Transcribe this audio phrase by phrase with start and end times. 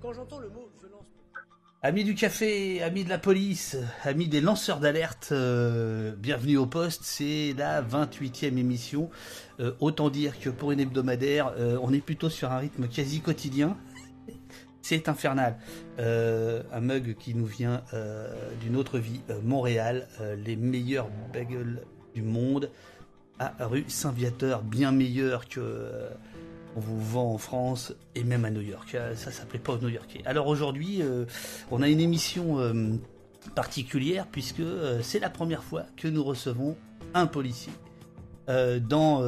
[0.00, 1.04] Quand j'entends le mot violence.
[1.82, 7.02] Amis du café, amis de la police, amis des lanceurs d'alerte, euh, bienvenue au poste.
[7.04, 9.10] C'est la 28e émission.
[9.60, 13.20] Euh, autant dire que pour une hebdomadaire, euh, on est plutôt sur un rythme quasi
[13.20, 13.76] quotidien.
[14.80, 15.58] C'est infernal.
[15.98, 17.82] un mug qui nous vient
[18.60, 20.08] d'une autre vie, Montréal,
[20.44, 21.82] les meilleurs bagels
[22.14, 22.70] du monde
[23.38, 25.90] à rue Saint-Viateur, bien meilleurs que
[26.76, 28.94] on vous vend en France et même à New York.
[28.94, 30.20] Euh, ça s'appelait pas New York.
[30.24, 31.24] Alors aujourd'hui, euh,
[31.70, 32.92] on a une émission euh,
[33.54, 34.62] particulière puisque
[35.02, 36.76] c'est la première fois que nous recevons
[37.12, 37.72] un policier
[38.48, 39.22] dans,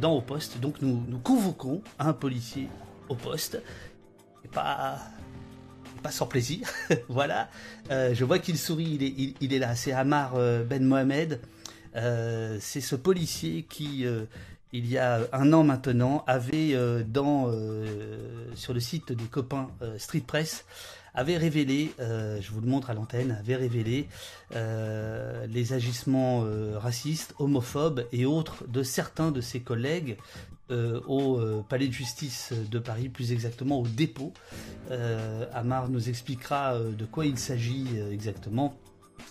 [0.00, 0.60] dans au poste.
[0.60, 2.68] Donc nous, nous convoquons un policier
[3.08, 3.60] au poste.
[4.52, 4.98] Pas
[6.10, 6.68] sans plaisir.
[7.08, 7.48] voilà.
[7.88, 9.74] je vois qu'il sourit, il est, il est là.
[9.76, 10.34] C'est Amar
[10.68, 11.40] Ben Mohamed.
[11.94, 14.04] c'est ce policier qui
[14.72, 19.70] il y a un an maintenant, avait euh, dans euh, sur le site des copains
[19.82, 20.64] euh, Street Press
[21.14, 24.08] avait révélé, je vous le montre à l'antenne, avait révélé
[24.50, 26.42] les agissements
[26.78, 30.16] racistes, homophobes et autres de certains de ses collègues
[30.70, 34.32] au palais de justice de Paris, plus exactement au dépôt.
[35.52, 38.74] Amar nous expliquera de quoi il s'agit exactement,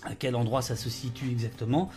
[0.03, 1.89] à quel endroit ça se situe exactement.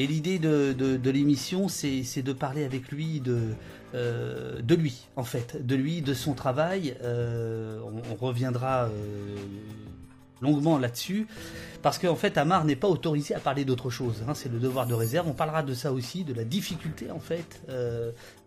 [0.00, 3.50] Et l'idée de, l'émission, c'est de parler avec lui de,
[3.94, 6.96] euh, de lui, en fait, de lui, de son travail.
[7.02, 7.78] Euh,
[8.10, 8.88] on, reviendra euh,
[10.40, 11.26] longuement là-dessus,
[11.82, 14.24] parce qu'en fait, Amar n'est pas autorisé à parler d'autre chose.
[14.26, 15.28] Hein, c'est le devoir de réserve.
[15.28, 17.60] On parlera de ça aussi, de la difficulté, en fait,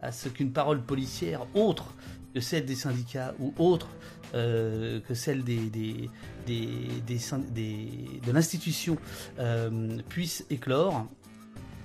[0.01, 1.93] à ce qu'une parole policière autre
[2.33, 3.89] que celle des syndicats ou autre
[4.31, 6.09] que celle des
[6.47, 8.97] de l'institution
[10.09, 11.05] puisse éclore.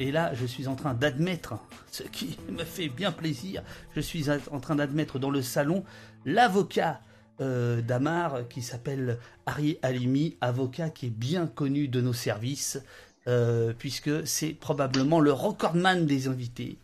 [0.00, 1.54] Et là, je suis en train d'admettre,
[1.90, 3.62] ce qui me fait bien plaisir,
[3.96, 5.84] je suis en train d'admettre dans le salon
[6.24, 7.00] l'avocat
[7.40, 12.80] euh, d'Amar qui s'appelle Ari Alimi, avocat qui est bien connu de nos services,
[13.28, 16.78] euh, puisque c'est probablement le recordman des invités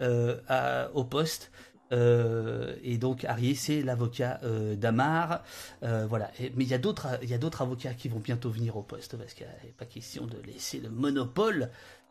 [0.00, 1.50] euh, au poste.
[1.90, 4.40] et donc Ari, c'est l'avocat
[4.76, 5.42] d'Amar.
[5.82, 6.30] voilà.
[6.56, 8.82] mais il y a d'autres, il y a d'autres avocats qui vont bientôt venir au
[8.82, 11.70] poste parce qu'il n'est pas question de laisser le monopole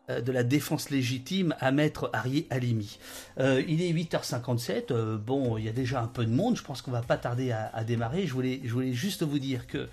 [0.10, 3.00] de la défense légitime à maître Harry Alimi.
[3.40, 6.64] Euh, il est 8h57, euh, bon, il y a déjà un peu de monde, je
[6.64, 8.28] pense qu'on va pas tarder à, démarrer.
[8.28, 9.90] Je voulais, je voulais juste vous dire que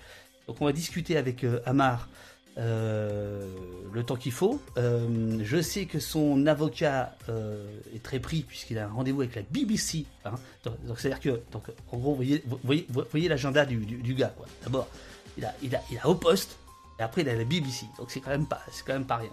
[0.46, 2.08] donc on va discuter avec Amar
[2.56, 4.60] le temps qu'il faut.
[4.76, 7.16] je sais que son avocat
[7.94, 10.04] est très pris puisqu'il a un rendez-vous avec la BBC.
[10.24, 10.34] Hein.
[10.96, 14.34] c'est-à-dire que, donc, en gros, vous voyez, voyez, l'agenda du, du, gars.
[14.64, 14.88] D'abord,
[15.38, 16.58] il a, il, a, il a au poste,
[16.98, 19.16] et après, il a la BBC, donc c'est quand même pas, c'est quand même pas
[19.16, 19.30] rien.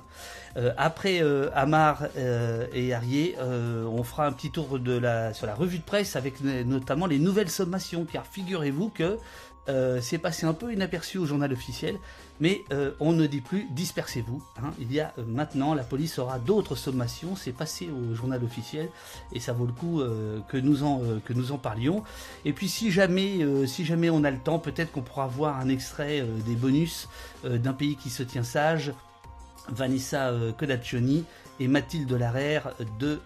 [0.57, 5.45] Euh, après euh, Amar euh, et Arié, on fera un petit tour de la, sur
[5.45, 9.17] la revue de presse avec notamment les nouvelles sommations, car figurez-vous que
[10.01, 11.97] c'est passé un peu inaperçu au journal officiel,
[12.39, 12.63] mais
[12.99, 14.41] on ne dit plus dispersez-vous.
[14.57, 14.71] Hein.
[14.79, 18.89] Il y a maintenant, la police aura d'autres sommations, c'est passé au journal officiel,
[19.31, 20.01] et ça vaut le coup
[20.47, 22.03] que, nous en, que nous en parlions.
[22.45, 25.69] Et puis si jamais, si jamais on a le temps, peut-être qu'on pourra voir un
[25.69, 27.07] extrait des bonus
[27.43, 28.91] d'un pays qui se tient sage
[29.71, 31.25] Vanessa euh, Codaccioni
[31.59, 33.21] et Mathilde Larère, deux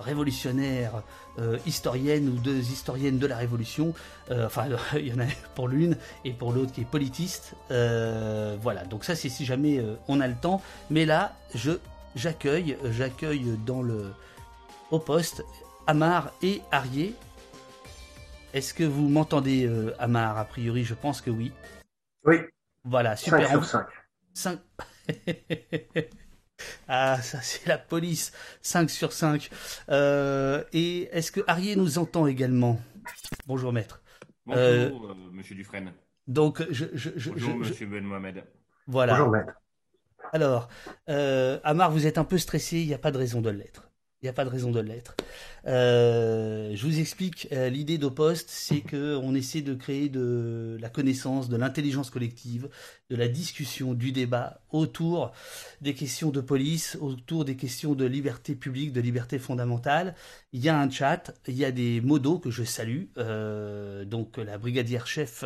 [0.00, 1.02] euh, révolutionnaires
[1.38, 3.94] euh, historiennes ou deux historiennes de la Révolution.
[4.30, 7.54] enfin, il y en a pour l'une et pour l'autre qui est politiste.
[7.68, 10.62] voilà, donc ça c'est si jamais on a le temps.
[10.90, 11.72] Mais là, je
[12.14, 14.12] j'accueille, j'accueille dans le
[14.90, 15.44] au poste
[15.86, 17.14] Amar et Arié.
[18.54, 20.38] Est-ce que vous m'entendez, Amar?
[20.38, 21.52] A priori, je pense que oui.
[22.24, 22.36] Oui.
[22.84, 23.48] Voilà, super.
[23.48, 23.86] 5 sur 5.
[24.34, 24.58] 5...
[26.88, 28.32] ah, ça c'est la police.
[28.62, 29.50] 5 sur 5.
[29.88, 32.80] Euh, et est-ce que Arié nous entend également?
[33.46, 34.02] Bonjour maître.
[34.46, 35.92] Bonjour euh, euh, monsieur Dufresne.
[36.26, 36.86] Donc je,
[37.30, 38.44] Bonjour monsieur Ben Mohamed.
[38.86, 39.14] Voilà.
[39.14, 39.52] Bonjour maître.
[40.32, 40.68] Alors,
[41.64, 43.88] Amar, vous êtes un peu stressé, il n'y a pas de raison de l'être.
[44.22, 45.14] Il n'y a pas de raison de l'être.
[45.66, 51.50] Euh, je vous explique, euh, l'idée d'Opost, c'est qu'on essaie de créer de la connaissance,
[51.50, 52.70] de l'intelligence collective,
[53.10, 55.32] de la discussion, du débat autour
[55.82, 60.14] des questions de police, autour des questions de liberté publique, de liberté fondamentale.
[60.54, 64.38] Il y a un chat, il y a des modos que je salue, euh, donc
[64.38, 65.44] la brigadière chef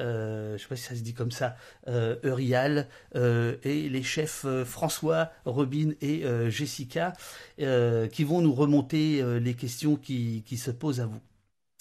[0.00, 1.56] euh, je ne sais pas si ça se dit comme ça,
[1.88, 7.12] euh, Eurial, euh, et les chefs euh, François, Robin et Jessica,
[7.58, 11.20] qui vont nous remonter les questions qui, se posent à vous.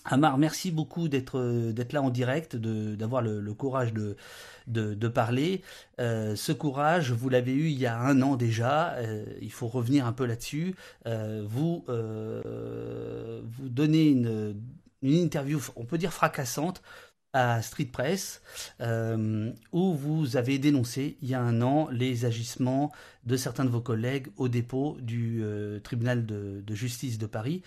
[0.06, 4.16] Amar, merci beaucoup d'être d'être là en direct, d'avoir le, le, courage de,
[4.68, 5.62] de, de parler.
[5.98, 8.96] ce courage, vous l'avez eu il y a un an déjà.
[9.42, 10.76] il faut revenir un peu là-dessus.
[11.06, 14.56] vous vous donnez une,
[15.02, 16.82] une interview, on peut dire fracassante,
[17.36, 18.42] à Street Press,
[18.80, 22.94] euh, où vous avez dénoncé il y a un an les agissements
[23.26, 27.62] de certains de vos collègues au dépôt du euh, tribunal de, justice de Paris.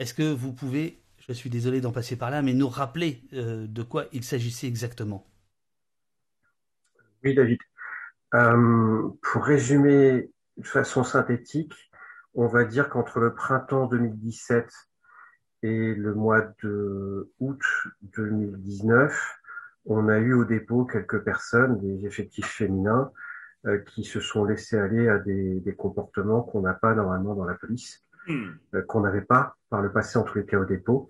[0.00, 3.68] Est-ce que vous pouvez, je suis désolé d'en passer par là, mais nous rappeler euh,
[3.68, 5.24] de quoi il s'agissait exactement?
[7.22, 7.60] Oui, David.
[8.32, 11.74] pour résumer de façon synthétique,
[12.34, 14.68] on va dire qu'entre le printemps 2017
[15.66, 17.60] et le mois de août
[18.16, 19.40] 2019,
[19.86, 23.10] on a eu au dépôt quelques personnes, des effectifs féminins,
[23.66, 27.54] euh, qui se sont laissés aller à des, comportements qu'on n'a pas normalement dans la
[27.54, 28.50] police, hmm.
[28.74, 31.08] euh, qu'on n'avait pas par le passé en tous les cas au dépôt,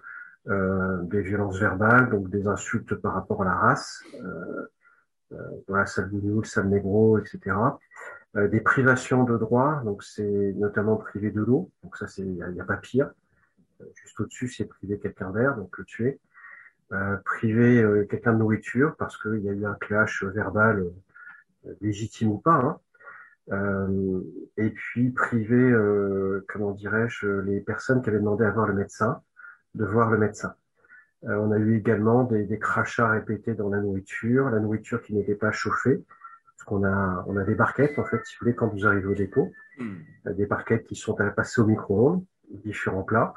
[0.49, 4.02] euh, des violences verbales, donc des insultes par rapport à la race,
[5.69, 7.56] voilà, sale le sale négro, etc.
[8.35, 12.61] des privations de droits, donc c'est notamment privé de l'eau, donc ça c'est il n'y
[12.61, 13.11] a, pas pire.
[13.94, 16.20] Juste au-dessus, c'est priver quelqu'un d'air, donc le tuer.
[16.93, 20.87] Euh, priver euh, quelqu'un de nourriture parce qu'il y a eu un clash verbal
[21.67, 22.55] euh, légitime ou pas.
[22.55, 22.78] Hein.
[23.50, 24.20] Euh,
[24.56, 25.75] et puis priver,
[26.49, 29.20] comment dirais-je, les personnes qui avaient demandé à voir le médecin,
[29.75, 30.55] de voir le médecin.
[31.23, 35.37] on a eu également des, des, crachats répétés dans la nourriture, la nourriture qui n'était
[35.37, 36.05] pas chauffée,
[36.44, 39.06] parce qu'on a, on a des barquettes en fait, si vous voulez, quand vous arrivez
[39.06, 40.32] au dépôt, hmm.
[40.32, 42.25] des barquettes qui sont passées au micro-ondes,
[42.64, 43.34] différents plats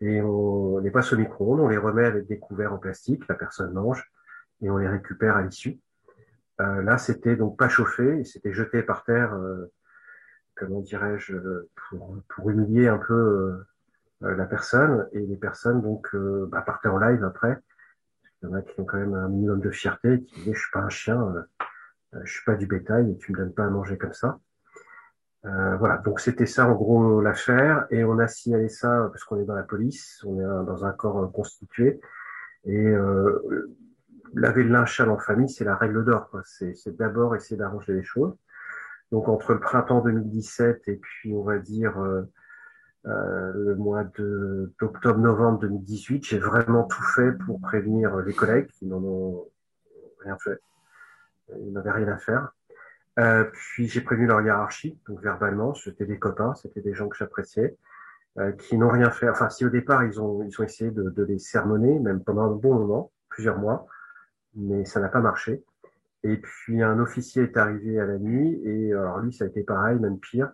[0.00, 3.34] et on les passe au micro-ondes, on les remet avec des couverts en plastique, la
[3.34, 4.10] personne mange
[4.62, 5.78] et on les récupère à l'issue.
[6.60, 9.72] Euh, là, c'était donc pas chauffé, c'était jeté par terre, euh,
[10.56, 11.36] comment dirais-je,
[11.74, 13.64] pour, pour, humilier un peu
[14.22, 17.58] euh, la personne et les personnes donc bah, partaient en live après.
[18.42, 20.60] Il y en a qui ont quand même un minimum de fierté, qui disaient je
[20.60, 21.34] suis pas un chien,
[22.24, 24.38] je suis pas du bétail et tu me donnes pas à manger comme ça.
[25.46, 29.40] Euh, voilà, donc c'était ça en gros l'affaire, et on a signalé ça parce qu'on
[29.40, 32.00] est dans la police, on est dans un corps euh, constitué,
[32.66, 33.70] et euh,
[34.34, 36.30] laver le linge en famille, c'est la règle d'or.
[36.44, 38.36] C'est, d'abord essayer d'arranger les choses.
[39.12, 42.22] Donc entre le printemps 2017 et puis on va dire euh,
[43.06, 49.02] euh, le mois d'octobre-novembre 2018, j'ai vraiment tout fait pour prévenir les collègues qui n'en
[49.02, 49.48] ont
[50.20, 50.60] rien fait.
[51.58, 52.52] Ils n'avaient rien à faire.
[53.20, 57.16] Euh, puis j'ai prévenu leur hiérarchie, donc verbalement, c'était des copains, c'était des gens que
[57.16, 57.76] j'appréciais,
[58.38, 59.28] euh, qui n'ont rien fait.
[59.28, 62.54] Enfin, si au départ ils ont ils ont essayé de, les sermonner, même pendant un
[62.54, 63.86] bon moment, plusieurs mois,
[64.54, 65.62] mais ça n'a pas marché.
[66.22, 69.64] Et puis un officier est arrivé à la nuit et alors lui ça a été
[69.64, 70.52] pareil, même pire,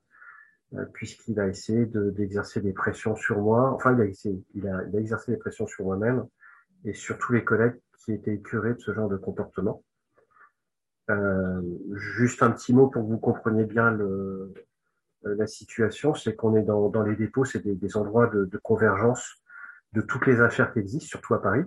[0.75, 3.73] euh, puisqu'il a essayé d'exercer des pressions sur moi.
[3.75, 6.27] Enfin, il a essayé, il a, exercé des pressions sur moi-même
[6.85, 9.83] et sur tous les collègues qui étaient écœurés de ce genre de comportement.
[11.11, 11.63] Euh,
[11.93, 14.53] juste un petit mot pour que vous compreniez bien le,
[15.27, 18.45] euh, la situation, c'est qu'on est dans, dans, les dépôts, c'est des, des, endroits de,
[18.45, 19.37] de, convergence
[19.93, 21.63] de toutes les affaires qui existent, surtout à Paris,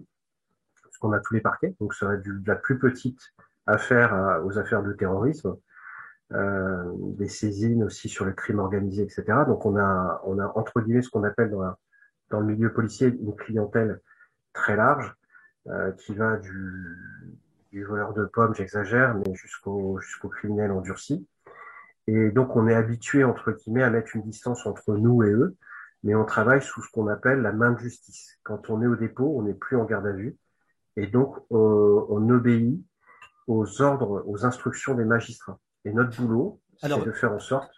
[0.83, 3.21] parce qu'on a tous les parquets, donc ça va du, de la plus petite
[3.65, 5.55] affaire aux affaires de terrorisme,
[6.33, 6.83] euh,
[7.17, 9.23] des saisines aussi sur le crime organisé, etc.
[9.47, 11.73] Donc on a, on a entre guillemets ce qu'on appelle dans,
[12.29, 14.01] dans le milieu policier une clientèle
[14.53, 15.15] très large,
[15.67, 16.51] euh, qui va du,
[17.71, 21.27] du voleur de pommes, j'exagère, mais jusqu'au jusqu'au criminel endurci.
[22.07, 25.55] Et donc on est habitué entre guillemets à mettre une distance entre nous et eux,
[26.03, 28.39] mais on travaille sous ce qu'on appelle la main de justice.
[28.43, 30.37] Quand on est au dépôt, on n'est plus en garde à vue,
[30.95, 32.83] et donc on, on obéit
[33.47, 35.59] aux ordres, aux instructions des magistrats.
[35.85, 37.71] Et notre boulot, c'est de faire en sorte.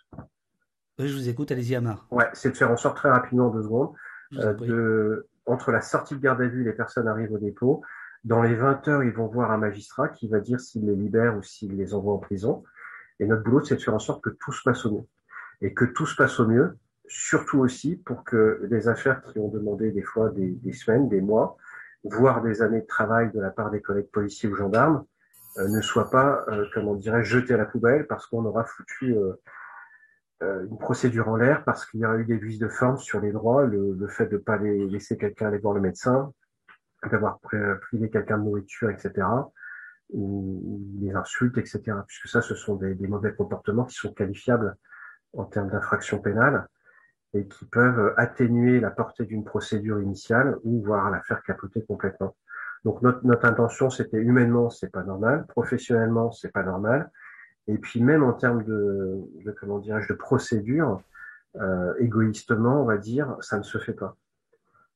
[1.00, 2.06] je vous écoute, allez-y, Amar.
[2.12, 3.94] Ouais, c'est de faire en sorte très rapidement, en deux secondes,
[4.34, 7.84] euh, de, entre la sortie de garde à vue, les personnes arrivent au dépôt,
[8.24, 11.36] dans les 20 heures, ils vont voir un magistrat qui va dire s'il les libère
[11.38, 12.64] ou s'il les envoie en prison.
[13.20, 15.08] Et notre boulot, c'est de faire en sorte que tout se passe au mieux.
[15.62, 19.50] Et que tout se passe au mieux, surtout aussi pour que les affaires qui ont
[19.50, 21.58] demandé des fois des, semaines, des mois,
[22.04, 25.04] voire des années de travail de la part des collègues policiers ou gendarmes,
[25.58, 29.16] euh, ne soient pas, euh, comment dirais jetées à la poubelle parce qu'on aura foutu
[29.16, 33.20] euh, une procédure en l'air, parce qu'il y aura eu des vices de forme sur
[33.20, 36.34] les droits, le, fait de ne pas laisser quelqu'un aller voir le médecin,
[37.10, 39.28] d'avoir privé quelqu'un de nourriture, etc.,
[40.10, 44.76] ou les insultes, etc., puisque ça, ce sont des, des mauvais comportements qui sont qualifiables
[45.34, 46.68] en termes d'infraction pénale
[47.34, 52.36] et qui peuvent atténuer la portée d'une procédure initiale ou voire la faire capoter complètement.
[52.84, 57.12] Donc notre, notre intention, c'était humainement, c'est pas normal, professionnellement, c'est pas normal,
[57.68, 61.02] et puis même en termes de, de comment dirais-je, de procédure,
[61.58, 64.16] euh, égoïstement, on va dire, ça ne se fait pas.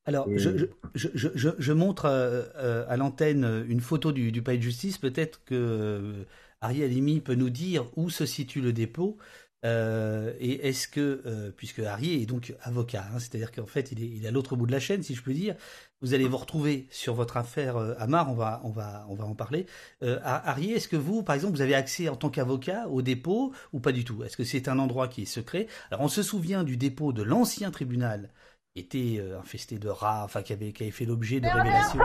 [0.06, 4.60] Alors, je, je, je, je, montre euh, euh, à l'antenne une photo du, du palais
[4.60, 5.00] de justice.
[5.00, 6.24] Peut-être que euh,
[6.62, 9.18] Ariel Alimi peut nous dire où se situe le dépôt.
[9.64, 14.26] et est-ce que, puisque Harry est donc avocat, hein, c'est-à-dire qu'en fait il est, il
[14.26, 15.56] est à l'autre bout de la chaîne, si je peux dire,
[16.02, 19.34] vous allez vous retrouver sur votre affaire Amar, on va, on va, on va en
[19.34, 19.66] parler.
[20.04, 23.54] Euh, Arié, est-ce que vous, par exemple, vous avez accès en tant qu'avocat au dépôt
[23.74, 24.24] ou pas du tout?
[24.24, 25.66] Est-ce que c'est un endroit qui est secret?
[25.90, 28.30] Alors, on se souvient du dépôt de l'ancien tribunal
[28.76, 32.00] était euh, infesté de rats, enfin qui avait, qui avait fait l'objet de révélations,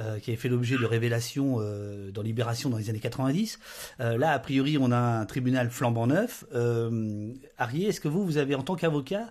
[0.00, 3.60] euh, qui avait fait l'objet de révélations euh, dans Libération dans les années 90.
[4.00, 6.44] Euh, là, a priori, on a un tribunal flambant neuf.
[6.52, 9.30] Euh, Arié, est-ce que vous, vous avez en tant qu'avocat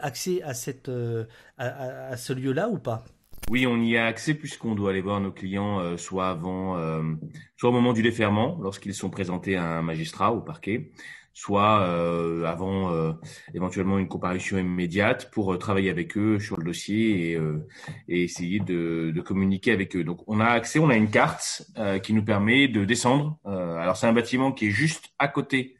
[0.00, 0.90] accès à cette,
[1.58, 3.04] à, à, ce lieu-là ou pas?
[3.50, 6.76] Oui, on y a accès puisqu'on doit aller voir nos clients soit avant,
[7.56, 10.90] soit au moment du déferment, lorsqu'ils sont présentés à un magistrat au parquet,
[11.36, 13.12] soit euh, avant euh,
[13.52, 17.40] éventuellement une comparution immédiate pour euh, travailler avec eux sur le dossier et,
[18.08, 20.02] et essayer de, de, communiquer avec eux.
[20.02, 21.70] Donc on a accès, on a une carte
[22.02, 23.38] qui nous permet de descendre.
[23.44, 25.76] alors c'est un bâtiment qui est juste à côté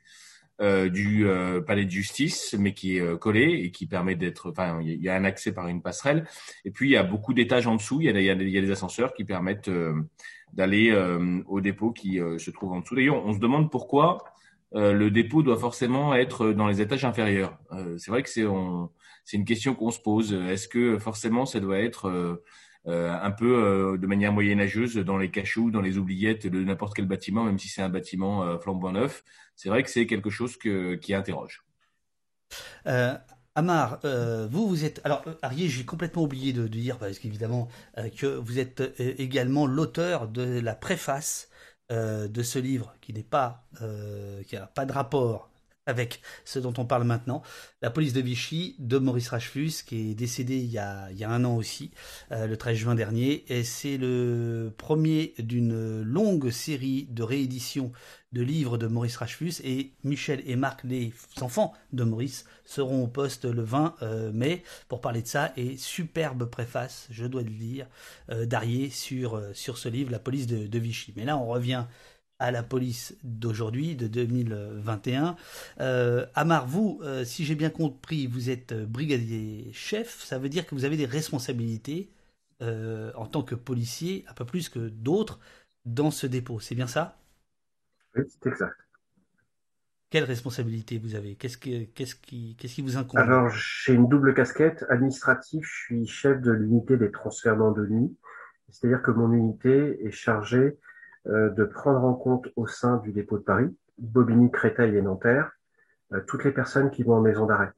[0.61, 1.27] du
[1.67, 4.51] palais de justice, mais qui est collé et qui permet d'être.
[4.51, 6.27] Enfin, il y a un accès par une passerelle.
[6.65, 8.01] Et puis il y a beaucoup d'étages en dessous.
[8.01, 9.71] Il y a, il y a, des ascenseurs qui permettent
[10.53, 10.93] d'aller
[11.47, 12.97] au dépôt qui se trouve en dessous.
[12.97, 14.36] D'ailleurs, on se demande pourquoi
[14.77, 17.59] euh, le dépôt doit forcément être dans les étages inférieurs.
[17.73, 18.43] Euh, c'est vrai que c'est
[19.37, 20.35] une question qu'on se pose.
[20.35, 22.09] Est-ce que forcément ça doit être
[22.87, 27.07] euh, un peu de manière moyenâgeuse dans les cachots, dans les oubliettes de n'importe quel
[27.07, 29.25] bâtiment, même si c'est un bâtiment flambant neuf?
[29.57, 31.65] C'est vrai que c'est quelque chose qui interroge.
[33.57, 34.01] Amar,
[34.51, 35.01] vous, vous êtes.
[35.03, 37.69] Alors, Arié, j'ai complètement oublié de, dire, parce qu'évidemment,
[38.17, 41.56] que vous êtes également l'auteur de la préface euh,
[41.91, 45.49] de ce livre qui n'est pas, euh, qui a pas de rapport
[45.87, 47.43] avec ce dont on parle maintenant,
[47.81, 51.57] La police de Vichy de Maurice Rachfus, qui est décédé il y a, un an
[51.57, 51.93] aussi,
[52.33, 57.93] euh, le 13 juin dernier, et c'est le premier d'une longue série de rééditions
[58.33, 63.07] de livres de Maurice Rachfus, et Michel et Marc, les enfants de Maurice, seront au
[63.07, 67.51] poste le 20 euh, mai pour parler de ça, et superbe préface, je dois le
[67.51, 67.87] dire,
[68.31, 71.13] euh, d'Arié sur, sur ce livre, La police de Vichy.
[71.17, 71.85] Mais là, on revient
[72.39, 75.37] à la police d'aujourd'hui, de 2021.
[75.81, 80.67] Euh, Amar, vous, euh, si j'ai bien compris, vous êtes brigadier chef, ça veut dire
[80.67, 82.11] que vous avez des responsabilités
[82.63, 85.39] euh, en tant que policier, un peu plus que d'autres,
[85.85, 86.61] dans ce dépôt.
[86.61, 87.19] C'est bien ça?
[88.15, 88.77] Oui, c'est exact.
[90.09, 91.35] Quelle responsabilité vous avez?
[91.35, 93.21] Qu'est-ce, qu'est-ce, qui, qu'est-ce qui vous incombe?
[93.21, 94.85] Alors, j'ai une double casquette.
[94.89, 98.17] Administratif, je suis chef de l'unité des transferts de nuit.
[98.71, 100.77] C'est-à-dire que mon unité est chargée euh,
[101.27, 105.51] de prendre en compte au sein du dépôt de Paris, Bobigny, Créteil et Nanterre,
[106.13, 107.73] euh, toutes les personnes qui vont en maison d'arrêt.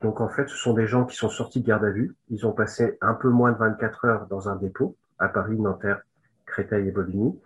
[0.00, 2.16] Donc en fait, ce sont des gens qui sont sortis de garde à vue.
[2.30, 6.00] Ils ont passé un peu moins de 24 heures dans un dépôt à Paris, Nanterre,
[6.46, 7.38] Créteil et Bobigny.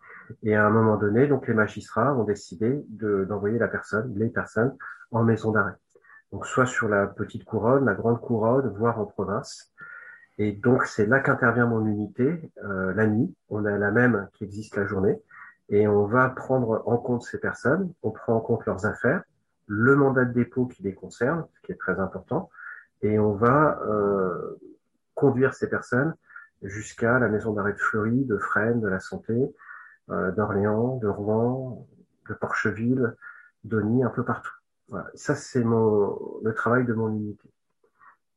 [0.42, 4.76] Et à un moment donné, donc les magistrats ont décidé d'envoyer la personne, les personnes,
[5.10, 5.74] en maison d'arrêt.
[6.32, 9.73] Donc soit sur la petite couronne, la grande couronne, voire en province.
[10.38, 13.34] Et donc, c'est là qu'intervient mon unité, euh, la nuit.
[13.48, 15.20] On a la même qui existe la journée.
[15.68, 17.92] Et on va prendre en compte ces personnes.
[18.02, 19.22] On prend en compte leurs affaires,
[19.66, 22.50] le mandat de dépôt qui les concerne, ce qui est très important.
[23.02, 24.58] Et on va euh,
[25.14, 26.14] conduire ces personnes
[26.62, 29.54] jusqu'à la maison d'arrêt de Fleury, de Fresnes, de la Santé,
[30.10, 31.86] euh, d'Orléans, de Rouen,
[32.28, 33.14] de Porcheville,
[33.62, 34.54] d'Ony, un peu partout.
[34.88, 35.10] Voilà.
[35.14, 37.48] Ça, c'est le travail de mon unité.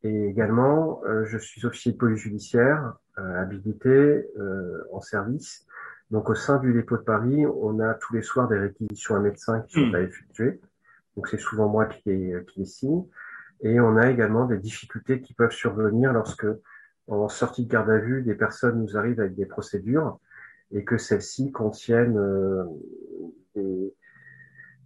[0.04, 5.66] Et également, euh, je suis officier de police judiciaire, euh, habilité euh, en service.
[6.12, 9.20] Donc au sein du dépôt de Paris, on a tous les soirs des réquisitions à
[9.20, 9.96] médecins qui sont hmm.
[9.96, 10.62] à effectuer.
[11.16, 13.04] Donc c'est souvent moi qui les, qui les signe.
[13.62, 16.46] Et on a également des difficultés qui peuvent survenir lorsque,
[17.08, 20.20] en sortie de garde à vue, des personnes nous arrivent avec des procédures
[20.72, 22.20] et que celles-ci contiennent
[23.56, 23.96] des, euh,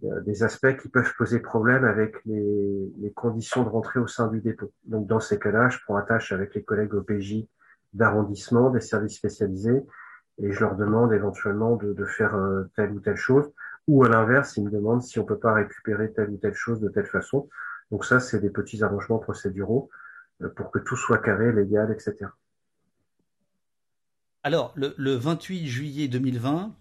[0.02, 4.72] des aspects qui peuvent poser problème avec les, conditions de rentrée au sein du dépôt.
[4.84, 7.46] Donc dans ces cas-là, je prends attache avec les collègues OPJ
[7.92, 9.84] d'arrondissement, des services spécialisés,
[10.38, 13.52] et je leur demande éventuellement de, de faire euh, telle ou telle chose,
[13.86, 16.80] ou à l'inverse, ils me demandent si on peut pas récupérer telle ou telle chose
[16.80, 17.48] de telle façon.
[17.90, 19.90] Donc ça, c'est des petits arrangements procéduraux
[20.40, 22.30] euh, pour que tout soit carré, légal, etc.
[24.42, 26.74] Alors, le, le 28 juillet 2020,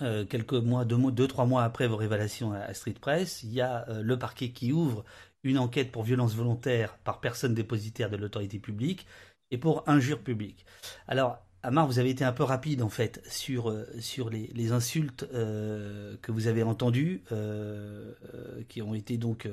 [0.00, 3.60] euh, quelques mois, deux, deux, trois mois après vos révélations à, Street Press, il y
[3.60, 5.04] a euh, le parquet qui ouvre
[5.42, 9.06] une enquête pour violence volontaire par personne dépositaire de l'autorité publique
[9.50, 10.64] et pour injure publique.
[11.08, 13.86] Alors, Amar, vous avez été un peu rapide en fait sur euh,
[14.24, 17.22] les insultes que vous avez entendues,
[18.68, 19.48] qui ont été donc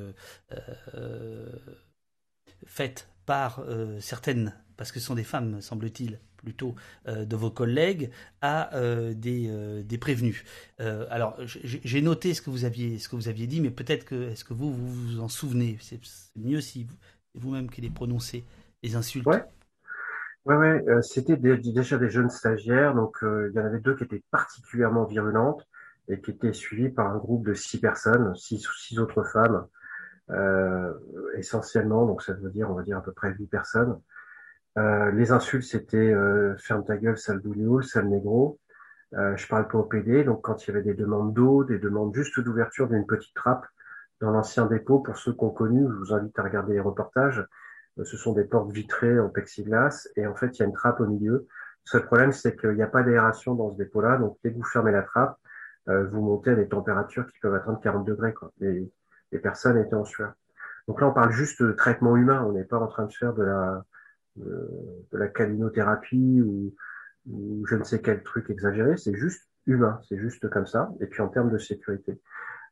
[2.65, 3.63] faites par
[4.00, 6.75] certaines, parce que ce sont des femmes, semble-t-il, plutôt
[7.08, 8.10] euh, de vos collègues
[8.41, 10.43] à euh, des, euh, des, prévenus.
[10.79, 14.29] alors j'ai noté ce que vous aviez ce que vous aviez dit, mais peut-être que
[14.29, 15.77] est-ce que vous, vous vous en souvenez?
[15.81, 16.00] C'est
[16.36, 16.96] mieux si vous,
[17.36, 18.46] vous-même qui les prononcez
[18.81, 19.27] les insultes.
[19.27, 19.43] Ouais.
[20.46, 24.24] Ouais, euh, c'était déjà des jeunes stagiaires, donc il y en avait deux qui étaient
[24.31, 25.67] particulièrement virulentes
[26.08, 29.67] et qui étaient suivies par un groupe de six personnes, six ou six autres femmes,
[31.38, 34.00] essentiellement, donc ça veut dire, on va dire à peu près huit personnes.
[34.75, 36.13] Les insultes, c'était
[36.57, 38.59] ferme ta gueule, sale boulioule, sale négro.
[39.15, 41.79] Euh, je parle pas au PD, donc quand il y avait des demandes d'eau, des
[41.79, 43.65] demandes juste d'ouverture d'une petite trappe
[44.21, 47.45] dans l'ancien dépôt, pour ceux qui ont connu, je vous invite à regarder les reportages.
[47.97, 50.73] Euh, ce sont des portes vitrées en plexiglas et en fait il y a une
[50.73, 51.33] trappe au milieu.
[51.33, 51.47] Le
[51.85, 54.63] seul problème c'est qu'il n'y a pas d'aération dans ce dépôt-là, donc dès que vous
[54.63, 55.38] fermez la trappe,
[55.88, 58.33] euh, vous montez à des températures qui peuvent atteindre 40 degrés.
[58.33, 58.51] Quoi.
[58.59, 58.91] Les,
[59.31, 60.33] les personnes étaient en sueur.
[60.88, 63.33] Donc là on parle juste de traitement humain, on n'est pas en train de faire
[63.33, 63.83] de la
[64.39, 64.69] de,
[65.12, 66.74] de la calinothérapie ou
[67.27, 70.91] ou je ne sais quel truc exagéré, c'est juste humain, c'est juste comme ça.
[71.00, 72.19] Et puis en termes de sécurité,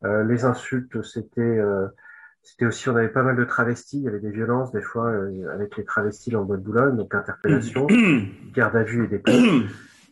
[0.04, 1.88] euh, les insultes, c'était euh,
[2.44, 5.08] c'était aussi, on avait pas mal de travestis, il y avait des violences des fois
[5.08, 7.88] euh, avec les travestis en bois de Boulogne, donc interpellation,
[8.54, 9.22] garde à vue et des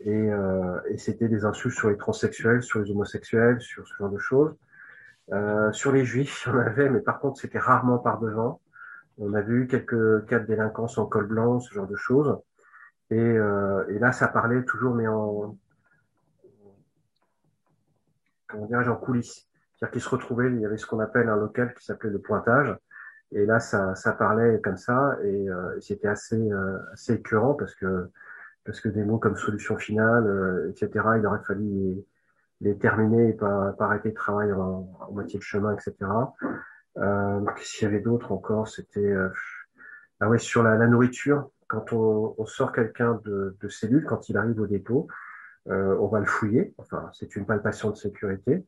[0.05, 4.11] et, euh, et c'était des insultes sur les transsexuels, sur les homosexuels, sur ce genre
[4.11, 4.53] de choses.
[5.71, 8.61] sur les juifs, on avait, mais par contre c'était rarement par devant.
[9.17, 12.37] On avait eu quelques cas de délinquance en col blanc, ce genre de choses.
[13.11, 15.57] Et, euh, et là, ça parlait toujours, mais en,
[18.47, 19.47] comment en coulisses.
[19.75, 22.19] C'est-à-dire qu'ils se retrouvaient, il y avait ce qu'on appelle un local qui s'appelait le
[22.19, 22.75] pointage.
[23.31, 28.09] Et là, ça, parlait comme ça, et, euh, c'était assez, euh, assez écœurant parce que
[28.63, 31.05] parce que des mots comme solution finale, euh, etc.
[31.17, 32.05] Il aurait fallu les,
[32.61, 35.93] les terminer et pas, pas arrêter de travailler en, en, moitié de chemin, etc.
[36.97, 37.41] Euh,
[37.81, 39.29] y avait d'autres encore, c'était euh,
[40.21, 44.29] ah ouais sur la, la nourriture quand on, on sort quelqu'un de, de, cellule, quand
[44.29, 45.07] il arrive au dépôt,
[45.67, 46.73] euh, on va le fouiller.
[46.77, 48.65] Enfin, c'est une palpation de sécurité.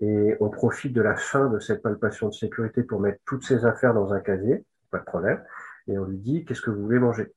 [0.00, 3.64] Et on profite de la fin de cette palpation de sécurité pour mettre toutes ses
[3.66, 5.42] affaires dans un casier, pas de problème.
[5.88, 7.32] Et on lui dit, qu'est-ce que vous voulez manger?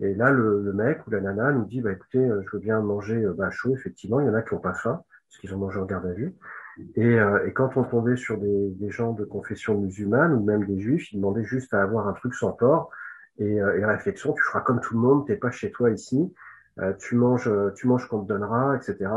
[0.00, 2.60] Et là, le, le, mec ou la nana nous dit, bah, écoutez, euh, je veux
[2.60, 4.20] bien manger bah, chaud, effectivement.
[4.20, 6.12] Il y en a qui n'ont pas faim, parce qu'ils ont mangé en garde à
[6.12, 6.34] vue.
[6.96, 10.80] Et, euh, et quand on tombait sur des, gens de confession musulmane ou même des
[10.80, 12.90] juifs, ils demandaient juste à avoir un truc sans porc
[13.38, 16.32] et, euh, et réflexion, tu feras comme tout le monde, t'es pas chez toi ici,
[16.78, 19.10] euh, tu manges, euh, tu manges qu'on te donnera, etc.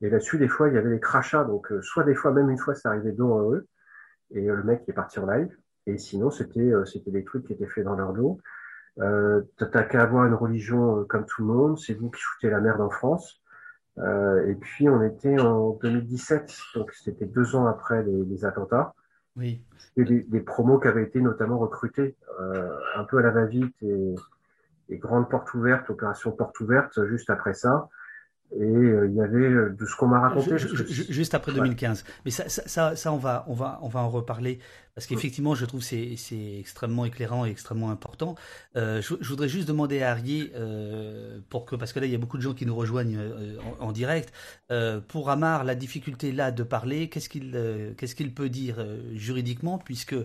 [0.00, 2.58] Et là-dessus, des fois, il y avait des crachats, donc soit des fois, même une
[2.58, 3.66] fois, ça arrivait dos en eux,
[4.30, 5.50] et le mec est parti en live,
[5.86, 8.38] et sinon, c'était c'était des trucs qui étaient faits dans leur dos.
[9.00, 12.60] Euh, T'as qu'à avoir une religion comme tout le monde, c'est vous qui foutez la
[12.60, 13.42] merde en France.
[13.98, 18.94] Euh, et puis on était en 2017, donc c'était deux ans après les, les attentats.
[19.36, 19.62] Oui.
[19.96, 23.74] Et des, des, promos qui avaient été notamment recrutés euh, un peu à la va-vite
[23.82, 24.14] et,
[24.88, 27.88] et grande porte ouverte, opération porte ouverte juste après ça.
[28.56, 30.56] Et euh, il y avait euh, de ce qu'on m'a raconté.
[30.58, 32.02] juste après 2015.
[32.02, 32.12] Ouais.
[32.24, 34.58] Mais ça, ça, ça, on va, on va, on va en reparler
[34.98, 38.34] parce qu'effectivement, je trouve c'est c'est extrêmement éclairant et extrêmement important.
[38.74, 42.10] Euh, je, je, voudrais juste demander à Arié euh, pour que parce que là il
[42.10, 44.32] y a beaucoup de gens qui nous rejoignent euh, en, en, direct.
[44.72, 47.56] Euh, pour Amar, la difficulté là de parler, qu'est-ce qu'il
[47.96, 48.84] qu'est-ce qu'il peut dire
[49.14, 50.16] juridiquement puisque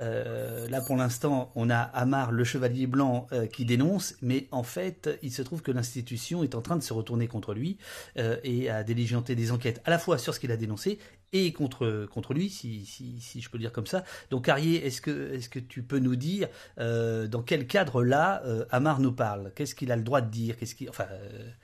[0.00, 4.62] euh, là, pour l'instant, on a Amar, le chevalier blanc, euh, qui dénonce, mais en
[4.62, 7.78] fait, il se trouve que l'institution est en train de se retourner contre lui
[8.16, 10.98] euh, et à diligenter des enquêtes à la fois sur ce qu'il a dénoncé
[11.32, 14.04] et contre contre lui, si, si, si, je peux dire comme ça.
[14.30, 18.98] Donc, Arié, est-ce que est-ce que tu peux nous dire dans quel cadre là Amar
[18.98, 19.52] nous parle?
[19.54, 20.56] Qu'est-ce qu'il a le droit de dire?
[20.56, 21.06] Qu'est-ce enfin,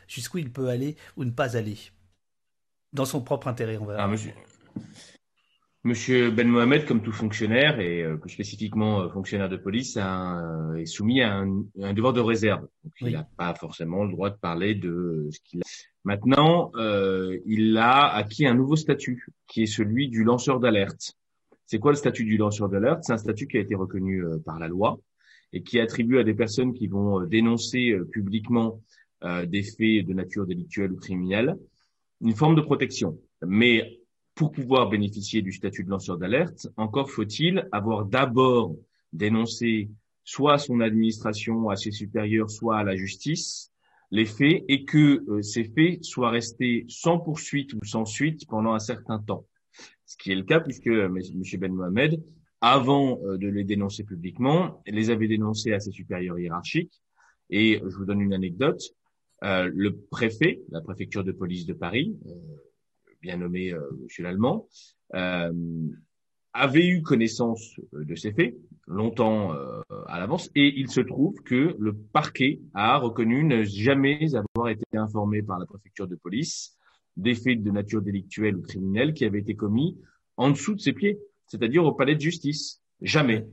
[0.06, 1.78] jusqu'où il peut aller ou ne pas aller?
[2.92, 3.96] Dans son propre intérêt, on va.
[3.98, 4.34] Ah, monsieur.
[5.86, 10.74] Monsieur Ben Mohamed, comme tout fonctionnaire, et euh, plus spécifiquement euh, fonctionnaire de police, euh,
[10.74, 12.62] est soumis à un, un, devoir de réserve.
[12.82, 13.10] Donc, oui.
[13.10, 15.64] Il n'a pas forcément le droit de parler de ce qu'il a.
[16.02, 21.12] Maintenant, euh, il a acquis un nouveau statut, qui est celui du lanceur d'alerte.
[21.66, 23.04] C'est quoi le statut du lanceur d'alerte?
[23.04, 24.98] C'est un statut qui a été reconnu par la loi
[25.52, 28.80] et qui attribue à des personnes qui vont dénoncer publiquement
[29.22, 31.56] des faits de nature délictuelle ou criminelle
[32.20, 33.18] une forme de protection.
[33.44, 34.00] Mais
[34.36, 38.76] pour pouvoir bénéficier du statut de lanceur d'alerte, encore faut-il avoir d'abord
[39.12, 39.88] dénoncé
[40.24, 43.72] soit à son administration, à ses supérieurs, soit à la justice,
[44.10, 48.74] les faits et que euh, ces faits soient restés sans poursuite ou sans suite pendant
[48.74, 49.46] un certain temps.
[50.04, 51.42] Ce qui est le cas puisque euh, M.
[51.58, 52.22] Ben Mohamed,
[52.60, 57.00] avant euh, de les dénoncer publiquement, les avait dénoncés à ses supérieurs hiérarchiques.
[57.48, 58.82] Et je vous donne une anecdote.
[59.40, 62.16] Le préfet, la préfecture de police de Paris,
[63.26, 64.68] bien nommé euh, Monsieur l'Allemand,
[65.14, 65.52] euh,
[66.52, 68.54] avait eu connaissance euh, de ces faits
[68.86, 74.20] longtemps euh, à l'avance et il se trouve que le parquet a reconnu ne jamais
[74.34, 76.76] avoir été informé par la préfecture de police
[77.16, 79.98] des faits de nature délictuelle ou criminelle qui avaient été commis
[80.36, 82.82] en dessous de ses pieds, c'est-à-dire au palais de justice.
[83.02, 83.46] Jamais.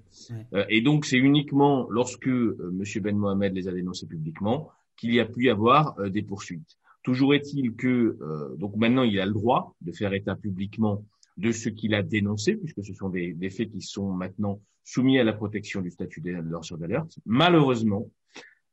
[0.70, 5.26] et donc, c'est uniquement lorsque Monsieur Ben Mohamed les a dénoncés publiquement qu'il y a
[5.26, 6.78] pu y avoir des poursuites.
[7.04, 8.18] Toujours est-il que
[8.58, 11.04] donc maintenant il a le droit de faire état publiquement
[11.38, 15.20] de ce qu'il a dénoncé, puisque ce sont des, des, faits qui sont maintenant soumis
[15.20, 17.18] à la protection du statut de lanceur d'alerte.
[17.26, 18.10] Malheureusement,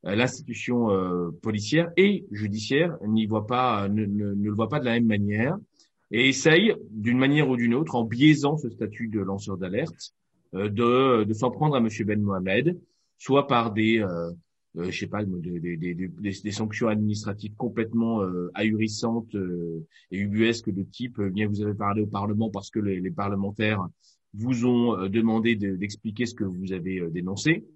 [0.06, 4.92] euh, l'institution euh, policière et judiciaire n'y voit pas, ne, le voit pas de la
[4.92, 5.58] même manière
[6.10, 10.14] et essaye, d'une manière ou d'une autre, en biaisant ce statut de lanceur d'alerte,
[10.54, 11.88] euh, de, s'en prendre à M.
[12.04, 12.80] Ben Mohamed,
[13.18, 14.32] soit par des, euh,
[14.76, 21.30] je sais pas, des, sanctions administratives complètement euh, ahurissantes euh, et ubuesques de type, euh,
[21.30, 23.86] bien vous avez parlé au Parlement parce que les parlementaires
[24.32, 27.66] vous ont demandé d'expliquer ce que vous avez dénoncé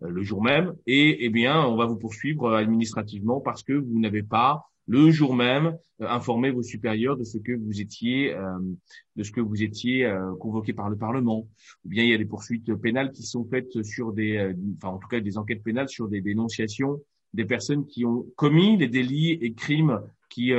[0.00, 4.22] le jour même, et eh bien on va vous poursuivre administrativement parce que vous n'avez
[4.22, 8.58] pas le jour même euh, informer vos supérieurs de ce que vous étiez euh,
[9.16, 11.48] de ce que vous étiez euh, convoqué par le Parlement.
[11.84, 14.98] Ou bien il y a des poursuites pénales qui sont faites sur des enfin en
[14.98, 17.00] tout cas des enquêtes pénales sur des dénonciations
[17.32, 20.52] des personnes qui ont commis des délits et crimes qui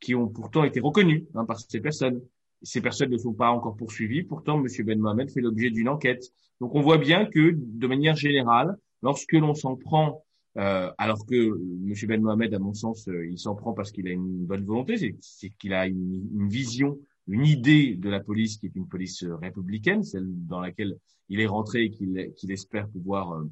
[0.00, 2.20] qui ont pourtant été reconnus hein, par ces personnes.
[2.62, 4.22] Ces personnes ne sont pas encore poursuivies.
[4.22, 4.66] Pourtant, M.
[4.86, 6.24] Ben Mohamed fait l'objet d'une enquête.
[6.60, 10.24] Donc, on voit bien que, de manière générale, lorsque l'on s'en prend
[10.56, 11.94] euh, alors que M.
[12.06, 15.16] Ben Mohamed, à mon sens, euh, il s'en prend parce qu'il a une bonne volonté,
[15.20, 19.34] c'est qu'il a une, vision, une idée de la police qui est une police euh,
[19.36, 20.96] républicaine, celle dans laquelle
[21.28, 23.42] il est rentré et qu'il espère pouvoir,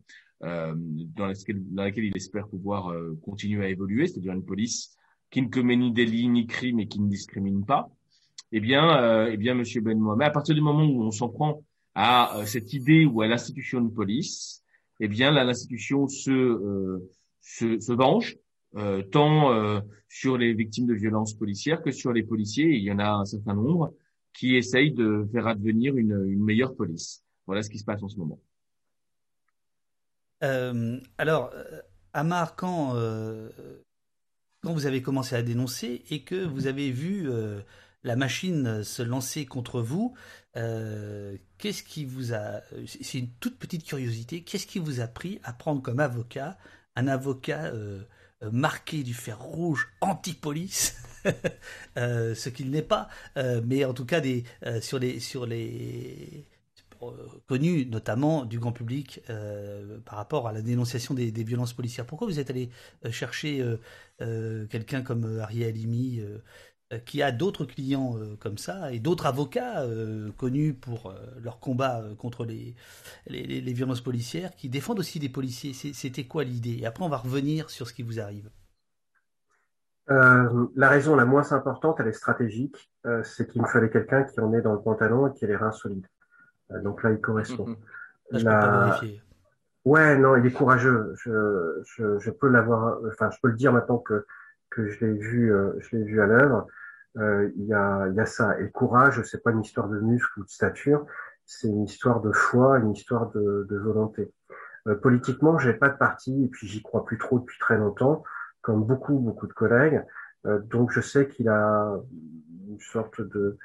[0.45, 4.95] euh, dans, laquelle, il espère pouvoir continuer à évoluer, c'est-à-dire une police
[5.31, 7.91] qui ne commet ni délit ni crime et qui ne discrimine pas.
[8.53, 9.65] Eh bien, eh bien, M.
[9.83, 13.27] Ben Mohamed, à partir du moment où on s'en prend à cette idée ou à
[13.27, 14.62] l'institution de police,
[15.01, 18.37] eh bien l'institution se, euh, se, se venge
[18.77, 22.71] euh, tant euh, sur les victimes de violences policières que sur les policiers.
[22.71, 23.95] il y en a un certain nombre
[24.33, 27.23] qui essayent de faire advenir une, meilleure police.
[27.47, 28.41] Voilà ce qui se passe en ce moment.
[31.19, 31.53] Alors,
[32.15, 32.97] Amar, quand,
[34.63, 37.29] quand vous avez commencé à dénoncer et que vous avez vu
[38.05, 40.15] la machine se lancer contre vous,
[40.57, 45.41] euh, qu'est-ce qui vous a, c'est une toute petite curiosité, qu'est-ce qui vous a pris
[45.45, 46.59] à prendre comme avocat
[46.95, 48.03] un avocat euh,
[48.51, 50.97] marqué du fer rouge anti-police,
[51.97, 55.47] euh, ce qu'il n'est pas, euh, mais en tout cas des, euh, sur les, sur
[55.47, 56.47] les
[57.49, 59.21] connus notamment du grand public
[60.05, 62.07] par rapport à la dénonciation des, violences policières.
[62.07, 62.71] Pourquoi vous êtes allé
[63.11, 63.61] chercher
[64.71, 66.39] quelqu'un comme Ariel euh,
[66.99, 72.03] qui a d'autres clients euh, comme ça et d'autres avocats euh, connus pour leur combat
[72.19, 72.75] contre les,
[73.27, 75.73] les, les, violences policières qui défendent aussi des policiers.
[75.73, 76.79] C'était quoi l'idée?
[76.81, 78.51] Et après, on va revenir sur ce qui vous arrive.
[80.11, 84.25] Euh, la raison la moins importante, elle est stratégique, euh, c'est qu'il me fallait quelqu'un
[84.25, 86.07] qui en est dans le pantalon et qui a les reins solides.
[86.73, 87.77] Euh, donc là, il correspond.
[88.31, 88.55] Là, je la...
[88.55, 89.23] peux pas vérifier.
[89.85, 91.13] Ouais, non, il est courageux.
[91.17, 94.27] Je, je, je peux l'avoir, enfin, je peux le dire maintenant que
[94.71, 96.82] que je l'ai vu, je l'ai vu à l'œuvre euh,
[97.17, 98.59] il y, a, y a ça.
[98.61, 101.07] Et courage, c'est pas une histoire de muscle ou de stature,
[101.45, 104.33] c'est une histoire de foi, une histoire de, de volonté.
[104.89, 108.25] Euh, politiquement, j'ai pas de parti et puis j'y crois plus trop depuis très longtemps,
[108.63, 110.05] comme beaucoup beaucoup de collègues.
[110.47, 111.95] Euh, donc je sais qu'il a
[112.69, 113.59] une sorte de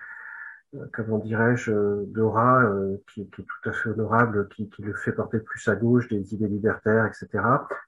[0.75, 4.93] euh, comment dirais-je d'aura euh, qui, qui, est tout à fait honorable, qui, qui, le
[4.93, 7.43] fait porter plus à gauche, des idées libertaires, etc.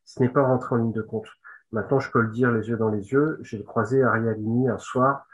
[0.05, 1.27] Ce n'est pas rentré en ligne de compte.
[1.71, 3.37] Maintenant, je peux le dire les yeux dans les yeux.
[3.41, 5.27] J'ai croisé Ariel Lini un soir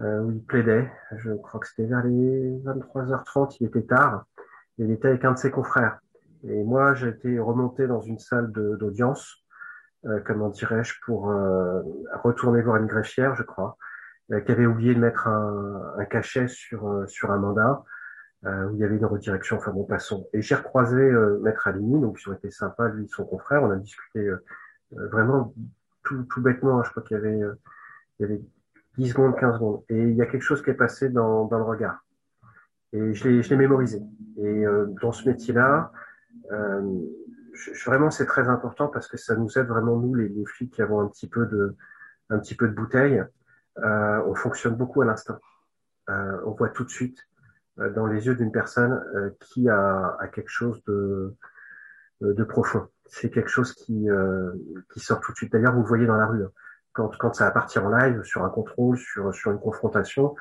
[0.00, 0.90] euh, où il plaidait.
[1.16, 4.24] Je crois que c'était vers les 23h30, il était tard.
[4.78, 5.98] Il était avec un de ses confrères.
[6.44, 9.44] Et moi, j'étais remonté dans une salle d'audience,
[10.04, 11.82] euh, comment dirais-je, pour euh,
[12.22, 13.76] retourner voir une greffière, je crois,
[14.30, 17.82] euh, qui avait oublié de mettre un, un cachet sur euh, sur un mandat
[18.44, 19.56] euh, où il y avait une redirection.
[19.56, 20.28] Enfin bon, passons.
[20.34, 21.10] Et j'ai recroisé
[21.42, 23.62] Maître Alimi, donc ils ont été sympas, lui et son confrère.
[23.62, 24.30] On a discuté
[24.92, 25.54] vraiment
[26.04, 26.82] tout, tout bêtement.
[26.84, 27.40] Je crois qu'il y avait
[28.20, 28.40] y avait
[28.98, 29.82] 10 secondes, 15 secondes.
[29.88, 32.04] Et il y a quelque chose qui est passé dans, dans le regard.
[32.92, 34.02] Et je l'ai, je l'ai mémorisé.
[34.38, 35.92] Et euh, dans ce métier-là,
[36.52, 37.00] euh,
[37.52, 40.72] je, vraiment, c'est très important parce que ça nous aide vraiment, nous, les, les flics
[40.72, 41.76] qui avons un petit peu de,
[42.30, 43.22] un petit peu de bouteille.
[43.78, 45.38] Euh, on fonctionne beaucoup à l'instinct.
[46.10, 47.18] Euh, on voit tout de suite
[47.78, 51.36] euh, dans les yeux d'une personne euh, qui a, a, quelque chose de,
[52.20, 52.88] de profond.
[53.06, 54.08] C'est quelque chose qui,
[54.92, 55.52] qui sort tout de suite.
[55.52, 56.44] D'ailleurs, vous le voyez dans la rue.
[56.44, 56.50] Hein
[56.98, 60.34] quand, quand ça va partir en live, sur un contrôle, sur, sur une confrontation,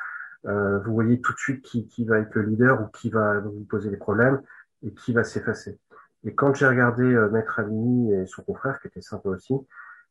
[0.46, 3.40] euh, vous voyez tout de suite qui, qui va être le leader ou qui va
[3.40, 4.42] vous poser des problèmes
[4.84, 5.80] et qui va s'effacer.
[6.24, 9.54] Et quand j'ai regardé euh, Maître Avigny et son confrère, qui était sympa aussi,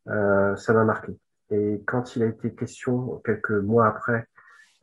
[0.09, 1.19] euh, ça m'a marqué.
[1.51, 4.29] Et quand il a été question, quelques mois après,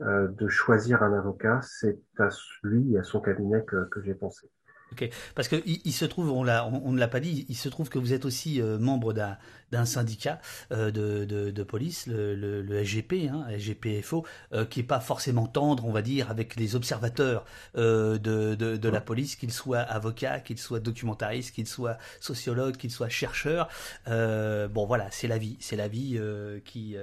[0.01, 2.27] euh, de choisir un avocat, c'est à
[2.63, 4.49] lui et à son cabinet que, que j'ai pensé.
[4.93, 7.67] Ok, parce que il, se trouve, on, l'a, on, ne l'a pas dit, il se
[7.67, 9.37] trouve que vous êtes aussi euh, membre d'un,
[9.73, 10.39] d'un syndicat
[10.71, 14.99] euh, de, de, de, police, le, le, le SGP, hein, SGPFO, euh, qui est pas
[14.99, 17.43] forcément tendre, on va dire, avec les observateurs
[17.75, 22.77] euh, de, de, de, la police, qu'ils soient avocats, qu'ils soient documentaristes, qu'ils soient sociologues,
[22.77, 23.67] qu'ils soient chercheurs.
[24.05, 26.19] bon, voilà, c'est la vie, c'est la vie
[26.63, 26.95] qui,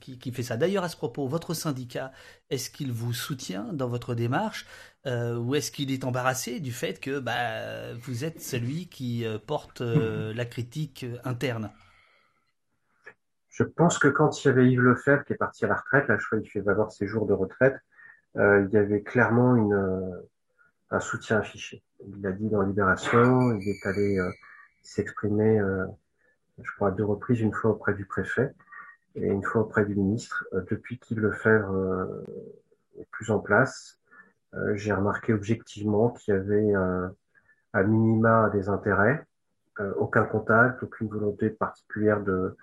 [0.00, 0.58] qui, qui fait ça.
[0.58, 2.12] D'ailleurs, à ce propos, votre syndicat,
[2.50, 4.66] est-ce qu'il vous soutient dans votre démarche?
[5.06, 9.38] Euh, ou est-ce qu'il est embarrassé du fait que bah, vous êtes celui qui euh,
[9.38, 11.70] porte euh, la critique interne?
[13.50, 16.08] Je pense que quand il y avait Yves Lefebvre qui est parti à la retraite,
[16.08, 17.76] là je crois qu'il fait valoir ses jours de retraite,
[18.36, 20.22] il y avait clairement une,
[20.90, 21.84] un soutien affiché.
[22.04, 24.18] Il a dit dans Libération, il est allé
[24.82, 25.60] s'exprimer,
[26.60, 28.52] je crois, à deux reprises, une fois auprès du préfet
[29.14, 30.44] et une fois auprès du ministre.
[30.68, 32.24] depuis qu'Yves Lefebvre
[32.98, 34.03] est plus en place, euh,
[34.74, 37.14] j'ai remarqué objectivement qu'il y avait un,
[37.72, 39.26] à minima des intérêts,
[39.80, 42.56] euh, aucun contact, aucune volonté particulière de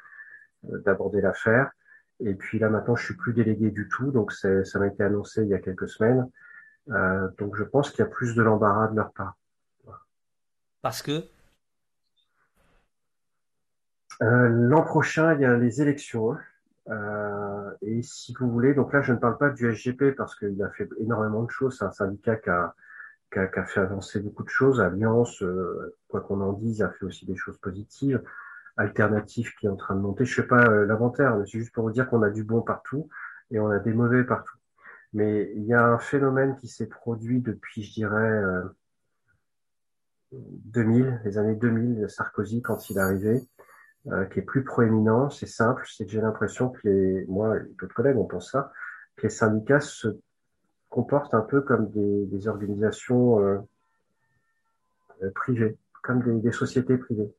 [0.69, 1.71] euh, d'aborder l'affaire.
[2.19, 5.43] Et puis là maintenant, je suis plus délégué du tout, donc ça m'a été annoncé
[5.43, 6.29] il y a quelques semaines.
[6.89, 9.35] Euh, donc je pense qu'il y a plus de l'embarras de leur part.
[10.81, 11.23] Parce que?
[14.21, 16.33] Euh, l'an prochain, il y a les élections.
[16.33, 16.39] Hein.
[16.91, 20.61] Euh, et si vous voulez, donc là je ne parle pas du SGP parce qu'il
[20.61, 21.77] a fait énormément de choses.
[21.77, 22.75] C'est un syndicat qui a,
[23.31, 24.81] qui, a, qui a, fait avancer beaucoup de choses.
[24.81, 28.21] Alliance, euh, quoi qu'on en dise, a fait aussi des choses positives.
[28.77, 30.25] Alternative qui est en train de monter.
[30.25, 32.61] Je sais pas euh, l'inventaire, mais c'est juste pour vous dire qu'on a du bon
[32.61, 33.09] partout
[33.51, 34.57] et on a des mauvais partout.
[35.13, 38.41] Mais il y a un phénomène qui s'est produit depuis, je dirais,
[40.31, 43.49] 2000, les années 2000, Sarkozy quand il est arrivé,
[44.07, 47.61] euh, qui est plus proéminent, c'est simple, c'est que j'ai l'impression que les, moi et
[47.79, 48.71] d'autres collègues on pense ça,
[49.15, 50.07] que les syndicats se
[50.89, 53.59] comportent un peu comme des, organisations euh,
[55.21, 57.31] euh privées, comme des, sociétés privées.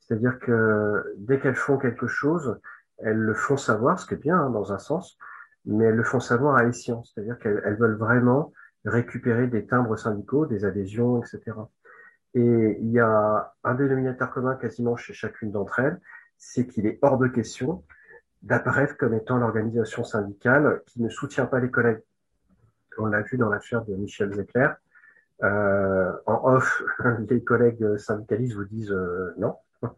[0.00, 2.60] C'est-à-dire que dès qu'elles font quelque chose,
[2.98, 5.18] elles le font savoir, ce qui est bien hein, dans un sens,
[5.64, 8.52] mais elles le font savoir à escient, c'est-à-dire qu'elles veulent vraiment
[8.84, 11.52] récupérer des timbres syndicaux, des adhésions, etc.
[12.34, 16.00] Et il y a un dénominateur commun quasiment chez chacune d'entre elles,
[16.36, 17.84] c'est qu'il est hors de question
[18.42, 22.02] d'apparaître comme étant l'organisation syndicale qui ne soutient pas les collègues.
[22.98, 24.68] On l'a vu dans l'affaire de Michel Zecler.
[25.42, 26.82] Euh, en off,
[27.28, 29.56] les collègues syndicalistes vous disent euh, non.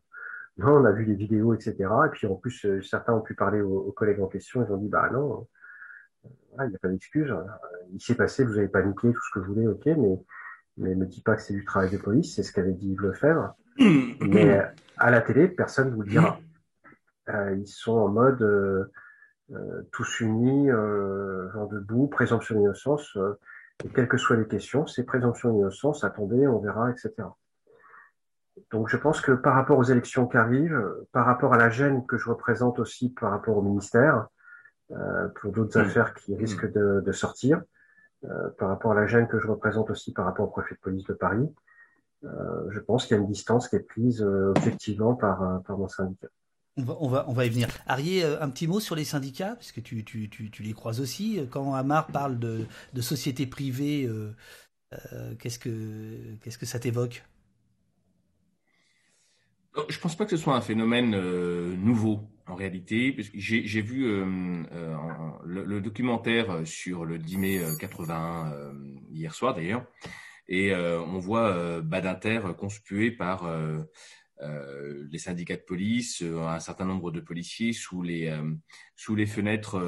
[0.59, 1.75] Non, on a vu les vidéos, etc.
[2.07, 4.65] Et puis en plus, euh, certains ont pu parler aux, collègues en question.
[4.65, 5.47] Ils ont dit bah non,
[6.61, 7.35] il n'y a pas d'excuse.
[7.93, 10.19] Il s'est passé, vous avez paniqué, tout ce que vous voulez, ok, mais
[10.77, 13.03] mais ne dis pas que c'est du travail de police, c'est ce qu'avait dit Yves
[13.03, 13.55] Lefebvre.
[13.79, 14.61] mais
[14.97, 16.39] à la télé, personne ne vous le dira.
[17.29, 18.85] Euh, ils sont en mode euh,
[19.51, 23.17] euh tous unis, euh, vent debout, présomption d'innocence.
[23.17, 23.37] Euh,
[23.85, 27.15] et quelles que soient les questions, c'est présomption d'innocence, attendez, on verra, etc.
[28.71, 32.07] Donc je pense que par rapport aux élections qui arrivent, par rapport à la gêne
[32.07, 34.29] que je représente aussi par rapport au ministère,
[34.93, 37.61] euh, pour d'autres affaires qui risquent de, de sortir,
[38.25, 40.81] euh, par rapport à la gêne que je représente aussi par rapport au préfet de
[40.81, 41.49] police de Paris,
[42.25, 45.79] euh, je pense qu'il y a une distance qui est prise euh, objectivement par, par
[45.79, 46.29] mon syndicat.
[46.79, 47.69] On va, on va, on va y venir.
[47.87, 51.41] Arié, un petit mot sur les syndicats, puisque tu, tu, tu, tu les croises aussi.
[51.51, 57.25] Quand Amar parle de, de société privée, euh, qu'est-ce que qu'est-ce que ça t'évoque?
[59.89, 64.25] Je pense pas que ce soit un phénomène euh, nouveau en réalité, j'ai vu euh,
[64.73, 64.97] euh,
[65.45, 68.73] le, le, documentaire sur le 10 mai 81 euh,
[69.11, 69.85] hier soir d'ailleurs,
[70.49, 73.51] et on voit Badinter conspué par
[74.41, 78.33] les syndicats de police, un certain nombre de policiers sous les
[78.95, 79.81] sous les fenêtres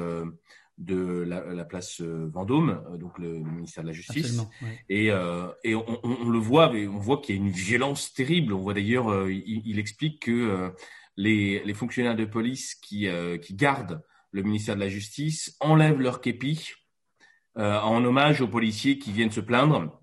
[0.79, 4.39] de la, la, place Vendôme, donc le, le, ministère de la Justice.
[4.61, 4.79] Ouais.
[4.87, 8.53] Et, euh, et on, on, le voit, on voit qu'il y a une violence terrible.
[8.53, 10.71] On voit d'ailleurs, euh, il, il, explique que
[11.19, 14.01] les, fonctionnaires de police qui, euh, qui gardent
[14.31, 16.71] le ministère de la Justice enlèvent leur képi
[17.57, 19.99] euh, en hommage aux policiers qui viennent se plaindre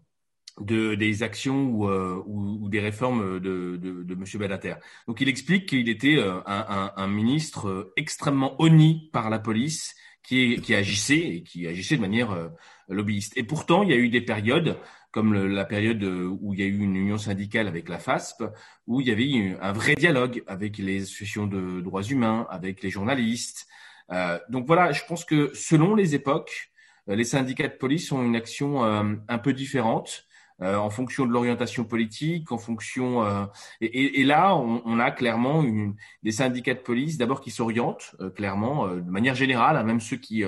[0.60, 4.24] de des actions ou, euh, des réformes de, de, de M.
[4.34, 4.74] Badater.
[5.06, 11.42] Donc il explique qu'il était un, ministre extrêmement honni par la police qui, agissait et
[11.42, 12.50] qui agissait de manière
[12.88, 13.34] lobbyiste.
[13.36, 14.78] Et pourtant, il y a eu des périodes
[15.16, 18.44] comme le, la période où il y a eu une union syndicale avec la FASP,
[18.86, 22.82] où il y avait eu un vrai dialogue avec les associations de droits humains, avec
[22.82, 23.66] les journalistes.
[24.12, 26.70] Euh, donc voilà, je pense que selon les époques,
[27.08, 30.26] euh, les syndicats de police ont une action euh, un peu différente.
[30.62, 33.44] Euh, en fonction de l'orientation politique, en fonction euh,
[33.82, 38.16] et, et, là on, on, a clairement une, des syndicats de police d'abord qui s'orientent
[38.20, 40.44] euh, clairement de manière générale, hein, même ceux qui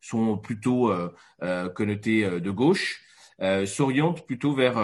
[0.00, 0.90] sont plutôt
[1.74, 3.02] connotés de gauche,
[3.42, 4.78] euh, s'oriente plutôt vers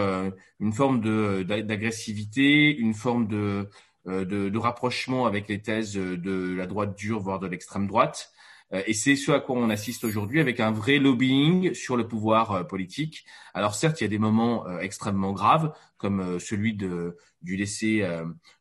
[0.61, 3.69] une forme de d'agressivité, une forme de,
[4.07, 8.33] de, de rapprochement avec les thèses de la droite dure, voire de l'extrême droite.
[8.73, 12.09] Euh, et c'est ce à quoi on assiste aujourd'hui avec un vrai lobbying sur le
[12.09, 13.25] pouvoir euh, politique.
[13.55, 18.03] Alors certes, il y a des moments euh, extrêmement graves, comme celui de, du décès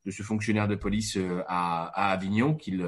[0.06, 2.88] de ce fonctionnaire de police à, à Avignon, qu'il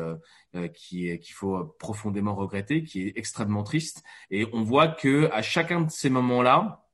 [0.73, 4.03] qu'il faut profondément regretter, qui est extrêmement triste.
[4.31, 6.86] Et on voit que à chacun de ces moments-là,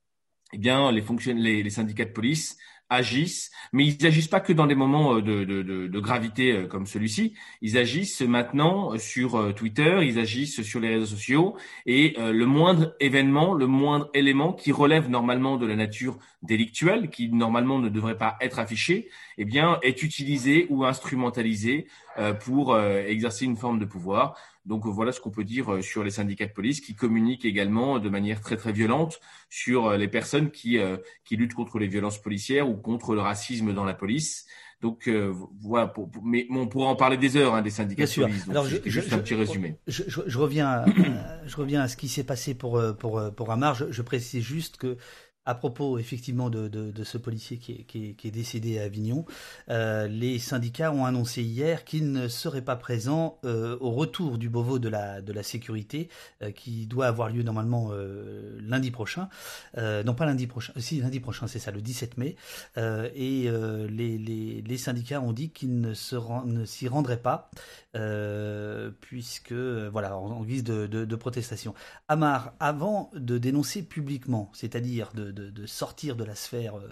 [0.52, 2.56] eh bien, les, syndicats de police
[2.90, 6.86] agissent, mais ils n'agissent pas que dans des moments euh, de, de, gravité euh, comme
[6.86, 7.34] celui-ci.
[7.62, 12.94] Ils agissent maintenant sur euh, Twitter, ils agissent sur les réseaux sociaux, et le moindre
[13.00, 18.18] événement, le moindre élément qui relève normalement de la nature délictuelle, qui normalement ne devrait
[18.18, 21.86] pas être affiché, eh bien, est utilisé ou instrumentalisé
[22.44, 24.36] pour exercer une forme de pouvoir.
[24.66, 27.98] Donc voilà ce qu'on peut dire euh, sur les syndicats de police qui communiquent également
[27.98, 31.86] de manière très très violente sur euh, les personnes qui, euh, qui luttent contre les
[31.86, 34.46] violences policières ou contre le racisme dans la police.
[34.80, 35.08] Donc
[35.62, 38.46] voilà, pour, mais on pourra en parler des heures hein, des syndicats de police.
[38.50, 39.78] Alors je, juste un petit résumé.
[39.86, 40.84] Je, je, reviens, à,
[41.46, 43.74] je reviens à ce qui s'est passé pour pour pour Amar.
[43.74, 44.98] Je, précise juste que
[45.46, 49.24] à propos effectivement de, ce policier qui est, décédé à Avignon,
[49.68, 54.48] euh, les syndicats ont annoncé hier qu'ils ne seraient pas présents euh, au retour du
[54.48, 56.08] Beauvau de la, de la sécurité
[56.42, 59.28] euh, qui doit avoir lieu normalement euh, lundi prochain.
[59.76, 62.36] Non pas lundi prochain, si lundi prochain c'est ça, le 17 mai.
[62.76, 63.50] et
[63.88, 67.50] les, syndicats ont dit qu'ils ne s'y rendraient pas
[69.00, 71.74] puisque voilà en, guise de, de, de protestation.
[72.08, 76.88] Amar, avant de dénoncer publiquement, c'est-à-dire de de, sortir de la sphère euh,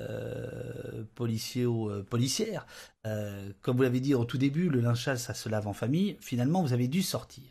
[0.00, 2.66] euh policière.
[3.06, 6.16] Euh, comme vous l'avez dit au tout début, le lynchage, ça se lave en famille.
[6.20, 7.44] Finalement, vous avez dû sortir.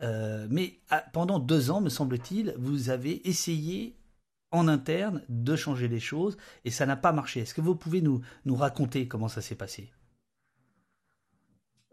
[0.00, 3.96] Mais ah, pendant deux ans, me semble-t-il, vous avez essayé
[4.54, 7.40] en interne de changer les choses et ça n'a pas marché.
[7.40, 9.92] Est-ce que vous pouvez nous, nous raconter comment ça s'est passé?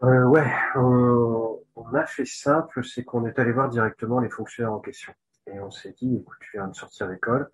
[0.00, 4.80] Ouais, on, on, a fait simple, c'est qu'on est allé voir directement les fonctionnaires en
[4.80, 5.12] question.
[5.46, 7.50] Et on s'est dit, écoute, tu viens de sortir d'école,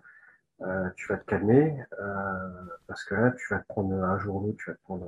[0.63, 4.37] euh, tu vas te calmer, euh, parce que là, tu vas te prendre un jour
[4.37, 5.07] ou l'autre, tu vas te prendre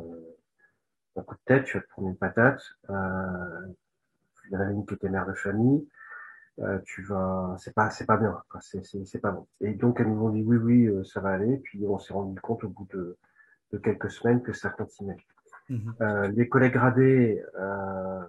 [1.17, 2.63] un, coup de tête, tu vas te prendre une patate.
[2.89, 3.67] Euh,
[4.47, 5.87] il y en avait une qui était mère de famille.
[6.61, 9.47] Euh, tu vas, c'est pas, c'est pas bien, c'est, c'est, c'est pas bon.
[9.61, 11.59] Et donc elles nous ont dit oui, oui, euh, ça va aller.
[11.59, 13.17] Puis on s'est rendu compte au bout de,
[13.73, 15.17] de quelques semaines que ça continuait.
[16.01, 18.21] Euh, les collègues gradés, euh,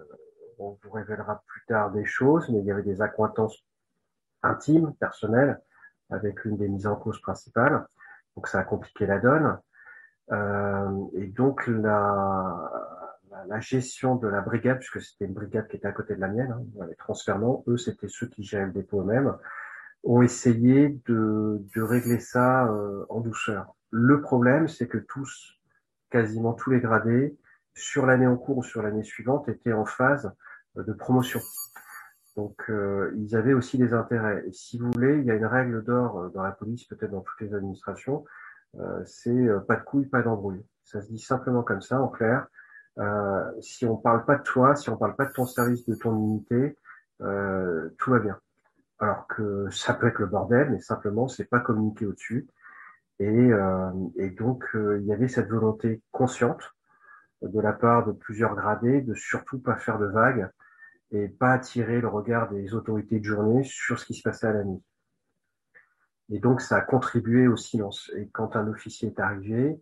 [0.58, 3.64] on vous révélera plus tard des choses, mais il y avait des accointances
[4.42, 5.60] intimes, personnelles,
[6.12, 7.86] avec l'une des mises en cause principales.
[8.36, 9.58] Donc ça a compliqué la donne.
[10.30, 12.70] Euh, et donc la,
[13.48, 16.28] la, gestion de la brigade, puisque c'était une brigade qui était à côté de la
[16.28, 19.36] mienne, hein, les transferments, eux c'était ceux qui géraient le dépôt eux-mêmes,
[20.04, 23.74] ont essayé de, de régler ça euh, en douceur.
[23.90, 25.60] Le problème, c'est que tous,
[26.10, 27.36] quasiment tous les gradés,
[27.74, 30.32] sur l'année en cours ou sur l'année suivante, étaient en phase
[30.76, 31.40] de promotion.
[32.36, 34.44] Donc, euh, ils avaient aussi des intérêts.
[34.46, 37.10] Et si vous voulez, il y a une règle d'or euh, dans la police, peut-être
[37.10, 38.24] dans toutes les administrations,
[38.78, 40.64] euh, c'est pas de couilles, pas d'embrouille.
[40.84, 42.46] Ça se dit simplement comme ça, en clair.
[43.60, 46.16] si on parle pas de toi, si on parle pas de ton service, de ton
[46.16, 46.78] unité,
[47.18, 48.38] tout va bien.
[48.98, 52.48] Alors que ça peut être le bordel, mais simplement, c'est pas communiqué au-dessus.
[53.20, 53.50] Et,
[54.16, 56.74] et donc, il y avait cette volonté consciente
[57.42, 60.50] de la part de plusieurs gradés de surtout pas faire de vagues
[61.12, 64.52] et pas attirer le regard des autorités de journée sur ce qui se passait à
[64.52, 64.82] la nuit.
[66.30, 68.10] Et donc ça a contribué au silence.
[68.16, 69.80] Et quand un officier est arrivé,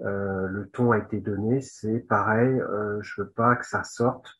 [0.00, 4.38] euh, le ton a été donné, c'est pareil, euh, je veux pas que ça sorte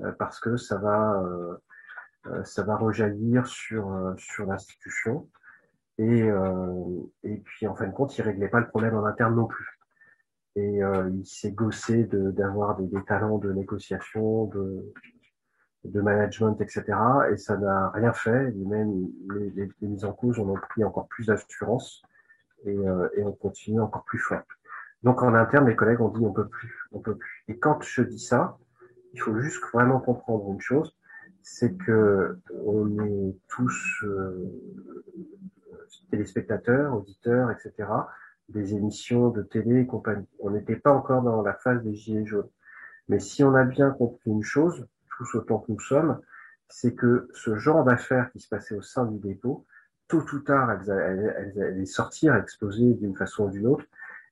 [0.00, 1.56] euh, parce que ça va euh,
[2.26, 5.28] euh, ça va rejaillir sur sur l'institution.
[5.98, 6.28] Et
[7.22, 9.80] et puis en fin de compte, il réglait pas le problème en interne non plus.
[10.56, 14.92] Et il s'est gossé d'avoir des, des talents de négociation, de
[15.86, 16.84] de management, etc.
[17.32, 18.50] Et ça n'a rien fait.
[18.50, 22.02] Et même les, les, les, mises en cause, on a pris encore plus d'assurance
[22.64, 24.42] et, euh, et, on continue encore plus fort.
[25.02, 27.44] Donc en interne, les collègues ont dit on peut plus, on peut plus.
[27.48, 28.58] Et quand je dis ça,
[29.12, 30.96] il faut juste vraiment comprendre une chose,
[31.42, 34.52] c'est que on est tous euh,
[36.10, 37.88] téléspectateurs, auditeurs, etc.
[38.48, 40.26] des émissions de télé et compagnie.
[40.40, 42.48] On n'était pas encore dans la phase des gilets jaunes.
[43.08, 46.20] Mais si on a bien compris une chose, tous autant que nous sommes,
[46.68, 49.66] c'est que ce genre d'affaires qui se passait au sein du dépôt,
[50.08, 53.84] tôt ou tard, elles, allaient sortir, exploser d'une façon ou d'une autre,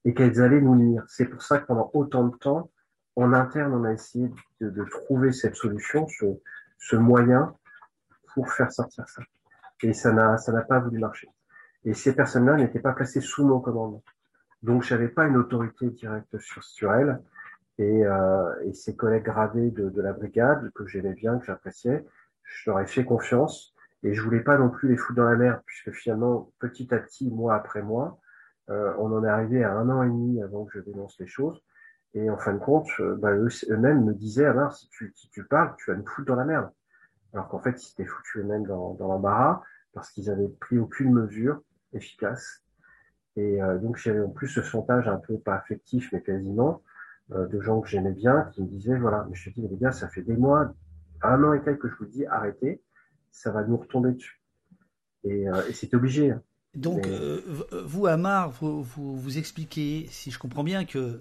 [0.05, 1.05] et qu'elles allaient nous nuire.
[1.09, 2.71] C'est pour ça que pendant autant de temps,
[3.17, 4.31] en interne, on a essayé
[4.61, 6.07] de, trouver cette solution,
[6.79, 7.55] ce, moyen
[8.35, 9.23] pour faire sortir ça.
[9.83, 11.29] Et ça n'a, ça n'a pas voulu marcher.
[11.85, 14.03] Et ces personnes-là n'étaient pas placées sous mon commandement.
[14.63, 17.21] Donc, j'avais pas une autorité directe sur, sur elles.
[17.79, 22.07] Et, euh, et ses collègues gradés de, de la brigade, que j'aimais bien, que j'appréciais,
[22.45, 23.75] je leur ai fait confiance.
[24.03, 26.99] Et je voulais pas non plus les foutre dans la mer, puisque finalement, petit à
[26.99, 28.19] petit, mois après mois,
[28.71, 31.27] euh, on en est arrivé à un an et demi avant que je dénonce les
[31.27, 31.63] choses.
[32.15, 35.45] Et en fin de compte, euh, bah, eux-mêmes me disaient, alors si tu, si tu
[35.45, 36.71] parles, tu vas nous foutre dans la merde.
[37.33, 39.63] Alors qu'en fait, ils s'étaient foutus eux-mêmes dans, dans l'embarras
[39.93, 41.61] parce qu'ils avaient pris aucune mesure
[41.93, 42.63] efficace.
[43.37, 46.83] Et euh, donc j'avais en plus ce chantage un peu pas affectif, mais quasiment,
[47.31, 49.93] de gens que j'aimais bien, qui me disaient, voilà, mais je te dis, les gars,
[49.93, 50.75] ça fait des mois,
[51.23, 52.83] un an et quelques que je vous dis, arrêtez,
[53.31, 54.43] ça va nous retomber dessus.
[55.25, 56.33] Et, euh, et c'est obligé.
[56.33, 56.43] Hein.
[56.75, 61.21] Donc, vous, Amar, vous, vous, vous expliquez, si je comprends bien, que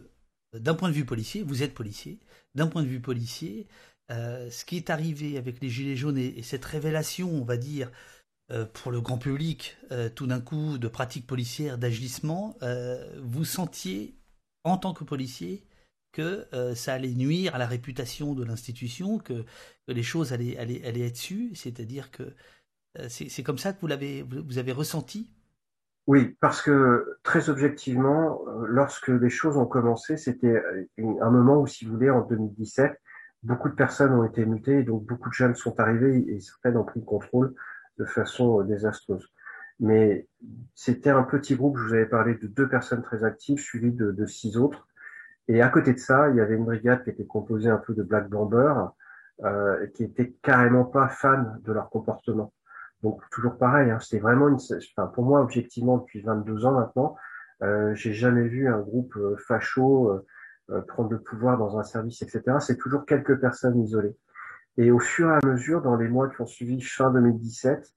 [0.53, 2.19] d'un point de vue policier, vous êtes policier,
[2.55, 3.67] d'un point de vue policier,
[4.11, 7.91] euh, ce qui est arrivé avec les Gilets jaunes et, cette révélation, on va dire,
[8.51, 12.57] euh, pour le grand public, euh, tout d'un coup, de pratiques policières, d'agissement,
[13.21, 14.15] vous sentiez,
[14.63, 15.65] en tant que policier,
[16.13, 19.43] que ça allait nuire à la réputation de l'institution, que,
[19.89, 22.23] les choses allaient, être sues, c'est-à-dire que
[23.09, 25.29] c'est comme ça que vous, l'avez, avez ressenti?
[26.07, 30.61] Oui, parce que très objectivement, lorsque les choses ont commencé, c'était
[30.99, 32.93] un moment où, si vous voulez, en 2017,
[33.43, 36.85] beaucoup de personnes ont été mutées, donc beaucoup de jeunes sont arrivés et certaines ont
[36.85, 37.53] pris le contrôle
[37.97, 39.27] de façon euh, désastreuse.
[39.79, 40.27] Mais
[40.75, 44.25] c'était un petit groupe, je vous avais parlé de deux personnes très actives, suivies de,
[44.25, 44.87] six autres.
[45.47, 47.93] Et à côté de ça, il y avait une brigade qui était composée un peu
[47.93, 48.91] de black bombers,
[49.43, 52.53] euh, qui était carrément pas fan de leur comportement.
[53.01, 54.57] Donc toujours pareil, hein, c'était vraiment une,
[54.95, 57.17] enfin, pour moi objectivement depuis 22 ans maintenant,
[57.61, 60.25] euh, j'ai jamais vu un groupe euh, facho euh,
[60.69, 62.41] euh, prendre le pouvoir dans un service, etc.
[62.61, 64.15] C'est toujours quelques personnes isolées.
[64.77, 67.93] Et au fur et à mesure, dans les mois qui ont suivi fin 2017,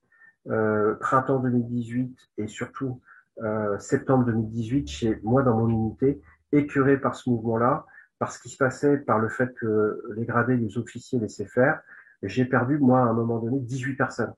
[0.49, 3.01] euh, printemps 2018 et surtout
[3.43, 6.21] euh, septembre 2018, chez moi dans mon unité,
[6.53, 7.87] écœuré par ce mouvement-là,
[8.19, 11.81] par ce qui se passait, par le fait que les gradés, les officiers laissaient faire,
[12.23, 14.33] j'ai perdu, moi, à un moment donné, 18 personnes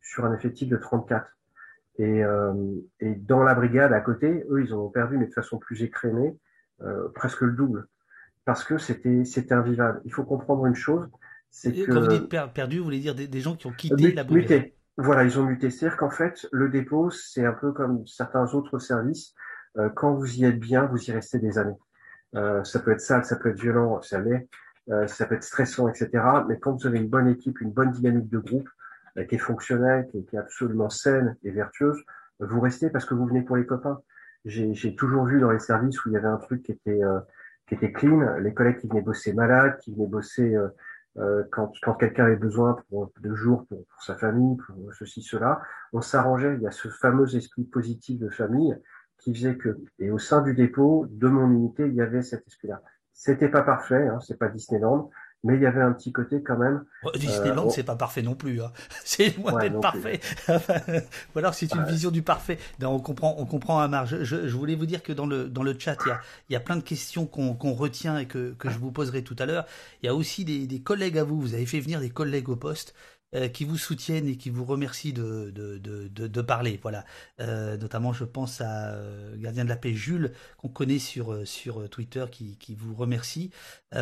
[0.00, 1.26] sur un effectif de 34.
[1.98, 2.52] Et, euh,
[3.00, 6.36] et dans la brigade à côté, eux, ils ont perdu, mais de façon plus écrémée,
[6.82, 7.86] euh, presque le double,
[8.44, 10.00] parce que c'était c'était invivable.
[10.04, 11.08] Il faut comprendre une chose,
[11.50, 14.24] c'est que quand vous dites perdu, vous voulez dire des, gens qui ont quitté la
[14.24, 14.50] brigade.
[14.50, 14.76] Muté.
[14.96, 15.70] Voilà, ils ont muté.
[15.70, 19.34] C'est-à-dire qu'en fait, le dépôt, c'est un peu comme certains autres services.
[19.78, 21.78] Euh, quand vous y êtes bien, vous y restez des années.
[22.34, 24.48] Euh, ça peut être sale, ça peut être violent, ça l'est.
[24.90, 26.10] Euh, ça peut être stressant, etc.
[26.48, 28.68] Mais quand vous avez une bonne équipe, une bonne dynamique de groupe,
[29.28, 32.02] qui est fonctionnelle, qui est, absolument saine et vertueuse,
[32.40, 34.00] vous restez parce que vous venez pour les copains
[34.44, 37.20] j'ai toujours vu dans les services où il y avait un truc qui était euh,
[37.68, 40.68] qui était clean, les collègues qui venaient bosser malades, qui venaient bosser euh
[41.50, 45.60] quand, quand quelqu'un avait besoin pour deux jours pour, pour sa famille, pour ceci cela,
[45.92, 46.54] on s'arrangeait.
[46.54, 48.74] Il y a ce fameux esprit positif de famille
[49.22, 52.46] qui faisait que et au sein du dépôt de mon unité, il y avait cet
[52.46, 52.82] esprit-là.
[53.12, 55.10] C'était pas parfait, hein, c'est pas Disneyland,
[55.44, 56.84] mais il y avait un petit côté quand même.
[57.04, 58.60] Oh, Disneyland, euh, c'est pas parfait non plus.
[58.62, 58.72] Hein.
[59.04, 60.20] C'est loin d'être parfait.
[61.34, 62.58] Ou alors c'est une vision du parfait.
[62.78, 64.22] Ben, on comprend, on comprend à marge.
[64.22, 66.52] Je, je, voulais vous dire que dans le dans le chat, il y a, il
[66.52, 69.36] y a plein de questions qu'on qu'on retient et que que je vous poserai tout
[69.38, 69.66] à l'heure.
[70.02, 71.40] Il y a aussi des, des collègues à vous.
[71.40, 72.94] Vous avez fait venir des collègues au poste.
[73.34, 76.78] Euh, qui vous soutiennent et qui vous remercient de, de, de, parler.
[76.82, 77.06] Voilà.
[77.40, 81.46] Euh, notamment, je pense à euh, Gardien de la paix Jules, qu'on connaît sur, euh,
[81.46, 83.50] sur Twitter, qui, qui vous remercie.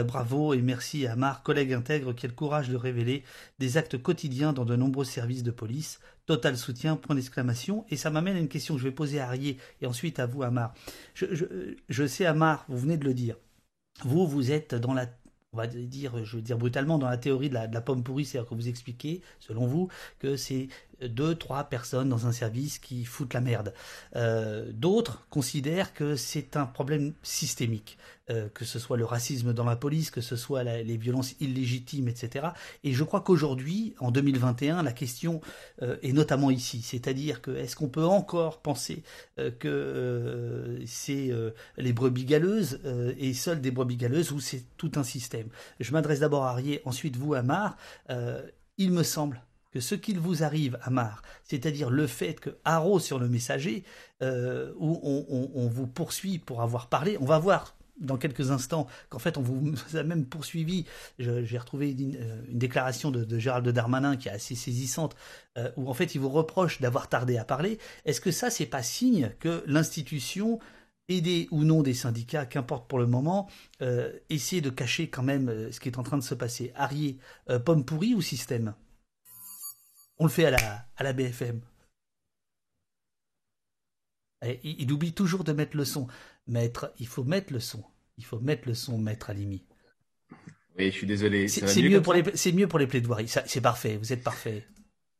[0.04, 3.22] bravo et merci à Marc, collègue intègre, qui a le courage de révéler
[3.60, 6.00] des actes quotidiens dans de nombreux services de police.
[6.26, 7.84] Total soutien, point d'exclamation.
[7.88, 10.26] Et ça m'amène à une question que je vais poser à Arié et ensuite à
[10.26, 10.74] vous, Amar.
[11.14, 11.44] Je, je,
[11.88, 13.36] je sais, Amar, vous venez de le dire.
[14.02, 15.06] Vous, vous êtes dans la
[15.52, 18.48] on va dire, je veux dire brutalement, dans la théorie de la, pomme pourrie, c'est-à-dire
[18.48, 19.88] que vous expliquez, selon vous,
[20.20, 20.68] que c'est
[21.08, 23.74] deux, trois personnes dans un service qui foutent la merde.
[24.16, 27.98] Euh, D'autres considèrent que c'est un problème systémique,
[28.30, 32.08] euh, que ce soit le racisme dans la police, que ce soit les violences illégitimes,
[32.08, 32.48] etc.
[32.84, 35.40] Et je crois qu'aujourd'hui, en 2021, la question
[35.82, 39.02] euh, est notamment ici, c'est-à-dire que est-ce qu'on peut encore penser
[39.58, 41.30] que c'est
[41.76, 42.80] les brebis galeuses
[43.18, 45.48] et seules des brebis galeuses ou c'est tout un système?
[45.78, 47.76] Je m'adresse d'abord à Arié, ensuite vous à Mar.
[48.78, 52.98] il me semble que ce qu'il vous arrive à Mar, c'est-à-dire le fait que Haro
[52.98, 53.84] sur le messager,
[54.22, 55.00] euh, où
[55.54, 59.42] on, vous poursuit pour avoir parlé, on va voir dans quelques instants qu'en fait on
[59.42, 60.86] vous a même poursuivi.
[61.18, 65.14] J'ai retrouvé une, euh, déclaration de, Gérald Darmanin qui est assez saisissante,
[65.58, 67.78] euh, où en fait il vous reproche d'avoir tardé à parler.
[68.04, 70.58] Est-ce que ça c'est pas signe que l'institution
[71.08, 73.48] aidée ou non des syndicats, qu'importe pour le moment,
[73.82, 76.72] euh, essaie de cacher quand même ce qui est en train de se passer?
[76.76, 77.18] Arié,
[77.64, 78.74] pomme pourrie ou système?
[80.20, 81.60] On le fait à la, à la BFM.
[84.62, 86.06] il, oublie toujours de mettre le son.
[86.46, 87.82] Maître, il faut mettre le son.
[88.18, 89.64] Il faut mettre le son, maître Alimi.
[90.78, 91.48] Oui, je suis désolé.
[91.48, 93.28] C'est mieux, pour les, mieux pour les plaidoiries.
[93.28, 93.96] C'est parfait.
[93.96, 94.66] Vous êtes parfait.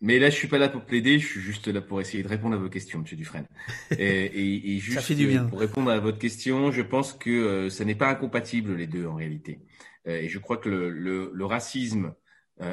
[0.02, 2.28] Mais là, je suis pas là pour plaider, je suis juste là pour essayer de
[2.28, 3.46] répondre à vos questions, Monsieur Dufresne.
[3.90, 5.44] Et, et, juste ça fait du bien.
[5.44, 9.06] pour répondre à votre question, je pense que euh, ça n'est pas incompatible les deux
[9.06, 9.60] en réalité.
[10.06, 12.12] Euh, et je crois que le, le, le racisme euh,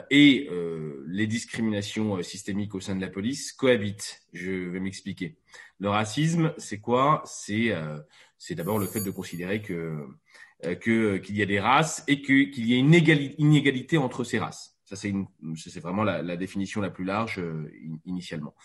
[0.10, 4.22] et euh, les discriminations systémiques au sein de la police cohabitent.
[4.34, 5.38] Je vais m'expliquer.
[5.80, 7.24] Le racisme, c'est quoi?
[7.26, 7.74] C'est
[8.38, 10.08] c'est d'abord le fait de considérer que
[10.82, 12.94] que qu'il y a des races et que qu'il y a une
[13.38, 14.78] inégalité entre ces races.
[14.88, 15.14] Ça, c'est,
[15.58, 17.70] c'est vraiment la, la, définition la plus large euh,
[18.06, 18.56] initialement.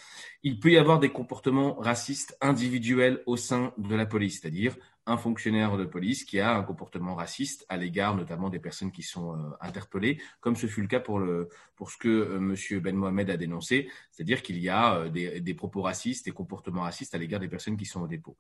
[0.44, 4.76] Il peut y avoir des comportements racistes individuels au sein de la police, c'est-à-dire
[5.06, 9.02] un fonctionnaire de police qui a un comportement raciste à l'égard notamment des personnes qui
[9.02, 12.80] sont euh, interpellées, comme ce fut le cas pour, le, pour ce que euh, Monsieur
[12.80, 17.14] Ben Mohamed a dénoncé, c'est-à-dire qu'il y a des, des propos racistes, des comportements racistes
[17.14, 18.36] à l'égard des personnes qui sont au dépôt.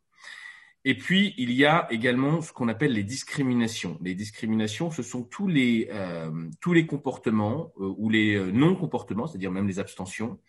[0.84, 3.98] Et puis, il y a également ce qu'on appelle les discriminations.
[4.02, 9.28] Les discriminations, ce sont tous les, euh, tous les comportements euh, ou les euh, non-comportements,
[9.28, 10.40] c'est-à-dire même les abstentions,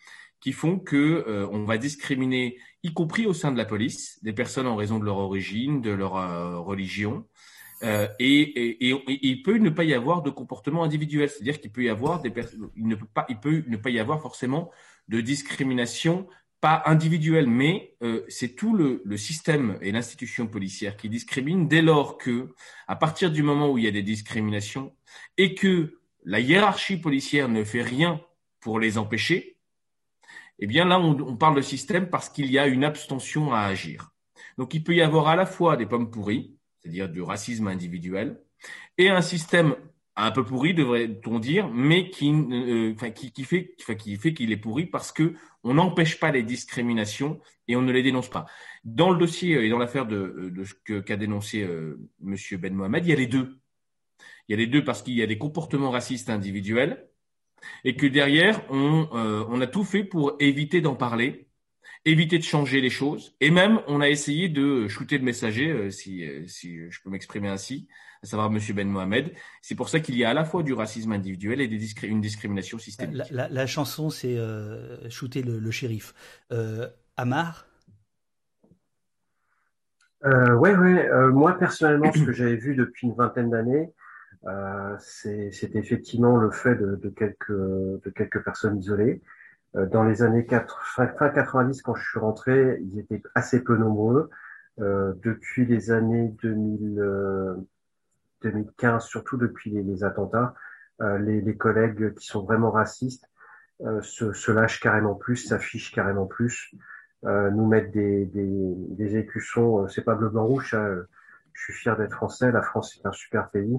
[0.44, 4.66] qui font que on va discriminer, y compris au sein de la police, des personnes
[4.66, 6.12] en raison de leur origine, de leur
[6.66, 7.24] religion.
[7.82, 7.88] Et,
[8.20, 11.88] et, et, il peut ne pas y avoir de comportement individuel, c'est-à-dire qu'il peut y
[11.88, 12.30] avoir des
[12.76, 14.70] il ne peut pas, il peut ne pas y avoir forcément
[15.08, 16.26] de discrimination
[16.60, 21.82] pas individuel, mais euh, c'est tout le, le, système et l'institution policière qui discrimine dès
[21.82, 22.54] lors que,
[22.86, 24.94] à partir du moment où il y a des discriminations
[25.38, 28.20] et que la hiérarchie policière ne fait rien
[28.60, 29.53] pour les empêcher,
[30.58, 34.12] eh bien là, on, parle de système parce qu'il y a une abstention à agir.
[34.58, 38.40] Donc il peut y avoir à la fois des pommes pourries, c'est-à-dire du racisme individuel,
[38.98, 39.74] et un système
[40.16, 45.10] un peu pourri, devrait-on dire, mais qui, euh, fait, qui fait qu'il est pourri parce
[45.10, 45.34] que
[45.64, 48.46] on n'empêche pas les discriminations et on ne les dénonce pas.
[48.84, 53.04] Dans le dossier et dans l'affaire de, de ce qu'a dénoncé euh, Monsieur Ben Mohamed,
[53.06, 53.58] il y a les deux.
[54.46, 57.08] Il y a les deux parce qu'il y a des comportements racistes individuels
[57.84, 61.44] et que derrière on, euh, on a tout fait pour éviter d'en parler
[62.04, 63.34] éviter de changer les choses.
[63.40, 67.10] Et même, on a essayé de shooter le messager, euh, si, euh, si je peux
[67.10, 67.88] m'exprimer ainsi,
[68.22, 69.32] à savoir Monsieur Ben Mohamed.
[69.62, 72.20] C'est pour ça qu'il y a à la fois du racisme individuel et des une
[72.20, 73.22] discrimination systémique.
[73.30, 76.14] La, chanson, c'est euh, shooter le, shérif.
[76.52, 77.66] Euh, Amar?
[80.24, 81.08] Euh, Ouais, ouais.
[81.32, 83.92] moi, personnellement, ce que j'avais vu depuis une vingtaine d'années,
[84.98, 89.22] c'est effectivement le fait de, de, quelques, de quelques personnes isolées.
[89.76, 93.76] Euh, dans les années 4, fin, 90, quand je suis rentré, ils étaient assez peu
[93.76, 94.30] nombreux.
[94.80, 97.56] Euh, depuis les années 2000,
[98.42, 100.54] 2015, euh, surtout depuis les, attentats,
[101.00, 103.28] les, les, collègues qui sont vraiment racistes
[104.00, 106.72] se, se, lâchent carrément plus, s'affichent carrément plus,
[107.24, 109.88] nous mettent des, des, des écussons.
[109.88, 110.74] c'est pas bleu blanc rouge.
[110.74, 111.02] Hein,
[111.52, 112.52] je suis fier d'être français.
[112.52, 113.76] La France est un super pays.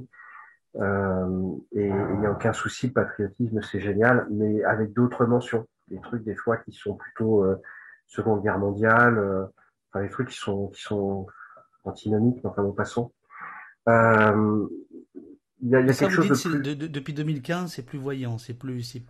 [0.78, 5.66] Euh, et il n'y a aucun souci, le patriotisme, c'est génial, mais avec d'autres mentions
[5.88, 7.62] des trucs des fois qui sont plutôt euh,
[8.08, 9.46] Seconde Guerre mondiale, euh,
[9.90, 11.28] enfin des trucs qui sont qui sont
[11.84, 13.12] antinomiques, enfin nous passons.
[13.88, 14.68] Euh,
[15.62, 16.90] il y a, y a quelque chose de plus...
[16.90, 19.04] depuis 2015, c'est plus voyant, c'est plus, c'est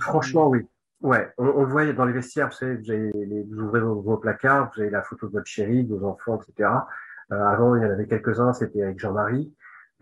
[0.00, 0.66] Franchement, oui.
[1.00, 3.80] Ouais, on, on, le voit dans les vestiaires, vous savez, vous, avez les, vous ouvrez
[3.80, 6.70] vos, placards, vous avez la photo de votre chérie, de vos enfants, etc.
[7.32, 9.52] Euh, avant, il y en avait quelques-uns, c'était avec Jean-Marie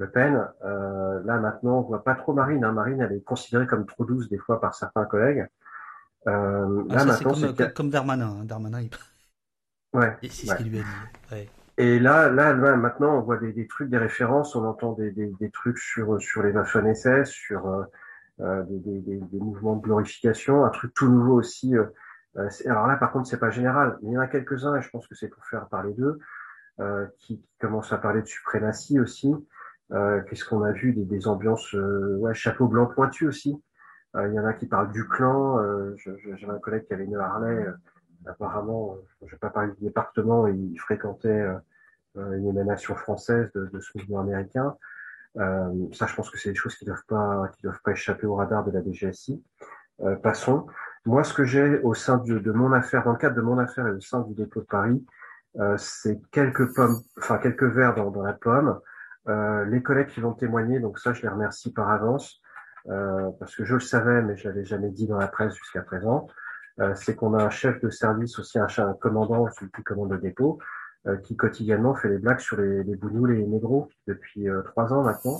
[0.00, 0.48] Le Pen.
[0.64, 2.64] Euh, là, maintenant, on voit pas trop Marine.
[2.64, 2.72] Hein.
[2.72, 5.46] Marine, elle est considérée comme trop douce des fois par certains collègues.
[6.26, 8.38] Euh, ah, là, maintenant, c'est comme, comme, Darmanin.
[8.40, 8.44] Hein.
[8.44, 8.90] Darmanin, il...
[9.92, 10.16] Ouais.
[10.22, 11.34] C'est ce qu'il lui a dit.
[11.34, 11.48] Ouais.
[11.76, 15.10] Et là, là, là, maintenant, on voit des, des, trucs, des références, on entend des,
[15.10, 17.84] des, des trucs sur sur les Waffen SS, sur euh,
[18.40, 21.76] euh des, des, mouvements de glorification, un truc tout nouveau aussi.
[21.76, 21.84] Euh,
[22.36, 24.88] euh alors là, par contre, c'est pas général, il y en a quelques-uns, et je
[24.88, 26.18] pense que c'est pour faire parler d'eux,
[26.80, 29.34] euh, qui, qui, commencent à parler de suprématie aussi.
[29.90, 33.60] Qu'est-ce qu'on a vu des, des ambiances, ouais, chapeau blanc pointu aussi.
[34.16, 35.58] Euh, il y en a qui parlent du clan.
[35.58, 37.66] Euh, j'avais un collègue qui avait une Harley.
[37.66, 37.72] Euh,
[38.26, 41.42] apparemment, je vais pas parler du département, il fréquentait
[42.16, 44.76] une émanation française de, de ce mouvement américain.
[45.38, 48.26] Euh, ça, je pense que c'est des choses qui doivent pas, qui doivent pas échapper
[48.26, 49.42] au radar de la DGSI.
[50.02, 50.66] Euh, passons.
[51.06, 53.58] Moi, ce que j'ai au sein de, de, mon affaire, dans le cadre de mon
[53.58, 55.02] affaire et au sein du dépôt de Paris,
[55.58, 58.80] euh, c'est quelques pommes, enfin quelques verres dans, dans la pomme.
[59.26, 62.40] Les collègues qui vont témoigner, donc ça, je les remercie par avance.
[62.88, 65.82] Euh, parce que je le savais, mais je l'avais jamais dit dans la presse jusqu'à
[65.82, 66.26] présent,
[66.80, 68.66] euh, c'est qu'on a un chef de service, aussi un,
[69.00, 70.58] commandant, celui qui commande le dépôt,
[71.06, 75.38] euh, qui quotidiennement fait les blagues sur les, les les négros, depuis trois ans maintenant.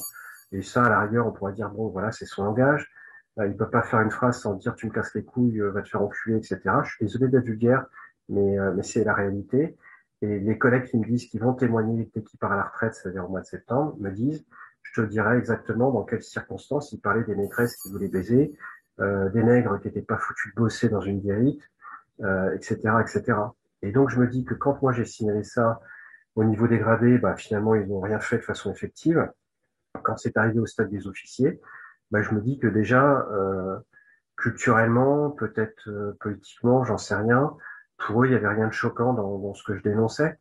[0.53, 2.91] Et ça, à la rigueur, on pourrait dire, bon, voilà, c'est son langage.
[3.39, 5.89] il peut pas faire une phrase sans dire, tu me casses les couilles, va te
[5.89, 6.61] faire enculer, etc.
[6.83, 7.87] Je suis désolé d'être vulgaire,
[8.28, 9.78] mais, mais c'est la réalité.
[10.23, 12.95] Et les collègues qui me disent qu'ils vont témoigner dès qu'ils partent à la retraite,
[12.95, 14.45] c'est-à-dire au mois de septembre, me disent,
[14.83, 18.55] je te dirai exactement dans quelles circonstances ils parlaient des maîtresses qui voulaient baiser,
[19.01, 21.62] euh, des nègres qui n'étaient pas foutus de bosser dans une guérite,
[22.23, 23.39] euh, etc., etc.
[23.83, 25.81] Et donc je me dis que quand moi j'ai signalé ça
[26.35, 29.31] au niveau des gradés, bah, finalement ils n'ont rien fait de façon effective.
[30.03, 31.61] Quand c'est arrivé au stade des officiers,
[32.11, 33.79] bah, je me dis que déjà euh,
[34.37, 37.57] culturellement, peut-être euh, politiquement, j'en sais rien.
[38.01, 40.38] Pour eux, il n'y avait rien de choquant dans, ce que je dénonçais.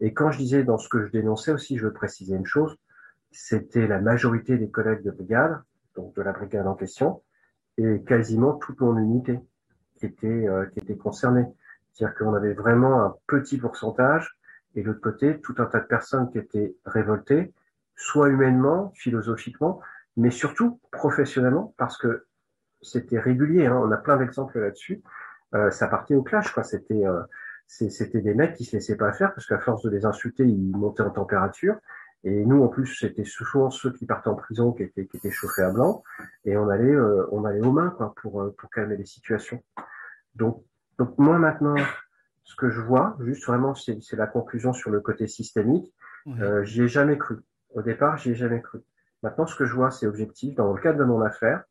[0.00, 2.76] Et quand je disais dans ce que je dénonçais aussi, je veux préciser une chose,
[3.30, 5.62] c'était la majorité des collègues de brigade,
[5.94, 7.22] donc de la brigade en question,
[7.76, 9.38] et quasiment toute mon unité
[9.96, 10.66] qui était, euh,
[11.00, 11.46] concernée.
[11.92, 14.36] C'est-à-dire qu'on avait vraiment un petit pourcentage,
[14.74, 17.52] et de l'autre côté, tout un tas de personnes qui étaient révoltées,
[17.94, 19.80] soit humainement, philosophiquement,
[20.16, 22.26] mais surtout professionnellement, parce que
[22.80, 23.66] c'était régulier.
[23.66, 25.02] Hein, on a plein d'exemples là-dessus.
[25.54, 26.62] Euh, ça partait au clash, quoi.
[26.64, 27.20] C'était euh,
[27.66, 30.76] c'était des mecs qui se laissaient pas faire parce qu'à force de les insulter, ils
[30.76, 31.76] montaient en température.
[32.24, 35.30] Et nous, en plus, c'était souvent ceux qui partaient en prison qui étaient, qui étaient
[35.30, 36.04] chauffés à blanc,
[36.44, 39.62] et on allait, euh, on allait aux mains, quoi, pour, euh, pour calmer les situations.
[40.36, 40.62] Donc,
[40.98, 41.74] donc moi maintenant,
[42.44, 45.92] ce que je vois, juste vraiment, c'est la conclusion sur le côté systémique.
[46.28, 47.38] Euh, j'y ai jamais cru.
[47.74, 48.80] Au départ, j'y ai jamais cru.
[49.22, 50.54] Maintenant, ce que je vois, c'est objectif.
[50.54, 51.64] Dans le cadre de mon affaire,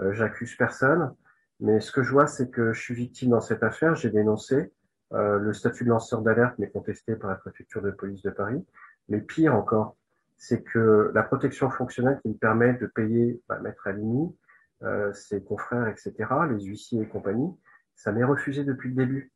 [0.00, 1.14] euh, j'accuse personne,
[1.60, 3.94] mais ce que je vois, c'est que je suis victime dans cette affaire.
[3.94, 4.72] J'ai dénoncé.
[5.12, 8.64] Euh, le statut de lanceur d'alerte m'est contesté par la préfecture de police de Paris.
[9.08, 9.96] Mais pire encore,
[10.36, 14.36] c'est que la protection fonctionnelle qui me permet de payer bah, Maître Alimi,
[14.82, 16.12] euh, ses confrères, etc.,
[16.50, 17.54] les huissiers et compagnie,
[17.94, 19.32] ça m'est refusé depuis le début.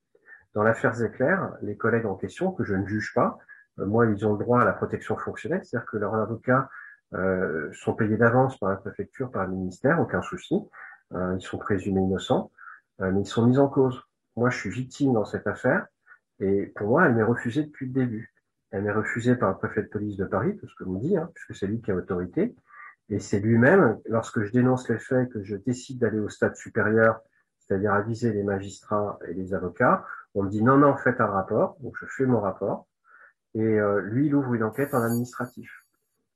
[0.55, 3.39] Dans l'affaire Zecler, les collègues en question, que je ne juge pas,
[3.79, 6.69] euh, moi, ils ont le droit à la protection fonctionnelle, c'est-à-dire que leurs avocats
[7.15, 10.57] euh, sont payés d'avance par la préfecture, par le ministère, aucun souci.
[11.15, 12.51] Euh, ils sont présumés innocents,
[13.01, 14.03] euh, mais ils sont mis en cause.
[14.37, 15.87] Moi, je suis victime dans cette affaire,
[16.39, 18.33] et pour moi, elle m'est refusée depuis le début.
[18.71, 21.17] Elle m'est refusée par le préfet de police de Paris, tout ce que vous dit,
[21.17, 22.55] hein, puisque c'est lui qui a autorité.
[23.09, 27.21] Et c'est lui-même, lorsque je dénonce les faits, que je décide d'aller au stade supérieur,
[27.59, 30.05] c'est-à-dire aviser les magistrats et les avocats,
[30.35, 31.77] on me dit non, non, faites un rapport.
[31.81, 32.87] Donc je fais mon rapport.
[33.55, 35.85] Et euh, lui, il ouvre une enquête en administratif.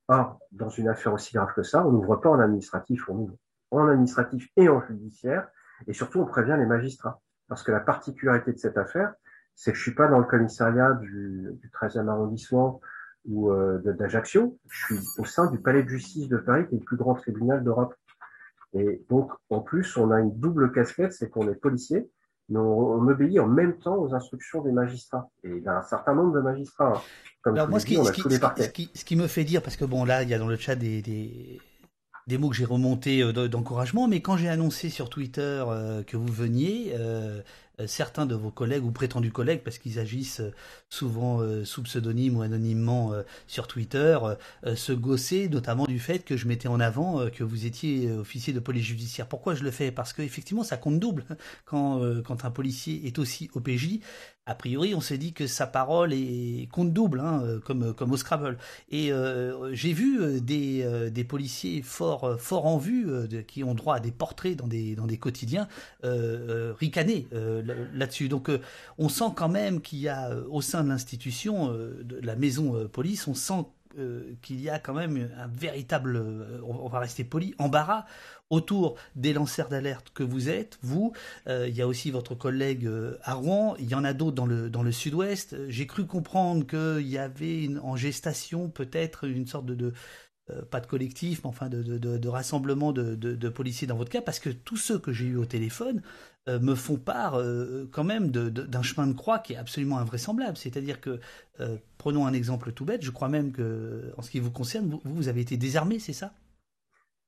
[0.08, 3.36] Or, dans une affaire aussi grave que ça, on n'ouvre pas en administratif, on ouvre
[3.82, 5.48] en administratif et en judiciaire.
[5.86, 7.20] Et surtout, on prévient les magistrats.
[7.48, 9.12] Parce que la particularité de cette affaire,
[9.54, 12.80] c'est que je suis pas dans le commissariat du, du 13e arrondissement
[13.26, 16.78] ou euh, d'Ajaccio, je suis au sein du palais de justice de Paris, qui est
[16.78, 17.94] le plus grand tribunal d'Europe.
[18.74, 22.10] Et donc, en plus, on a une double casquette, c'est qu'on est policier,
[22.48, 25.30] mais on, on, obéit en même temps aux instructions des magistrats.
[25.42, 26.94] Et il y a un certain nombre de magistrats.
[26.96, 27.00] Hein.
[27.42, 29.62] Comme Alors moi, ce qui, dit, ce, qui, ce, qui, ce qui, me fait dire,
[29.62, 31.60] parce que bon, là, il y a dans le chat des, des,
[32.26, 36.16] des mots que j'ai remontés euh, d'encouragement, mais quand j'ai annoncé sur Twitter euh, que
[36.16, 37.40] vous veniez, euh,
[37.86, 40.40] certains de vos collègues ou prétendus collègues, parce qu'ils agissent
[40.88, 43.12] souvent sous pseudonyme ou anonymement
[43.48, 44.16] sur Twitter,
[44.76, 48.60] se gossaient notamment du fait que je mettais en avant que vous étiez officier de
[48.60, 49.26] police judiciaire.
[49.26, 49.90] Pourquoi je le fais?
[49.90, 51.24] Parce qu'effectivement, ça compte double
[51.64, 53.98] quand, quand un policier est aussi OPJ
[54.46, 58.16] a priori, on s'est dit que sa parole est compte double, hein, comme comme au
[58.16, 58.58] Scrabble.
[58.90, 63.74] Et euh, j'ai vu des, euh, des policiers fort fort en vue, euh, qui ont
[63.74, 65.66] droit à des portraits dans des dans des quotidiens,
[66.02, 67.26] ricaner
[67.94, 68.28] là-dessus.
[68.28, 68.50] Donc,
[68.98, 73.26] on sent quand même qu'il y a au sein de l'institution, de la maison police,
[73.26, 73.64] on sent
[74.42, 76.20] qu'il y a quand même un véritable,
[76.66, 78.04] on va rester poli, embarras
[78.50, 81.12] autour des lanceurs d'alerte que vous êtes, vous.
[81.48, 83.74] Euh, il y a aussi votre collègue euh, à Rouen.
[83.78, 85.56] Il y en a d'autres dans le, dans le sud-ouest.
[85.68, 89.92] J'ai cru comprendre qu'il y avait une, en gestation peut-être une sorte de,
[90.50, 94.20] euh, pas de collectif, mais enfin de, de, rassemblement de, de, policiers dans votre cas,
[94.20, 96.02] parce que tous ceux que j'ai eu au téléphone
[96.48, 100.56] euh, me font part euh, quand même d'un chemin de croix qui est absolument invraisemblable.
[100.56, 101.20] C'est-à-dire que,
[101.98, 105.00] prenons un exemple tout bête, je crois même que, en ce qui vous concerne, vous,
[105.04, 106.32] vous avez été désarmé, c'est ça?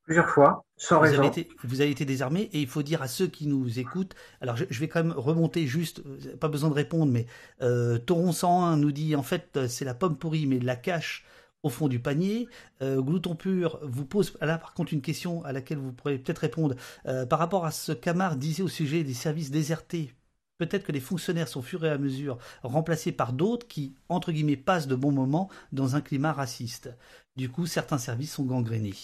[0.06, 1.18] Plusieurs fois, sans vous raison.
[1.18, 4.14] Avez été, vous avez été désarmé et il faut dire à ceux qui nous écoutent.
[4.40, 6.00] Alors je, je vais quand même remonter juste,
[6.36, 7.26] pas besoin de répondre, mais
[7.60, 11.24] euh, Toron 101 nous dit en fait c'est la pomme pourrie mais la cache
[11.66, 12.48] au fond du panier.
[12.82, 16.38] Euh, Glouton pur vous pose là par contre une question à laquelle vous pourrez peut-être
[16.38, 20.14] répondre euh, par rapport à ce qu'Amar disait au sujet des services désertés.
[20.58, 24.56] Peut-être que les fonctionnaires sont fur et à mesure remplacés par d'autres qui, entre guillemets,
[24.56, 26.90] passent de bons moments dans un climat raciste.
[27.36, 28.94] Du coup, certains services sont gangrénés.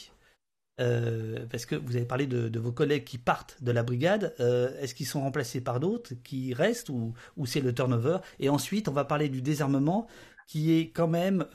[0.80, 4.34] Euh, parce que vous avez parlé de, vos collègues qui partent de la brigade.
[4.40, 8.18] Euh, Est-ce qu'ils sont remplacés par d'autres qui restent ou, c'est le turnover?
[8.40, 10.06] Et ensuite, on va parler du désarmement
[10.48, 11.46] qui est quand même,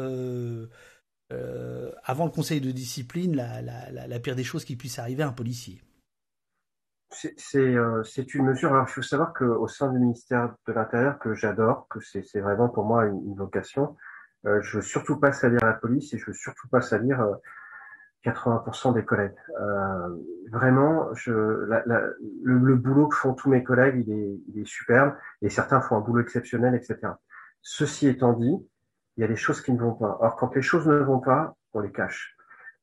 [1.32, 5.34] euh avant le conseil de discipline, la, pire des choses qui puisse arriver à un
[5.34, 5.82] policier.
[7.57, 8.71] euh, c'est une mesure.
[8.71, 12.69] Alors, il faut savoir qu'au sein du ministère de l'Intérieur, que j'adore, que c'est vraiment
[12.69, 13.97] pour moi une, vocation,
[14.45, 17.25] euh, je veux surtout pas salir la police et je veux surtout pas salir
[18.23, 19.36] 80% des collègues.
[20.51, 26.01] vraiment, le, boulot que font tous mes collègues, il est superbe et certains font un
[26.01, 26.99] boulot exceptionnel, etc.
[27.61, 28.55] Ceci étant dit,
[29.18, 30.18] il y a des choses qui ne vont pas.
[30.22, 32.36] Or, quand les choses ne vont pas, on les cache.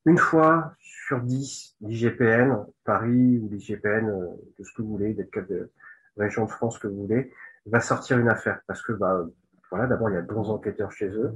[0.04, 4.26] Une fois sur dix, l'IGPN, Paris ou l'IGPN, euh,
[4.58, 5.68] de ce que vous voulez, de quelle
[6.16, 7.32] région de France que vous voulez,
[7.66, 8.60] va sortir une affaire.
[8.66, 9.24] Parce que, bah,
[9.70, 11.32] voilà, d'abord, il y a de bons enquêteurs chez eux.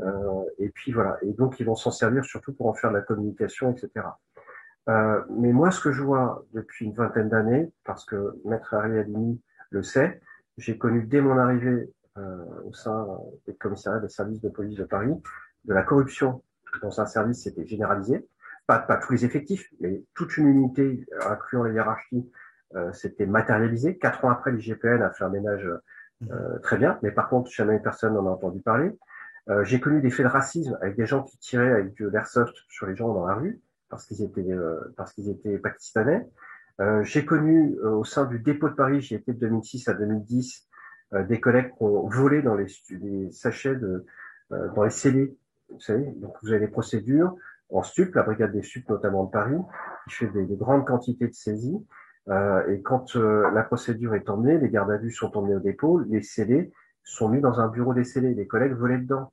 [0.00, 1.18] Euh, et puis, voilà.
[1.22, 4.06] Et donc, ils vont s'en servir surtout pour en faire de la communication, etc.
[4.88, 8.98] Euh, mais moi, ce que je vois depuis une vingtaine d'années, parce que Maître Harry
[8.98, 10.20] Alimi le sait,
[10.56, 11.94] j'ai connu dès mon arrivée euh,
[12.64, 13.06] au sein
[13.46, 15.14] des commissariats des services de police de Paris,
[15.64, 16.42] de la corruption
[16.82, 18.26] dans un service c'était généralisé.
[18.66, 22.30] Pas, pas tous les effectifs, mais toute une unité, incluant les hiérarchies,
[22.76, 23.98] euh, c'était matérialisé.
[23.98, 25.68] Quatre ans après, l'IGPN a fait un ménage
[26.30, 28.96] euh, très bien, mais par contre, jamais personne n'en a entendu parler.
[29.48, 32.54] Euh, j'ai connu des faits de racisme avec des gens qui tiraient avec de l'airsoft
[32.68, 34.46] sur les gens dans la rue parce qu'ils étaient
[34.96, 36.24] parce qu'ils étaient pakistanais.
[37.02, 40.68] j'ai connu au sein du dépôt de Paris, j'y étais de 2006 à 2010,
[41.12, 44.04] des collègues qui ont volé dans les, les sachets de
[44.50, 45.36] dans les scellés
[45.72, 47.34] vous savez, donc vous avez des procédures
[47.70, 49.56] en stup, la brigade des stup notamment de Paris,
[50.08, 51.86] qui fait des, grandes quantités de saisies.
[52.28, 55.60] Euh, et quand euh, la procédure est emmenée, les gardes à vue sont emmenés au
[55.60, 56.72] dépôt, les scellés
[57.04, 59.32] sont mis dans un bureau des scellés, les collègues volaient dedans.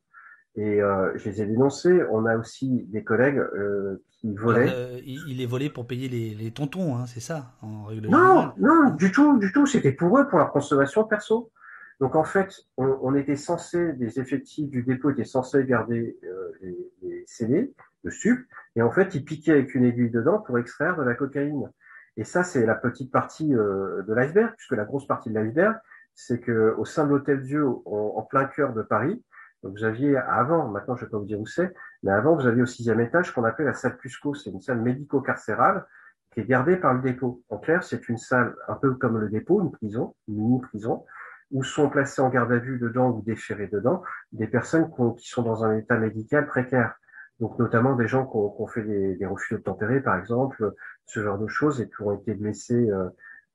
[0.55, 2.01] Et euh, je les ai dénoncés.
[2.09, 4.71] On a aussi des collègues euh, qui volaient.
[4.73, 8.53] Euh, il, est volé pour payer les, les tontons, hein, c'est ça, en règle Non,
[8.57, 9.67] non, du tout, du tout.
[9.67, 11.51] C'était pour eux, pour leur consommation perso.
[11.99, 16.91] Donc en fait, on, était censé, des effectifs du dépôt étaient censés garder euh, les,
[17.01, 17.73] les scellés,
[18.03, 21.15] le sup, et en fait, ils piquaient avec une aiguille dedans pour extraire de la
[21.15, 21.71] cocaïne.
[22.17, 25.77] Et ça, c'est la petite partie euh, de l'iceberg, puisque la grosse partie de l'iceberg,
[26.15, 29.23] c'est que au sein de l'hôtel Dieu, en, plein cœur de Paris,
[29.61, 32.47] vous aviez avant, maintenant je ne vais pas vous dire où c'est, mais avant vous
[32.47, 35.85] aviez au sixième étage qu'on appelait la salle Cusco, c'est une salle médico-carcérale
[36.33, 37.43] qui est gardée par le dépôt.
[37.49, 41.05] En clair, c'est une salle un peu comme le dépôt, une prison, une mini-prison,
[41.51, 45.43] où sont placés en garde à vue dedans ou déférés dedans des personnes qui sont
[45.43, 46.95] dans un état médical précaire.
[47.39, 50.73] Donc notamment des gens qui ont, fait des, des, refus de tempérer, par exemple,
[51.05, 53.09] ce genre de choses, et qui ont été blessés euh,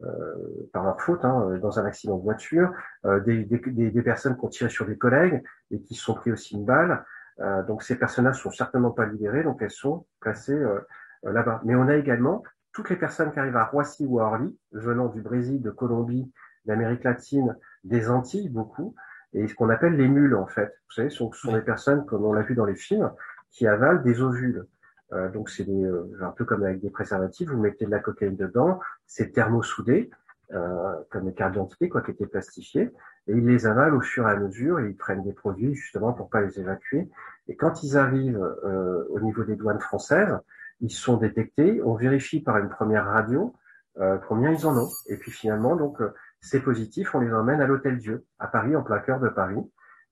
[0.05, 2.73] euh, par leur faute hein, dans un accident de voiture,
[3.05, 6.15] euh, des, des, des, personnes qui ont tiré sur des collègues et qui se sont
[6.15, 7.05] pris aussi une balle.
[7.41, 10.81] Euh, donc ces personnes-là sont certainement pas libérées, donc elles sont placées euh,
[11.23, 11.61] là-bas.
[11.65, 15.09] Mais on a également toutes les personnes qui arrivent à Roissy ou à Orly, venant
[15.09, 16.31] du Brésil, de Colombie,
[16.65, 18.95] d'Amérique latine, des Antilles beaucoup,
[19.33, 20.75] et ce qu'on appelle les mules en fait.
[20.89, 23.11] Vous savez, ce sont, sont des personnes, comme on l'a vu dans les films,
[23.51, 24.67] qui avalent des ovules.
[25.13, 28.37] Euh, donc c'est euh, un peu comme avec des préservatifs, vous mettez de la cocaïne
[28.37, 30.11] dedans, c'est thermosoudé,
[30.55, 32.93] euh, comme les cartes d'identité, quoi, qui étaient plastifiées,
[33.27, 36.13] et ils les avalent au fur et à mesure, et ils prennent des produits justement
[36.13, 37.09] pour pas les évacuer.
[37.49, 40.39] Et quand ils arrivent euh, au niveau des douanes françaises,
[40.81, 43.55] ils sont détectés, on vérifie par une première radio
[43.99, 46.03] euh, combien ils en ont, et puis finalement donc
[46.43, 49.63] c'est positif, on les emmène à l'Hôtel Dieu, à Paris, en plein cœur de Paris.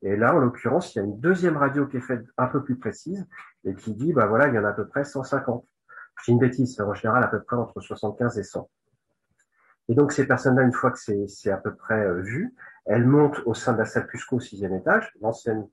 [0.03, 2.63] Et là, en l'occurrence, il y a une deuxième radio qui est faite un peu
[2.63, 3.27] plus précise
[3.65, 5.67] et qui dit, bah voilà, il y en a à peu près 150.
[6.25, 8.71] J'ai une bêtise, en général à peu près entre 75 et 100.
[9.89, 12.55] Et donc ces personnes-là, une fois que c'est à peu près euh, vu,
[12.87, 15.67] elles montent au sein de la salle Cusco au sixième étage, l'ancienne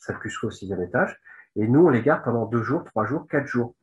[0.00, 1.20] salle Cusco au sixième étage,
[1.54, 3.74] et nous on les garde pendant deux jours, trois jours, quatre jours.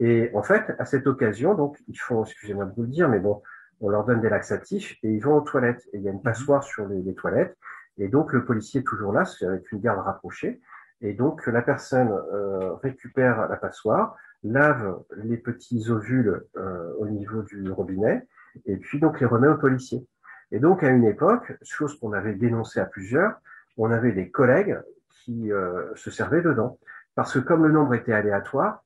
[0.00, 3.18] Et en fait, à cette occasion, donc ils font, excusez-moi de vous le dire, mais
[3.18, 3.42] bon,
[3.80, 5.86] on leur donne des laxatifs et ils vont aux toilettes.
[5.92, 6.22] Et il y a une mhm.
[6.22, 7.56] passoire sur les, toilettes.
[7.98, 10.60] Et donc le policier est toujours là, c'est avec une garde rapprochée.
[11.00, 17.42] Et donc la personne euh, récupère la passoire, lave les petits ovules euh, au niveau
[17.42, 18.26] du robinet,
[18.64, 20.06] et puis donc les remet au policier.
[20.52, 23.34] Et donc à une époque, chose qu'on avait dénoncée à plusieurs,
[23.76, 24.78] on avait des collègues
[25.10, 26.78] qui euh, se servaient dedans.
[27.14, 28.82] Parce que comme le nombre était aléatoire,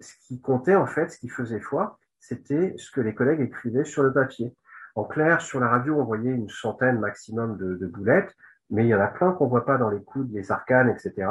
[0.00, 3.84] ce qui comptait en fait, ce qui faisait foi, c'était ce que les collègues écrivaient
[3.84, 4.54] sur le papier.
[4.94, 8.36] En clair, sur la radio, on voyait une centaine maximum de, boulettes,
[8.70, 11.28] mais il y en a plein qu'on voit pas dans les coudes, les arcanes, etc.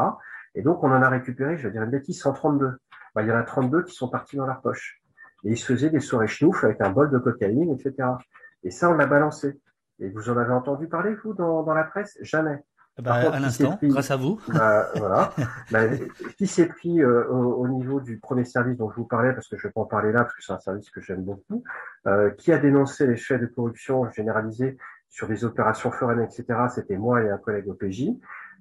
[0.56, 2.78] Et donc, on en a récupéré, je vais dire une bêtise, 132.
[3.16, 5.02] Bah, il y en a 32 qui sont partis dans leur poche.
[5.44, 8.10] Et ils se faisaient des soirées chenouf avec un bol de cocaïne, etc.
[8.64, 9.60] Et ça, on l'a balancé.
[10.00, 12.18] Et vous en avez entendu parler, vous, dans la presse?
[12.22, 12.64] Jamais.
[13.02, 14.42] Bah, à l'instant, grâce à vous.
[14.50, 15.34] Bah, voilà.
[15.72, 15.84] bah,
[16.38, 19.58] qui s'est pris euh, au, niveau du premier service dont je vous parlais, parce que
[19.58, 21.64] je vais pas en parler là, parce que c'est un service que j'aime beaucoup,
[22.08, 24.78] euh, qui a dénoncé les faits de corruption généralisés
[25.08, 26.46] sur des opérations foraines, etc.
[26.74, 28.10] C'était moi et un collègue au PJ.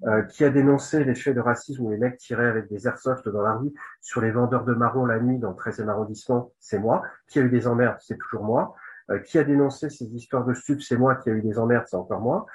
[0.06, 3.28] Euh, qui a dénoncé les faits de racisme où les mecs tiraient avec des airsoft
[3.28, 6.78] dans la rue sur les vendeurs de marrons la nuit dans le 13e arrondissement, c'est
[6.78, 7.02] moi.
[7.26, 8.76] Qui a eu des emmerdes, c'est toujours moi.
[9.24, 11.16] qui a dénoncé ces histoires de stupes C'est moi.
[11.16, 12.46] Qui a eu des emmerdes C'est encore moi.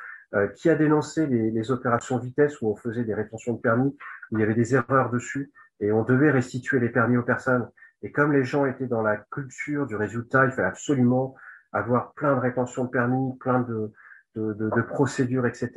[0.56, 3.96] Qui a dénoncé les, les, opérations vitesse où on faisait des rétentions de permis,
[4.32, 7.70] où il y avait des erreurs dessus, et on devait restituer les permis aux personnes.
[8.02, 11.36] Et comme les gens étaient dans la culture du résultat, il fallait absolument
[11.72, 13.92] avoir plein de rétentions de permis, plein de,
[14.36, 15.72] de, de, procédures, etc.,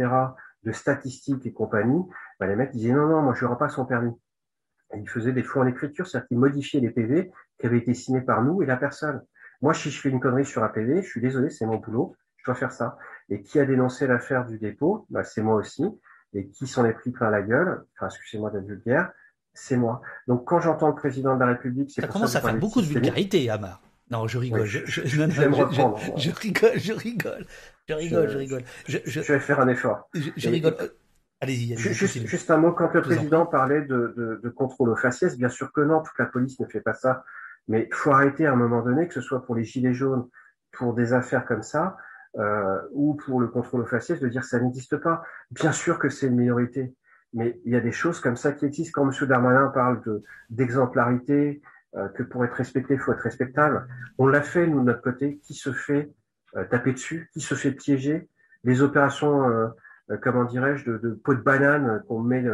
[0.63, 2.03] de statistiques et compagnie,
[2.41, 4.13] bah, les mecs disaient non, non, moi je rends pas son permis.
[4.95, 7.95] Et ils faisaient des faux en écriture, c'est-à-dire qu'ils modifiaient les PV qui avaient été
[7.95, 9.23] signés par nous et la personne.
[9.63, 12.17] Moi, si je fais une connerie sur un PV, je suis désolé, c'est mon boulot,
[12.37, 12.99] je dois faire ça.
[13.29, 15.07] Et qui a dénoncé l'affaire du dépôt?
[15.11, 15.85] Bah, C'est moi aussi.
[16.33, 19.11] Et qui s'en est pris plein la gueule, enfin, excusez-moi d'être vulgaire,
[19.55, 20.03] c'est moi.
[20.27, 22.87] Donc quand j'entends le président de la République, c'est ça commence à faire beaucoup de
[22.87, 23.81] vulgarité, Amar.
[24.11, 24.64] Non, je rigole.
[24.64, 25.68] je, je, je, je, rigole,
[26.16, 27.47] je rigole, je rigole,
[27.89, 28.62] je rigole, je rigole.
[28.87, 30.09] Je, vais faire un effort.
[30.14, 30.77] Je, rigole.
[31.41, 31.72] Allez-y.
[31.72, 32.72] Allez juste, juste, un mot.
[32.72, 36.18] Quand le président parlait de, de, de, contrôle aux faciès, bien sûr que non, toute
[36.18, 37.24] la police ne fait pas ça.
[37.66, 40.29] Mais il faut arrêter à un moment donné, que ce soit pour les gilets jaunes,
[40.70, 41.97] pour des affaires comme ça,
[42.39, 45.22] euh, ou pour le contrôle faciès, de dire ça n'existe pas.
[45.51, 46.95] Bien sûr que c'est une minorité
[47.32, 49.03] mais il y a des choses comme ça qui existent.
[49.03, 49.28] Quand M.
[49.28, 51.61] Darmanin parle de d'exemplarité,
[51.97, 53.87] euh, que pour être respecté, il faut être respectable,
[54.18, 55.39] on l'a fait, nous, de notre côté.
[55.45, 56.11] Qui se fait
[56.57, 57.30] euh, taper dessus?
[57.32, 58.28] Qui se fait piéger?
[58.64, 59.68] Les opérations, euh,
[60.22, 62.45] comment dirais-je, de, de peau de banane qu'on met...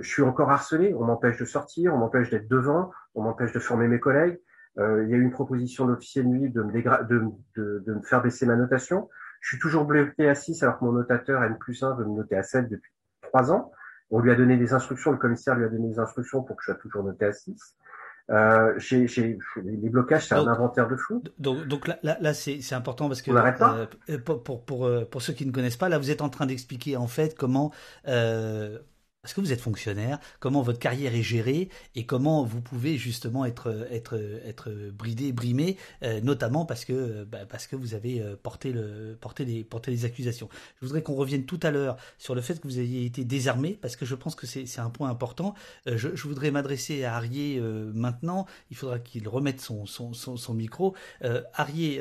[0.00, 3.58] je suis encore harcelé, on m'empêche de sortir, on m'empêche d'être devant, on m'empêche de
[3.58, 4.38] former mes collègues.
[4.76, 7.24] Il y a eu une proposition d'officier de nuit de me, de,
[7.56, 9.08] de, de me faire baisser ma notation.
[9.40, 12.16] Je suis toujours bloqué à 6 alors que mon notateur N plus 1 veut me
[12.16, 12.92] noter à 7 depuis
[13.22, 13.72] 3 ans.
[14.10, 16.62] On lui a donné des instructions, le commissaire lui a donné des instructions pour que
[16.62, 17.76] je sois toujours noté à 6.
[18.30, 18.78] Euh,
[19.56, 21.22] les blocages, c'est un inventaire de flou.
[21.38, 25.20] Donc, donc là, là, là c'est, important parce que euh, pour, pour, pour, euh, pour,
[25.20, 27.72] ceux qui ne connaissent pas, là, vous êtes en train d'expliquer en fait comment
[28.06, 28.78] euh,
[29.22, 33.44] parce que vous êtes fonctionnaire, comment votre carrière est gérée et comment vous pouvez justement
[33.44, 38.34] être être être bridé, brimé, euh, notamment parce que bah, parce que vous avez euh,
[38.42, 40.48] porté le porté les porté les accusations.
[40.80, 43.78] Je voudrais qu'on revienne tout à l'heure sur le fait que vous ayez été désarmé
[43.82, 45.54] parce que je pense que c'est un point important.
[45.86, 48.46] Euh, je, je, voudrais m'adresser à Arié maintenant.
[48.70, 50.94] Il faudra qu'il remette son son son, son micro.
[51.54, 52.00] Arié,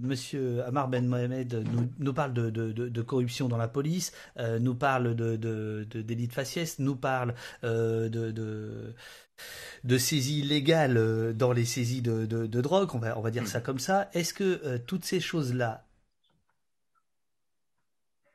[0.00, 4.12] Monsieur Amar Ben Mohamed nous, nous parle de, de, de, de corruption dans la police,
[4.60, 8.94] nous parle de de, de, de de faciès nous parle euh, de, de,
[9.84, 13.46] de saisies illégales euh, dans les saisies de, de, drogue, on va, on va dire
[13.46, 14.10] ça comme ça.
[14.12, 15.84] Est-ce que euh, toutes ces choses-là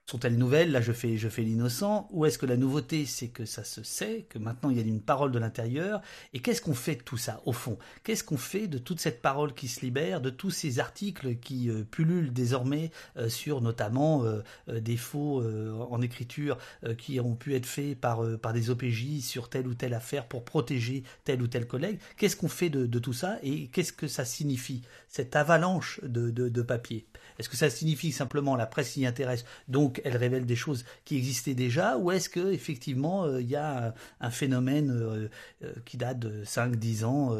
[0.09, 0.71] sont-elles nouvelles?
[0.71, 2.07] Là, je fais, je fais l'innocent.
[2.11, 4.83] Ou est-ce que la nouveauté, c'est que ça se sait, que maintenant il y a
[4.83, 6.01] une parole de l'intérieur?
[6.33, 7.77] Et qu'est-ce qu'on fait de tout ça, au fond?
[8.03, 11.69] Qu'est-ce qu'on fait de toute cette parole qui se libère, de tous ces articles qui
[11.69, 15.43] euh, pullulent désormais euh, sur notamment euh, des faux
[15.89, 16.57] en écriture
[16.97, 20.45] qui ont pu être faits par, par des OPJ sur telle ou telle affaire pour
[20.45, 21.99] protéger tel ou tel collègue?
[22.15, 23.37] Qu'est-ce qu'on fait de, de, tout ça?
[23.43, 27.07] Et qu'est-ce que ça signifie, cette avalanche de, de, de papier
[27.39, 31.17] Est-ce que ça signifie simplement la presse s'y intéresse, donc elle révèle des choses qui
[31.17, 35.29] existaient déjà, ou est-ce que effectivement euh, il y a un phénomène euh,
[35.63, 37.37] euh, qui date de 5-10 ans,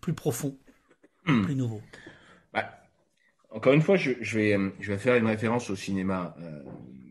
[0.00, 0.56] plus profond,
[1.26, 1.42] hmm.
[1.42, 1.82] plus nouveau?
[2.52, 2.70] Bah,
[3.50, 6.34] Encore une fois, je, vais, je vais faire une référence au cinéma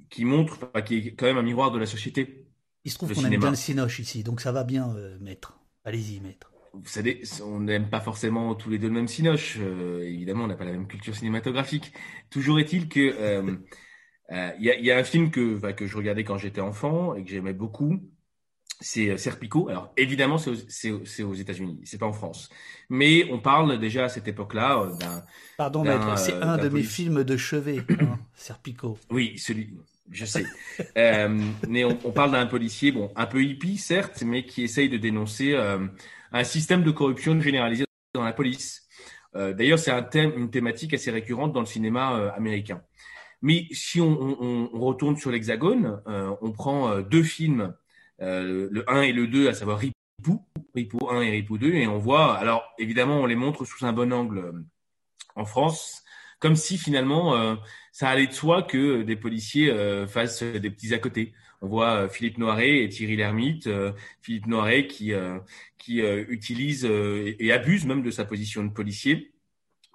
[0.09, 2.45] qui montre, qui est quand même un miroir de la société.
[2.85, 5.59] Il se trouve qu'on aime bien le cinoche ici, donc ça va bien, maître.
[5.83, 9.57] Allez-y, maître vous savez, on n'aime pas forcément tous les deux le même cinoche.
[10.01, 11.93] évidemment, on n'a pas la même culture cinématographique.
[12.29, 13.59] Toujours est-il que
[14.31, 17.15] euh, il y, a, y, a, un film que, que je regardais quand j'étais enfant
[17.15, 17.99] et que j'aimais beaucoup.
[18.81, 19.67] C'est euh, Serpico.
[19.69, 22.49] Alors évidemment, c'est aux, aux États-Unis, c'est pas en France.
[22.89, 25.23] Mais on parle déjà à cette époque-là euh, d'un.
[25.57, 28.97] Pardon, maître, c'est un de mes films de chevet, hein, Serpico.
[29.11, 29.75] Oui, celui.
[30.11, 30.45] Je sais.
[30.97, 34.89] euh, mais on, on parle d'un policier, bon, un peu hippie certes, mais qui essaye
[34.89, 35.85] de dénoncer euh,
[36.31, 38.87] un système de corruption généralisé dans la police.
[39.35, 42.81] Euh, D'ailleurs, c'est un thème, une thématique assez récurrente dans le cinéma américain.
[43.41, 47.73] Mais si on, retourne sur l'Hexagone, euh, on prend euh, deux films,
[48.21, 51.87] euh, le 1 et le 2, à savoir Ripou, Ripou 1 et Ripou 2, et
[51.87, 54.65] on voit, alors évidemment, on les montre sous un bon angle
[55.35, 56.03] en France,
[56.39, 57.57] comme si finalement
[57.91, 59.73] ça allait de soi que des policiers
[60.07, 61.33] fassent des petits à côté.
[61.61, 63.69] On voit Philippe Noiret et Thierry Lhermitte,
[64.21, 65.11] Philippe Noiret qui,
[65.77, 69.33] qui utilise et abuse même de sa position de policier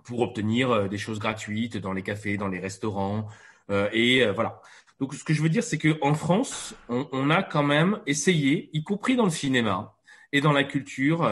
[0.04, 3.26] pour obtenir euh, des choses gratuites dans les cafés, dans les restaurants.
[3.70, 4.60] Euh, et euh, voilà.
[5.00, 8.00] Donc ce que je veux dire, c'est que en France, on, on, a quand même
[8.06, 9.96] essayé, y compris dans le cinéma
[10.32, 11.28] et dans la culture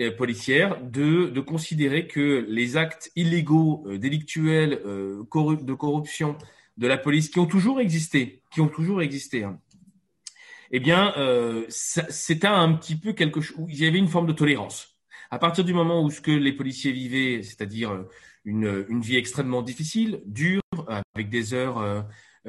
[0.00, 5.24] euh, policière, de, de, considérer que les actes illégaux, euh, délictuels, euh,
[5.60, 6.36] de corruption
[6.76, 9.58] de la police, qui ont toujours existé, qui ont toujours existé, hein,
[10.70, 11.14] eh bien,
[11.68, 13.56] c'était un petit peu quelque chose.
[13.70, 14.97] Il y avait une forme de tolérance.
[15.30, 18.04] À partir du moment où ce que les policiers vivaient, c'est-à-dire
[18.44, 20.62] une, une vie extrêmement difficile, dure,
[21.14, 22.06] avec des heures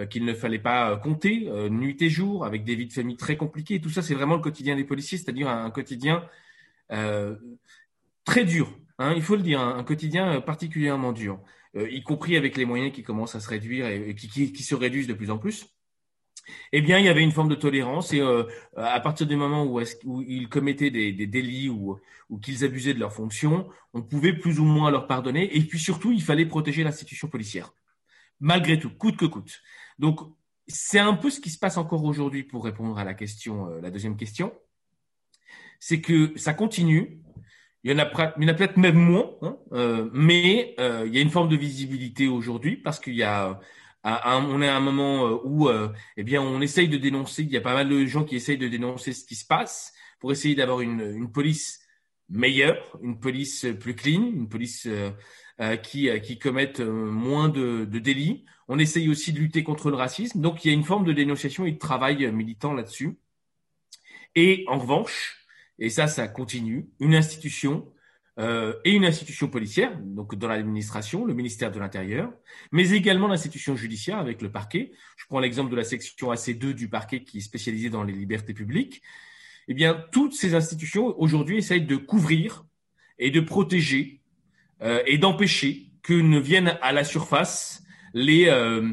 [0.09, 3.82] qu'il ne fallait pas compter, nuit et jour, avec des vies de famille très compliquées.
[3.82, 6.23] Tout ça, c'est vraiment le quotidien des policiers, c'est-à-dire un, quotidien
[8.23, 8.77] très dur.
[8.97, 11.41] Hein, il faut le dire, un quotidien particulièrement dur,
[11.75, 15.13] y compris avec les moyens qui commencent à se réduire et, qui, se réduisent de
[15.13, 15.67] plus en plus
[16.72, 18.43] eh bien, il y avait une forme de tolérance et euh,
[18.76, 19.82] à partir du moment où,
[20.22, 22.00] ils commettaient des, délits ou,
[22.41, 25.56] qu'ils abusaient de leurs fonctions, on pouvait plus ou moins leur pardonner.
[25.56, 27.74] Et puis surtout, il fallait protéger l'institution policière,
[28.39, 29.62] malgré tout, coûte que coûte.
[29.97, 30.20] Donc,
[30.68, 33.82] c'est un peu ce qui se passe encore aujourd'hui pour répondre à la question, euh,
[33.82, 34.54] la deuxième question.
[35.80, 37.22] C'est que ça continue.
[37.84, 41.47] Il y en a, peut-être même moins, hein, euh, mais il y a une forme
[41.47, 43.60] de visibilité aujourd'hui parce qu'il y a
[44.04, 47.52] on est à un moment euh, où euh, eh bien on essaye de dénoncer, il
[47.52, 50.32] y a pas mal de gens qui essayent de dénoncer ce qui se passe pour
[50.32, 51.82] essayer d'avoir une, police
[52.28, 58.45] meilleure, une police plus clean, une police euh, qui, qui commette moins de, de, délits.
[58.68, 60.41] On essaye aussi de lutter contre le racisme.
[60.41, 63.18] Donc il y a une forme de dénonciation et de travail militant là-dessus.
[64.36, 65.47] Et en revanche,
[65.80, 67.89] et ça, ça continue, une institution
[68.40, 72.32] euh, et une institution policière, donc dans l'administration, le ministère de l'Intérieur,
[72.72, 74.94] mais également l'institution judiciaire avec le parquet.
[75.18, 78.54] Je prends l'exemple de la section AC2 du parquet qui est spécialisée dans les libertés
[78.54, 79.02] publiques.
[79.68, 82.64] Eh bien, toutes ces institutions aujourd'hui essayent de couvrir
[83.18, 84.22] et de protéger
[84.82, 87.84] euh, et d'empêcher que ne viennent à la surface
[88.14, 88.90] les, euh,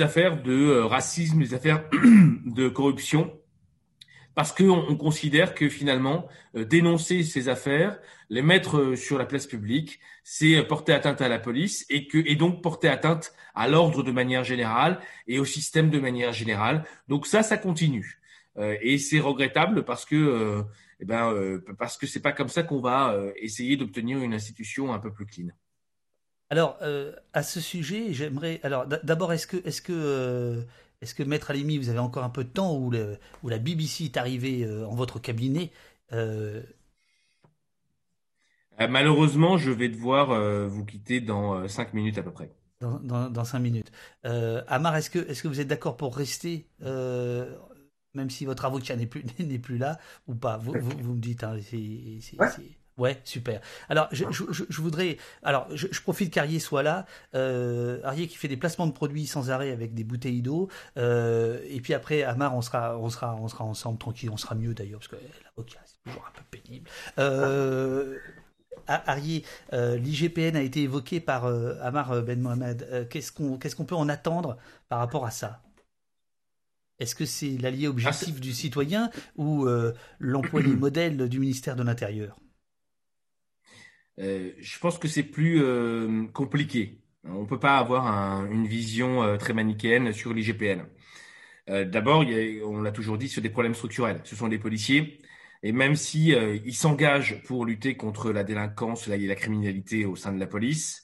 [0.00, 1.84] affaires de racisme, les affaires
[2.46, 3.30] de corruption
[4.36, 9.46] parce qu'on considère que finalement, euh, dénoncer ces affaires, les mettre euh, sur la place
[9.46, 14.02] publique, c'est euh, porter atteinte à la police et, que, donc porter atteinte à l'ordre
[14.02, 16.84] de manière générale et au système de manière générale.
[17.08, 18.20] Donc ça, ça continue.
[18.58, 20.64] et c'est regrettable parce que
[21.00, 24.98] eh ben, parce que c'est pas comme ça qu'on va essayer d'obtenir une institution un
[24.98, 25.48] peu plus clean.
[26.50, 26.78] Alors,
[27.32, 28.60] à ce sujet, j'aimerais.
[28.62, 30.64] Alors, d'abord, est-ce que, est-ce que
[31.06, 34.16] est-ce que Maître Alimi, vous avez encore un peu de temps où, la BBC est
[34.16, 35.70] arrivée euh, en votre cabinet
[36.12, 36.60] euh?
[38.80, 40.38] Euh, Malheureusement, je vais devoir
[40.68, 42.50] vous quitter dans cinq minutes à peu près.
[42.80, 43.92] Dans, cinq minutes.
[44.24, 49.06] Amar, est-ce que, est que vous êtes d'accord pour rester, même si votre avocat n'est
[49.06, 50.58] plus, n'est plus là, ou pas?
[50.58, 52.48] Vous, me dites, hein, Ouais,
[53.24, 53.60] super.
[53.88, 55.18] Alors, je, je, je voudrais.
[55.42, 57.06] Alors, je, je profite qu'Arié soit là.
[57.34, 60.68] Euh, Arié qui fait des placements de produits sans arrêt avec des bouteilles d'eau.
[60.96, 64.30] Euh, et puis après, Amar, on sera, on sera, on sera ensemble tranquille.
[64.30, 66.88] On sera mieux d'ailleurs parce que l'avocat c'est toujours un peu pénible.
[67.18, 68.18] Euh,
[68.86, 71.46] Arié, euh, l'IGPN a été évoqué par
[71.82, 73.08] Amar Ben Mohamed.
[73.10, 74.56] Qu'est-ce qu'on, qu'est-ce qu'on peut en attendre
[74.88, 75.62] par rapport à ça?
[76.98, 79.66] Est-ce que c'est l'allié objectif du citoyen ou
[80.18, 82.38] l'emploi des modèles du ministère de l'Intérieur?
[84.18, 87.00] Euh, je pense que c'est plus euh, compliqué.
[87.24, 90.86] On ne peut pas avoir un, une vision euh, très manichéenne sur l'IGPN.
[91.68, 92.24] D'abord,
[92.64, 94.20] on l'a toujours dit, sur des problèmes structurels.
[94.22, 95.18] Ce sont des policiers.
[95.64, 100.32] Et même si ils s'engagent pour lutter contre la délinquance et la criminalité au sein
[100.32, 101.02] de la police,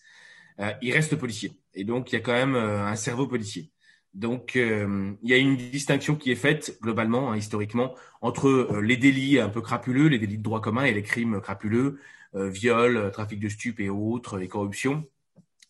[0.81, 1.59] ils restent policiers.
[1.75, 3.73] Et donc, il y a quand même un cerveau policier.
[4.15, 9.41] Donc, il y a une distinction qui est faite globalement, hein, historiquement, entre les délits
[9.41, 11.99] un peu crapuleux, les délits de droit commun et les crimes crapuleux,
[12.35, 15.05] viol, euh, trafic de stupes et autres, les corruptions,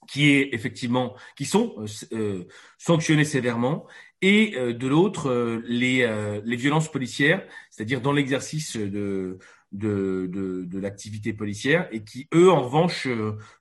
[0.08, 1.74] qui est effectivement, qui sont
[2.12, 2.44] euh,
[2.78, 3.86] sanctionnés sévèrement,
[4.20, 6.06] et de l'autre les,
[6.44, 9.40] les violences policières, c'est-à-dire dans l'exercice de
[9.72, 13.08] de, de, l'activité policière et qui, eux, en revanche,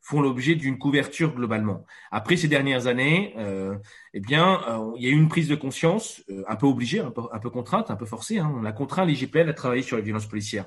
[0.01, 1.85] font l'objet d'une couverture globalement.
[2.11, 3.75] Après ces dernières années, euh,
[4.13, 4.61] eh bien,
[4.97, 7.95] il y a eu une prise de conscience un peu obligée, un peu, contrainte, un
[7.95, 8.39] peu forcée.
[8.39, 8.51] Hein.
[8.55, 10.65] On a contraint l'IGPN à travailler sur les violences policières.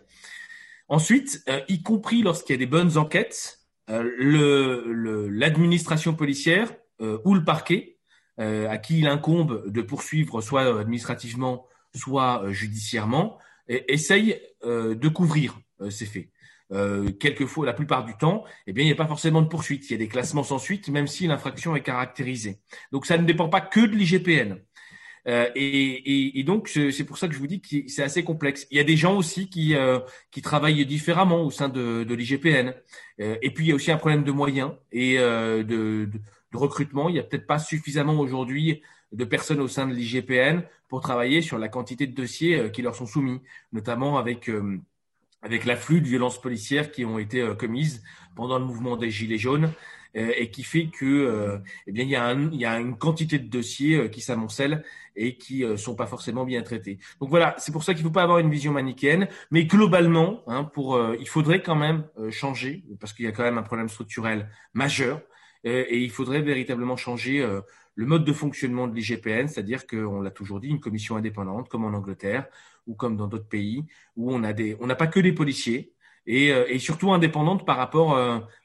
[0.88, 3.60] Ensuite, euh, y compris lorsqu'il y a des bonnes enquêtes,
[3.90, 7.98] euh, l'administration policière euh, ou le parquet,
[8.36, 15.56] à qui il incombe de poursuivre soit administrativement, soit judiciairement, essaye de couvrir
[15.88, 16.30] ces faits.
[17.20, 19.88] quelquefois, la plupart du temps, eh bien, il n'y a pas forcément de poursuite.
[19.88, 22.58] Il y a des classements sans suite, même si l'infraction est caractérisée.
[22.90, 24.56] Donc, ça ne dépend pas que de l'IGPN.
[25.26, 28.66] Euh, et, donc, c'est pour ça que je vous dis que c'est assez complexe.
[28.70, 30.00] Il y a des gens aussi qui, euh,
[30.42, 32.74] travaillent différemment au sein de, l'IGPN.
[33.20, 36.08] Euh, et puis, il y a aussi un problème de moyens et de,
[36.52, 37.08] recrutement.
[37.08, 41.42] Il n'y a peut-être pas suffisamment aujourd'hui de personnes au sein de l'IGPN pour travailler
[41.42, 43.40] sur la quantité de dossiers qui leur sont soumis,
[43.72, 44.50] notamment avec
[45.42, 48.04] avec l'afflux de violences policières qui ont été commises
[48.36, 49.72] pendant le mouvement des Gilets jaunes
[50.14, 52.96] et qui fait que euh, eh bien il y, a un, il y a une
[52.96, 54.84] quantité de dossiers euh, qui s'amoncellent
[55.16, 56.98] et qui sont pas forcément bien traités.
[57.20, 60.64] Donc voilà, c'est pour ça qu'il faut pas avoir une vision manichéenne, mais globalement, hein,
[60.64, 64.50] pour, il faudrait quand même changer parce qu'il y a quand même un problème structurel
[64.72, 65.22] majeur.
[65.62, 67.46] et il faudrait véritablement changer
[67.94, 71.84] le mode de fonctionnement de l'IGPN, c'est-à-dire qu'on l'a toujours dit, une commission indépendante, comme
[71.84, 72.46] en Angleterre
[72.86, 73.84] ou comme dans d'autres pays,
[74.16, 75.93] où on a des, on n'a pas que des policiers,
[76.26, 78.18] et, et surtout indépendante par rapport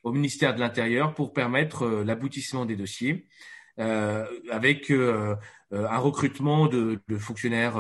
[0.03, 3.25] au ministère de l'Intérieur pour permettre l'aboutissement des dossiers.
[3.79, 5.37] Euh, avec euh,
[5.71, 7.77] euh, un recrutement de, de fonctionnaires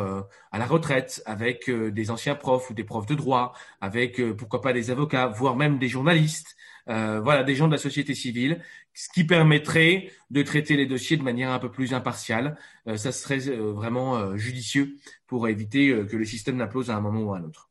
[0.51, 4.73] à la retraite, avec des anciens profs ou des profs de droit, avec pourquoi pas
[4.73, 6.55] des avocats, voire même des journalistes,
[6.87, 8.63] voilà, des gens de la société civile,
[8.93, 12.57] ce qui permettrait de traiter les dossiers de manière un peu plus impartiale.
[12.95, 14.95] ça serait vraiment judicieux
[15.27, 17.68] pour éviter que le système n'implose à un moment ou à un autre.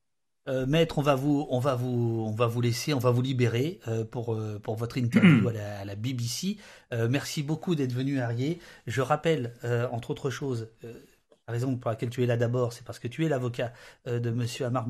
[0.49, 3.20] Euh, maître, on va vous, on va vous, on va vous laisser, on va vous
[3.20, 6.57] libérer euh, pour euh, pour votre interview à la, à la BBC.
[7.11, 8.59] merci beaucoup d'être venu, Arié.
[8.86, 9.53] Je rappelle,
[9.92, 13.24] entre autres choses, la raison pour laquelle tu es là d'abord, c'est parce que tu
[13.26, 13.72] es l'avocat
[14.07, 14.86] de Monsieur Amar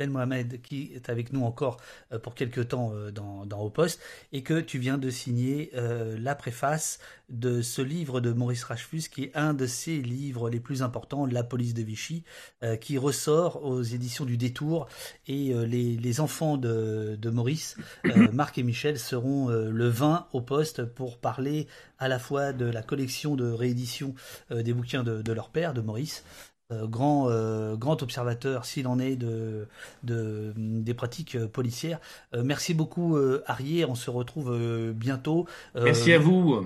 [0.00, 1.76] Ben Mohamed, qui est avec nous encore
[2.22, 4.00] pour quelques temps dans, dans Au Poste,
[4.32, 6.98] et que tu viens de signer la préface
[7.30, 11.26] de ce livre de Maurice Rachfus, qui est un de ses livres les plus importants,
[11.26, 12.24] La police de Vichy,
[12.62, 14.88] euh, qui ressort aux éditions du Détour.
[15.28, 17.76] Et euh, les, enfants de, Maurice,
[18.06, 22.64] euh, Marc et Michel, seront le 20 au poste pour parler à la fois de
[22.64, 24.14] la collection de réédition
[24.50, 26.24] des bouquins de, leur père, de Maurice,
[26.70, 27.28] grand,
[27.76, 29.66] grand observateur, s'il en est, de,
[30.04, 32.00] de, des pratiques policières.
[32.32, 33.16] merci beaucoup,
[33.46, 33.84] Arié.
[33.84, 35.46] On se retrouve bientôt.
[35.74, 36.64] merci à vous.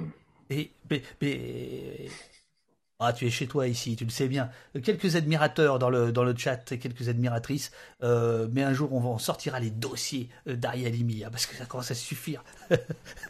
[0.50, 0.70] Et,
[3.00, 4.50] ah, tu es chez toi ici, tu le sais bien.
[4.84, 7.72] Quelques admirateurs dans le, chat quelques admiratrices,
[8.04, 11.90] euh, mais un jour on, sortira les dossiers euh, d'Ariel Limia parce que ça commence
[11.90, 12.44] à suffire.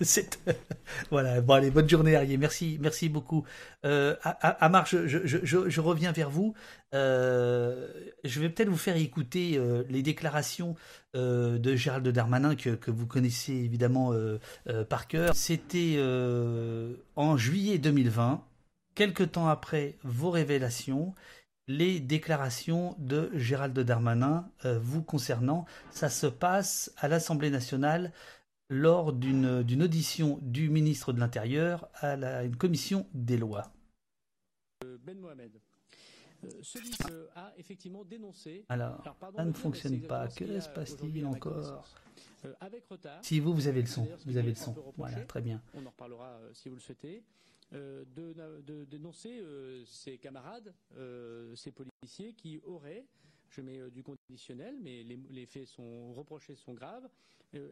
[1.11, 3.45] voilà, bon bonne journée Ariel, merci, merci beaucoup.
[3.87, 4.17] Euh,
[4.87, 6.55] je, je, reviens vers vous.
[6.93, 7.89] Euh,
[8.23, 9.59] je vais peut-être vous faire écouter
[9.89, 10.77] les déclarations
[11.15, 14.13] de Gérald Darmanin que, que vous connaissez évidemment
[14.89, 15.35] par cœur.
[15.35, 15.99] C'était
[17.17, 18.45] en juillet 2020
[18.95, 21.15] quelque temps après vos révélations,
[21.67, 25.67] les déclarations de Gérald Darmanin euh, vous concernant.
[25.91, 28.13] Ça se passe à l'Assemblée nationale
[28.69, 33.73] lors d'une audition du ministre de l'Intérieur à la, une commission des lois.
[34.85, 35.53] Euh, ben Mohamed.
[36.45, 38.65] Euh, ce livre a effectivement dénoncé.
[38.69, 39.03] Alors,
[39.37, 40.29] ça ne fonctionne pas.
[40.29, 41.85] Que se passe-t-il encore
[42.61, 43.25] avec retard.
[43.25, 44.75] Si vous, vous avez le son, vous avez le son.
[44.99, 45.63] Voilà, très bien.
[45.73, 47.23] On en reparlera si vous le souhaitez.
[47.73, 53.07] Euh, de, dénoncer euh, ses camarades, euh, ces policiers qui auraient,
[53.51, 57.09] je mets du conditionnel, mais les, faits sont reprochés sont graves,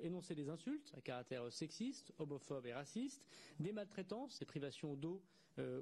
[0.03, 3.27] énoncé des insultes à caractère sexiste, homophobe et raciste,
[3.59, 5.21] des maltraitances, des privations d'eau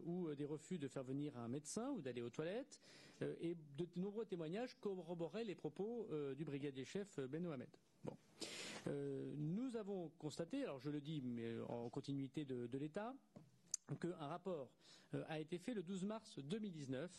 [0.07, 2.81] ou des refus de faire venir un médecin ou d'aller aux toilettes,
[3.43, 7.69] et de nombreux témoignages corroboraient les propos du brigadier chef Ben Mohamed.
[8.03, 8.17] Bon.
[9.37, 13.15] nous avons constaté, alors je le dis, mais en continuité de l'État,
[13.99, 14.71] qu'un rapport
[15.15, 17.11] euh, a été fait le 12 mars 2019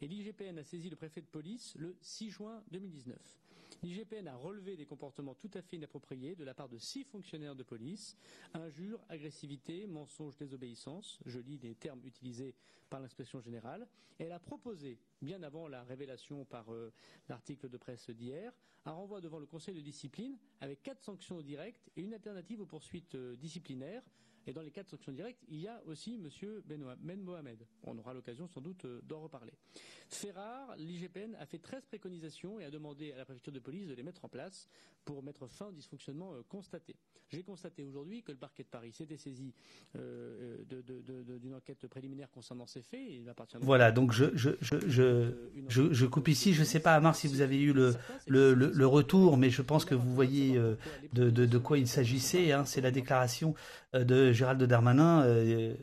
[0.00, 3.16] et l'IGPN a saisi le préfet de police le 6 juin 2019.
[3.82, 7.54] L'IGPN a relevé des comportements tout à fait inappropriés de la part de six fonctionnaires
[7.54, 8.16] de police,
[8.54, 12.54] injures, agressivité, mensonges, désobéissance, je lis les termes utilisés
[12.90, 13.86] par l'inspection générale,
[14.18, 16.92] et elle a proposé, bien avant la révélation par euh,
[17.28, 18.52] l'article de presse d'hier,
[18.84, 22.66] un renvoi devant le conseil de discipline avec quatre sanctions directes et une alternative aux
[22.66, 24.02] poursuites euh, disciplinaires
[24.48, 26.62] et dans les quatre sanctions directes, il y a aussi M.
[26.64, 27.66] Ben Mohamed.
[27.84, 29.52] On aura l'occasion sans doute euh, d'en reparler.
[30.08, 33.86] Fait rare, l'IGPN a fait 13 préconisations et a demandé à la préfecture de police
[33.88, 34.66] de les mettre en place
[35.04, 36.96] pour mettre fin au dysfonctionnement euh, constaté.
[37.30, 39.52] J'ai constaté aujourd'hui que le parquet de Paris s'était saisi
[39.96, 40.56] euh,
[41.40, 43.00] d'une enquête préliminaire concernant ces faits.
[43.06, 44.78] il appartient voilà, donc je, je, je,
[45.68, 46.54] je, je, coupe ici.
[46.54, 47.94] Je ne sais pas, Amar, si vous avez eu le,
[48.26, 50.54] le, le, retour, mais je pense que vous voyez
[51.12, 52.52] de, de, de quoi il s'agissait.
[52.52, 52.64] Hein.
[52.64, 53.54] C'est la déclaration
[53.92, 55.74] de Gérald Darmanin, euh,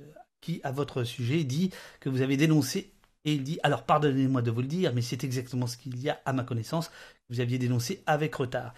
[0.41, 2.91] qui, à votre sujet, dit que vous avez dénoncé,
[3.25, 6.09] et il dit, alors pardonnez-moi de vous le dire, mais c'est exactement ce qu'il y
[6.09, 6.91] a à ma connaissance,
[7.29, 8.73] vous aviez dénoncé avec retard.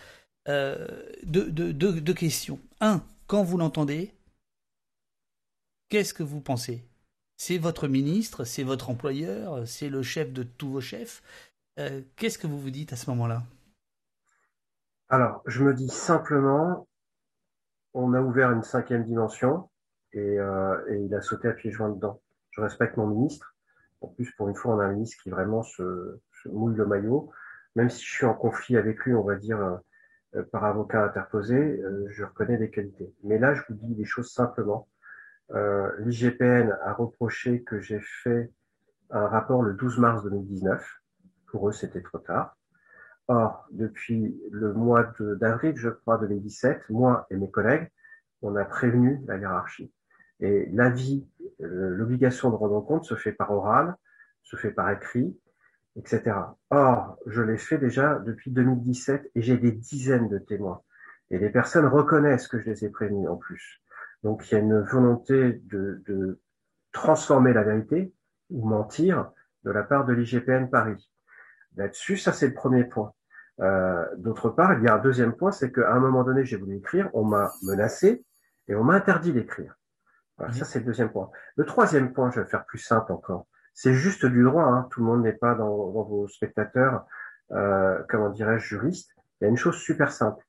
[0.49, 0.88] Euh,
[1.24, 2.60] deux, questions.
[2.80, 4.14] Un, quand vous l'entendez,
[5.90, 6.84] qu'est-ce que vous pensez?
[7.36, 11.22] C'est votre ministre, c'est votre employeur, c'est le chef de tous vos chefs.
[11.78, 13.44] Euh, qu'est-ce que vous vous dites à ce moment-là?
[15.10, 16.88] Alors, je me dis simplement,
[17.93, 19.69] on a ouvert une cinquième dimension
[20.15, 22.22] euh, et, il a sauté à pieds joints dedans.
[22.51, 23.55] Je respecte mon ministre.
[24.01, 27.31] En plus, pour une fois, on a un ministre qui vraiment se, mouille le maillot.
[27.76, 29.59] Même si je suis en conflit avec lui, on va dire,
[30.35, 33.14] euh, par avocat interposé, euh, je reconnais des qualités.
[33.23, 34.88] Mais là, je vous dis les choses simplement.
[35.99, 38.51] L'IGPN a reproché que j'ai fait
[39.09, 40.85] un rapport le 12 mars 2019.
[41.47, 42.56] Pour eux, c'était trop tard.
[43.28, 47.90] Or, depuis le mois d'avril, je crois, 2017, moi et mes collègues,
[48.41, 49.91] on a prévenu la hiérarchie.
[50.40, 51.28] Et l'avis,
[51.62, 53.95] euh, l'obligation de rendre compte se fait par oral,
[54.44, 55.38] se fait par écrit,
[55.98, 56.36] etc.
[56.70, 60.82] Or, je l'ai fait déjà depuis 2017 et j'ai des dizaines de témoins.
[61.30, 63.82] Et les personnes reconnaissent que je les ai prévenus en plus.
[64.24, 66.40] Donc il y a une volonté de, de
[66.91, 68.14] transformer la vérité
[68.49, 69.32] ou mentir
[69.64, 71.10] de la part de l'IGPN Paris.
[71.76, 73.14] Là-dessus, ça c'est le premier point.
[73.59, 76.57] Euh, D'autre part, il y a un deuxième point, c'est qu'à un moment donné, j'ai
[76.57, 78.23] voulu écrire, on m'a menacé
[78.67, 79.75] et on m'a interdit d'écrire.
[80.38, 81.31] Voilà, Ça c'est le deuxième point.
[81.55, 83.47] Le troisième point, je vais faire plus simple encore.
[83.73, 84.63] C'est juste du droit.
[84.63, 84.88] Hein.
[84.91, 87.05] Tout le monde n'est pas dans, dans, vos spectateurs,
[87.51, 89.11] euh, comment dirais-je, juristes.
[89.39, 90.43] Il y a une chose super simple.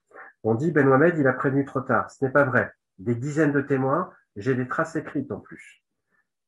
[0.45, 2.11] On dit Ben Mohamed, il a prévenu trop tard.
[2.11, 2.73] Ce n'est pas vrai.
[2.99, 5.83] Des dizaines de témoins, j'ai des traces écrites en plus.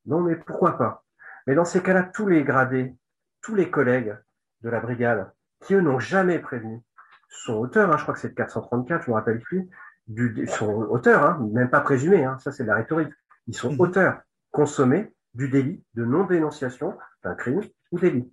[0.07, 1.05] Non, mais pourquoi pas?
[1.47, 2.95] Mais dans ces cas-là, tous les gradés,
[3.41, 4.17] tous les collègues
[4.63, 5.31] de la brigade,
[5.61, 6.81] qui eux n'ont jamais prévenu,
[7.29, 9.69] sont auteurs, hein, je crois que c'est le 434, je me rappelle plus,
[10.09, 13.13] du, sont auteurs, hein, même pas présumés, hein, ça c'est de la rhétorique.
[13.47, 13.81] Ils sont mmh.
[13.81, 14.21] auteurs
[14.51, 17.63] consommés du délit de non-dénonciation d'un crime
[17.93, 18.33] ou délit.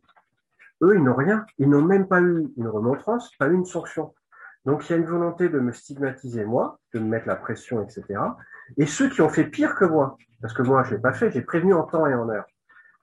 [0.81, 4.13] Eux, ils n'ont rien, ils n'ont même pas eu une remontrance, pas eu une sanction.
[4.65, 7.81] Donc il y a une volonté de me stigmatiser moi, de me mettre la pression,
[7.81, 8.19] etc.
[8.77, 11.31] Et ceux qui ont fait pire que moi, parce que moi je l'ai pas fait,
[11.31, 12.45] j'ai prévenu en temps et en heure.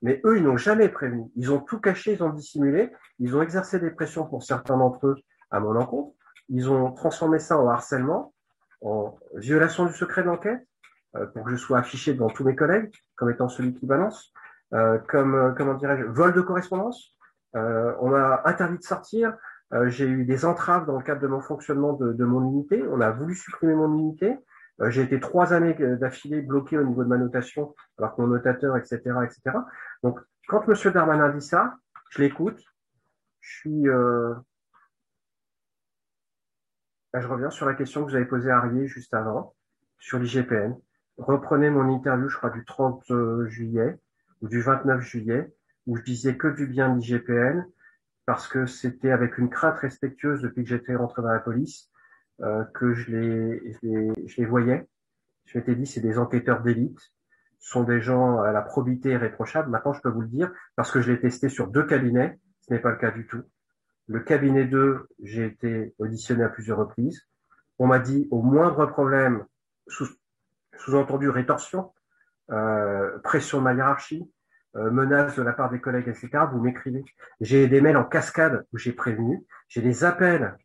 [0.02, 1.24] Mais eux, ils n'ont jamais prévenu.
[1.36, 5.06] Ils ont tout caché, ils ont dissimulé, ils ont exercé des pressions pour certains d'entre
[5.06, 5.16] eux
[5.50, 6.14] à mon encontre.
[6.48, 8.34] Ils ont transformé ça en harcèlement,
[8.82, 10.66] en violation du secret d'enquête,
[11.16, 14.32] euh, pour que je sois affiché devant tous mes collègues comme étant celui qui balance,
[14.74, 17.14] euh, comme euh, comment dirais-je, vol de correspondance.
[17.56, 19.36] Euh, on m'a interdit de sortir.
[19.72, 22.82] Euh, j'ai eu des entraves dans le cadre de mon fonctionnement de, de mon unité.
[22.90, 24.36] On a voulu supprimer mon unité.
[24.80, 28.28] Euh, j'ai été trois années d'affilée bloqué au niveau de ma notation, alors que mon
[28.28, 29.58] notateur, etc., etc.
[30.02, 30.18] Donc,
[30.48, 30.92] quand M.
[30.92, 31.76] Darmanin dit ça,
[32.10, 32.60] je l'écoute.
[33.40, 33.88] Je suis.
[33.88, 34.34] Euh...
[37.12, 39.54] Je reviens sur la question que vous avez posée à Arié juste avant,
[39.98, 40.74] sur l'IGPN.
[41.16, 44.00] Reprenez mon interview, je crois, du 30 euh, juillet
[44.42, 45.54] ou du 29 juillet,
[45.86, 47.64] où je disais que du bien de l'IGPN,
[48.26, 51.88] parce que c'était avec une crainte respectueuse depuis que j'étais rentré dans la police
[52.42, 54.88] euh, que je les, je les, je les voyais.
[55.46, 56.98] Je m'étais dit, c'est des enquêteurs d'élite,
[57.58, 59.70] sont des gens à la probité irréprochable.
[59.70, 62.74] Maintenant, je peux vous le dire, parce que je l'ai testé sur deux cabinets, ce
[62.74, 63.42] n'est pas le cas du tout.
[64.06, 67.22] Le cabinet 2, j'ai été auditionné à plusieurs reprises.
[67.78, 69.44] On m'a dit, au moindre problème,
[69.86, 70.06] sous,
[70.76, 71.92] sous-entendu rétorsion,
[72.50, 74.30] euh, pression de ma hiérarchie,
[74.76, 77.04] euh, menace de la part des collègues, etc., vous m'écrivez.
[77.40, 80.56] J'ai des mails en cascade où j'ai prévenu, j'ai des appels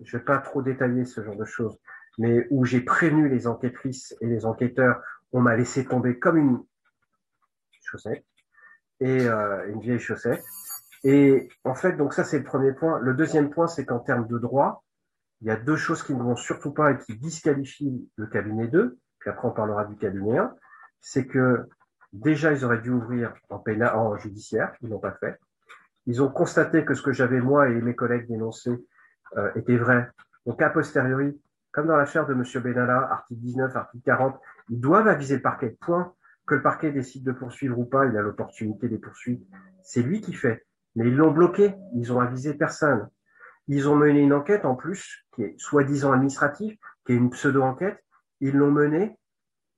[0.00, 1.78] je vais pas trop détailler ce genre de choses,
[2.18, 5.02] mais où j'ai prévenu les enquêtrices et les enquêteurs,
[5.32, 6.62] on m'a laissé tomber comme une
[7.82, 8.24] chaussette
[9.00, 10.42] et euh, une vieille chaussette.
[11.04, 12.98] Et en fait, donc ça c'est le premier point.
[13.00, 14.84] Le deuxième point, c'est qu'en termes de droit,
[15.40, 18.68] il y a deux choses qui ne vont surtout pas et qui disqualifient le cabinet
[18.68, 20.54] 2, puis après on parlera du cabinet 1,
[21.00, 21.68] c'est que
[22.12, 25.38] déjà ils auraient dû ouvrir en pénal, en judiciaire, ils l'ont pas fait.
[26.06, 28.70] Ils ont constaté que ce que j'avais moi et mes collègues dénoncé
[29.36, 30.08] euh, était vrai.
[30.46, 31.40] Donc, a posteriori,
[31.72, 32.44] comme dans l'affaire de M.
[32.62, 34.40] Benalla, article 19, article 40,
[34.70, 35.76] ils doivent aviser le parquet.
[35.80, 36.12] Point.
[36.46, 39.46] Que le parquet décide de poursuivre ou pas, il a l'opportunité des poursuites.
[39.84, 40.66] C'est lui qui fait.
[40.96, 41.74] Mais ils l'ont bloqué.
[41.94, 43.08] Ils ont avisé personne.
[43.68, 46.76] Ils ont mené une enquête en plus, qui est soi-disant administrative,
[47.06, 48.02] qui est une pseudo-enquête.
[48.40, 49.16] Ils l'ont menée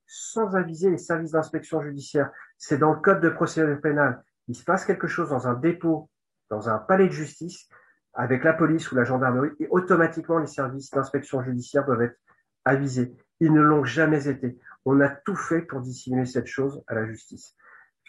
[0.07, 2.31] sans aviser les services d'inspection judiciaire.
[2.57, 4.23] C'est dans le code de procédure pénale.
[4.47, 6.09] Il se passe quelque chose dans un dépôt,
[6.49, 7.69] dans un palais de justice
[8.15, 12.17] avec la police ou la gendarmerie, et automatiquement les services d'inspection judiciaire doivent être
[12.63, 13.13] avisés.
[13.39, 14.57] Ils ne l'ont jamais été.
[14.85, 17.55] On a tout fait pour dissimuler cette chose à la justice.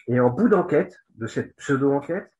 [0.07, 2.31] Et en bout d'enquête, de cette pseudo-enquête,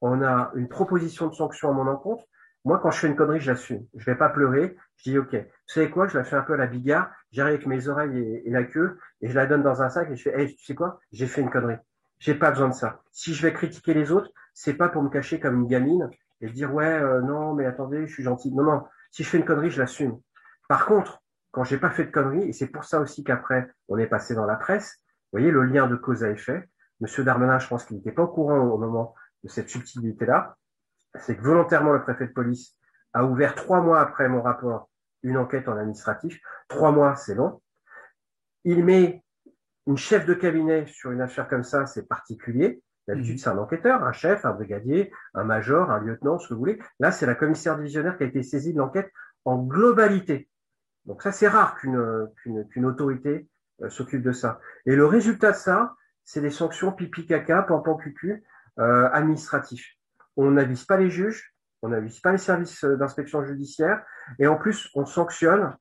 [0.00, 2.24] on a une proposition de sanction à mon encontre.
[2.66, 3.86] Moi, quand je fais une connerie, je l'assume.
[3.94, 4.76] Je vais pas pleurer.
[4.96, 7.10] Je dis, OK, vous savez quoi, je la fais un peu à la bigard.
[7.32, 10.16] J'arrive avec mes oreilles et, la queue et je la donne dans un sac et
[10.16, 11.78] je fais, hey, tu sais quoi, j'ai fait une connerie.
[12.18, 13.02] J'ai pas besoin de ça.
[13.12, 16.10] Si je vais critiquer les autres, c'est pas pour me cacher comme une gamine
[16.40, 18.52] et dire ouais euh, non mais attendez je suis gentil.
[18.54, 20.18] Non non si je fais une connerie je l'assume.
[20.68, 23.98] Par contre quand j'ai pas fait de connerie et c'est pour ça aussi qu'après on
[23.98, 24.98] est passé dans la presse
[25.32, 26.68] vous voyez le lien de cause à effet
[27.00, 30.56] Monsieur Darmanin je pense qu'il n'était pas au courant au moment de cette subtilité là
[31.20, 32.76] c'est que volontairement le préfet de police
[33.12, 34.88] a ouvert trois mois après mon rapport
[35.22, 36.40] une enquête en administratif.
[36.68, 37.60] Trois mois c'est long.
[38.64, 39.22] Il met
[39.86, 43.38] une chef de cabinet sur une affaire comme ça c'est particulier D'habitude, mhm.
[43.38, 46.78] c'est un enquêteur, un chef, un brigadier, un major, un lieutenant, ce que vous voulez.
[47.00, 49.10] Là, c'est la commissaire divisionnaire qui a été saisie de l'enquête
[49.44, 50.48] en globalité.
[51.04, 52.28] Donc ça, c'est rare qu'une
[52.70, 53.48] qu'une autorité
[53.82, 54.60] euh, s'occupe de ça.
[54.86, 55.94] Et le résultat de ça,
[56.24, 58.44] c'est des sanctions pipi caca, pampan cucu,
[58.78, 59.96] euh, administratifs.
[60.36, 64.02] On n'avise pas les juges, on n'avise pas les services euh, d'inspection judiciaire,
[64.38, 65.76] et en plus, on sanctionne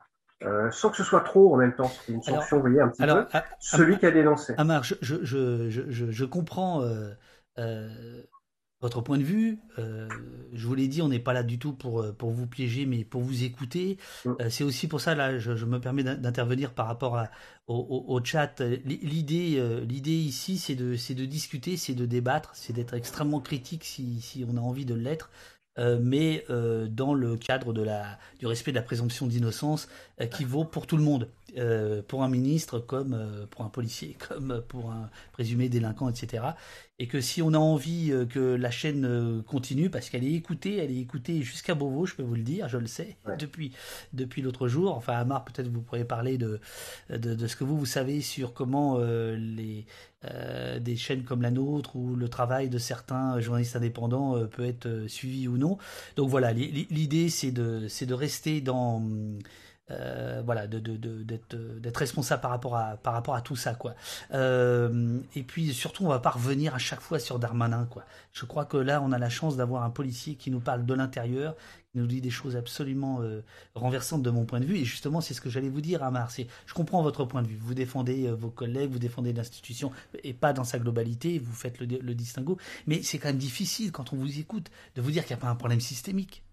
[0.45, 1.91] euh, sans que ce soit trop en même temps.
[2.05, 3.25] C'est une sanction, vous voyez, un petit peu.
[3.59, 4.53] celui qui a dénoncé.
[4.57, 7.11] Amar, je, je, je, je, je comprends euh,
[7.59, 8.23] euh,
[8.81, 9.59] votre point de vue.
[9.79, 10.07] Euh,
[10.51, 13.05] je vous l'ai dit, on n'est pas là du tout pour, pour vous piéger, mais
[13.05, 13.97] pour vous écouter.
[14.25, 14.31] Mm.
[14.49, 17.29] C'est aussi pour ça, là, je, je me permets d'intervenir par rapport à,
[17.67, 18.59] au, au, au, chat.
[18.85, 23.83] L'idée, l'idée ici, c'est de, c'est de discuter, c'est de débattre, c'est d'être extrêmement critique
[23.83, 25.29] si, si on a envie de l'être.
[25.79, 29.87] Euh, mais euh, dans le cadre de la, du respect de la présomption d'innocence
[30.21, 31.29] euh, qui vaut pour tout le monde,
[32.07, 36.43] pour un ministre comme pour un policier, comme pour un présumé délinquant, etc.
[36.97, 40.89] Et que si on a envie que la chaîne continue, parce qu'elle est écoutée, elle
[40.89, 43.71] est écoutée jusqu'à Beauvau, je peux vous le dire, je le sais, depuis,
[44.13, 44.95] depuis l'autre jour.
[44.95, 46.59] Enfin, Amar, peut-être vous pourriez parler de,
[47.11, 49.85] de, de, ce que vous, vous savez sur comment les,
[50.25, 54.65] euh, des chaînes comme la nôtre ou le travail de certains journalistes indépendants euh, peut
[54.65, 55.77] être euh, suivi ou non.
[56.15, 59.03] Donc voilà, l'idée c'est de, c'est de rester dans
[59.99, 63.75] euh, voilà, de, de, de, d'être responsable par rapport à par rapport à tout ça
[63.75, 63.95] quoi.
[64.33, 68.03] Euh, et puis surtout, on va pas revenir à chaque fois sur Darmanin quoi.
[68.31, 70.93] Je crois que là, on a la chance d'avoir un policier qui nous parle de
[70.93, 71.55] l'intérieur,
[71.91, 73.43] qui nous dit des choses absolument euh,
[73.75, 74.77] renversantes de mon point de vue.
[74.77, 76.31] Et justement, c'est ce que j'allais vous dire, Amar.
[76.31, 77.57] C'est, je comprends votre point de vue.
[77.61, 79.91] Vous défendez vos collègues, vous défendez l'institution
[80.23, 81.39] et pas dans sa globalité.
[81.39, 82.57] Vous faites le, le distinguo.
[82.87, 85.45] Mais c'est quand même difficile quand on vous écoute de vous dire qu'il n'y a
[85.45, 86.43] pas un problème systémique.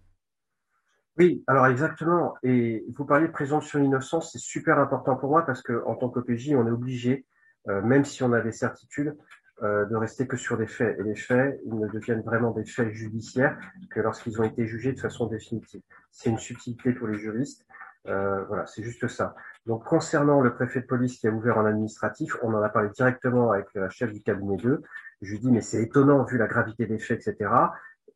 [1.17, 2.35] Oui, alors exactement.
[2.43, 6.09] Et vous parliez de présomption d'innocence, c'est super important pour moi parce que en tant
[6.09, 7.25] qu'OPJ, on est obligé,
[7.67, 9.15] euh, même si on a des certitudes,
[9.63, 10.97] euh, de rester que sur des faits.
[10.99, 13.59] Et les faits, ils ne deviennent vraiment des faits judiciaires
[13.91, 15.81] que lorsqu'ils ont été jugés de façon définitive.
[16.11, 17.65] C'est une subtilité pour les juristes.
[18.07, 19.35] Euh, voilà, c'est juste ça.
[19.67, 22.89] Donc concernant le préfet de police qui a ouvert en administratif, on en a parlé
[22.89, 24.81] directement avec la chef du cabinet 2.
[25.21, 27.51] Je lui dis mais c'est étonnant vu la gravité des faits, etc.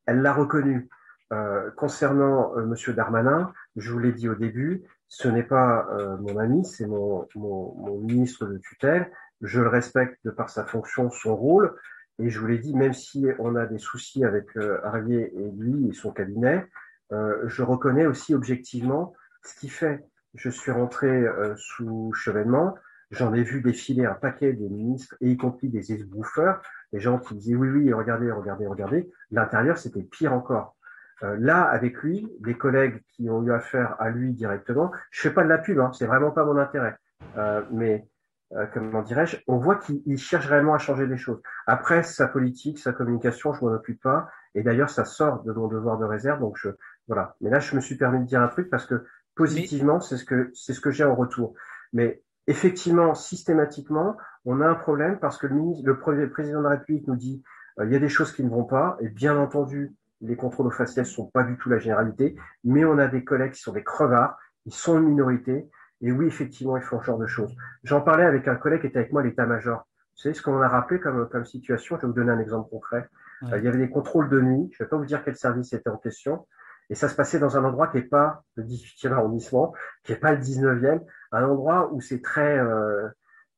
[0.08, 0.90] Elle l'a reconnu.
[1.34, 6.18] Euh, concernant euh, Monsieur Darmanin, je vous l'ai dit au début, ce n'est pas euh,
[6.18, 9.12] mon ami, c'est mon, mon, mon, ministre de tutelle.
[9.42, 11.76] Je le respecte de par sa fonction, son rôle,
[12.20, 15.90] et je vous l'ai dit, même si on a des soucis avec Harrier et lui
[15.90, 16.66] et son cabinet,
[17.12, 20.06] je reconnais aussi objectivement ce qu'il fait.
[20.34, 21.26] Je suis rentré
[21.58, 22.76] sous chevènement,
[23.12, 26.62] j'en ai vu défiler un paquet des ministres, et y compris des esbouffeurs,
[26.94, 29.12] des gens qui disaient oui, oui, regardez, regardez, regardez.
[29.32, 30.78] L'intérieur, c'était pire encore.
[31.24, 35.34] Euh, là, avec lui, les collègues qui ont eu affaire à lui directement, je fais
[35.34, 36.98] pas de la pub, hein, c'est vraiment pas mon intérêt.
[37.38, 38.08] Euh, mais
[38.54, 41.42] euh, comment dirais-je, on voit qu'il cherche réellement à changer les choses.
[41.68, 44.30] Après, sa politique, sa communication, je m'en occupe pas.
[44.54, 46.40] Et d'ailleurs, ça sort de mon devoir de réserve.
[46.40, 46.70] Donc je,
[47.08, 47.36] voilà.
[47.42, 49.06] Mais là, je me suis permis de dire un truc parce que
[49.36, 51.56] positivement, c'est ce que c'est ce que j'ai en retour.
[51.92, 54.16] Mais effectivement, systématiquement,
[54.46, 57.44] on a un problème parce que le, ministre, le président de la République nous dit
[57.84, 58.98] il y a des choses qui ne vont pas.
[59.02, 62.98] Et bien entendu, les contrôles aux faciès sont pas du tout la généralité, mais on
[62.98, 65.70] a des collègues qui sont des crevards, ils sont une minorité,
[66.02, 67.56] et oui, effectivement, ils font ce genre de choses.
[67.84, 69.80] J'en parlais avec un collègue qui était avec moi à l'état-major.
[69.80, 71.98] Vous savez ce qu'on a rappelé comme, comme situation?
[71.98, 73.08] Je vais vous donner un exemple concret.
[73.44, 75.36] Euh, il y avait des contrôles de nuit, je ne vais pas vous dire quel
[75.36, 76.48] service était en question,
[76.90, 79.74] et ça se passait dans un endroit qui n'est pas le 18e arrondissement,
[80.04, 81.02] qui n'est pas le 19e,
[81.32, 83.08] un endroit où c'est très, euh,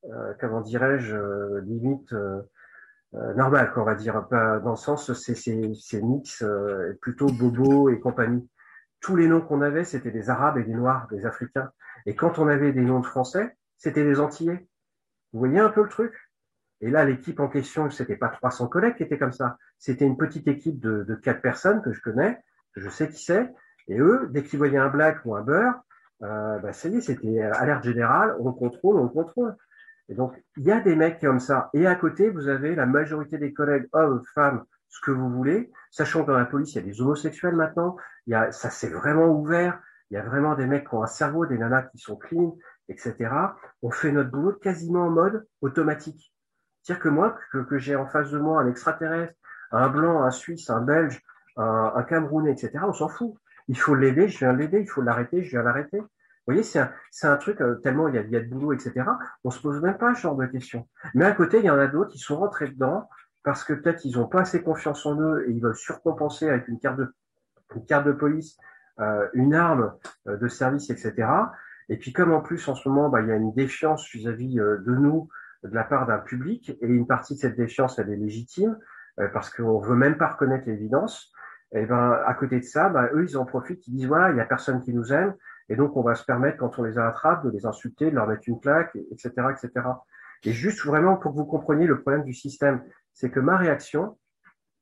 [0.04, 2.42] euh, comment dirais-je, euh, limite euh,
[3.12, 8.48] normal, qu'on va dire, dans le sens c'est c'est mix euh, plutôt Bobo et compagnie.
[9.00, 11.70] Tous les noms qu'on avait, c'était des Arabes et des Noirs, des Africains.
[12.06, 14.68] Et quand on avait des noms de Français, c'était des Antillais.
[15.32, 16.14] Vous voyez un peu le truc?
[16.80, 19.56] Et là, l'équipe en question, c'était pas 300 collègues qui étaient comme ça.
[19.78, 22.38] C'était une petite équipe de, de quatre personnes que je connais,
[22.74, 23.52] que je sais qui c'est.
[23.88, 25.74] Et eux, dès qu'ils voyaient un black ou un beurre,
[26.22, 29.56] euh, bah, ça y est, c'était alerte générale, on contrôle, on contrôle.
[30.08, 31.70] Et donc, il y a des mecs comme ça.
[31.74, 35.70] Et à côté, vous avez la majorité des collègues, hommes, femmes, ce que vous voulez,
[35.90, 38.70] sachant que dans la police, il y a des homosexuels maintenant, il y a, ça
[38.70, 39.80] s'est vraiment ouvert,
[40.10, 42.56] il y a vraiment des mecs qui ont un cerveau, des nanas qui sont clean,
[42.88, 43.30] etc.
[43.82, 46.32] On fait notre boulot quasiment en mode automatique.
[46.82, 49.34] C'est-à-dire que moi, que, j'ai en face de moi un extraterrestre,
[49.72, 51.22] un blanc, un suisse, un belge,
[51.56, 53.34] un camerounais, etc., on s'en fout.
[53.66, 56.00] Il faut l'aider, je viens l'aider, il faut l'arrêter, je viens l'arrêter.
[56.48, 56.90] Vous voyez, c'est un,
[57.24, 59.04] un, truc, euh, tellement il y, a, il y, a, de boulot, etc.
[59.44, 60.88] On se pose même pas ce genre de questions.
[61.14, 63.06] Mais à côté, il y en a d'autres qui sont rentrés dedans
[63.44, 66.68] parce que peut-être ils n'ont pas assez confiance en eux et ils veulent surcompenser avec
[66.68, 67.14] une carte de,
[67.76, 68.56] une carte de police,
[69.00, 69.92] euh, une arme
[70.26, 71.28] euh, de service, etc.
[71.88, 74.58] Et puis comme en plus en ce moment, bah, il y a une défiance vis-à-vis
[74.58, 75.28] euh, de nous
[75.64, 78.78] de la part d'un public et une partie de cette défiance, elle est légitime
[79.32, 81.32] parce qu'on veut même pas reconnaître l'évidence.
[81.72, 84.36] Et ben à côté de ça, bah, eux ils en profitent, ils disent voilà, il
[84.36, 85.34] y a personne qui nous aime,
[85.68, 88.26] et donc, on va se permettre, quand on les attrape, de les insulter, de leur
[88.26, 89.86] mettre une claque, etc., etc.
[90.44, 92.82] Et juste vraiment pour que vous compreniez le problème du système,
[93.12, 94.18] c'est que ma réaction,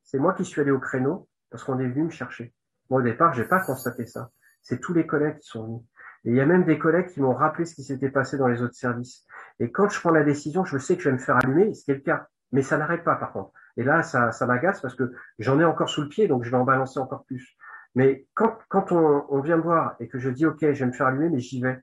[0.04, 2.54] c'est moi qui suis allé au créneau parce qu'on est venu me chercher.
[2.90, 4.30] Moi, au départ, j'ai pas constaté ça.
[4.62, 5.82] C'est tous les collègues qui sont venus.
[6.24, 8.48] Et il y a même des collègues qui m'ont rappelé ce qui s'était passé dans
[8.48, 9.24] les autres services.
[9.58, 11.84] Et quand je prends la décision, je sais que je vais me faire allumer, ce
[11.84, 12.26] qui est le cas.
[12.52, 13.52] Mais ça n'arrête pas, par contre.
[13.76, 16.50] Et là, ça, ça m'agace parce que j'en ai encore sous le pied, donc je
[16.50, 17.56] vais en balancer encore plus.
[17.96, 20.86] Mais quand, quand on, on vient me voir et que je dis, OK, je vais
[20.86, 21.80] me faire allumer, mais j'y vais,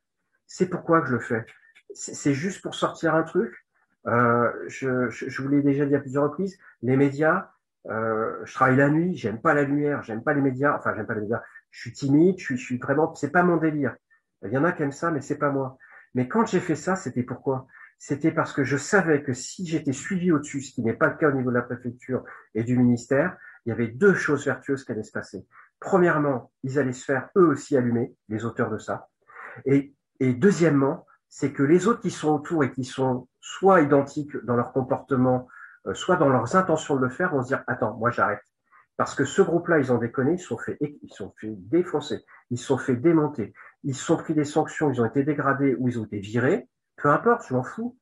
[0.47, 1.45] c'est pourquoi que je le fais?
[1.93, 3.53] C'est juste pour sortir un truc.
[4.07, 7.49] Euh, je, je, je vous l'ai déjà dit à plusieurs reprises, les médias,
[7.89, 11.05] euh, je travaille la nuit, j'aime pas la lumière, j'aime pas les médias, enfin j'aime
[11.05, 11.41] pas les médias,
[11.71, 13.95] je suis timide, je suis, je suis vraiment, c'est pas mon délire.
[14.43, 15.77] Il y en a qui aiment ça, mais c'est pas moi.
[16.15, 17.65] Mais quand j'ai fait ça, c'était pourquoi?
[17.97, 21.15] C'était parce que je savais que si j'étais suivi au-dessus, ce qui n'est pas le
[21.15, 22.23] cas au niveau de la préfecture
[22.53, 25.45] et du ministère, il y avait deux choses vertueuses qui allaient se passer.
[25.83, 29.09] Premièrement, ils allaient se faire eux aussi allumer, les auteurs de ça.
[29.65, 34.55] Et, deuxièmement, c'est que les autres qui sont autour et qui sont soit identiques dans
[34.55, 35.49] leur comportement,
[35.85, 38.39] euh, soit dans leurs intentions de le faire, vont se dire attends, moi j'arrête.
[38.95, 42.59] Parce que ce groupe-là, ils ont déconné, ils sont fait, ils sont fait défoncer, ils
[42.59, 43.53] sont fait démonter,
[43.83, 46.69] ils sont pris des sanctions, ils ont été dégradés ou ils ont été virés.
[46.95, 47.97] Peu importe, je m'en fous.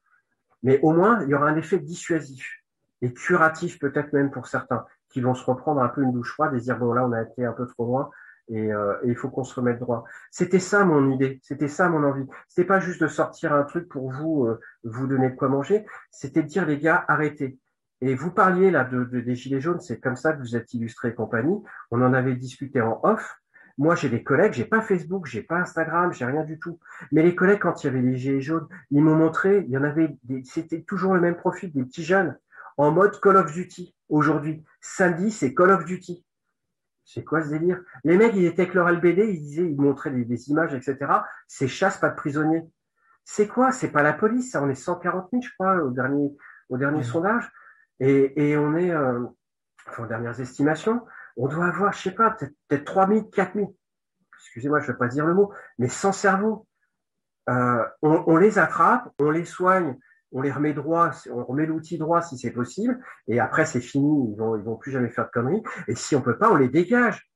[0.62, 2.62] Mais au moins, il y aura un effet dissuasif
[3.02, 6.54] et curatif peut-être même pour certains qui vont se reprendre un peu une douche froide
[6.56, 8.10] et dire bon là on a été un peu trop loin
[8.48, 10.04] et, euh, et il faut qu'on se remette droit.
[10.30, 12.26] C'était ça mon idée, c'était ça mon envie.
[12.48, 15.86] C'était pas juste de sortir un truc pour vous euh, vous donner de quoi manger,
[16.12, 17.58] c'était de dire les gars arrêtez.
[18.02, 20.74] Et vous parliez là de, de des gilets jaunes, c'est comme ça que vous êtes
[20.74, 21.62] illustré et compagnie.
[21.92, 23.38] On en avait discuté en off.
[23.78, 26.80] Moi, j'ai des collègues, j'ai pas Facebook, j'ai pas Instagram, j'ai rien du tout.
[27.12, 29.78] Mais les collègues, quand il y avait les gilets jaunes, ils m'ont montré, il y
[29.78, 32.38] en avait, c'était toujours le même profil, des petits jeunes
[32.82, 34.66] en mode Call of Duty aujourd'hui.
[34.82, 36.26] Samedi, c'est Call of Duty.
[37.06, 37.80] C'est quoi ce délire?
[38.04, 40.98] Les mecs, ils étaient avec leur LBD, ils disaient, ils montraient des, images, etc.
[41.48, 42.64] C'est chasse, pas de prisonniers.
[43.24, 43.72] C'est quoi?
[43.72, 44.64] C'est pas la police, ça.
[44.64, 46.36] On est 140 000, je crois, au dernier,
[46.70, 47.52] au dernier sondage.
[48.00, 49.26] Et, et on est, euh,
[49.88, 51.06] enfin, aux dernières estimations,
[51.38, 53.78] on doit avoir, je sais pas, peut-être peut 3 000, 4 000.
[54.40, 56.66] Excusez-moi, je ne vais pas dire le mot, mais sans cerveau.
[57.48, 60.00] Euh, on, on les attrape, on les soigne,
[60.32, 64.32] on les remet droit, on remet l'outil droit si c'est possible, et après c'est fini,
[64.32, 65.64] ils vont, ils vont plus jamais faire de conneries.
[65.88, 67.28] Et si on peut pas, on les dégage.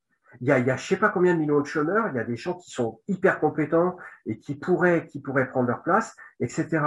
[0.42, 2.16] Il y a, il y a je sais pas combien de millions de chômeurs, il
[2.16, 5.82] y a des gens qui sont hyper compétents et qui pourraient, qui pourraient prendre leur
[5.82, 6.80] place, etc.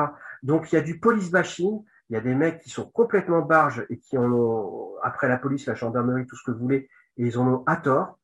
[0.43, 3.43] Donc il y a du police bashing, il y a des mecs qui sont complètement
[3.43, 6.91] barges et qui en ont, après la police, la gendarmerie, tout ce que vous voulez,
[7.17, 8.19] et ils en ont à tort.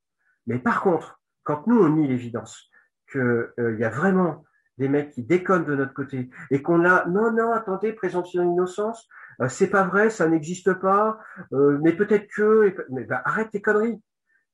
[0.46, 2.70] Mais par contre, quand nous on nie l'évidence
[3.06, 4.44] que euh, y a vraiment
[4.78, 9.08] des mecs qui déconnent de notre côté et qu'on a non non attendez présomption d'innocence
[9.40, 11.18] euh, c'est pas vrai ça n'existe pas
[11.52, 14.02] euh, mais peut-être que mais bah, arrête tes conneries.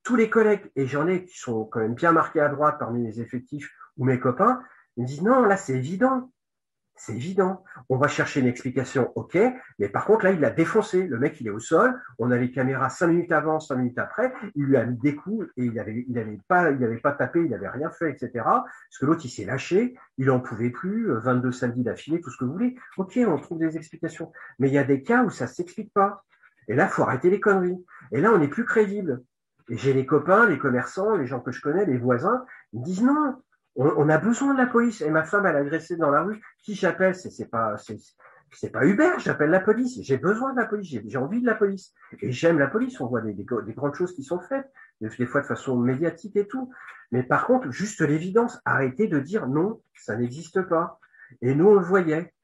[0.03, 3.05] Tous les collègues et j'en ai qui sont quand même bien marqués à droite parmi
[3.05, 4.63] les effectifs ou mes copains
[4.97, 6.31] ils me disent non là c'est évident
[7.01, 7.65] c'est évident.
[7.89, 9.39] On va chercher une explication, ok,
[9.79, 11.07] mais par contre là, il l'a défoncé.
[11.07, 11.99] Le mec, il est au sol.
[12.19, 14.35] On a les caméras cinq minutes avant, cinq minutes après.
[14.55, 17.43] Il lui a mis des coups et il avait, il avait pas, il pas tapé,
[17.43, 18.31] il avait rien fait, etc.
[18.45, 19.95] Parce que l'autre, il s'est lâché.
[20.19, 21.11] Il en pouvait plus.
[21.11, 22.77] 22 samedis d'affilée, tout ce que vous voulez.
[22.99, 24.31] Ok, on trouve des explications.
[24.59, 26.23] Mais il y a des cas où ça s'explique pas.
[26.69, 27.83] Et là, faut arrêter les conneries.
[28.13, 29.23] Et là, on n'est plus crédible.
[29.71, 32.45] Et j'ai les copains, les commerçants, les gens que je connais, les voisins,
[32.75, 33.37] ils disent non,
[33.77, 35.01] on, a besoin de la police.
[35.01, 36.41] Et ma femme, elle a agressé dans la rue.
[36.63, 37.77] Qui j'appelle C'est c'est pas
[38.53, 39.13] c'est pas Uber.
[39.19, 40.01] J'appelle la police.
[40.03, 41.01] J'ai besoin de la police.
[41.05, 41.95] J'ai envie de la police.
[42.21, 43.01] Et j'aime la police.
[43.01, 44.71] On voit des, des, grandes choses qui sont faites,
[45.01, 46.73] des fois de façon médiatique et tout.
[47.13, 48.61] Mais par contre, juste l'évidence.
[48.65, 50.99] Arrêtez de dire non, ça n'existe pas.
[51.43, 52.35] Et nous, on le voyait.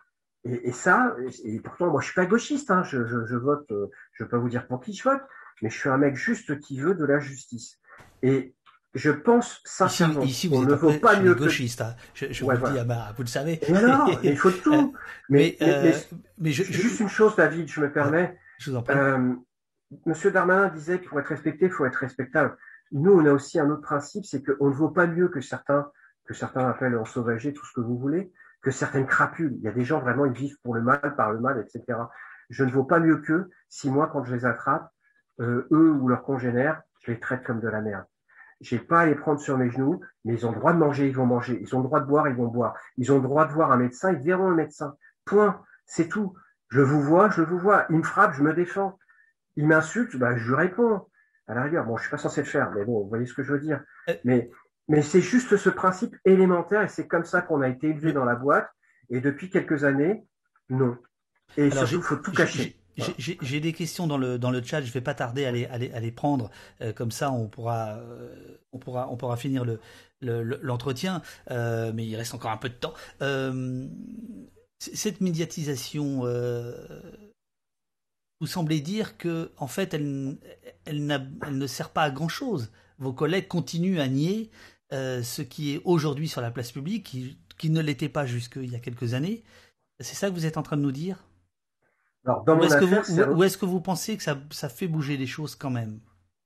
[0.44, 2.70] Et, et, ça, et pourtant, moi, je suis pas gauchiste.
[2.70, 2.84] Hein.
[2.84, 3.70] Je, je, je vote.
[3.72, 5.22] Euh, je vais pas vous dire pour qui je vote,
[5.60, 7.80] mais je suis un mec juste qui veut de la justice.
[8.22, 8.55] Et
[8.96, 11.82] je pense sincèrement ici, on ne vaut pas mieux gauchiste.
[11.82, 11.94] Hein.
[12.14, 13.60] Je, je vous le dis, vous le savez.
[13.70, 14.94] Mais non, il faut tout.
[15.28, 15.94] Mais, mais,
[16.38, 18.38] mais, euh, juste une chose, David, je me permets.
[18.58, 18.96] Je vous en prie.
[18.96, 19.34] Euh,
[20.06, 22.56] Monsieur Darmanin disait qu'il faut être respecté, il faut être respectable.
[22.90, 25.90] Nous, on a aussi un autre principe, c'est qu'on ne vaut pas mieux que certains,
[26.24, 28.32] que certains appellent en sauvager, tout ce que vous voulez,
[28.62, 29.54] que certaines crapules.
[29.58, 31.98] Il y a des gens vraiment, ils vivent pour le mal, par le mal, etc.
[32.48, 34.90] Je ne vaux pas mieux qu'eux si moi, quand je les attrape,
[35.40, 38.06] euh, eux ou leurs congénères, je les traite comme de la merde.
[38.60, 41.08] J'ai pas à les prendre sur mes genoux, mais ils ont le droit de manger,
[41.08, 41.58] ils vont manger.
[41.60, 42.74] Ils ont le droit de boire, ils vont boire.
[42.96, 44.96] Ils ont le droit de voir un médecin, ils verront le médecin.
[45.24, 45.60] Point.
[45.84, 46.34] C'est tout.
[46.68, 47.86] Je vous vois, je vous vois.
[47.90, 48.98] Il me frappe, je me défends.
[49.56, 51.06] Il m'insulte, bah, je lui réponds.
[51.46, 53.34] À la rigueur, bon, je suis pas censé le faire, mais bon, vous voyez ce
[53.34, 53.84] que je veux dire.
[54.08, 54.14] Euh.
[54.24, 54.50] Mais,
[54.88, 58.24] mais c'est juste ce principe élémentaire et c'est comme ça qu'on a été élevé dans
[58.24, 58.68] la boîte.
[59.10, 60.26] Et depuis quelques années,
[60.68, 60.96] non.
[61.56, 62.80] Et surtout, il faut tout cacher.
[63.18, 64.82] J'ai des questions dans le dans le chat.
[64.82, 66.50] Je vais pas tarder à les à les, à les prendre.
[66.80, 69.80] Euh, comme ça, on pourra euh, on pourra on pourra finir le
[70.20, 71.22] l'entretien.
[71.50, 72.94] euh, mais il reste encore un peu de temps.
[74.78, 76.22] Cette médiatisation,
[78.40, 80.36] vous semblez dire que en fait, elle
[80.84, 82.70] elle, elle ne sert pas à grand chose.
[82.98, 84.50] Vos collègues continuent à nier
[84.90, 88.76] ce qui est aujourd'hui sur la place publique, qui, qui ne l'était pas jusqu'il y
[88.76, 89.44] a quelques années.
[90.00, 91.24] C'est ça que vous êtes en train de nous dire?
[92.26, 95.16] Alors, dans ou est-ce que, vous, est que vous pensez que ça, ça, fait bouger
[95.16, 96.00] les choses quand même?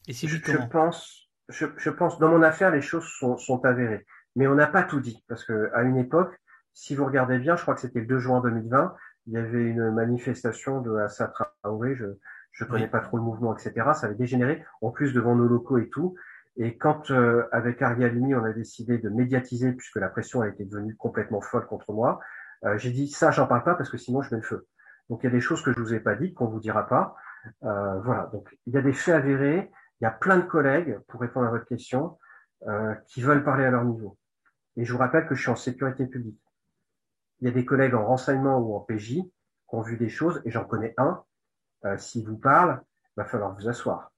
[0.07, 3.65] Et si oui, je, pense, je, je, pense, dans mon affaire, les choses sont, sont
[3.65, 4.07] avérées.
[4.36, 6.39] Mais on n'a pas tout dit, parce que à une époque,
[6.74, 8.94] si vous regardez bien, je crois que c'était le 2 juin 2020,
[9.27, 11.32] il y avait une manifestation de Assa
[11.62, 12.07] Traoré, je
[12.52, 13.73] je connais pas trop le mouvement, etc.
[13.94, 16.15] Ça avait dégénéré, en plus devant nos locaux et tout.
[16.57, 20.65] Et quand, euh, avec Ariel on a décidé de médiatiser, puisque la pression a été
[20.65, 22.20] devenue complètement folle contre moi,
[22.65, 24.66] euh, j'ai dit ça, j'en parle pas parce que sinon je mets le feu.
[25.11, 26.87] Donc il y a des choses que je vous ai pas dites, qu'on vous dira
[26.87, 27.16] pas.
[27.65, 28.31] Euh, voilà.
[28.32, 29.70] Donc il y a des faits avérés.
[30.01, 32.19] Il y a plein de collègues, pour répondre à votre question,
[32.66, 34.16] euh, qui veulent parler à leur niveau.
[34.77, 36.41] Et je vous rappelle que je suis en sécurité publique.
[37.41, 39.31] Il y a des collègues en renseignement ou en PJ qui
[39.73, 41.23] ont vu des choses, et j'en connais un.
[41.85, 44.12] Euh, S'il vous parle, il va falloir vous asseoir.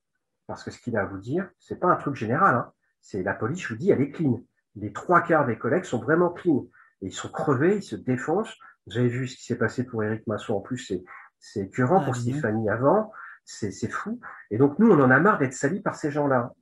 [0.47, 2.55] Parce que ce qu'il a à vous dire, c'est pas un truc général.
[2.55, 2.73] Hein.
[3.01, 4.43] C'est la police, je vous dis, elle est clean.
[4.77, 6.67] Les trois quarts des collègues sont vraiment clean.
[7.01, 8.57] Et ils sont crevés, ils se défoncent.
[8.87, 11.05] Vous avez vu ce qui s'est passé pour Éric Masson en plus, c'est
[11.43, 13.13] c'est écœurant ah, pour Stéphanie avant,
[13.45, 14.21] c'est fou.
[14.51, 16.55] Et donc nous, on en a marre d'être salis par ces gens-là,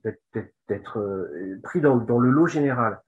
[0.67, 2.99] d'être euh, pris dans, dans, le lot général.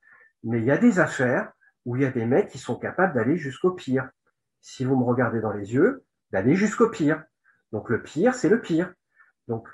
[0.43, 1.51] Mais il y a des affaires
[1.85, 4.07] où il y a des mecs qui sont capables d'aller jusqu'au pire.
[4.61, 7.23] Si vous me regardez dans les yeux, d'aller jusqu'au pire.
[7.71, 8.93] Donc le pire, c'est le pire.
[9.47, 9.67] Donc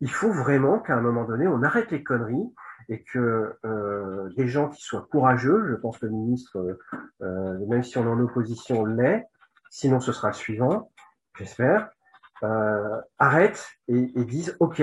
[0.00, 2.52] il faut vraiment qu'à un moment donné, on arrête les conneries
[2.88, 6.78] et que euh, des gens qui soient courageux, je pense que le ministre,
[7.22, 9.26] euh, même si on est en opposition, l'est,
[9.70, 10.90] sinon ce sera le suivant,
[11.38, 11.90] j'espère,
[12.42, 14.82] euh, arrêtent et, et, disent OK,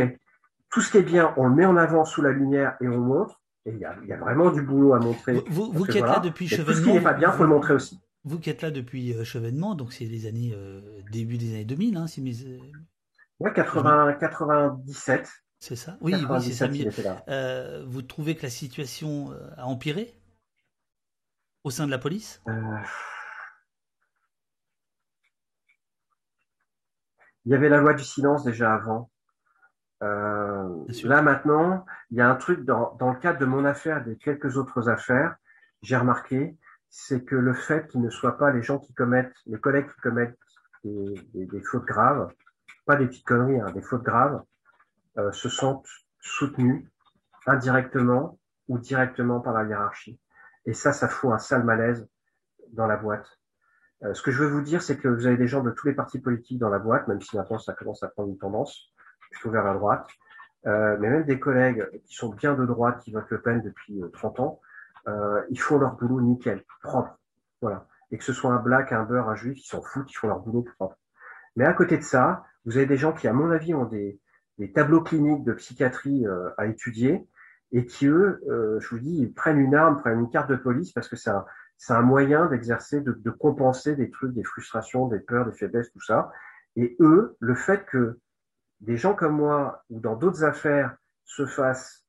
[0.70, 3.00] tout ce qui est bien, on le met en avant sous la lumière et on
[3.00, 3.42] montre.
[3.66, 5.42] Et il y a, y a, vraiment du boulot à montrer.
[5.48, 6.72] Vous, vous qui êtes là depuis Chevènement.
[6.72, 8.02] Tout ce qui n'est pas bien, faut le montrer aussi.
[8.26, 10.82] Vous qui êtes là depuis euh, Chevènement, donc c'est les années euh,
[11.12, 12.34] début des années 2000, hein, si mes...
[13.40, 15.30] Ouais, 80, 97.
[15.64, 15.96] C'est ça?
[16.02, 17.24] Oui, oui c'est ça.
[17.30, 20.14] Euh, vous trouvez que la situation euh, a empiré?
[21.64, 22.42] Au sein de la police?
[22.50, 22.78] Euh...
[27.46, 29.10] Il y avait la loi du silence déjà avant.
[30.02, 34.00] Euh, là maintenant, il y a un truc dans, dans, le cadre de mon affaire
[34.00, 35.38] et des quelques autres affaires,
[35.82, 36.58] j'ai remarqué,
[36.90, 40.02] c'est que le fait qu'il ne soit pas les gens qui commettent, les collègues qui
[40.02, 40.38] commettent
[40.84, 42.34] des, des, des fautes graves,
[42.86, 44.44] pas des petites conneries, hein, des fautes graves,
[45.32, 45.88] se sentent
[46.20, 46.88] soutenus
[47.46, 50.20] indirectement ou directement par la hiérarchie.
[50.66, 52.08] Et ça, ça fout un sale malaise
[52.72, 53.28] dans la boîte.
[54.04, 55.88] Euh, ce que je veux vous dire, c'est que vous avez des gens de tous
[55.88, 58.92] les partis politiques dans la boîte, même si maintenant ça commence à prendre une tendance
[59.32, 60.08] plutôt vers la droite,
[60.66, 64.02] euh, mais même des collègues qui sont bien de droite, qui votent Le Pen depuis
[64.14, 64.62] 30 ans,
[65.08, 67.18] euh, ils font leur boulot nickel, propre.
[67.62, 67.88] Voilà.
[68.12, 70.28] Et que ce soit un black, un beurre, un juif, ils s'en foutent, ils font
[70.28, 70.98] leur boulot propre.
[71.56, 74.20] Mais à côté de ça, vous avez des gens qui, à mon avis, ont des,
[74.58, 77.28] des tableaux cliniques de psychiatrie euh, à étudier
[77.72, 80.56] et qui, eux, euh, je vous dis, ils prennent une arme, prennent une carte de
[80.56, 81.46] police parce que c'est un,
[81.90, 86.02] un, moyen d'exercer, de, de, compenser des trucs, des frustrations, des peurs, des faiblesses, tout
[86.02, 86.32] ça.
[86.76, 88.20] Et eux, le fait que
[88.82, 92.06] des gens comme moi ou dans d'autres affaires se fassent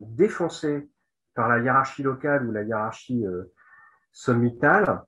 [0.00, 0.90] défoncer
[1.34, 3.52] par la hiérarchie locale ou la hiérarchie euh,
[4.10, 5.02] sommitale,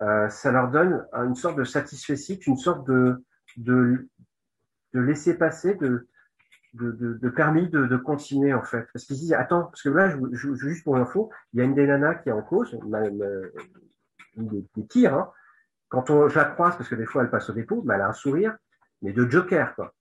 [0.00, 2.14] euh, ça leur donne une sorte de satisfait
[2.46, 3.22] une sorte de,
[3.58, 4.08] de,
[4.94, 6.08] de laisser passer, de,
[6.74, 8.86] de, de, permis de, de, continuer en fait.
[8.92, 11.64] Parce qu'ils disent attends, parce que là, je, je, juste pour l'info, il y a
[11.64, 15.14] une des nanas qui est en cause, une, des, des tirs.
[15.14, 15.30] Hein.
[15.88, 18.00] Quand on, je la croise, parce que des fois elle passe au dépôt, mais elle
[18.00, 18.56] a un sourire,
[19.02, 19.94] mais de joker quoi.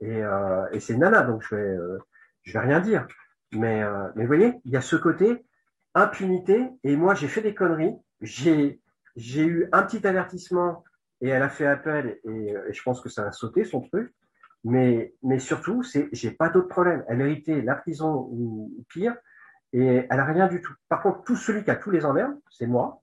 [0.00, 1.98] Et, euh, et c'est nana, donc je vais, euh,
[2.42, 3.06] je vais rien dire.
[3.52, 5.44] Mais, euh, mais vous voyez, il y a ce côté
[5.94, 6.70] impunité.
[6.82, 7.94] Et moi, j'ai fait des conneries.
[8.20, 8.80] J'ai,
[9.14, 10.84] j'ai eu un petit avertissement
[11.20, 14.12] et elle a fait appel et, et je pense que ça a sauté son truc.
[14.64, 17.04] Mais, mais surtout, c'est, j'ai pas d'autre problème.
[17.08, 19.16] Elle méritait la prison ou, pire,
[19.72, 20.72] et elle a rien du tout.
[20.88, 23.02] Par contre, tout celui qui a tous les emmerdes, c'est moi,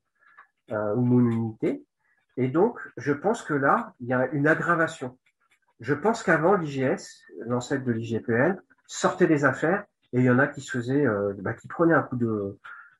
[0.71, 1.85] euh, ou mon unité.
[2.37, 5.17] Et donc, je pense que là, il y a une aggravation.
[5.79, 9.83] Je pense qu'avant, l'IGS, l'ancêtre de l'IGPN, sortait des affaires,
[10.13, 12.57] et il y en a qui se faisaient, euh, bah, qui prenaient un coup de,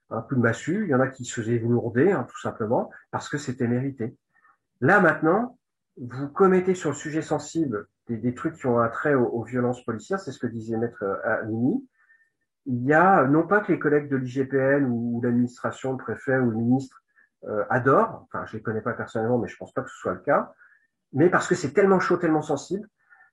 [0.09, 2.89] un coup de massue, il y en a qui se faisaient lourder, hein, tout simplement,
[3.11, 4.15] parce que c'était mérité.
[4.81, 5.57] Là, maintenant,
[5.97, 7.87] vous commettez sur le sujet sensible
[8.17, 11.17] des, trucs qui ont un trait aux, violences policières, c'est ce que disait Maître euh,
[11.23, 11.87] Alini.
[12.65, 16.51] Il y a, non pas que les collègues de l'IGPN ou, l'administration, le préfet ou
[16.51, 17.01] le ministre
[17.45, 20.13] euh, adorent, enfin je les connais pas personnellement, mais je pense pas que ce soit
[20.13, 20.53] le cas,
[21.13, 22.87] mais parce que c'est tellement chaud, tellement sensible,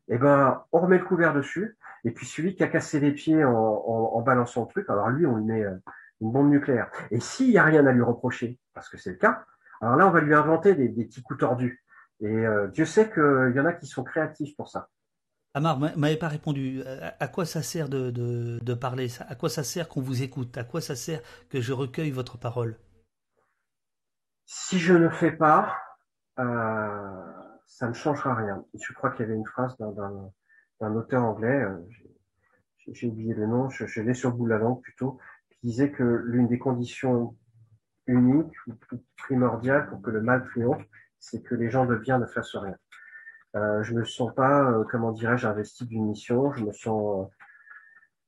[0.09, 3.45] eh ben on remet le couvert dessus, et puis celui qui a cassé les pieds
[3.45, 5.75] en, en, balançant le truc, alors lui on lui met euh,
[6.21, 6.91] une bombe nucléaire.
[7.11, 9.45] Et s'il n'y a rien à lui reprocher, parce que c'est le cas,
[9.81, 11.83] alors là on va lui inventer des, des petits coups tordus.
[12.21, 14.89] Et euh, Dieu sait qu'il y en a qui sont créatifs pour ça.
[15.55, 16.83] Amar m'avait pas répondu.
[17.19, 20.59] À quoi ça sert de, de, parler À quoi ça sert qu'on vous écoute?
[20.59, 22.77] À quoi ça sert que je recueille votre parole?
[24.45, 25.75] Si je ne fais pas,
[26.39, 27.33] euh,
[27.67, 28.63] ça ne changera rien.
[28.75, 31.77] Je crois qu'il y avait une phrase d'un auteur anglais, euh,
[32.93, 35.19] j'ai oublié le nom, je, je l'ai sur le bout de la langue plutôt,
[35.51, 37.35] qui disait que l'une des conditions
[38.07, 38.75] uniques ou
[39.17, 40.85] primordiales pour que le mal triomphe,
[41.21, 42.77] c'est que les gens de bien ne fassent rien.
[43.55, 46.53] Euh, je me sens pas, euh, comment dirais-je, investi d'une mission.
[46.53, 47.31] Je me sens,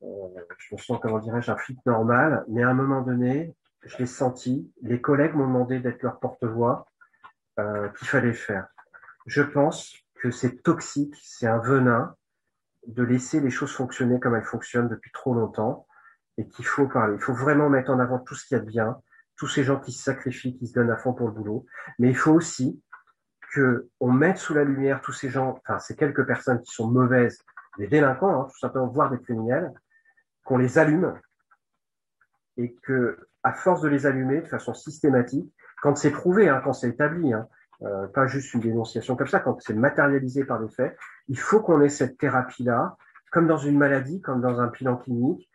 [0.03, 0.07] euh,
[0.59, 2.45] je me sens, comment dirais-je, un flic normal.
[2.49, 4.73] Mais à un moment donné, je l'ai senti.
[4.83, 6.87] Les collègues m'ont demandé d'être leur porte-voix,
[7.59, 8.69] euh, qu'il fallait le faire.
[9.27, 12.15] Je pense que c'est toxique, c'est un venin
[12.87, 15.87] de laisser les choses fonctionner comme elles fonctionnent depuis trop longtemps
[16.39, 17.15] et qu'il faut parler.
[17.17, 19.01] Il faut vraiment mettre en avant tout ce qu'il y a de bien,
[19.39, 21.65] tous ces gens qui se sacrifient, qui se donnent à fond pour le boulot.
[21.99, 22.83] Mais il faut aussi
[23.53, 26.89] que on mette sous la lumière tous ces gens, enfin ces quelques personnes qui sont
[26.91, 27.43] mauvaises,
[27.79, 29.73] des délinquants, hein, tout simplement, voire des criminels,
[30.45, 31.19] qu'on les allume
[32.57, 36.73] et que, à force de les allumer de façon systématique, quand c'est prouvé, hein, quand
[36.73, 37.49] c'est établi, hein,
[37.83, 40.99] euh, pas juste une dénonciation comme ça, quand c'est matérialisé par des faits,
[41.29, 42.97] il faut qu'on ait cette thérapie-là,
[43.31, 45.49] comme dans une maladie, comme dans un bilan clinique.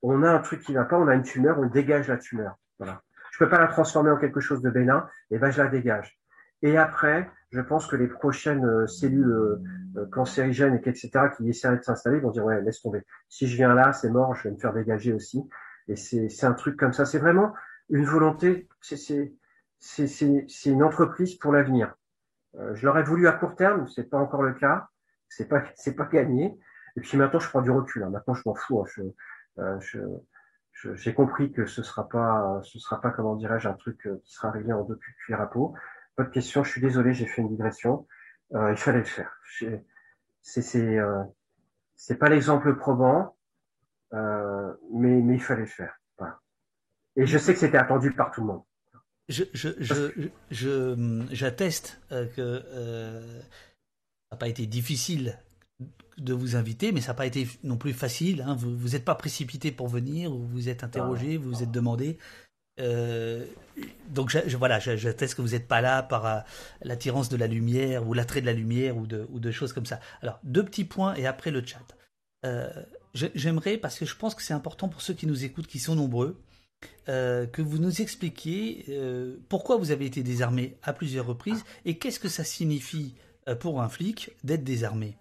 [0.00, 2.56] On a un truc qui va pas, on a une tumeur, on dégage la tumeur.
[2.78, 3.02] Voilà.
[3.36, 6.18] Je peux pas la transformer en quelque chose de bénin, et ben je la dégage.
[6.62, 9.62] Et après, je pense que les prochaines euh, cellules euh,
[9.98, 13.02] euh, cancérigènes, et etc., qui essaieraient de s'installer, vont dire ouais, laisse tomber.
[13.28, 15.46] Si je viens là, c'est mort, je vais me faire dégager aussi.
[15.86, 17.04] Et c'est un truc comme ça.
[17.04, 17.52] C'est vraiment
[17.90, 18.70] une volonté.
[18.80, 19.34] C'est
[20.64, 21.94] une entreprise pour l'avenir.
[22.72, 24.88] je l'aurais voulu à court terme, c'est pas encore le cas.
[25.28, 26.58] C'est pas c'est pas gagné.
[26.96, 28.02] Et puis maintenant, je prends du recul.
[28.02, 28.08] Hein.
[28.08, 28.80] Maintenant, je m'en fous.
[28.80, 28.86] Hein.
[28.88, 29.02] Je,
[29.80, 29.98] je
[30.94, 34.50] j'ai compris que ce sera pas, ce sera pas, comment dirais-je, un truc qui sera
[34.50, 35.74] réglé en deux cuillères à peau.
[36.16, 38.06] Pas de question, je suis désolé, j'ai fait une digression.
[38.54, 39.38] Euh, il fallait le faire.
[39.58, 39.84] C'est
[40.42, 41.22] c'est euh,
[41.96, 43.36] c'est pas l'exemple probant,
[44.12, 45.98] euh, mais mais il fallait le faire.
[46.18, 46.40] Voilà.
[47.16, 48.62] Et je sais que c'était attendu par tout le monde.
[49.28, 55.38] Je je je je j'atteste euh, que euh, ça n'a pas été difficile
[56.18, 58.42] de vous inviter, mais ça n'a pas été non plus facile.
[58.42, 58.56] Hein.
[58.56, 62.18] Vous n'êtes pas précipité pour venir, vous vous êtes interrogé, vous vous êtes demandé.
[62.78, 63.44] Euh,
[64.10, 66.40] donc je, voilà, j'atteste que vous n'êtes pas là par euh,
[66.82, 69.86] l'attirance de la lumière ou l'attrait de la lumière ou de, ou de, choses comme
[69.86, 70.00] ça.
[70.22, 71.84] Alors deux petits points et après le chat.
[72.44, 72.70] Euh,
[73.14, 75.94] j'aimerais, parce que je pense que c'est important pour ceux qui nous écoutent, qui sont
[75.94, 76.40] nombreux,
[77.06, 78.84] que vous nous expliquiez
[79.48, 83.14] pourquoi vous avez été désarmé à plusieurs reprises et qu'est-ce que ça signifie
[83.60, 85.16] pour un flic d'être désarmé?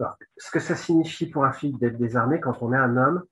[0.00, 3.22] Alors, ce que ça signifie pour un flic d'être désarmé quand on est un homme,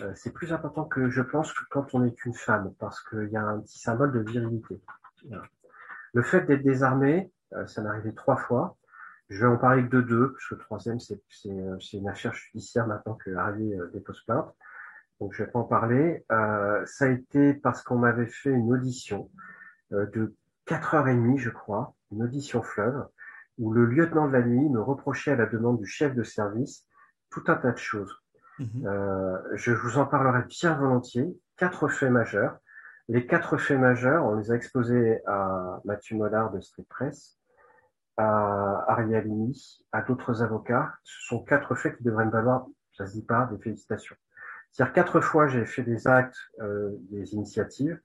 [0.00, 3.28] euh, c'est plus important que je pense que quand on est une femme, parce qu'il
[3.28, 4.80] y a un petit symbole de virilité.
[6.14, 8.78] Le fait d'être désarmé, euh, ça m'est arrivé trois fois.
[9.28, 12.32] Je vais en parler que de deux, parce que le troisième, c'est euh, une affaire
[12.32, 14.54] judiciaire maintenant que Harry dépose plainte.
[15.20, 16.24] Donc je vais pas en parler.
[16.28, 19.30] ça a été parce qu'on m'avait fait une audition
[19.90, 20.34] de
[20.70, 23.06] heures et demie, je crois, une audition fleuve,
[23.58, 26.86] où le lieutenant de la nuit me reprochait à la demande du chef de service
[27.30, 28.14] tout un tas de choses.
[28.58, 28.86] Mhm.
[28.86, 31.38] Euh, je vous en parlerai bien volontiers.
[31.56, 32.58] Quatre faits majeurs.
[33.08, 37.38] Les quatre faits majeurs, on les a exposés à Mathieu Mollard de Street Press,
[38.16, 39.30] à Ariel
[39.92, 40.92] à d'autres avocats.
[41.04, 42.66] Ce sont quatre faits qui devraient me valoir,
[42.96, 44.16] ça se dit pas, des félicitations.
[44.72, 48.00] C'est-à-dire quatre fois j'ai fait des actes, euh, des initiatives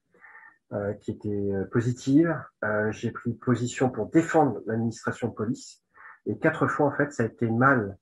[0.74, 2.34] euh, qui étaient euh, positives.
[2.64, 5.84] Euh, j'ai pris position pour défendre l'administration police.
[6.26, 7.98] Et quatre fois en fait ça a été mal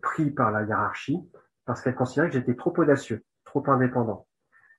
[0.00, 1.18] pris par la hiérarchie
[1.66, 4.26] parce qu'elle considérait que j'étais trop audacieux, trop indépendant.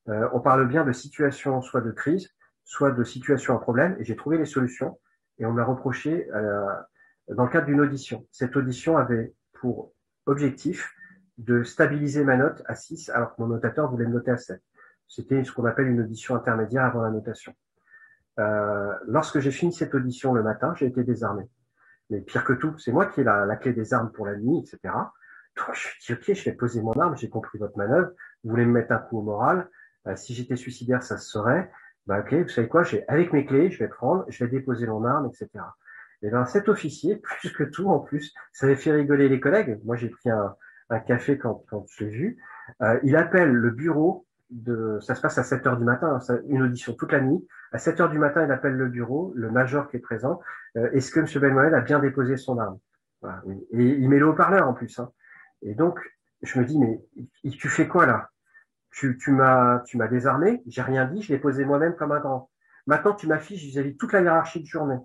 [0.08, 2.30] On parle bien de situation soit de crise,
[2.64, 5.00] soit de situation à problème, et j'ai trouvé les solutions,
[5.38, 6.28] et on m'a reproché
[7.28, 8.26] dans le cadre d'une audition.
[8.32, 9.94] Cette audition avait pour
[10.26, 10.92] objectif
[11.38, 14.60] de stabiliser ma note à 6, alors que mon notateur voulait me noter à 7.
[15.10, 17.54] C'était ce qu'on appelle une audition intermédiaire avant la notation.
[18.40, 21.50] Euh, lorsque j'ai fini cette audition le matin, j'ai été désarmé.
[22.10, 24.60] Mais pire que tout, c'est moi qui ai la, clé des armes pour la nuit,
[24.60, 24.94] etc.
[25.58, 28.12] Donc, je dis, ok, je vais poser mon arme, j'ai compris votre manœuvre,
[28.44, 29.68] vous voulez me mettre un coup au moral,
[30.08, 31.72] euh, si j'étais suicidaire, ça se serait,
[32.06, 34.88] bah, ok, vous savez quoi, j'ai, avec mes clés, je vais prendre, je vais déposer
[34.88, 35.50] mon arme, etc.
[36.22, 39.80] Et ben, cet officier, plus que tout, en plus, ça avait fait rigoler les collègues.
[39.84, 40.56] Moi, j'ai pris un,
[40.90, 42.44] un, café quand, quand je l'ai vu.
[42.82, 46.40] Euh, il appelle le bureau de, ça se passe à 7 heures du matin, hein,
[46.48, 47.46] une audition toute la nuit.
[47.72, 50.40] À 7 heures du matin, il appelle le bureau, le major qui est présent.
[50.78, 51.28] Euh, est-ce que M.
[51.42, 52.80] Benmoel a bien déposé son arme?
[53.22, 55.00] Voilà, Et il met le haut-parleur en plus.
[55.00, 55.12] Hein.
[55.62, 56.00] Et donc,
[56.42, 57.02] je me dis, mais
[57.52, 58.30] tu fais quoi là?
[58.92, 62.20] Tu, tu m'as tu m'as désarmé, j'ai rien dit, je l'ai posé moi-même comme un
[62.20, 62.50] grand.
[62.88, 64.98] Maintenant, tu m'affiches vis-à-vis toute la hiérarchie de journée.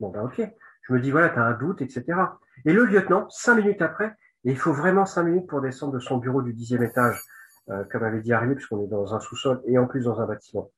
[0.00, 0.40] Bon, ben ok,
[0.82, 2.04] Je me dis, voilà, tu as un doute, etc.
[2.64, 5.98] Et le lieutenant, cinq minutes après, et il faut vraiment cinq minutes pour descendre de
[5.98, 7.20] son bureau du dixième étage,
[7.70, 10.26] euh, comme avait dit Ariel, puisqu'on est dans un sous-sol et en plus dans un
[10.26, 10.70] bâtiment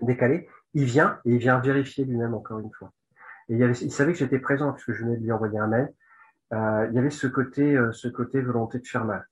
[0.00, 2.92] décalé, il vient et il vient vérifier lui-même encore une fois.
[3.48, 5.92] Et il, avait, savait que j'étais présent puisque je venais de lui envoyer un mail.
[6.52, 9.26] Euh, il y avait ce côté, euh, ce côté volonté de faire mal.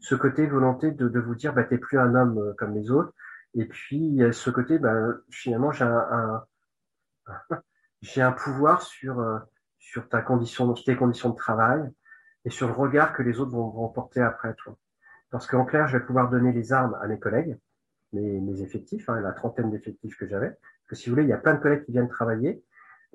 [0.00, 3.14] Ce côté volonté de, vous dire, bah, t'es plus un homme comme les autres.
[3.54, 4.92] Et puis ce côté, bah,
[5.30, 5.84] finalement, j'ai
[8.20, 9.24] un, pouvoir sur
[9.78, 11.90] sur ta condition, tes conditions de travail
[12.44, 14.76] et sur le regard que les autres vont, vont porter après toi.
[15.30, 17.58] Parce qu'en clair, je vais pouvoir donner les armes à mes collègues,
[18.12, 20.50] mes, mes effectifs, hein, la trentaine d'effectifs que j'avais.
[20.50, 22.62] Parce que si vous voulez, il y a plein de collègues qui viennent travailler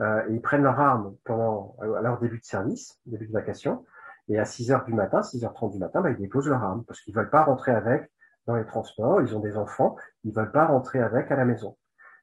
[0.01, 3.85] euh, et ils prennent leurs armes pendant à leur début de service, début de vacation,
[4.27, 7.01] et à 6 heures du matin, 6h30 du matin, bah, ils déposent leurs armes parce
[7.01, 8.09] qu'ils veulent pas rentrer avec
[8.47, 11.77] dans les transports, ils ont des enfants, ils veulent pas rentrer avec à la maison.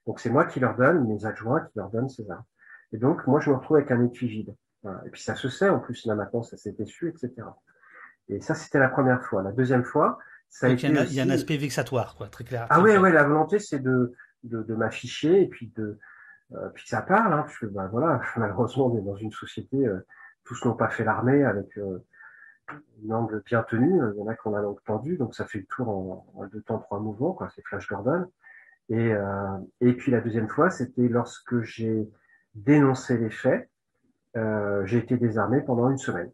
[0.07, 2.45] Donc c'est moi qui leur donne, mes adjoints qui leur donnent ces armes.
[2.93, 4.57] Et donc moi je me retrouve avec un étui vide.
[5.05, 7.47] Et puis ça se sait en plus là maintenant, ça s'est su, etc.
[8.29, 9.43] Et ça c'était la première fois.
[9.43, 10.19] La deuxième fois,
[10.49, 11.15] ça a été il y, a, aussi...
[11.15, 12.67] y a un aspect vexatoire, quoi, très clair.
[12.71, 14.15] Ah très ouais, la volonté c'est de,
[14.45, 15.99] de, de m'afficher et puis de
[16.53, 19.33] euh, puis que ça parle, hein, parce que ben voilà, malheureusement on est dans une
[19.33, 20.07] société, euh,
[20.45, 22.05] tous n'ont pas fait l'armée avec euh,
[23.03, 25.45] une langue bien tenue, il y en a qui ont la langue tendue, donc ça
[25.47, 28.27] fait le tour en, en deux temps, trois mouvements, quoi, c'est Flash Gordon.
[28.89, 32.09] Et, euh, et puis la deuxième fois, c'était lorsque j'ai
[32.55, 33.69] dénoncé les faits,
[34.37, 36.31] euh, j'ai été désarmé pendant une semaine.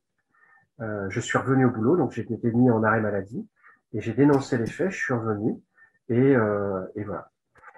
[0.80, 3.48] Euh, je suis revenu au boulot, donc j'ai été mis en arrêt maladie,
[3.92, 5.56] et j'ai dénoncé les faits, je suis revenu,
[6.08, 7.30] et, euh, et voilà.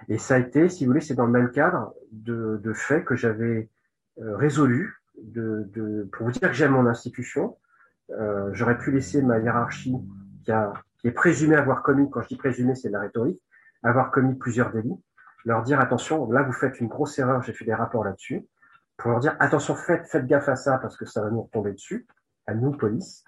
[0.09, 3.05] Et ça a été, si vous voulez, c'est dans le même cadre de, de faits
[3.05, 3.69] que j'avais
[4.19, 7.57] euh, résolus, de, de, pour vous dire que j'aime mon institution.
[8.11, 9.95] Euh, J'aurais pu laisser ma hiérarchie,
[10.43, 13.41] qui, a, qui est présumée avoir commis, quand je dis présumé, c'est de la rhétorique,
[13.83, 14.99] avoir commis plusieurs délits,
[15.45, 18.45] leur dire attention, là vous faites une grosse erreur, j'ai fait des rapports là-dessus,
[18.97, 21.71] pour leur dire attention, faites, faites gaffe à ça parce que ça va nous retomber
[21.71, 22.07] dessus,
[22.47, 23.23] à nous, police.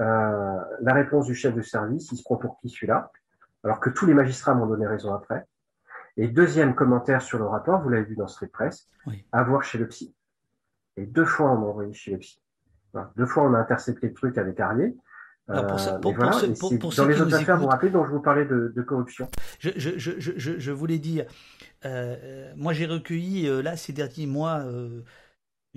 [0.00, 3.10] Euh, la réponse du chef de service, il se prend pour qui celui-là,
[3.64, 5.46] alors que tous les magistrats m'ont donné raison après.
[6.16, 9.24] Et deuxième commentaire sur le rapport, vous l'avez vu dans Street Press, Oui.
[9.32, 10.14] à voir chez le psy.
[10.96, 12.40] Et deux fois, on m'a envoyé chez le psy.
[13.16, 14.60] Deux fois, on a intercepté le truc avec
[15.62, 16.32] pour ça- Euh, pour- voilà.
[16.96, 19.30] dans les autres affaires, vous vous rappelez, dont je vous parlais de, de corruption.
[19.60, 21.26] Je, je, je, je, je, je voulais dire,
[21.84, 24.58] euh, moi j'ai recueilli là ces derniers mois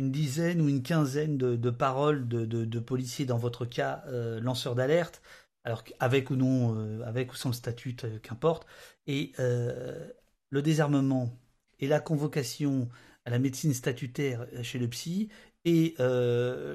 [0.01, 5.21] une dizaine ou une quinzaine de, paroles de, policiers, dans votre cas euh, lanceurs d'alerte,
[5.63, 8.65] alors avec ou non, euh, avec ou sans le statut, euh, qu'importe,
[9.05, 10.09] et euh,
[10.49, 11.37] le désarmement
[11.79, 12.89] et la convocation
[13.25, 15.29] à la médecine statutaire chez le psy
[15.63, 15.93] et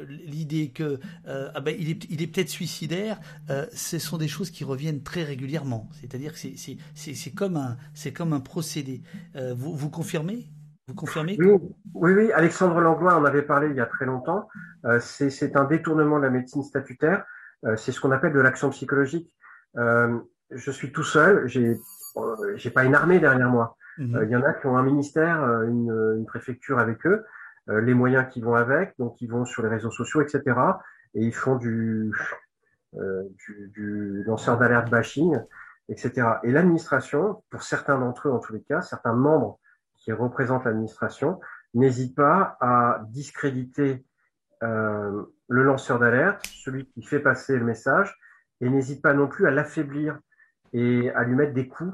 [0.09, 3.21] l'idée que ah ben, il est, il est peut-être suicidaire,
[3.75, 5.89] ce sont des choses qui reviennent très régulièrement.
[6.01, 9.03] C'est-à-dire que c'est- comme un c'est comme un procédé.
[9.57, 10.47] Vous, vous confirmez?
[10.89, 11.59] Vous confirmez Oui,
[11.95, 12.33] oui, oui.
[12.33, 14.49] Alexandre Langlois en avait parlé il y a très longtemps.
[14.85, 17.25] Euh, c'est un détournement de la médecine statutaire.
[17.65, 19.35] Euh, c'est ce qu'on appelle de l'action psychologique.
[19.77, 20.19] Euh,
[20.51, 21.49] je suis tout seul.
[21.49, 21.77] J'ai
[22.17, 23.77] euh, j'ai pas une armée derrière moi.
[23.99, 24.21] Mhm.
[24.25, 27.25] Il y en a qui ont un ministère, une, une préfecture avec eux,
[27.69, 30.43] euh, les moyens qui vont avec, donc ils vont sur les réseaux sociaux, etc.
[31.15, 32.13] Et ils font du,
[32.97, 35.39] euh, du, du lanceur d'alerte bashing,
[35.89, 36.29] etc.
[36.45, 39.59] Et l'administration, pour certains d'entre eux en tous les cas, certains membres
[40.07, 41.41] qui représentent l'administration,
[41.75, 44.07] n'hésitent pas à discréditer
[44.63, 48.17] euh, le lanceur d'alerte, celui qui fait passer le message,
[48.61, 50.21] et n'hésite pas non plus à l'affaiblir
[50.73, 51.93] et à lui mettre des coups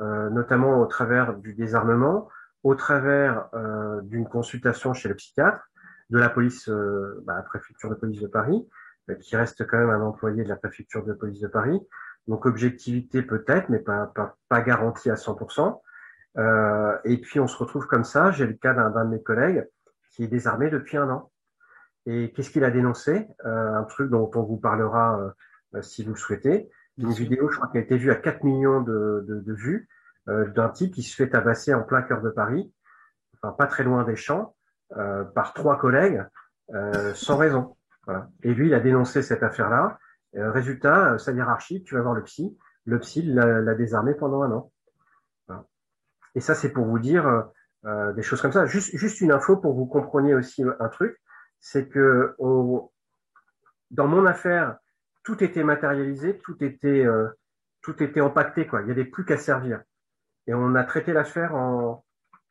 [0.00, 2.28] euh, notamment au travers du désarmement,
[2.62, 5.68] au travers euh, d'une consultation chez le psychiatre,
[6.10, 6.68] de la police,
[7.24, 8.64] bah, la préfecture de police de Paris,
[9.20, 11.80] qui reste quand même un employé de la préfecture de police de Paris.
[12.28, 15.80] Donc objectivité peut-être, mais pas, pas, pas garantie à 100%.
[16.38, 18.30] Euh, et puis on se retrouve comme ça.
[18.30, 19.66] J'ai le cas d'un de mes collègues
[20.12, 21.30] qui est désarmé depuis un an.
[22.06, 23.28] Et qu'est-ce qu'il a dénoncé?
[23.44, 25.34] Euh, Un truc dont on vous parlera
[25.74, 26.70] euh, si vous le souhaitez
[27.00, 29.88] une vidéo, je crois, qui a été vue à 4 millions de, de, de vues,
[30.28, 32.72] euh, d'un type qui se fait tabasser en plein cœur de Paris,
[33.36, 34.54] enfin pas très loin des champs,
[34.96, 36.22] euh, par trois collègues,
[36.74, 37.76] euh, sans raison.
[38.06, 38.28] Voilà.
[38.42, 39.98] Et lui, il a dénoncé cette affaire-là.
[40.36, 42.56] Euh, résultat, euh, sa hiérarchie, tu vas voir le psy.
[42.84, 44.72] Le psy l'a désarmé pendant un an.
[46.34, 47.42] Et ça, c'est pour vous dire euh,
[47.86, 48.66] euh, des choses comme ça.
[48.66, 51.20] Juste, juste une info pour que vous compreniez aussi un truc,
[51.60, 52.34] c'est que
[53.90, 54.78] dans mon affaire,
[55.22, 57.28] tout était matérialisé, tout était, euh,
[57.82, 58.80] tout était empaqueté, quoi.
[58.80, 59.82] Il n'y avait plus qu'à servir.
[60.46, 62.04] Et on a traité l'affaire en,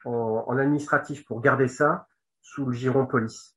[0.06, 2.08] en, en, administratif pour garder ça
[2.42, 3.56] sous le giron police.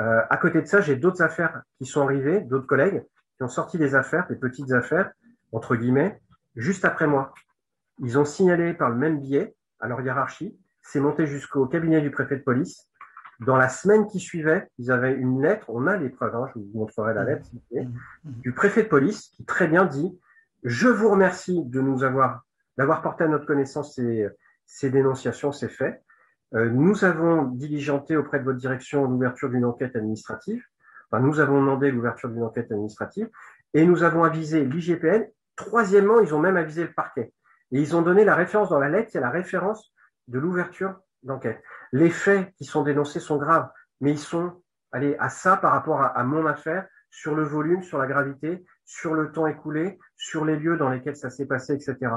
[0.00, 3.04] Euh, à côté de ça, j'ai d'autres affaires qui sont arrivées, d'autres collègues
[3.36, 5.12] qui ont sorti des affaires, des petites affaires,
[5.52, 6.20] entre guillemets,
[6.56, 7.32] juste après moi.
[8.02, 12.10] Ils ont signalé par le même biais à leur hiérarchie, c'est monté jusqu'au cabinet du
[12.10, 12.88] préfet de police.
[13.40, 16.60] Dans la semaine qui suivait, ils avaient une lettre, on a les preuves, hein, je
[16.60, 17.46] vous montrerai la lettre,
[18.24, 20.18] du préfet de police qui très bien dit
[20.64, 22.44] Je vous remercie de nous avoir,
[22.76, 24.28] d'avoir porté à notre connaissance ces,
[24.66, 26.02] ces dénonciations, ces faits.
[26.54, 30.62] Euh, nous avons diligenté auprès de votre direction l'ouverture d'une enquête administrative.
[31.10, 33.28] Enfin, nous avons demandé l'ouverture d'une enquête administrative
[33.74, 35.24] et nous avons avisé l'IGPN.
[35.56, 37.32] Troisièmement, ils ont même avisé le parquet.
[37.72, 39.92] Et ils ont donné la référence dans la lettre, il y a la référence
[40.28, 41.62] de l'ouverture d'enquête.
[41.92, 43.70] Les faits qui sont dénoncés sont graves,
[44.00, 44.62] mais ils sont
[44.92, 49.14] allez, à ça par rapport à, mon affaire, sur le volume, sur la gravité, sur
[49.14, 52.12] le temps écoulé, sur les lieux dans lesquels ça s'est passé, etc.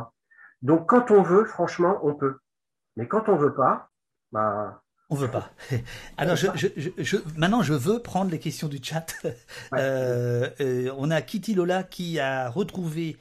[0.61, 2.37] Donc quand on veut, franchement, on peut.
[2.95, 3.89] Mais quand on veut pas,
[4.31, 5.51] bah, on veut pas.
[6.17, 9.05] Alors, je, je, maintenant, je veux prendre les questions du chat.
[9.73, 13.17] Euh, euh, on a Kitty Lola qui a retrouvé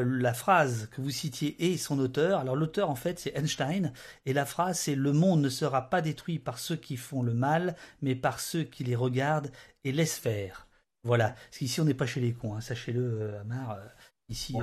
[0.00, 2.40] euh, la phrase que vous citiez et son auteur.
[2.40, 3.92] Alors, l'auteur, en fait, c'est Einstein.
[4.26, 7.34] Et la phrase, c'est Le monde ne sera pas détruit par ceux qui font le
[7.34, 9.50] mal, mais par ceux qui les regardent
[9.84, 10.66] et laissent faire.
[11.04, 11.30] Voilà.
[11.30, 12.54] Parce qu'ici, on n'est pas chez les cons.
[12.54, 12.60] Hein.
[12.60, 13.78] Sachez-le, Amar.
[14.28, 14.56] ici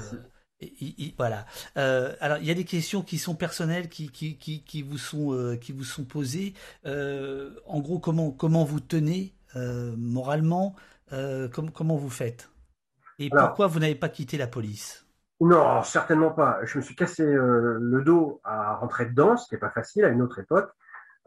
[1.17, 1.45] voilà.
[1.77, 4.97] Euh, alors, il y a des questions qui sont personnelles, qui, qui, qui, qui vous
[4.97, 6.53] sont euh, qui vous sont posées.
[6.85, 10.75] Euh, en gros, comment comment vous tenez moralement
[11.09, 12.49] comment vous faites?
[13.17, 15.05] Et pourquoi vous n'avez pas quitté la police?
[15.41, 16.59] Non, certainement pas.
[16.63, 20.39] Je me suis cassé le dos à rentrer dedans, n'est pas facile à une autre
[20.39, 20.69] époque.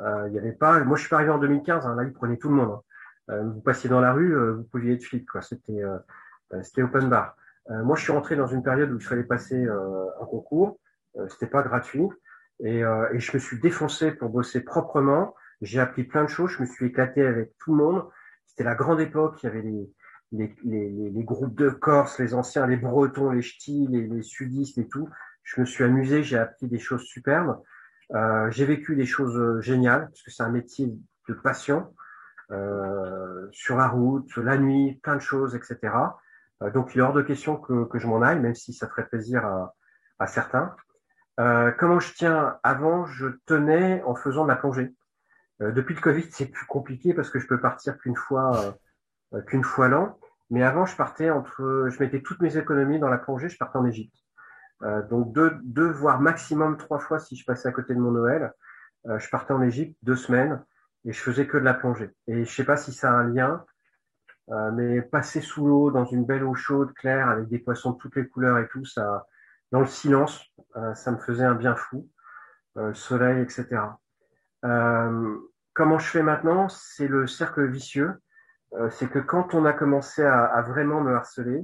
[0.01, 0.81] Il y avait pas.
[0.81, 1.87] Moi, je suis arrivé en 2015.
[1.87, 2.79] Hein, là, ils prenaient tout le monde.
[3.29, 3.43] Hein.
[3.43, 5.27] vous passiez dans la rue, vous pouviez être flic.
[5.41, 5.83] C'était
[6.63, 7.37] c'était open bar.
[7.71, 10.79] Euh, moi, je suis rentré dans une période où il fallait passer euh, un concours.
[11.17, 12.09] Euh, c'était pas gratuit.
[12.61, 15.35] Et, et, je me suis défoncé pour bosser proprement.
[15.63, 16.51] J'ai appris plein de choses.
[16.51, 18.05] Je me suis éclaté avec tout le monde.
[18.47, 19.43] C'était la grande époque.
[19.43, 19.91] Il y avait les,
[20.33, 24.79] les, les, les, groupes de Corse, les anciens, les Bretons, les Ch'tis, les, les, Sudistes
[24.79, 25.09] et tout.
[25.43, 26.23] Je me suis amusé.
[26.23, 27.61] J'ai appris des choses superbes.
[28.15, 30.93] Euh, j'ai vécu des choses géniales parce que c'est un métier
[31.29, 31.95] de passion.
[32.51, 35.95] Euh, sur la route, la nuit, plein de choses, etc.
[36.63, 38.89] Euh, donc il est hors de question que, que je m'en aille, même si ça
[38.89, 39.75] ferait plaisir à,
[40.19, 40.75] à certains.
[41.41, 42.59] Euh, comment je tiens?
[42.63, 44.95] Avant, je tenais en faisant de la plongée.
[45.63, 48.73] Euh, depuis le Covid, c'est plus compliqué parce que je peux partir qu'une fois, euh,
[49.47, 50.19] qu'une fois l'an.
[50.51, 53.79] Mais avant, je partais entre, je mettais toutes mes économies dans la plongée, je partais
[53.79, 54.15] en Égypte.
[54.83, 58.11] Euh, donc deux, deux, voire maximum trois fois si je passais à côté de mon
[58.11, 58.53] Noël.
[59.05, 60.63] je partais en Égypte deux semaines
[61.05, 62.11] et je faisais que de la plongée.
[62.27, 63.65] Et je sais pas si ça a un lien
[64.51, 67.99] euh, mais passer sous l'eau dans une belle eau chaude, claire, avec des poissons de
[67.99, 69.27] toutes les couleurs et tout, ça,
[69.71, 70.45] dans le silence,
[70.77, 72.09] euh, ça me faisait un bien fou.
[72.77, 73.83] Euh, le soleil, etc.
[75.75, 76.69] comment je fais maintenant?
[76.69, 78.15] C'est le cercle vicieux.
[78.91, 81.63] C'est que quand on a commencé à, à vraiment me harceler,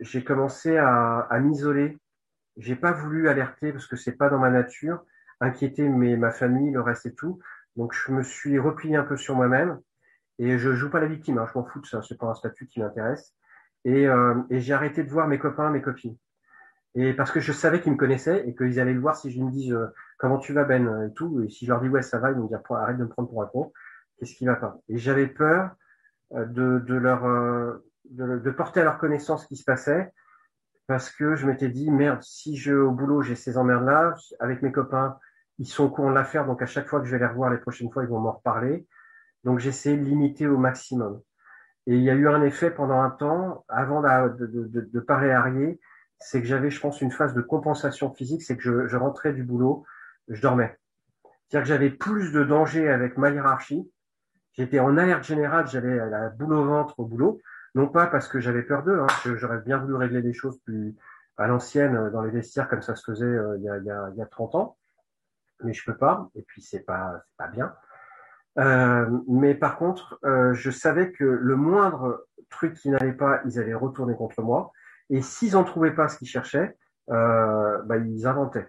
[0.00, 1.98] j'ai commencé à, à m'isoler.
[2.56, 5.02] J'ai pas voulu alerter parce que c'est pas dans ma nature,
[5.40, 7.38] inquiéter mes, ma famille, le reste et tout.
[7.76, 9.80] Donc je me suis replié un peu sur moi-même.
[10.38, 12.34] Et je joue pas la victime, hein, je m'en fous de ça, c'est pas un
[12.34, 13.34] statut qui m'intéresse.
[13.84, 16.16] Et, euh, et j'ai arrêté de voir mes copains, mes copines.
[16.94, 19.40] Et parce que je savais qu'ils me connaissaient et qu'ils allaient le voir si je
[19.40, 19.86] me dis euh,
[20.18, 21.42] comment tu vas Ben et tout.
[21.42, 23.08] Et si je leur dis ouais ça va, ils vont me dire arrête de me
[23.08, 23.72] prendre pour un con.
[24.20, 25.70] Qu'est-ce qui va pas Et j'avais peur
[26.34, 27.22] euh, de, leur
[28.10, 30.12] de, de, porter à leur connaissance ce qui se passait
[30.86, 34.62] parce que je m'étais dit merde si je au boulot j'ai ces emmerdes là avec
[34.62, 35.18] mes copains
[35.58, 37.50] ils sont au courant de l'affaire donc à chaque fois que je vais les revoir
[37.50, 38.86] les prochaines fois ils vont m'en reparler
[39.44, 41.20] donc j'essayais de limiter au maximum.
[41.86, 45.04] Et il y a eu un effet pendant un temps, avant de, de, de, de
[45.08, 45.80] réarrier,
[46.18, 49.32] c'est que j'avais, je pense, une phase de compensation physique, c'est que je, je, rentrais
[49.32, 49.84] du boulot,
[50.28, 50.78] je dormais.
[51.48, 53.90] C'est-à-dire que j'avais plus de danger avec ma hiérarchie.
[54.52, 57.40] J'étais en alerte générale, j'avais la boule au ventre au boulot,
[57.74, 59.06] non pas parce que j'avais peur d'eux, hein,
[59.36, 60.96] j'aurais bien voulu régler les choses plus
[61.36, 63.90] à l'ancienne dans les vestiaires comme ça se faisait euh, il, y a, il, y
[63.90, 64.76] a, il y a 30 ans,
[65.62, 67.72] mais je peux pas, et puis c'est pas, c'est pas bien.
[68.58, 73.58] Euh, mais par contre, euh, je savais que le moindre truc qui n'allait pas, ils
[73.58, 74.72] allaient retourner contre moi.
[75.08, 76.76] Et s'ils en trouvaient pas ce qu'ils cherchaient,
[77.10, 78.68] euh, bah, ils inventaient.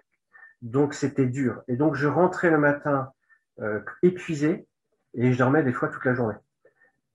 [0.62, 1.62] Donc c'était dur.
[1.68, 3.12] Et donc je rentrais le matin
[3.60, 4.66] euh, épuisé
[5.14, 6.34] et je dormais des fois toute la journée.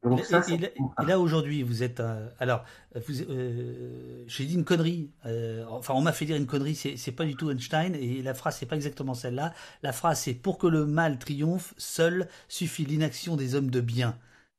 [0.03, 0.59] Donc ça, et,
[1.05, 2.63] là aujourd'hui, vous êtes euh, alors,
[2.95, 5.11] vous, euh, j'ai dit une connerie.
[5.25, 6.75] Euh, enfin, on m'a fait dire une connerie.
[6.75, 9.53] C'est, c'est pas du tout Einstein et la phrase c'est pas exactement celle-là.
[9.81, 14.17] La phrase c'est pour que le mal triomphe, seul suffit l'inaction des hommes de bien.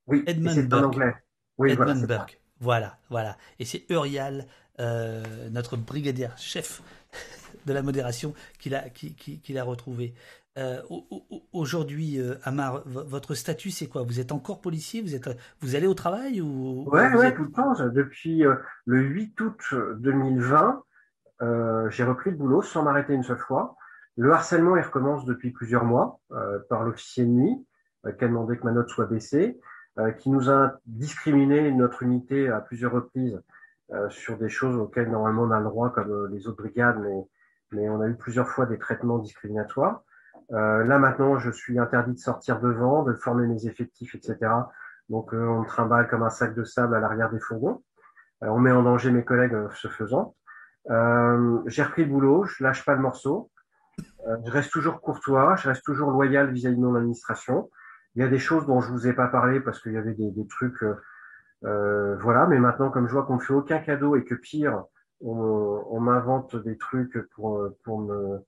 [0.09, 0.97] Oui, Edmund Burke.
[1.56, 2.40] Oui, Edmund voilà, Burke.
[2.60, 3.36] Voilà, voilà.
[3.60, 4.47] Et c'est Urial,
[4.78, 6.82] notre brigadier chef
[7.66, 10.15] de la modération, qui l'a, qui, qui, qui l'a retrouvé.
[10.57, 10.83] Euh,
[11.53, 14.03] aujourd'hui, euh, Amar, votre statut, c'est quoi?
[14.03, 15.03] Vous êtes encore policier?
[15.03, 15.29] Vous êtes,
[15.61, 17.75] vous allez au travail ou Ouais, ouais, tout le temps.
[17.89, 20.83] Depuis euh, le 8 août 2020,
[21.91, 23.77] j'ai repris le boulot sans m'arrêter une seule fois.
[24.16, 26.20] Le harcèlement, il recommence depuis plusieurs mois
[26.69, 27.66] par l'officier de nuit
[28.19, 29.61] qui a demandé que ma note soit baissée,
[30.19, 33.41] qui nous a discriminé notre unité à plusieurs reprises
[34.09, 37.29] sur des choses auxquelles normalement on a le droit comme les autres brigades, mais,
[37.70, 40.03] mais on a eu plusieurs fois des traitements discriminatoires.
[40.53, 44.39] Euh, là maintenant, je suis interdit de sortir devant, de former mes effectifs, etc.
[45.09, 47.83] Donc euh, on me trimballe comme un sac de sable à l'arrière des fourgons.
[48.43, 50.35] Euh, on met en danger mes collègues ce faisant.
[51.66, 53.51] J'ai repris le boulot, je lâche pas le morceau.
[54.47, 57.70] je reste toujours courtois, je reste toujours loyal vis-à-vis de mon administration.
[58.15, 60.15] Il y a des choses dont je vous ai pas parlé parce qu'il y avait
[60.15, 60.83] des, trucs,
[61.62, 62.47] voilà.
[62.47, 64.85] Mais maintenant, comme je vois qu'on me fait aucun cadeau et que pire,
[65.20, 68.43] on, on m'invente des trucs pour pour me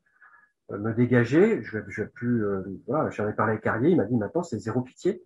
[0.79, 1.63] me dégager.
[1.63, 2.45] Je vais, plus.
[2.45, 5.25] Euh, voilà, j'en ai parlé avec Carrier, il m'a dit maintenant c'est zéro pitié.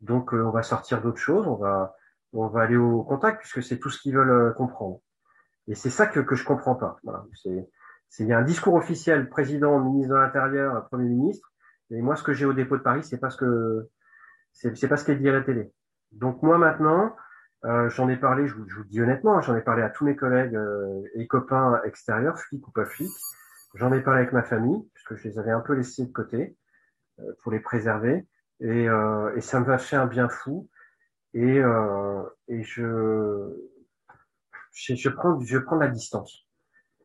[0.00, 1.94] Donc euh, on va sortir d'autres choses, on va
[2.32, 5.00] on va aller au contact puisque c'est tout ce qu'ils veulent comprendre.
[5.68, 6.96] Et c'est ça que que je comprends pas.
[7.04, 7.68] Voilà, c'est
[8.20, 11.52] il y a un discours officiel, président, ministre de l'Intérieur, premier ministre.
[11.90, 13.88] Et moi, ce que j'ai au dépôt de Paris, c'est parce que
[14.52, 15.72] c'est pas ce qu'elle dit à la télé.
[16.12, 17.16] Donc moi maintenant,
[17.62, 20.16] j'en ai parlé, je vous, je vous, dis honnêtement, j'en ai parlé à tous mes
[20.16, 20.58] collègues
[21.14, 23.10] et copains extérieurs, flics ou pas flics.
[23.74, 26.56] J'en ai parlé avec ma famille, puisque je les avais un peu laissés de côté
[27.18, 28.26] euh, pour les préserver.
[28.60, 30.68] Et, euh, et, ça me va faire un bien fou.
[31.34, 33.50] Et, euh, et je,
[34.72, 36.46] je, je, prends, je prends la distance.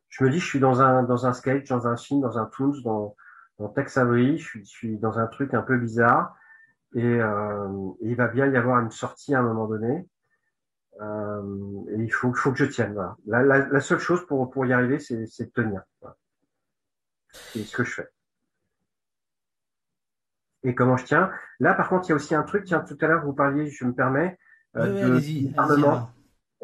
[0.09, 2.45] Je me dis, je suis dans un, dans un sketch, dans un film, dans un
[2.45, 3.15] Toons, dans,
[3.57, 6.35] dans Tex je suis, je suis dans un truc un peu bizarre.
[6.93, 10.07] Et, euh, il va bien y avoir une sortie à un moment donné.
[11.01, 12.93] Euh, et il faut, faut que je tienne.
[12.93, 13.15] Voilà.
[13.25, 15.81] La, la, la, seule chose pour, pour y arriver, c'est de tenir.
[16.01, 16.15] Voilà.
[17.31, 18.09] C'est ce que je fais.
[20.63, 21.31] Et comment je tiens?
[21.59, 22.65] Là, par contre, il y a aussi un truc.
[22.65, 24.37] Tiens, tout à l'heure, vous parliez, je me permets,
[24.75, 26.09] euh, de parlement.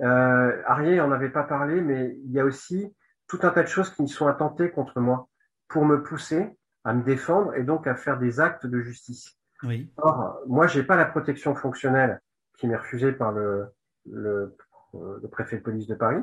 [0.02, 2.94] Euh, Arié en avait pas parlé, mais il y a aussi
[3.28, 5.30] tout un tas de choses qui sont intentées contre moi
[5.70, 9.38] pour me pousser à me défendre et donc à faire des actes de justice.
[9.64, 9.92] Oui.
[9.98, 12.22] Or, moi, j'ai pas la protection fonctionnelle
[12.58, 13.68] qui m'est refusée par le,
[14.12, 14.56] le,
[14.94, 16.22] le préfet de police de Paris.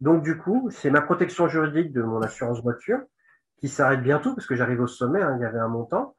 [0.00, 3.00] Donc, du coup, c'est ma protection juridique de mon assurance voiture
[3.58, 6.14] qui s'arrête bientôt parce que j'arrive au sommet, hein, il y avait un montant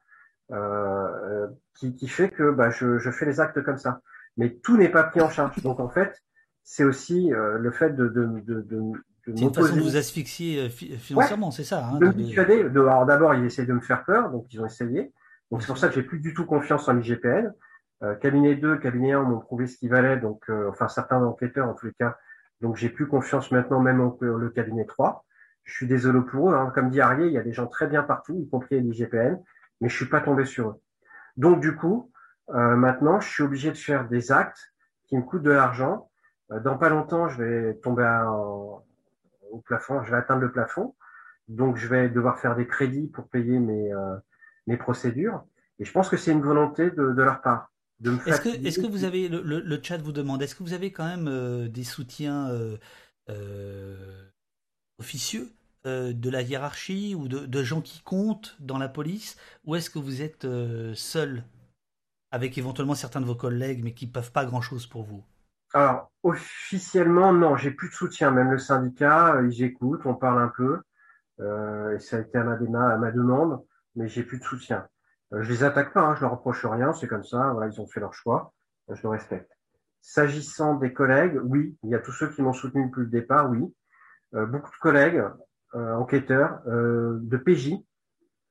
[0.52, 4.00] euh, qui, qui, fait que bah, je, je, fais les actes comme ça.
[4.36, 5.62] Mais tout n'est pas pris en charge.
[5.62, 6.22] Donc en fait,
[6.62, 8.92] c'est aussi euh, le fait de, de, de, de
[9.26, 11.84] c'est une façon de vous asphyxier euh, financièrement, c'est ça.
[11.84, 14.66] Hein, de me De, alors d'abord, ils essaient de me faire peur, donc ils ont
[14.66, 15.12] essayé.
[15.50, 17.52] Donc c'est pour ça que j'ai plus du tout confiance en l'IGPN.
[18.02, 21.68] Euh, cabinet 2, cabinet 1 m'ont prouvé ce qu'il valait, donc euh, enfin certains enquêteurs
[21.68, 22.16] en tous les cas.
[22.60, 25.24] Donc j'ai plus confiance maintenant même en le cabinet 3
[25.70, 26.54] je suis désolé pour eux.
[26.54, 26.72] Hein.
[26.74, 29.38] Comme dit Arié, il y a des gens très bien partout, y compris l'IGPN,
[29.80, 30.80] mais je suis pas tombé sur eux.
[31.36, 32.10] Donc du coup,
[32.50, 34.72] euh, maintenant, je suis obligé de faire des actes
[35.06, 36.10] qui me coûtent de l'argent.
[36.50, 38.04] Euh, dans pas longtemps, je vais tomber
[39.50, 40.96] au plafond, je vais atteindre le plafond.
[41.46, 44.16] Donc je vais devoir faire des crédits pour payer mes, euh,
[44.66, 45.44] mes procédures.
[45.78, 47.72] Et je pense que c'est une volonté de, de, leur part.
[48.26, 50.90] Est-ce que, est que, vous avez, le, le, chat vous demande, est-ce que vous avez
[50.90, 52.50] quand même des soutiens
[54.98, 55.48] officieux?
[55.86, 59.98] Euh, de la hiérarchie ou de, gens qui comptent dans la police Ou est-ce que
[59.98, 61.42] vous êtes euh, seul
[62.30, 65.24] avec éventuellement certains de vos collègues mais qui ne peuvent pas grand-chose pour vous?
[65.72, 68.30] Alors, officiellement, non, j'ai plus de soutien.
[68.30, 70.82] Même le syndicat, euh, ils écoutent, on parle un peu.
[71.38, 73.64] et ça a été à ma, à ma demande,
[73.96, 74.86] mais j'ai plus de soutien.
[75.32, 77.86] je les attaque pas, hein, je leur reproche rien, c'est comme ça, voilà, ils ont
[77.86, 78.52] fait leur choix,
[78.90, 79.50] je le respecte.
[80.02, 83.50] S'agissant des collègues, oui, il y a tous ceux qui m'ont soutenu depuis le départ,
[83.50, 83.64] oui.
[84.32, 85.24] Beaucoup de collègues
[85.74, 87.74] enquêteurs euh, de PJ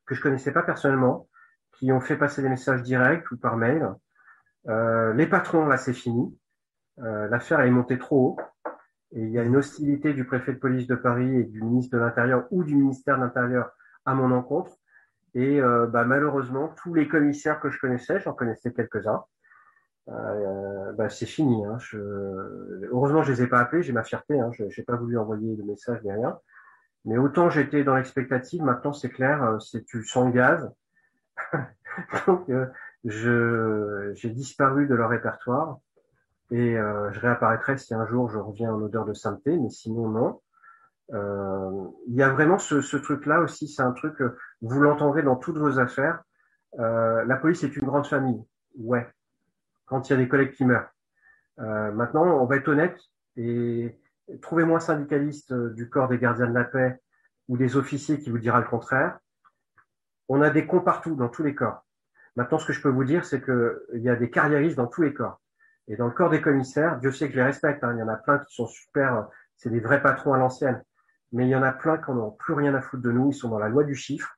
[0.05, 1.27] que je connaissais pas personnellement,
[1.73, 3.93] qui ont fait passer des messages directs ou par mail.
[4.65, 6.35] les patrons, là, c'est fini.
[6.97, 8.37] L'affaire est montée trop haut.
[9.11, 11.95] Et il y a une hostilité du préfet de police de Paris et du ministre
[11.95, 13.69] de l'Intérieur ou du ministère de l'Intérieur
[14.05, 14.71] à mon encontre.
[15.35, 19.23] Et bah, malheureusement, tous les commissaires que je connaissais, j'en connaissais quelques-uns,
[20.11, 21.65] euh, bah, c'est fini.
[21.65, 21.77] Hein.
[21.79, 21.97] Je...
[22.91, 24.39] Heureusement, je les ai pas appelés, j'ai ma fierté.
[24.39, 24.51] Hein.
[24.51, 26.39] Je n'ai pas voulu envoyer de message ni rien.
[27.09, 30.71] Mais autant j'étais dans l'expectative, maintenant c'est clair, euh, c'est tu sens gaz.
[32.27, 32.65] Donc, euh,
[33.03, 35.79] je j'ai disparu de leur répertoire
[36.51, 40.09] et euh, je réapparaîtrai si un jour je reviens en odeur de sainteté, mais sinon
[40.09, 40.41] non.
[41.13, 44.21] Euh, il y a vraiment ce, ce truc-là aussi, c'est un truc,
[44.61, 46.21] vous l'entendrez dans toutes vos affaires.
[46.77, 48.43] la police est une grande famille,
[48.77, 49.07] ouais,
[49.87, 50.89] quand il y a des collègues qui meurent.
[51.59, 52.97] Euh, maintenant, on va être honnête
[53.35, 53.97] et
[54.41, 57.01] trouvez-moi un syndicaliste euh, du corps des gardiens de la paix
[57.47, 59.19] ou des officiers qui vous dira le contraire.
[60.27, 61.85] On a des cons partout, dans tous les corps.
[62.35, 65.01] Maintenant, ce que je peux vous dire, c'est qu'il y a des carriéristes dans tous
[65.01, 65.41] les corps.
[65.87, 67.83] Et dans le corps des commissaires, Dieu sait que je les respecte.
[67.83, 67.93] Hein.
[67.95, 69.27] il y en a plein qui sont super,
[69.57, 70.83] c'est des vrais patrons à l'ancienne.
[71.31, 73.31] Mais il y en a plein qui n'ont plus rien à foutre de nous.
[73.31, 74.37] Ils sont dans la loi du chiffre.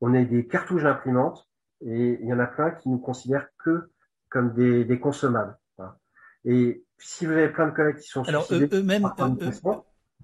[0.00, 1.46] on est des cartouches d'imprimante
[1.82, 3.90] et il y en a plein qui nous considèrent que
[4.30, 5.56] comme des, des consommables.
[6.44, 9.10] Et si vous avez plein de collègues qui sont alors eux-mêmes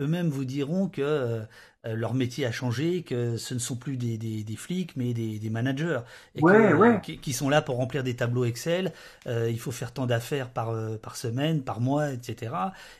[0.01, 1.45] eux-mêmes vous diront que euh,
[1.85, 5.39] leur métier a changé, que ce ne sont plus des, des, des flics, mais des,
[5.39, 6.01] des managers,
[6.35, 8.93] et ouais, qui, qui, sont là pour remplir des tableaux Excel.
[9.27, 12.55] Euh, il faut faire tant d'affaires par, euh, par semaine, par mois, etc.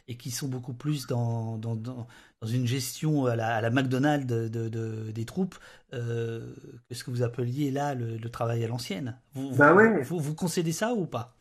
[0.09, 2.07] Et qui sont beaucoup plus dans, dans, dans,
[2.41, 5.57] dans une gestion à la, à la McDonald's de, de, de, des troupes
[5.95, 6.53] euh,
[6.89, 9.17] que ce que vous appeliez là le, le travail à l'ancienne.
[9.35, 10.03] Vous, bah vous, ouais.
[10.03, 11.37] vous, vous concédez ça ou pas?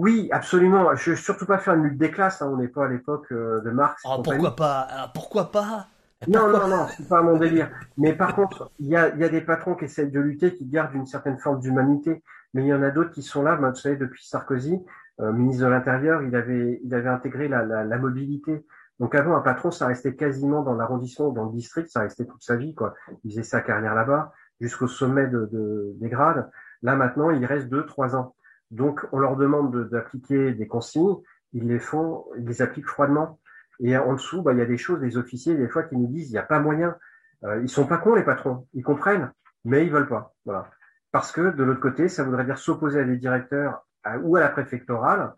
[0.00, 0.94] Oui, absolument.
[0.96, 2.40] Je ne veux surtout pas faire une lutte des classes.
[2.40, 2.50] Hein.
[2.52, 4.02] On n'est pas à l'époque euh, de Marx.
[4.06, 4.86] Oh, pourquoi pas?
[4.90, 5.88] Ah, Pourquoi pas?
[6.26, 7.70] Non, non, non, c'est pas mon délire.
[7.96, 10.66] Mais par contre, il y a, y a des patrons qui essaient de lutter, qui
[10.66, 12.22] gardent une certaine forme d'humanité.
[12.52, 13.56] Mais il y en a d'autres qui sont là.
[13.56, 14.80] Vous savez, depuis Sarkozy,
[15.20, 18.66] euh, ministre de l'Intérieur, il avait, il avait intégré la, la, la, mobilité.
[19.00, 22.42] Donc avant, un patron, ça restait quasiment dans l'arrondissement dans le district, ça restait toute
[22.42, 22.74] sa vie.
[22.74, 22.94] quoi.
[23.24, 26.50] Il faisait sa carrière là-bas, jusqu'au sommet de, de, des grades.
[26.82, 28.34] Là maintenant, il reste deux, trois ans.
[28.70, 31.16] Donc, on leur demande d'appliquer des consignes,
[31.52, 33.40] ils les font, ils les appliquent froidement.
[33.80, 36.06] Et en dessous, bah, il y a des choses, des officiers, des fois, qui nous
[36.06, 36.96] disent, il n'y a pas moyen.
[37.44, 38.66] Euh, ils sont pas cons, les patrons.
[38.74, 39.32] Ils comprennent,
[39.64, 40.34] mais ils veulent pas.
[40.44, 40.70] Voilà.
[41.12, 43.84] Parce que, de l'autre côté, ça voudrait dire s'opposer à des directeurs
[44.22, 45.34] ou à la préfectorale,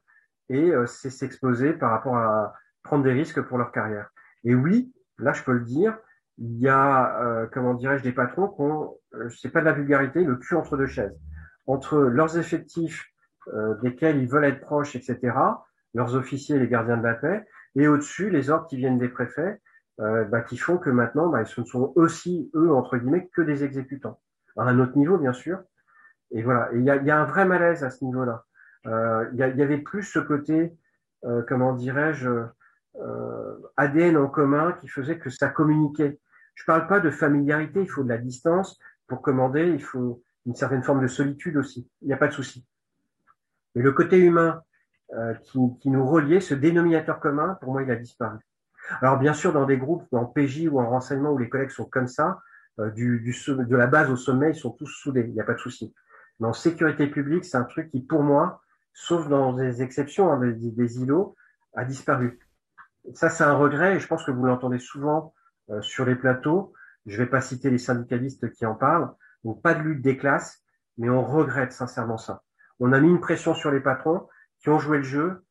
[0.49, 4.11] et euh, c'est s'exposer par rapport à prendre des risques pour leur carrière.
[4.45, 5.97] Et oui, là, je peux le dire,
[6.39, 9.73] il y a, euh, comment dirais-je, des patrons qui ont, euh, c'est pas de la
[9.73, 11.17] vulgarité, le cul entre deux chaises.
[11.67, 13.07] Entre leurs effectifs
[13.55, 15.35] euh, desquels ils veulent être proches, etc.,
[15.95, 17.45] leurs officiers, les gardiens de la paix,
[17.75, 19.61] et au-dessus, les ordres qui viennent des préfets,
[20.01, 23.43] euh, bah, qui font que maintenant, bah, ce ne sont aussi, eux, entre guillemets, que
[23.43, 24.21] des exécutants.
[24.57, 25.63] À un autre niveau, bien sûr.
[26.31, 26.71] Et voilà.
[26.75, 28.45] Il y a, un vrai malaise à ce niveau-là.
[28.87, 30.77] Euh, il y, y, avait plus ce côté,
[31.25, 32.29] euh, comment dirais-je,
[32.97, 36.21] euh, ADN en commun qui faisait que ça communiquait.
[36.55, 38.79] Je parle pas de familiarité, il faut de la distance.
[39.07, 41.89] Pour commander, il faut une certaine forme de solitude aussi.
[42.03, 42.67] Il n'y a pas de souci.
[43.75, 44.63] Mais le côté humain
[45.15, 48.39] euh, qui, qui, nous reliait, ce dénominateur commun, pour moi, il a disparu.
[49.01, 51.85] Alors bien sûr, dans des groupes, en PJ ou en renseignement, où les collègues sont
[51.85, 52.41] comme ça,
[52.81, 55.45] euh, du, du, de la base au sommet, ils sont tous soudés, il n'y a
[55.45, 55.95] pas de souci.
[56.41, 58.63] Mais en sécurité publique, c'est un truc qui, pour moi,
[58.95, 61.37] sauf dans des exceptions, hein, des, des, îlots,
[61.75, 62.41] a disparu.
[63.15, 65.35] Ça, c'est un regret, et je pense que vous l'entendez souvent
[65.71, 66.73] euh, sur les plateaux.
[67.07, 69.13] Je ne vais pas citer les syndicalistes qui en parlent.
[69.45, 70.63] Donc, pas de lutte des classes,
[70.99, 72.43] mais on regrette sincèrement ça
[72.83, 74.29] on a mis une pression sur les patrons
[74.61, 75.45] qui ont joué le jeu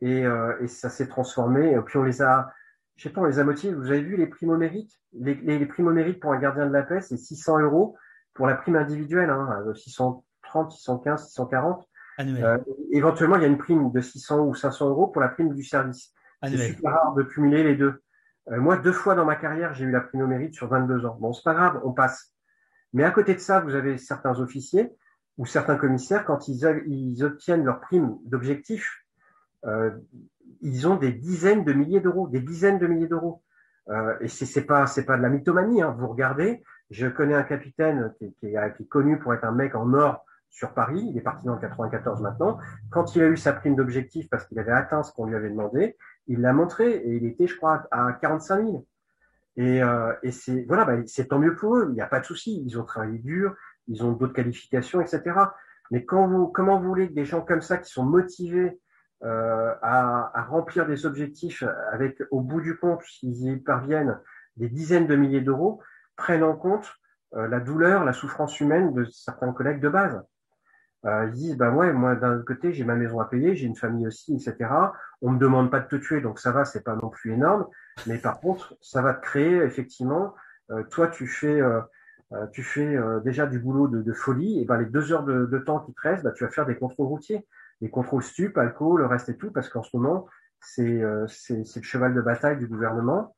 [0.00, 1.72] et, euh, et ça s'est transformé.
[1.72, 2.52] Et puis on les a,
[2.96, 3.74] je sais pas, on les a motivés.
[3.74, 6.38] Vous avez vu les primes au mérite les, les, les primes au mérite pour un
[6.38, 7.96] gardien de la paix, c'est 600 euros
[8.34, 11.88] pour la prime individuelle, hein, 630, 615, 640.
[12.20, 12.58] Euh,
[12.92, 15.64] éventuellement, il y a une prime de 600 ou 500 euros pour la prime du
[15.64, 16.12] service.
[16.42, 18.02] C'est super rare de cumuler les deux.
[18.50, 21.06] Euh, moi, deux fois dans ma carrière, j'ai eu la prime au mérite sur 22
[21.06, 21.16] ans.
[21.20, 22.32] Bon, c'est pas grave, on passe.
[22.92, 24.92] Mais à côté de ça, vous avez certains officiers
[25.38, 29.04] ou certains commissaires, quand ils, ils obtiennent leur prime d'objectif,
[29.64, 29.90] euh,
[30.60, 33.42] ils ont des dizaines de milliers d'euros, des dizaines de milliers d'euros.
[33.88, 35.82] Euh, et c'est pas c'est pas de la mythomanie.
[35.82, 35.96] Hein.
[35.98, 39.52] Vous regardez, je connais un capitaine qui, qui, est, qui, est, connu pour être un
[39.52, 41.04] mec en or sur Paris.
[41.10, 42.58] Il est parti dans le 94 maintenant.
[42.90, 45.50] Quand il a eu sa prime d'objectif parce qu'il avait atteint ce qu'on lui avait
[45.50, 45.96] demandé,
[46.28, 48.86] il l'a montré et il était, je crois, à 45 000.
[49.56, 51.86] Et, euh, et c'est voilà, bah, c'est tant mieux pour eux.
[51.90, 52.62] Il n'y a pas de souci.
[52.64, 53.54] Ils ont travaillé dur,
[53.88, 55.22] ils ont d'autres qualifications, etc.
[55.90, 58.80] Mais quand vous, comment vous voulez que des gens comme ça, qui sont motivés
[59.24, 64.18] euh, à, à, remplir des objectifs avec, au bout du compte, s'ils y parviennent,
[64.56, 65.80] des dizaines de milliers d'euros,
[66.16, 66.92] prennent en compte
[67.34, 70.22] euh, la douleur, la souffrance humaine de certains collègues de base.
[71.04, 73.76] Euh, ils disent, ben ouais, moi d'un côté j'ai ma maison à payer, j'ai une
[73.76, 74.70] famille aussi, etc.
[75.20, 77.66] On me demande pas de te tuer, donc ça va, c'est pas non plus énorme.
[78.06, 80.34] Mais par contre, ça va te créer effectivement.
[80.70, 81.60] Euh, toi, tu fais
[82.32, 85.12] euh, euh, tu fais euh, déjà du boulot de, de, folie, et ben les deux
[85.12, 87.46] heures de, de temps qui te restent, ben, tu vas faire des contrôles routiers,
[87.80, 90.28] des contrôles stup, alcool, le reste et tout, parce qu'en ce moment,
[90.60, 93.34] c'est euh, le cheval de bataille du gouvernement.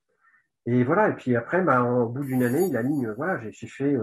[0.66, 3.96] Et voilà, et puis après, ben, au bout d'une année, il aligne, voilà, j'ai fait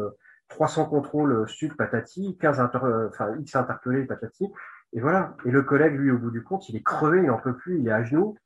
[0.50, 4.48] 300 contrôles stup, patati, 15 inter, enfin, X interpellés, patati,
[4.94, 5.36] et voilà.
[5.46, 7.80] Et le collègue, lui, au bout du compte, il est crevé, il n'en peut plus,
[7.80, 8.38] il est à genoux,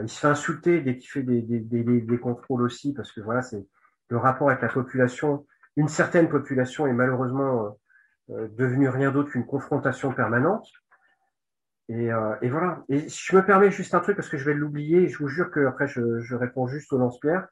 [0.00, 3.20] il se fait insulter dès qu'il fait des, des, des, des, contrôles aussi, parce que
[3.20, 3.66] voilà, c'est
[4.10, 5.44] le rapport avec la population
[5.80, 7.74] une certaine population est malheureusement
[8.28, 10.68] euh, devenue rien d'autre qu'une confrontation permanente.
[11.88, 12.84] Et, euh, et, voilà.
[12.90, 15.08] Et je me permets juste un truc parce que je vais l'oublier.
[15.08, 17.48] Je vous jure que après je, réponds juste au lance-pierre.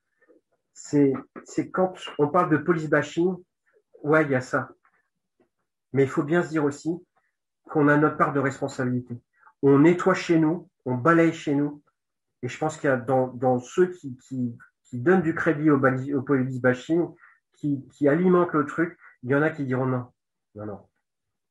[0.74, 1.14] C'est
[1.72, 3.34] quand on parle de police bashing,
[4.02, 4.68] ouais, il y a ça.
[5.94, 6.90] Mais il faut bien se dire aussi
[7.70, 9.18] qu'on a notre part de responsabilité.
[9.62, 11.82] On nettoie chez nous, on balaye chez nous.
[12.42, 14.55] Et je pense qu'il y a dans, ceux qui,
[14.92, 17.09] donnent du crédit au police bashing,
[17.59, 20.06] qui, qui alimente le truc, Il y en a qui diront non.
[20.55, 20.80] Non, non.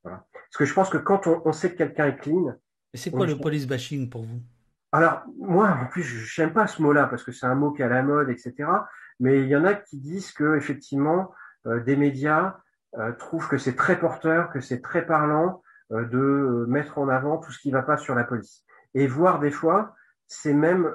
[0.02, 0.26] Voilà.
[0.32, 2.54] Parce que je pense que quand on, sait que quelqu'un est clean.
[2.92, 4.40] Et c'est quoi le police bashing pour vous?
[4.92, 7.82] Alors, moi, en plus, je n'aime pas ce mot-là parce que c'est un mot qui
[7.82, 8.54] est à la mode, etc.
[9.20, 11.32] Mais il y en a qui disent que, effectivement,
[11.66, 12.56] euh, des médias
[12.96, 15.62] euh, trouvent que c'est très porteur, que c'est très parlant
[15.92, 18.64] euh, de mettre en avant tout ce qui ne va pas sur la police.
[18.94, 19.94] Et voir des fois,
[20.26, 20.94] c'est même,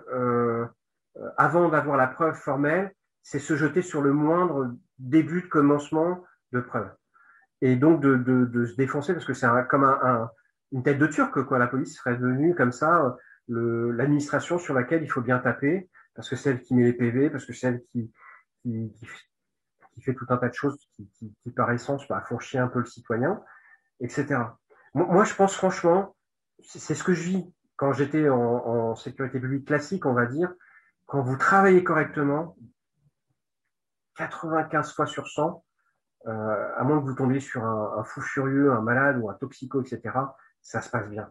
[1.37, 6.59] avant d'avoir la preuve formelle, c'est se jeter sur le moindre début de commencement de
[6.59, 6.89] preuve.
[7.61, 10.29] Et donc de, de, de se défoncer parce que c'est comme un,
[10.71, 11.59] une tête de turc, quoi.
[11.59, 13.15] La police serait devenue comme ça
[13.47, 17.29] l'administration sur laquelle il faut bien taper parce que c'est elle qui met les PV,
[17.29, 18.11] parce que c'est elle qui,
[18.61, 18.93] qui,
[19.93, 22.59] qui, fait tout un tas de choses qui, qui, qui par essence bah, font chier
[22.59, 23.41] un peu le citoyen,
[23.99, 24.39] etc.
[24.93, 26.15] Moi, je pense franchement,
[26.61, 30.53] c'est ce que je vis quand j'étais en, en sécurité publique classique, on va dire,
[31.07, 32.55] quand vous travaillez correctement,
[34.17, 35.63] 95 fois sur 100,
[36.27, 39.33] euh, à moins que vous tombiez sur un, un, fou furieux, un malade ou un
[39.33, 40.01] toxico, etc.,
[40.61, 41.29] ça se passe bien.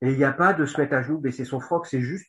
[0.00, 2.26] Et il n'y a pas de se mettre à genoux, baisser son froc, c'est juste,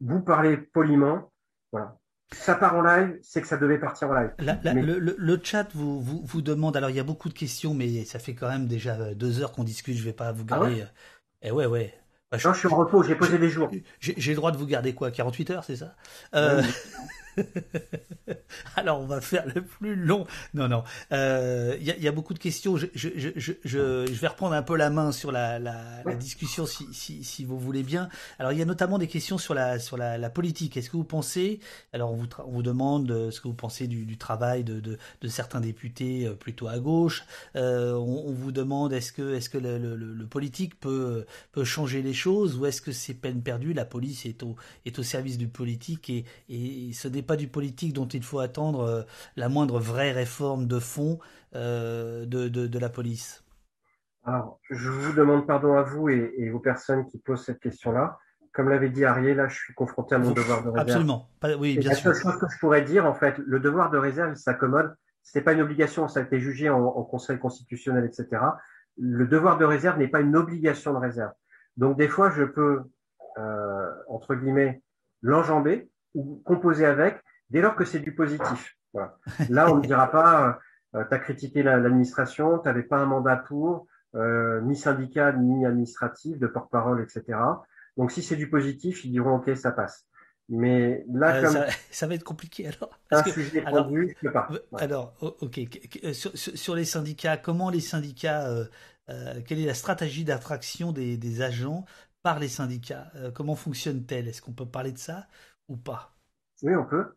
[0.00, 1.32] vous parlez poliment,
[1.72, 1.96] voilà.
[2.32, 4.32] Ça part en live, c'est que ça devait partir en live.
[4.38, 8.18] le, chat vous, vous, vous, demande, alors il y a beaucoup de questions, mais ça
[8.18, 10.84] fait quand même déjà deux heures qu'on discute, je vais pas vous ah garder.
[11.40, 11.94] eh ouais, ouais.
[12.30, 13.70] Bah, je, suis en repos, j'ai posé des jours.
[14.00, 15.94] J'ai le droit de vous garder quoi 48 heures, c'est ça?
[16.34, 16.62] Euh...
[18.76, 20.26] Alors, on va faire le plus long.
[20.54, 20.84] Non, non.
[21.10, 22.76] Il euh, y, a beaucoup de questions.
[22.76, 26.66] Je, je, je, je, vais reprendre un peu la main sur la, la, la discussion,
[26.66, 28.08] si, si, si, vous voulez bien.
[28.38, 30.76] Alors, il y a notamment des questions sur la, sur la, la politique.
[30.76, 31.60] Est-ce que vous pensez,
[31.92, 34.80] alors on vous, on vous demande euh, ce que vous pensez du, du travail de,
[34.80, 37.24] de, de, certains députés euh, plutôt à gauche.
[37.56, 41.64] Euh, on, on, vous demande est-ce que, est-ce que le, le, le, politique peut, peut
[41.64, 43.72] changer les choses ou est-ce que c'est peine perdue?
[43.72, 44.56] La police est au,
[44.86, 48.40] est au service du politique et, et ce n'est pas du politique dont il faut
[48.40, 49.02] attendre euh,
[49.36, 51.20] la moindre vraie réforme de fond
[51.54, 53.44] euh, de, de, la police
[54.24, 58.18] Alors, je vous demande pardon à vous et, aux personnes qui posent cette question-là.
[58.52, 60.88] Comme l'avait dit Ariel, là, je suis confronté à mon devoir de réserve.
[60.88, 61.28] Absolument.
[61.58, 64.32] Oui, bien la seule chose que je pourrais dire, en fait, le devoir de réserve,
[64.32, 64.96] il s'accommode.
[65.34, 68.42] n'est pas une obligation, ça a été jugé en, Conseil constitutionnel, etc.
[68.96, 71.32] Le devoir de réserve n'est pas une obligation de réserve.
[71.76, 72.82] Donc, des fois, je peux,
[73.36, 74.82] euh, entre guillemets,
[75.22, 75.88] l'enjamber
[76.18, 78.76] ou composer avec, dès lors que c'est du positif.
[79.48, 80.58] Là, on ne dira pas,
[80.94, 85.64] euh, tu as critiqué l'administration, tu n'avais pas un mandat pour, euh, ni syndicat, ni
[85.64, 87.38] administratif, de porte-parole, etc.
[87.96, 90.06] Donc, si c'est du positif, ils diront, OK, ça passe.
[90.48, 91.64] Mais là, euh, comme...
[91.90, 92.98] ça, va être compliqué alors.
[93.10, 94.48] un sujet alors, je peux pas.
[94.78, 95.60] Alors, ok.
[96.12, 98.48] Sur, les syndicats, comment les syndicats,
[99.46, 101.84] quelle est la stratégie d'attraction des, des, agents
[102.22, 104.26] par les syndicats Comment fonctionne-t-elle?
[104.26, 105.26] Est-ce qu'on peut parler de ça
[105.68, 106.14] ou pas.
[106.62, 107.14] Oui, on peut.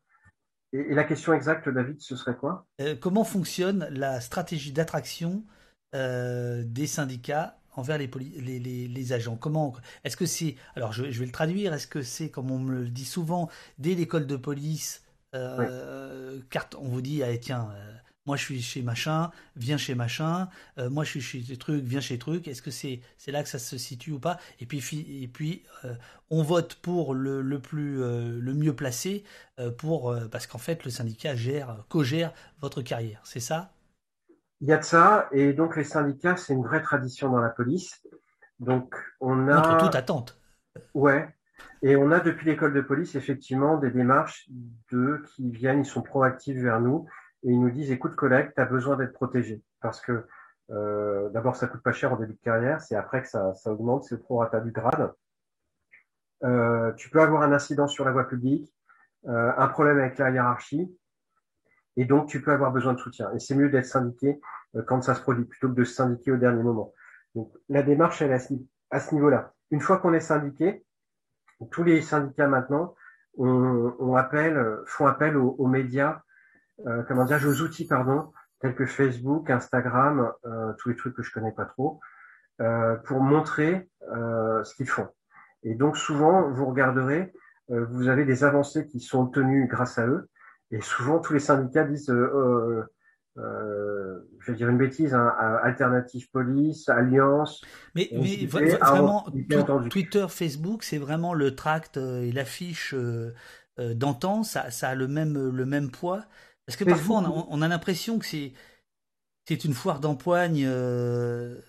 [0.73, 2.65] Et, la question exacte, David, ce serait quoi?
[2.79, 5.43] Euh, Comment fonctionne la stratégie d'attraction
[5.95, 9.35] euh, des syndicats envers les, les, les, agents?
[9.35, 9.73] Comment
[10.03, 12.89] Est-ce que c'est alors je, vais le traduire Est-ce que c'est comme on me le
[12.89, 13.49] dit souvent
[13.79, 15.03] dès l'école de police
[15.33, 17.69] euh, carte, on vous dit ah, tiens
[18.25, 22.01] moi je suis chez machin, viens chez machin, euh, moi je suis chez truc, viens
[22.01, 24.37] chez truc, est-ce que c'est c'est là que ça se situe ou pas?
[24.59, 24.79] Et puis
[25.23, 25.95] et puis euh,
[26.29, 29.23] on vote pour le, le plus euh, le mieux placé
[29.77, 33.71] pour parce qu'en fait le syndicat gère co-gère votre carrière, c'est ça?
[34.59, 37.49] Il y a de ça et donc les syndicats c'est une vraie tradition dans la
[37.49, 38.01] police.
[38.59, 40.39] Donc on a contre toute attente.
[40.93, 41.27] Ouais.
[41.83, 44.47] Et on a depuis l'école de police effectivement des démarches
[44.91, 47.07] de qui viennent, ils sont proactifs vers nous
[47.43, 50.25] et ils nous disent écoute collègue, tu as besoin d'être protégé parce que
[50.69, 53.71] euh, d'abord ça coûte pas cher en début de carrière, c'est après que ça, ça
[53.71, 55.13] augmente, c'est le prorata du grade.
[56.43, 58.73] Euh, tu peux avoir un incident sur la voie publique,
[59.27, 60.95] euh, un problème avec la hiérarchie,
[61.97, 63.31] et donc tu peux avoir besoin de soutien.
[63.33, 64.39] Et c'est mieux d'être syndiqué
[64.75, 66.93] euh, quand ça se produit plutôt que de se syndiquer au dernier moment.
[67.35, 68.49] Donc la démarche elle est
[68.91, 69.53] à ce, niveau-là.
[69.71, 70.85] Une fois qu'on est syndiqué,
[71.71, 72.95] tous les syndicats maintenant
[73.37, 76.21] on, on appelle, font appel aux, aux médias
[76.87, 78.31] euh, comment dire, aux outils, pardon,
[78.61, 81.99] tels que Facebook, Instagram, euh, tous les trucs que je connais pas trop,
[82.61, 83.89] euh, pour montrer
[84.63, 85.07] ce qu'ils font.
[85.63, 87.33] Et donc souvent, vous regarderez,
[87.69, 90.29] vous avez des avancées qui sont obtenues grâce à eux.
[90.71, 92.83] Et souvent, tous les syndicats disent, euh,
[94.39, 95.33] je vais dire une bêtise, hein,
[95.63, 97.63] Alternative Police, Alliance.
[97.95, 99.25] Mais, mais vraiment,
[99.89, 102.93] Twitter, Facebook, c'est vraiment le tract et l'affiche
[103.77, 106.25] d'antan, ça, ça a le même, le même poids.
[106.65, 108.53] Parce que parfois, on a, l'impression que c'est
[109.45, 110.63] c'est une foire d'empoigne.
[110.65, 111.59] Euh,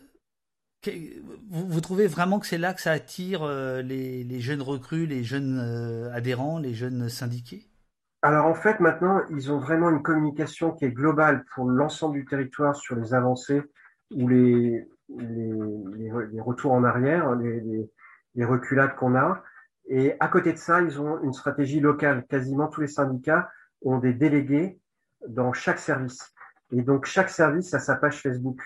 [1.51, 5.59] vous, trouvez vraiment que c'est là que ça attire euh, les, jeunes recrues, les jeunes
[5.59, 7.69] euh, adhérents, les jeunes syndiqués?
[8.23, 12.25] Alors en fait, maintenant, ils ont vraiment une communication qui est globale pour l'ensemble du
[12.25, 13.63] territoire sur les avancées
[14.15, 14.87] ou les,
[15.19, 15.53] les,
[16.31, 17.89] les, retours en arrière, les,
[18.37, 19.43] les reculades qu'on a.
[19.89, 22.25] Et à côté de ça, ils ont une stratégie locale.
[22.29, 23.51] Quasiment tous les syndicats
[23.85, 24.79] ont des délégués
[25.29, 26.33] dans chaque service.
[26.73, 28.61] Et donc chaque service a sa page Facebook.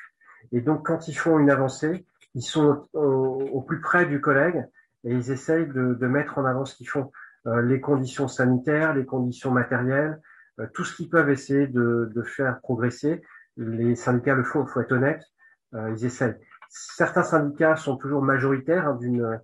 [0.52, 4.64] Et donc quand ils font une avancée, ils sont au, plus près du collègue
[5.04, 7.10] et ils essayent de, de mettre en avant ce qu'ils font,
[7.46, 10.20] euh, les conditions sanitaires, les conditions matérielles,
[10.60, 13.22] euh, tout ce qu'ils peuvent essayer de, de, faire progresser.
[13.56, 15.22] Les syndicats le font, il faut être honnête,
[15.74, 16.36] euh, ils essayent.
[16.68, 19.40] Certains syndicats sont toujours majoritaires hein, d'une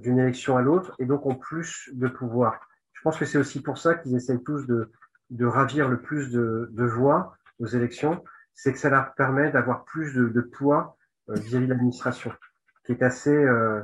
[0.00, 2.68] d'une élection à l'autre et donc ont plus de pouvoir.
[2.92, 4.92] Je pense que c'est aussi pour ça qu'ils essayent tous de,
[5.32, 8.22] de ravir le plus de, de voix aux élections,
[8.54, 10.96] c'est que ça leur permet d'avoir plus de, poids
[11.30, 12.32] euh, vis-à-vis de l'administration,
[12.84, 13.80] qui est assez, euh,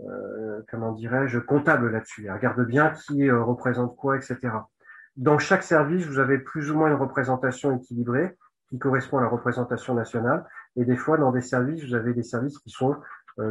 [0.00, 2.30] euh, comment dirais-je, comptable là-dessus.
[2.30, 4.38] regarde bien qui représente quoi, etc.
[5.16, 8.36] Dans chaque service, vous avez plus ou moins une représentation équilibrée
[8.68, 10.46] qui correspond à la représentation nationale.
[10.76, 12.96] Et des fois, dans des services, vous avez des services qui sont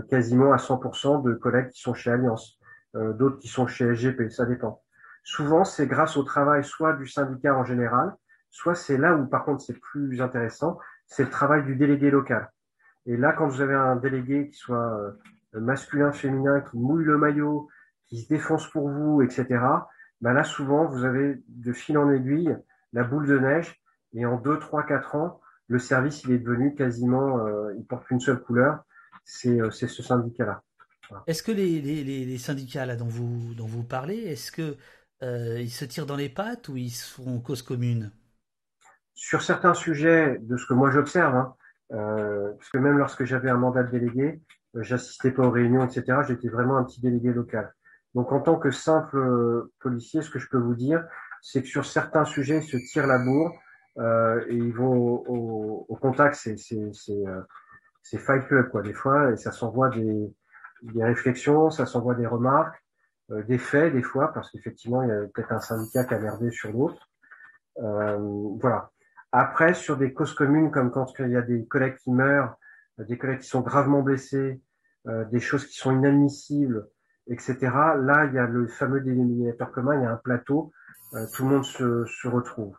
[0.09, 2.59] quasiment à 100% de collègues qui sont chez Alliance,
[2.93, 4.84] d'autres qui sont chez SGP, ça dépend.
[5.25, 8.15] Souvent, c'est grâce au travail soit du syndicat en général,
[8.51, 10.77] soit c'est là où, par contre, c'est plus intéressant,
[11.07, 12.51] c'est le travail du délégué local.
[13.07, 14.99] Et là, quand vous avez un délégué qui soit
[15.55, 17.67] euh, masculin, féminin, qui mouille le maillot,
[18.05, 19.47] qui se défonce pour vous, etc.,
[20.21, 22.55] ben là, souvent, vous avez de fil en aiguille
[22.93, 23.81] la boule de neige.
[24.13, 28.05] Et en deux, trois, quatre ans, le service, il est devenu quasiment, euh, il porte
[28.05, 28.85] qu'une seule couleur,
[29.23, 30.61] c'est euh, ce syndicat-là.
[31.27, 34.77] Est-ce que les, syndicats là dont vous, dont vous parlez, est-ce que
[35.23, 38.11] euh, ils se tirent dans les pattes ou ils font cause commune?
[39.13, 41.55] Sur certains sujets, de ce que moi j'observe, hein,
[41.93, 44.41] euh, parce que même lorsque j'avais un mandat de délégué,
[44.75, 46.19] euh, j'assistais pas aux réunions, etc.
[46.27, 47.73] J'étais vraiment un petit délégué local.
[48.13, 51.05] Donc en tant que simple euh, policier, ce que je peux vous dire,
[51.41, 53.53] c'est que sur certains sujets, ils se tirent la bourre
[53.97, 56.35] euh, et ils vont au, au, contact.
[56.35, 56.91] C'est c'est
[58.01, 60.33] c'est fight club quoi des fois et ça s'envoie des
[60.83, 62.75] des réflexions, ça s'envoie des remarques,
[63.29, 66.51] des faits des fois parce qu'effectivement il y a peut-être un syndicat qui a merdé
[66.51, 67.09] sur l'autre.
[67.77, 68.91] voilà.
[69.37, 72.55] Après, sur des causes communes, comme quand il y a des collègues qui meurent,
[73.01, 74.61] euh, des collègues qui sont gravement blessés,
[75.07, 76.87] euh, des choses qui sont inadmissibles,
[77.27, 77.57] etc.
[77.97, 80.71] Là, il y a le fameux dénominateur commun, il y a un plateau,
[81.15, 82.77] euh, tout le monde se, se, retrouve.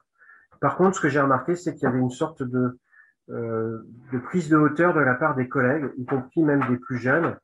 [0.62, 2.78] Par contre, ce que j'ai remarqué, c'est qu'il y avait une sorte de,
[3.28, 7.36] de prise de hauteur de la part des collègues, y compris même des plus jeunes.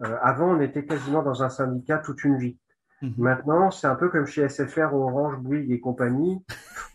[0.00, 2.58] Avant, on était quasiment dans un syndicat toute une vie.
[3.02, 3.14] Mhm.
[3.18, 6.44] Maintenant, c'est un peu comme chez SFR, Orange, Bouygues et compagnie.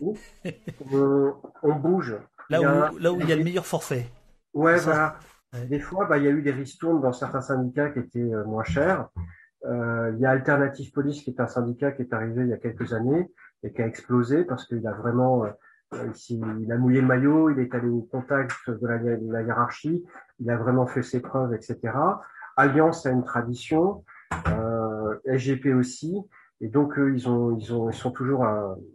[0.00, 2.16] on, on, bouge.
[2.50, 4.06] Là où, là où il y a le meilleur forfait.
[4.54, 5.16] Ouais, voilà.
[5.68, 8.44] Des fois, bah, il y a eu des ristournes dans certains syndicats qui étaient euh,
[8.44, 9.08] moins chers.
[9.64, 12.52] Euh, il y a Alternative Police qui est un syndicat qui est arrivé il y
[12.52, 13.30] a quelques années
[13.62, 17.58] et qui a explosé parce qu'il a vraiment, euh, il a mouillé le maillot, il
[17.58, 20.04] est allé au contact de la, de la, hiérarchie,
[20.38, 21.78] il a vraiment fait ses preuves, etc.
[22.58, 24.04] Alliance a une tradition.
[24.48, 24.78] Euh,
[25.24, 26.16] SGP aussi.
[26.60, 28.44] Et donc, eux, ils, ont, ils, ont, ils sont toujours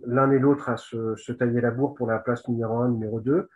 [0.05, 3.21] l'un et l'autre à se, se, tailler la bourre pour la place numéro un, numéro
[3.21, 3.49] 2.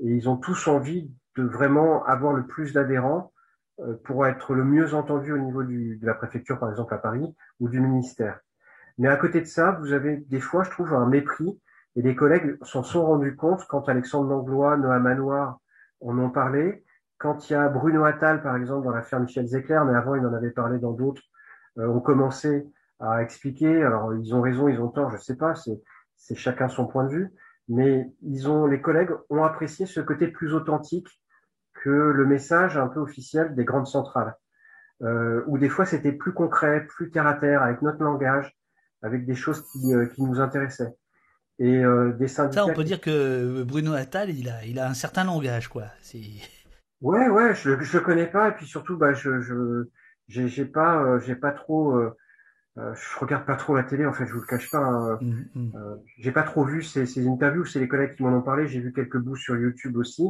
[0.00, 3.32] Et ils ont tous envie de vraiment avoir le plus d'adhérents
[3.80, 6.98] euh, pour être le mieux entendu au niveau du, de la préfecture, par exemple à
[6.98, 8.40] Paris, ou du ministère.
[8.98, 11.60] Mais à côté de ça, vous avez des fois, je trouve, un mépris.
[11.94, 15.60] Et les collègues s'en sont rendus compte quand Alexandre Langlois, Noah Manoir
[16.00, 16.84] en ont parlé.
[17.22, 20.26] Quand il y a Bruno Attal, par exemple, dans l'affaire Michel Zecler, mais avant, il
[20.26, 21.22] en avait parlé dans d'autres,
[21.78, 22.66] euh, ont commencé
[22.98, 23.84] à expliquer.
[23.84, 27.10] Alors, ils ont raison, ils ont tort, je sais pas, c'est chacun son point de
[27.10, 27.32] vue.
[27.68, 31.06] Mais ils ont, les collègues ont apprécié ce côté plus authentique
[31.74, 34.34] que le message un peu officiel des grandes centrales,
[35.02, 38.52] euh, où des fois c'était plus concret, plus terre à terre, avec notre langage,
[39.00, 40.96] avec des choses qui, euh, qui nous intéressaient.
[41.60, 42.64] Et euh, des syndicats.
[42.64, 45.84] Ça, on peut dire que Bruno Attal, il a, il a un certain langage, quoi.
[47.02, 49.88] Ouais, ouais, je, je le connais pas, et puis surtout, bah, je, je,
[50.28, 52.16] j'ai, j'ai pas, euh, j'ai pas trop, euh,
[52.78, 54.78] euh, je regarde pas trop la télé, en fait, je vous le cache pas.
[54.78, 55.18] Hein.
[55.20, 55.72] Mmh, mmh.
[56.18, 58.68] j'ai pas trop vu ces, ces interviews, c'est les collègues qui m'en ont parlé.
[58.68, 60.24] J'ai vu quelques bouts sur YouTube aussi.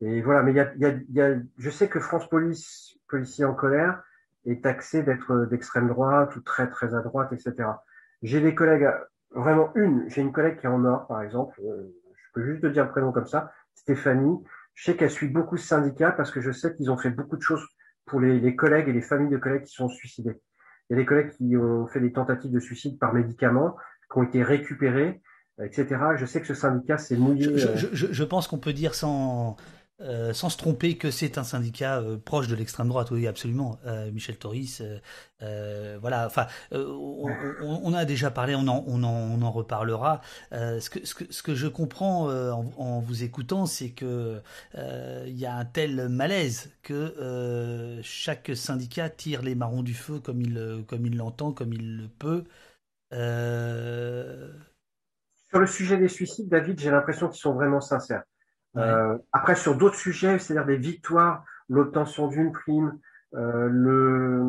[0.00, 2.96] Et voilà, mais il y a, y, a, y a, je sais que France Police,
[3.08, 4.00] policier en colère,
[4.44, 7.68] est taxé d'être d'extrême droite ou très très à droite, etc.
[8.22, 8.88] J'ai des collègues,
[9.32, 11.60] vraiment une, j'ai une collègue qui est en or, par exemple.
[11.60, 14.38] je peux juste te dire le prénom comme ça, Stéphanie.
[14.76, 17.36] Je sais qu'elle suit beaucoup ce syndicat parce que je sais qu'ils ont fait beaucoup
[17.36, 17.66] de choses
[18.04, 20.40] pour les, les, collègues et les familles de collègues qui sont suicidés.
[20.88, 23.74] Il y a des collègues qui ont fait des tentatives de suicide par médicaments,
[24.12, 25.20] qui ont été récupérés,
[25.60, 25.96] etc.
[26.16, 27.58] Je sais que ce syndicat s'est mouillé.
[27.58, 29.56] Je, je, je, pense qu'on peut dire sans,
[30.02, 33.78] euh, sans se tromper que c'est un syndicat euh, proche de l'extrême droite, oui, absolument.
[33.86, 34.82] Euh, Michel Toris,
[35.40, 36.26] voilà.
[36.26, 40.20] Enfin, on, a déjà parlé, on en, reparlera.
[40.52, 44.42] ce, que, je comprends en, vous écoutant, c'est que
[44.74, 50.42] il y a un tel malaise que chaque syndicat tire les marrons du feu comme
[50.42, 52.44] il l'entend, comme il le peut.
[55.48, 58.24] Sur le sujet des suicides, David, j'ai l'impression qu'ils sont vraiment sincères.
[58.76, 62.98] Euh, après, sur d'autres sujets, c'est-à-dire des victoires, l'obtention d'une prime,
[63.34, 63.68] euh,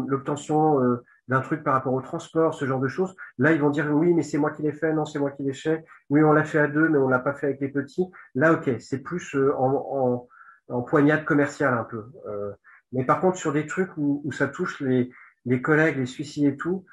[0.08, 3.70] l'obtention euh, d'un truc par rapport au transport, ce genre de choses, là, ils vont
[3.70, 6.24] dire oui, mais c'est moi qui l'ai fait, non, c'est moi qui l'ai fait, oui,
[6.24, 8.06] on l'a fait à deux, mais on l'a pas fait avec les petits.
[8.36, 10.28] Là, ok, c'est plus euh, en,
[10.70, 12.06] en, en, poignade commerciale un peu.
[12.28, 12.52] Euh,
[12.94, 15.12] mais par contre, sur des trucs où, où ça touche les,
[15.45, 16.86] les collègues, les suicides et tout,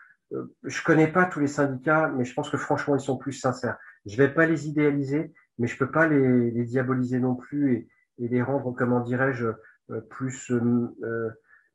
[0.65, 3.77] je connais pas tous les syndicats, mais je pense que franchement, ils sont plus sincères.
[4.05, 7.89] Je vais pas les idéaliser, mais je peux pas les, les diaboliser non plus et,
[8.19, 9.47] et les rendre, comment dirais-je,
[9.91, 10.89] euh, plus euh,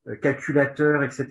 [0.07, 1.27] euh, calculateurs, etc.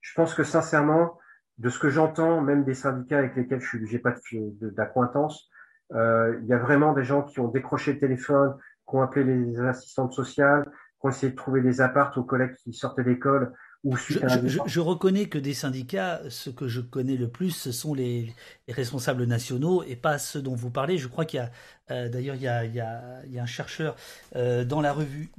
[0.00, 1.18] Je pense que sincèrement,
[1.58, 5.50] de ce que j'entends, même des syndicats avec lesquels je n'ai pas d'acquaintance,
[5.92, 8.56] euh, il y a vraiment des gens qui ont décroché le téléphone,
[8.88, 10.64] qui ont appelé les assistantes sociales,
[11.00, 13.52] qui ont essayé de trouver des apparts aux collègues qui sortaient d'école
[13.84, 18.34] je, reconnais que des syndicats, ce que je connais le plus, ce sont les,
[18.68, 20.98] responsables nationaux et pas ceux dont vous parlez.
[20.98, 21.50] Je crois qu'il y a,
[21.90, 23.96] euh, d'ailleurs, il, il, y a, un chercheur
[24.36, 25.30] euh, dans la revue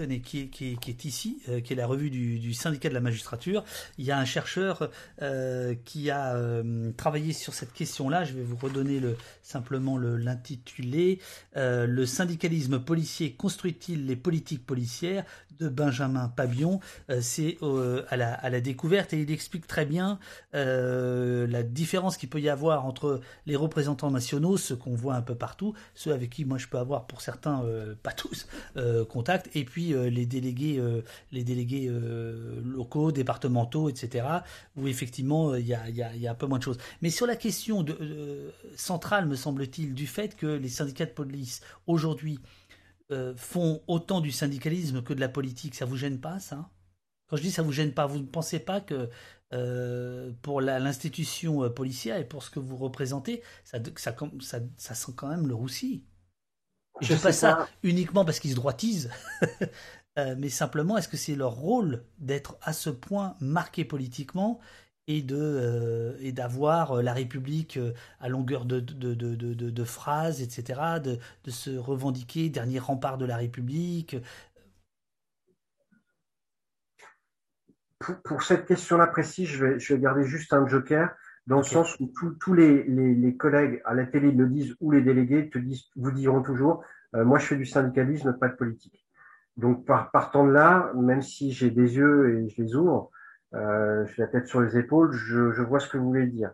[0.00, 3.64] Est, qui, est, ici, euh, qui est la revue du, syndicat de la magistrature.
[3.96, 4.90] Il y a un chercheur
[5.22, 8.24] euh, qui a euh, travaillé sur cette question-là.
[8.24, 11.20] Je vais vous redonner le, simplement l'intitulé.
[11.54, 15.24] le syndicalisme policier construit-il les politiques policières
[15.60, 16.80] de Benjamin Pabion.
[17.20, 17.58] C'est
[18.08, 20.18] à la, à, la, découverte et il explique très bien
[20.52, 25.36] la différence qu'il peut y avoir entre les représentants nationaux, ceux qu'on voit un peu
[25.36, 27.64] partout, ceux avec qui moi je peux avoir pour certains,
[28.02, 28.48] pas tous,
[29.08, 31.02] contact, et puis euh, les délégués, euh,
[31.32, 34.26] euh, locaux, départementaux, etc.,
[34.76, 36.78] où effectivement il y a, un peu moins de choses.
[37.02, 37.84] Mais sur la question
[38.76, 42.38] centrale, me semble-t-il, du fait que les syndicats de police aujourd'hui
[43.36, 46.70] font autant du syndicalisme que de la politique, ça vous gêne pas ça?
[47.28, 49.08] Quand je dis ça vous gêne pas, vous ne pensez pas que
[50.42, 55.54] pour l'institution policière et pour ce que vous représentez, ça, ça sent quand même le
[55.54, 56.04] roussi?
[57.00, 59.10] Je ne dis pas ça uniquement parce qu'ils se droitisent,
[60.18, 64.60] euh, mais simplement est-ce que c'est leur rôle d'être à ce point marqué politiquement
[65.06, 67.78] et de euh, et d'avoir euh, la République
[68.20, 73.26] à longueur de, de, de, de phrases, etc., de, de se revendiquer dernier rempart de
[73.26, 74.16] la République?
[77.98, 81.14] Pour, pour cette question-là précise, je vais, je vais garder juste un joker
[81.46, 82.10] dans le sens où
[82.40, 85.90] tous les, les, les, collègues à la télé le disent ou les délégués te disent,
[85.94, 86.82] vous diront toujours,
[87.14, 89.06] euh, moi je fais du syndicalisme, pas de politique.
[89.56, 93.10] Donc par, partant de là, même si j'ai des yeux et je les ouvre,
[93.54, 96.52] euh, j'ai la tête sur les épaules, je, je, vois ce que vous voulez dire.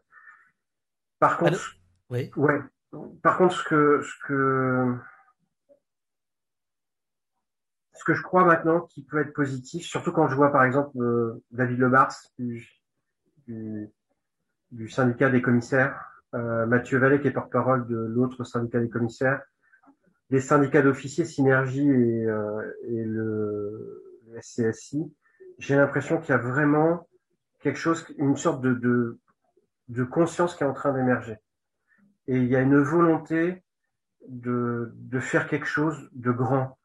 [1.19, 1.77] Par contre,
[2.11, 2.31] oui.
[2.37, 2.61] ouais.
[3.23, 4.97] Par contre, ce que ce que
[7.95, 10.99] ce que je crois maintenant qui peut être positif, surtout quand je vois par exemple
[10.99, 12.69] euh, David Lebars du,
[13.47, 13.89] du
[14.73, 19.43] du syndicat des commissaires, euh, Mathieu Vallée qui est porte-parole de l'autre syndicat des commissaires,
[20.31, 24.01] des syndicats d'officiers Synergie et, euh, et le,
[24.41, 25.13] SCSI,
[25.59, 27.09] j'ai l'impression qu'il y a vraiment
[27.59, 29.19] quelque chose, une sorte de, de,
[29.89, 31.37] de conscience qui est en train d'émerger.
[32.29, 33.65] Et il y a une volonté
[34.29, 36.79] de, de faire quelque chose de grand,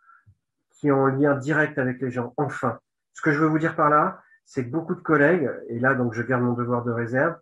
[0.72, 2.34] qui est en lien direct avec les gens.
[2.38, 2.80] Enfin,
[3.14, 5.94] ce que je veux vous dire par là, c'est que beaucoup de collègues, et là
[5.94, 7.36] donc je garde mon devoir de réserve,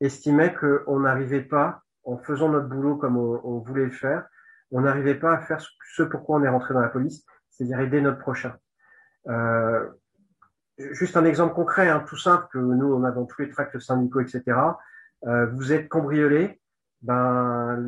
[0.00, 4.26] estimait qu'on n'arrivait pas, en faisant notre boulot comme on, voulait le faire,
[4.70, 8.00] on n'arrivait pas à faire ce pourquoi on est rentré dans la police, c'est-à-dire aider
[8.00, 8.56] notre prochain.
[9.28, 9.88] Euh,
[10.78, 13.78] juste un exemple concret, hein, tout simple, que nous, on a dans tous les tracts
[13.78, 14.42] syndicaux, etc.
[15.26, 16.60] Euh, vous êtes cambriolé,
[17.02, 17.82] ben,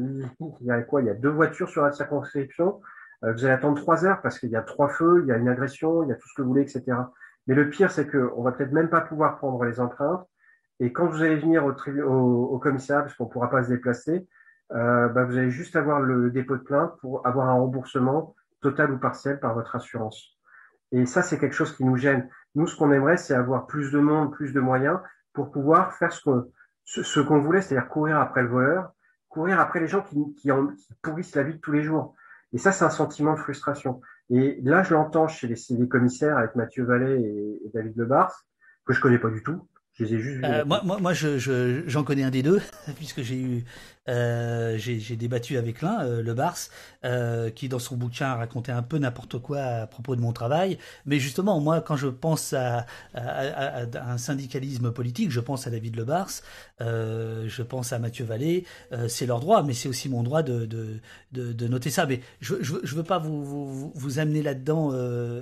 [0.61, 1.03] il y a quoi?
[1.03, 2.81] Il y a deux voitures sur la circonscription.
[3.25, 5.37] Euh, vous allez attendre trois heures parce qu'il y a trois feux, il y a
[5.37, 6.97] une agression, il y a tout ce que vous voulez, etc.
[7.47, 10.27] Mais le pire, c'est qu'on va peut-être même pas pouvoir prendre les empreintes.
[10.83, 14.27] Et quand vous allez venir au, au, au parce qu'on ne pourra pas se déplacer,
[14.73, 18.91] euh, bah, vous allez juste avoir le dépôt de plainte pour avoir un remboursement total
[18.91, 20.37] ou partiel par votre assurance.
[20.91, 22.29] Et ça, c'est quelque chose qui nous gêne.
[22.57, 24.99] Nous, ce qu'on aimerait, c'est avoir plus de monde, plus de moyens
[25.33, 26.51] pour pouvoir faire ce qu'on
[26.85, 28.93] ce, qu'on voulait, c'est-à-dire courir après le voleur,
[29.29, 30.51] courir après les gens qui, qui,
[31.01, 32.17] pourrissent la vie de tous les jours.
[32.53, 34.01] Et ça, c'est un sentiment de frustration.
[34.31, 38.35] Et là, je l'entends chez les, les, commissaires avec Mathieu Vallée et, et David Lebars,
[38.85, 39.69] que je connais pas du tout,
[40.05, 40.65] Je les ai juste vus.
[40.67, 42.61] moi, moi, moi, je, j'en connais un des deux,
[42.97, 43.65] puisque j'ai eu
[44.09, 46.57] euh, j'ai débattu avec l'un, euh, le Bars,
[47.05, 50.79] euh, qui dans son bouquin racontait un peu n'importe quoi à propos de mon travail.
[51.07, 56.05] Mais justement, moi, quand je pense à, un syndicalisme politique, je pense à David Le
[56.05, 56.31] Bars,
[56.81, 58.65] je pense à Mathieu Vallée.
[59.09, 60.67] c'est leur droit, mais c'est aussi mon droit de,
[61.33, 62.07] de, noter ça.
[62.07, 64.91] Mais je ne veux pas vous, vous, amener là-dedans,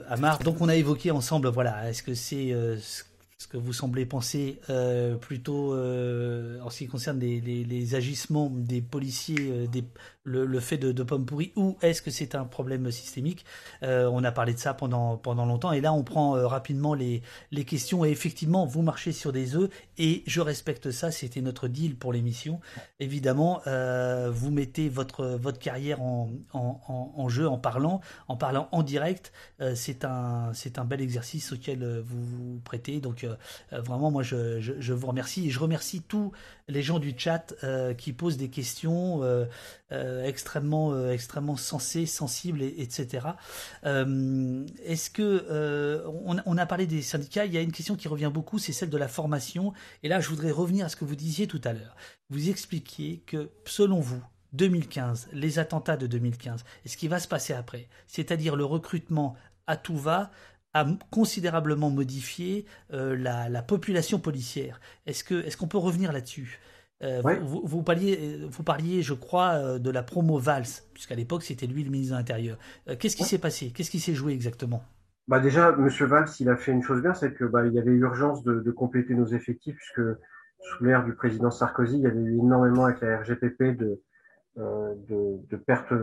[0.09, 0.43] à Marc.
[0.43, 3.05] Donc on a évoqué ensemble, voilà, est-ce que c'est ce
[3.47, 8.83] que vous semblez penser euh, plutôt euh, en ce qui concerne les, les, agissements des
[8.83, 9.83] policiers, euh, des,
[10.25, 13.45] le, fait de, pommes pourries, ou est-ce que c'est un problème systémique
[13.83, 17.65] On a parlé de ça pendant, pendant longtemps, et là on prend rapidement les, les
[17.65, 21.97] questions, et effectivement vous marchez sur des œufs, et je respecte ça, c'était notre deal
[21.97, 22.61] pour l'émission.
[22.99, 29.33] Évidemment, vous mettez votre, votre carrière en, en, jeu en parlant, en parlant en direct,
[29.75, 35.07] c'est un, un bel exercice auquel vous vous prêtez, donc euh, vraiment, moi, je, vous
[35.07, 36.33] remercie et je remercie tous
[36.71, 43.27] les gens du chat euh, qui posent des questions euh, extrêmement, extrêmement sensées, sensibles, etc.
[43.85, 46.05] Est-ce que
[46.47, 48.91] on, a parlé des syndicats Il y a une question qui revient beaucoup, c'est celle
[48.91, 49.73] de la formation.
[50.03, 51.97] Et là, je voudrais revenir à ce que vous disiez tout à l'heure.
[52.31, 54.23] Vous expliquiez que, selon vous,
[54.53, 59.37] 2015, les attentats de 2015, et ce qui va se passer après, c'est-à-dire le recrutement
[59.67, 60.31] à tout va,
[60.75, 64.81] a considérablement modifié euh, la, population policière.
[65.07, 66.61] Est-ce qu'on peut revenir là-dessus?
[67.03, 71.43] Euh, vous, vous, parliez, vous parliez, je crois, euh, de la promo Valls, puisqu'à l'époque
[71.43, 72.59] c'était lui le ministre de l'Intérieur.
[72.99, 73.73] Qu'est-ce qui s'est passé?
[73.75, 74.85] Qu'est-ce qui s'est joué exactement?
[75.29, 77.79] Bah déjà, Monsieur Valls, il a fait une chose bien, c'est que bah, il y
[77.79, 80.03] avait urgence de, de compléter nos effectifs, puisque
[80.63, 84.03] sous l'ère du président Sarkozy, il y avait eu énormément avec la RGPP de
[84.57, 85.95] de, de perte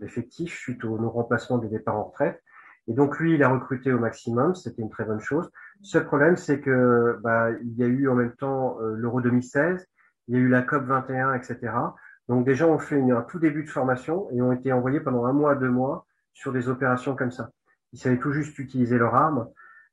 [0.00, 2.42] d'effectifs suite au non-remplacement des départs en retraite.
[2.88, 5.50] Et donc lui, il a recruté au maximum, c'était une très bonne chose.
[5.82, 9.86] Seul problème, c'est que bah, il y a eu en même temps euh, l'Euro 2016,
[10.28, 11.58] il y a eu la COP 21, etc.
[12.28, 15.26] Donc des gens ont fait un tout début de formation et ont été envoyés pendant
[15.26, 17.50] un mois, deux mois sur des opérations comme ça.
[17.92, 19.48] Ils savaient tout juste utiliser leur arme.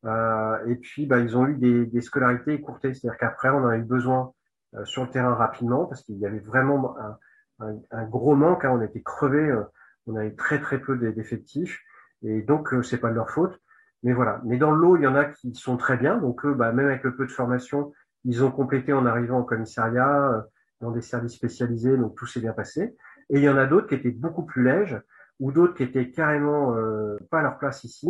[0.06, 2.94] Euh, et puis, bah, ils ont eu des, des scolarités écourtées.
[2.94, 4.34] C'est-à-dire qu'après, on a eu besoin
[4.76, 7.18] euh, sur le terrain rapidement parce qu'il y avait vraiment un,
[7.60, 8.64] un, un gros manque.
[8.64, 8.72] Hein.
[8.72, 9.50] On était crevés.
[9.50, 9.64] Euh,
[10.08, 11.80] on avait très très peu d'effectifs.
[12.24, 13.60] Et donc, euh, c'est pas de leur faute.
[14.04, 14.42] Mais voilà.
[14.46, 16.18] Mais dans l'eau, il y en a qui sont très bien.
[16.18, 17.94] Donc, eux, bah, même avec le peu de formation,
[18.26, 20.42] ils ont complété en arrivant au commissariat, euh,
[20.82, 21.98] dans des services spécialisés.
[21.98, 22.96] Donc, tout s'est bien passé.
[23.30, 25.00] Et il y en a d'autres qui étaient beaucoup plus lèges
[25.40, 28.10] ou d'autres qui étaient carrément euh, pas à leur place ici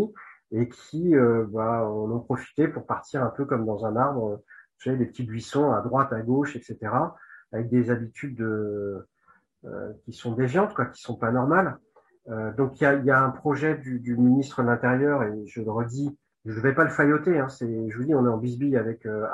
[0.51, 1.13] et qui
[1.49, 4.41] bah, en ont profité pour partir un peu comme dans un arbre,
[4.79, 6.91] tu sais, des petits buissons à droite, à gauche, etc.,
[7.51, 9.07] avec des habitudes de,
[10.05, 11.77] qui sont déviantes, quoi, qui sont pas normales.
[12.27, 15.47] Euh, donc il y a, y a, un projet du, du, ministre de l'Intérieur et
[15.47, 17.39] je le redis, je ne vais pas le failloter.
[17.39, 19.25] Hein, je vous dis, on est en bisbille avec euh,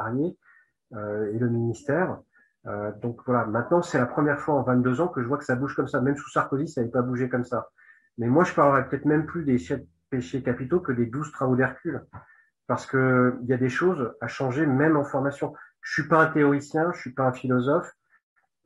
[0.94, 2.20] euh, et le ministère.
[2.68, 5.46] Euh, donc voilà, maintenant c'est la première fois en 22 ans que je vois que
[5.46, 6.02] ça bouge comme ça.
[6.02, 7.70] Même sous Sarkozy, ça n'avait pas bougé comme ça.
[8.18, 9.58] Mais moi, je parlerais peut-être même plus des
[10.10, 12.06] péchés capitaux que des 12 travaux d'Hercule,
[12.68, 15.54] parce que il y a des choses à changer même en formation.
[15.82, 17.92] Je suis pas un théoricien, je suis pas un philosophe,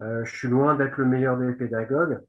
[0.01, 2.19] euh, je suis loin d'être le meilleur des pédagogues.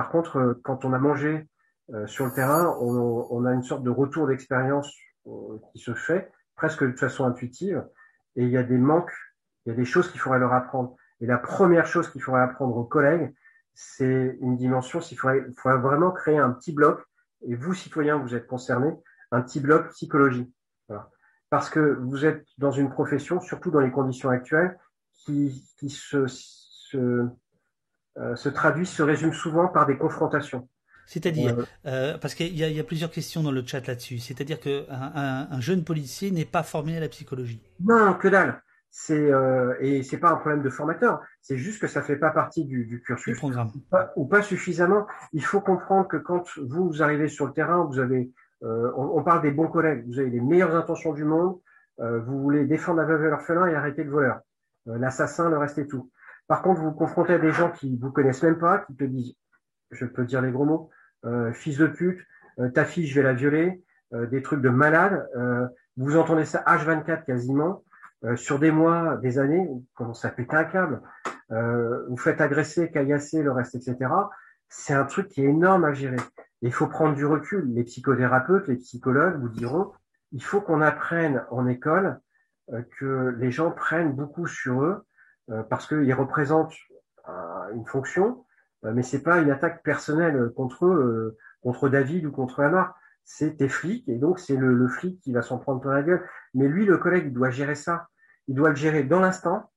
[0.00, 1.46] Par contre, euh, quand on a mangé
[1.92, 4.90] euh, sur le terrain, on, a une sorte de retour d'expérience
[5.26, 7.86] euh, qui se fait presque de façon intuitive.
[8.34, 9.12] Et il y a des manques,
[9.66, 10.96] il y a des choses qu'il faudrait leur apprendre.
[11.20, 13.34] Et la première chose qu'il faudrait apprendre aux collègues,
[13.74, 15.44] c'est une dimension, il faudrait,
[15.76, 17.04] vraiment créer un petit bloc,
[17.42, 18.96] et vous, citoyens, vous êtes concernés,
[19.32, 20.50] un petit bloc psychologie.
[21.50, 24.78] Parce que vous êtes dans une profession, surtout dans les conditions actuelles,
[25.12, 26.24] qui, se,
[28.36, 30.68] se traduit, se résume souvent par des confrontations.
[31.06, 31.56] C'est-à-dire,
[31.86, 34.18] euh, parce qu'il y, y, a plusieurs questions dans le chat là-dessus.
[34.18, 37.60] C'est-à-dire qu'un un, un, jeune policier n'est pas formé à la psychologie.
[37.84, 38.62] Non, que dalle.
[38.92, 41.20] C'est euh, et c'est pas un problème de formateur.
[41.42, 43.70] C'est juste que ça fait pas partie du, du cursus programme.
[44.14, 45.06] Ou, pas, suffisamment.
[45.32, 48.30] Il faut comprendre que quand vous, vous arrivez sur le terrain, vous avez,
[48.62, 50.04] euh, on, on, parle des bons collègues.
[50.06, 51.58] Vous avez les meilleures intentions du monde.
[52.00, 54.40] Euh, vous voulez défendre la veuve et l'orphelin et arrêter le voleur,
[54.88, 56.10] euh, l'assassin, le reste et tout.
[56.50, 59.04] Par contre, vous vous confrontez à des gens qui vous connaissent même pas, qui te
[59.04, 59.36] disent,
[59.92, 60.90] je peux dire les gros mots,
[61.24, 62.18] euh, fils de pute,
[62.58, 65.28] euh, ta fille, je vais la violer, euh, des trucs de malade.
[65.96, 67.84] vous entendez ça H24 quasiment.
[68.34, 71.00] sur des mois, des années, vous commencez à péter un câble.
[72.08, 74.10] vous faites agresser, caillasser, le reste, etc.
[74.68, 76.16] C'est un truc qui est énorme à gérer.
[76.62, 77.64] il faut prendre du recul.
[77.74, 79.92] Les psychothérapeutes, les psychologues vous diront,
[80.32, 82.18] il faut qu'on apprenne en école
[82.98, 85.04] que les gens prennent beaucoup sur eux euh,
[85.68, 86.74] parce qu'ils représentent
[87.28, 88.44] euh, une fonction,
[88.84, 92.96] euh, mais c'est pas une attaque personnelle contre eux, contre David ou contre Amar.
[93.24, 96.28] C'est tes flics et donc c'est le, flic qui va s'en prendre plein la gueule.
[96.54, 98.08] Mais lui, le collègue, il doit gérer ça.
[98.48, 99.70] il doit le gérer dans l'instant,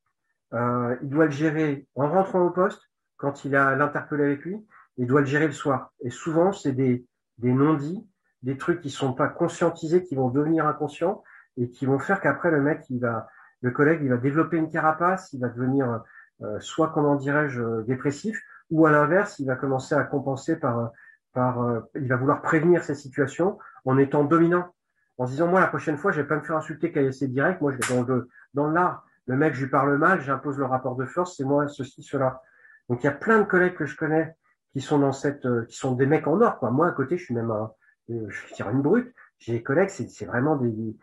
[0.54, 2.82] euh, il doit le gérer en rentrant au poste,
[3.18, 4.66] quand il a l'interpellé avec lui,
[4.98, 5.92] il doit le gérer le soir.
[6.02, 7.06] Et souvent, c'est des,
[7.38, 8.08] des non-dits,
[8.42, 11.24] des trucs qui sont pas conscientisés, qui vont devenir inconscients
[11.58, 13.28] et qui vont faire qu'après le mec, il va,
[13.64, 16.02] le collègue, il va développer une carapace, il va devenir
[16.42, 20.92] euh, soit, comment dirais-je, euh, dépressif, ou à l'inverse, il va commencer à compenser par,
[21.34, 24.76] par, euh, il va vouloir prévenir ces situations en étant dominant,
[25.18, 27.62] en se disant moi la prochaine fois, je vais pas me faire insulter KSC direct,
[27.62, 30.66] moi je vais dans le dans l'art, le mec, je lui parle mal, j'impose le
[30.66, 32.42] rapport de force, c'est moi ceci cela.
[32.90, 34.36] Donc il y a plein de collègues que je connais
[34.74, 36.72] qui sont dans cette, qui sont des mecs en or quoi.
[36.72, 37.72] Moi à côté, je suis même un,
[38.10, 39.14] je tire une brute.
[39.38, 40.98] J'ai des collègues, c'est vraiment des, des,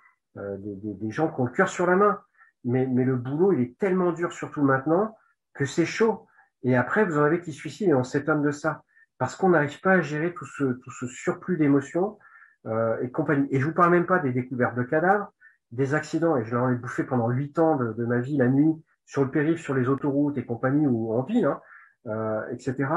[0.58, 2.20] des, des gens qui ont le cœur sur la main.
[2.64, 5.16] Mais, mais le boulot, il est tellement dur, surtout maintenant,
[5.54, 6.26] que c'est chaud.
[6.62, 8.82] Et après, vous en avez qui suicident et on s'étonne de ça.
[9.18, 12.18] Parce qu'on n'arrive pas à gérer tout ce, tout ce surplus d'émotions
[12.66, 13.48] euh, et compagnie.
[13.50, 15.32] Et je vous parle même pas des découvertes de cadavres,
[15.72, 18.48] des accidents, et je l'en ai bouffé pendant huit ans de, de, ma vie la
[18.48, 18.72] nuit,
[19.06, 21.60] sur le périph', sur les autoroutes et compagnie, ou en ville, hein,
[22.06, 22.88] euh, etc.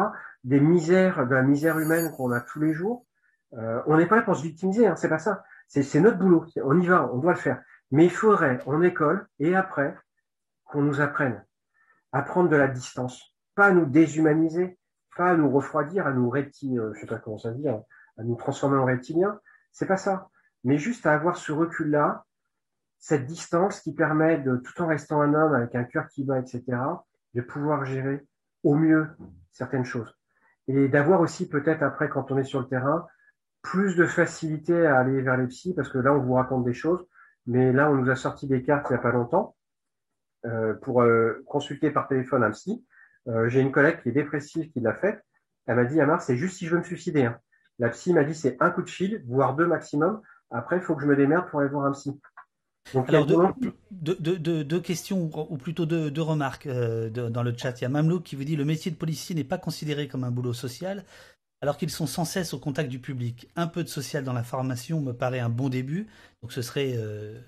[0.43, 3.05] Des misères, de la misère humaine qu'on a tous les jours.
[3.53, 5.43] Euh, on n'est pas là pour se victimiser, hein, c'est pas ça.
[5.67, 6.45] C'est notre boulot.
[6.63, 7.61] On y va, on doit le faire.
[7.93, 9.95] Mais il faudrait, en école et après,
[10.65, 11.45] qu'on nous apprenne
[12.11, 14.79] à prendre de la distance, pas à nous déshumaniser,
[15.15, 17.83] pas à nous refroidir, à nous reptiliens, euh, je sais pas comment ça dit, à
[18.17, 19.39] nous transformer en reptiliens.
[19.71, 20.31] C'est pas ça.
[20.63, 22.25] Mais juste à avoir ce recul-là,
[22.97, 26.39] cette distance qui permet de, tout en restant un homme avec un cœur qui bat,
[26.39, 26.63] etc.,
[27.35, 28.25] de pouvoir gérer
[28.63, 29.07] au mieux
[29.51, 30.17] certaines choses.
[30.67, 33.05] Et d'avoir aussi peut-être après, quand on est sur le terrain,
[33.61, 36.73] plus de facilité à aller vers les psys, parce que là, on vous raconte des
[36.73, 37.05] choses,
[37.45, 39.55] mais là, on nous a sorti des cartes il n'y a pas longtemps
[40.45, 42.85] euh, pour euh, consulter par téléphone un psy.
[43.27, 45.21] Euh, J'ai une collègue qui est dépressive qui l'a fait.
[45.65, 47.25] Elle m'a dit, Amar, c'est juste si je veux me suicider.
[47.25, 47.37] Hein.
[47.79, 50.21] La psy m'a dit, c'est un coup de fil, voire deux maximum.
[50.51, 52.19] Après, il faut que je me démerde pour aller voir un psy.
[52.93, 53.37] Donc, Alors, deux,
[53.91, 57.79] deux, deux, deux, questions, ou plutôt deux, deux remarques euh, dans le chat.
[57.79, 60.23] Il y a Mamelouk qui vous dit le métier de policier n'est pas considéré comme
[60.23, 61.05] un boulot social,
[61.63, 63.47] alors qu'ils sont sans cesse au contact du public.
[63.55, 66.07] Un peu de social dans la formation me paraît un bon début.
[66.41, 67.39] Donc, ce serait euh,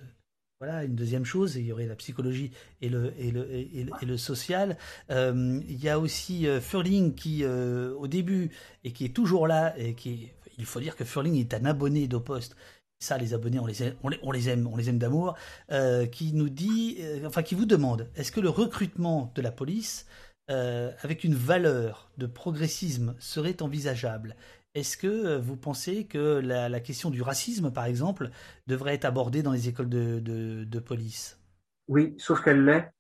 [0.62, 4.18] voilà, une deuxième chose, il y aurait la psychologie et le, et le, et, le
[4.18, 4.78] social.
[5.12, 8.52] Euh, il y a aussi euh, Furling qui, au début,
[8.86, 12.08] et qui est toujours là, et qui, il faut dire que Furling est un abonné
[12.08, 12.56] d'Opost.
[13.00, 15.36] Ça, les abonnés, on les aime, on les, on les aime, aime d'amour.
[16.14, 20.06] Qui nous dit, enfin, qui vous demande, est-ce que le recrutement de la police
[20.50, 24.36] euh, avec une valeur de progressisme serait envisageable
[24.76, 28.30] est-ce que euh, vous pensez que la, question du racisme, par exemple,
[28.68, 31.40] devrait être abordée dans les écoles de, police?
[31.88, 32.92] Oui, sauf qu'elle l'est,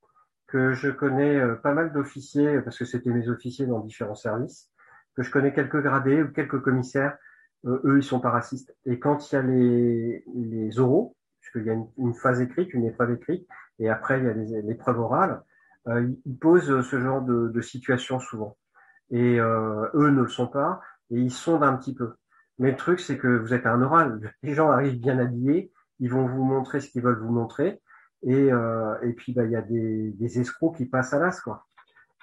[0.47, 4.71] que je connais euh, pas mal d'officiers, parce que c'était mes officiers dans différents services,
[5.15, 7.17] que je connais quelques gradés ou quelques commissaires,
[7.65, 8.75] eux, ils sont pas racistes.
[8.85, 12.85] Et quand il y a les, les oraux, puisqu'il y a une, phase écrite, une
[12.85, 13.47] épreuve écrite,
[13.79, 15.41] et après il y a l'épreuve orale,
[15.87, 18.57] ils posent ce genre de, de situation souvent.
[19.11, 20.81] Et eux ne le sont pas
[21.11, 22.13] et ils sondent un petit peu.
[22.59, 24.33] Mais le truc, c'est que vous êtes un oral.
[24.43, 27.81] Les gens arrivent bien habillés, ils vont vous montrer ce qu'ils veulent vous montrer.
[28.23, 31.39] Et, euh, et puis, bah, il y a des, des escrocs qui passent à l'as,
[31.41, 31.65] quoi.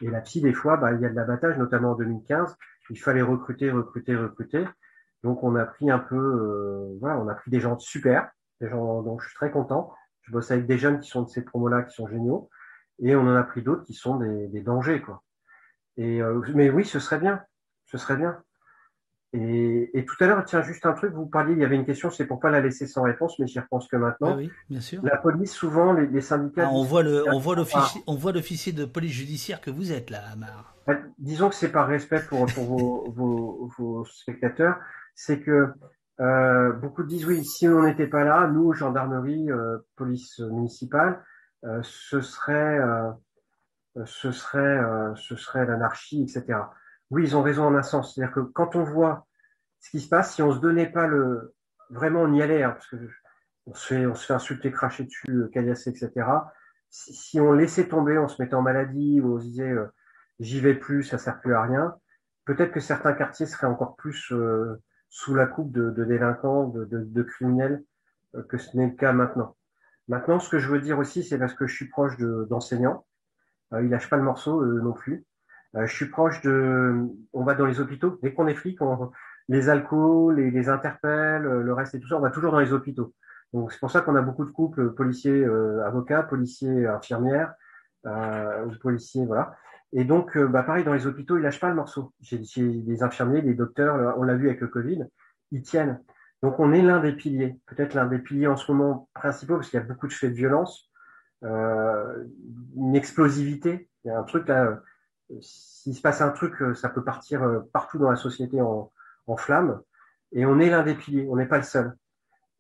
[0.01, 2.57] Et la psy, des fois, bah, il y a de l'abattage, notamment en 2015.
[2.91, 4.65] Il fallait recruter, recruter, recruter.
[5.23, 8.69] Donc, on a pris un peu, euh, voilà, on a pris des gens super, des
[8.69, 9.93] gens dont je suis très content.
[10.23, 12.49] Je bosse avec des jeunes qui sont de ces promos-là, qui sont géniaux.
[13.03, 15.23] Et on en a pris d'autres qui sont des, des dangers, quoi.
[15.97, 17.43] Et, euh, mais oui, ce serait bien.
[17.85, 18.39] Ce serait bien.
[19.35, 21.87] Et, et, tout à l'heure, tiens, juste un truc, vous parliez, il y avait une
[21.87, 24.33] question, c'est pour pas la laisser sans réponse, mais j'y repense que maintenant.
[24.33, 25.03] Ah oui, bien sûr.
[25.03, 26.67] La police, souvent, les, les syndicats.
[26.67, 29.91] Ah, on voit le, on voit l'officier, on voit l'officier de police judiciaire que vous
[29.91, 30.75] êtes là, Amar.
[30.87, 34.77] Bah, disons que c'est par respect pour, pour vos, vos, vos, spectateurs,
[35.15, 35.69] c'est que
[36.21, 41.25] euh, beaucoup disent oui, si on n'était pas là, nous, gendarmerie, euh, police municipale,
[41.83, 43.13] ce serait, euh,
[44.05, 46.59] ce serait, euh, ce serait l'anarchie, etc
[47.13, 48.15] oui, ils ont raison en un sens.
[48.15, 49.27] C'est-à-dire que quand on voit
[49.81, 51.55] ce qui se passe, si on se donnait pas le,
[51.91, 52.97] vraiment on y allait, hein, parce que
[53.67, 56.27] on se fait, on fait insulter, cracher dessus, euh, caillasser, etc.
[56.89, 59.87] Si, on laissait tomber, on se mettait en maladie, ou on se disait euh,
[60.41, 61.95] j'y vais plus, ça sert plus à rien,
[62.47, 67.85] peut-être que certains quartiers seraient encore plus euh, sous la coupe de, délinquants, de, criminels
[68.49, 69.55] que ce n'est le cas maintenant.
[70.13, 73.07] Maintenant, ce que je veux dire aussi, c'est parce que je suis proche d'enseignants.
[73.73, 75.25] ils lâchent pas le morceau non plus.
[75.75, 78.19] Euh, je suis proche de, on va dans les hôpitaux.
[78.23, 79.11] Dès qu'on est flic, on,
[79.49, 82.61] les alcools, les, les interpelles, euh, le reste et tout ça, on va toujours dans
[82.61, 83.15] les hôpitaux.
[83.55, 87.55] Donc c'est pour ça qu'on a beaucoup de couples policiers, euh, avocats, policiers, infirmières,
[88.05, 89.57] euh, policiers, voilà.
[89.95, 92.13] Et donc, bah pareil dans les hôpitaux, ils lâchent pas le morceau.
[92.21, 95.07] J'ai des infirmiers, des docteurs, on l'a vu avec le Covid,
[95.53, 96.03] ils tiennent.
[96.43, 99.71] Donc on est l'un des piliers, peut-être l'un des piliers en ce moment principaux parce
[99.71, 100.91] qu'il y a beaucoup de faits de violence.
[101.45, 102.25] euh,
[102.77, 103.89] une explosivité.
[104.05, 104.81] Il y a un truc là,
[105.41, 108.91] s'il se passe un truc, ça peut partir partout dans la société en,
[109.37, 109.81] flammes.
[110.33, 111.97] Et on est l'un des piliers, on n'est pas le seul.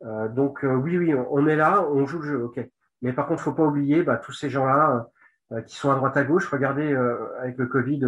[0.04, 2.60] Euh, donc oui, oui, on, est là, on joue le jeu, ok.
[3.02, 5.08] Mais par contre, faut pas oublier bah, tous ces gens-là
[5.66, 6.48] qui sont à droite à gauche.
[6.48, 6.94] Regardez
[7.40, 8.00] avec le Covid,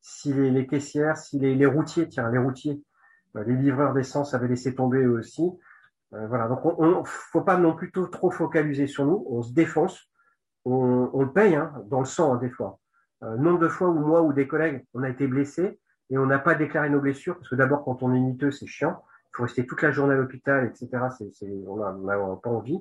[0.00, 2.82] si les, les, caissières, si les, les routiers, tiens, les routiers,
[3.46, 5.50] les livreurs d'essence avaient laissé tomber eux aussi.
[6.14, 9.24] Euh, voilà, donc on, on, faut pas non plus trop focaliser sur nous.
[9.28, 10.10] On se défonce,
[10.64, 12.78] on, on paye hein, dans le sang hein, des fois.
[13.22, 16.26] Euh, nombre de fois où moi ou des collègues, on a été blessés et on
[16.26, 19.02] n'a pas déclaré nos blessures parce que d'abord quand on est miteux, c'est chiant.
[19.26, 20.88] Il faut rester toute la journée à l'hôpital, etc.
[21.16, 22.78] C'est, c'est, on n'a pas envie.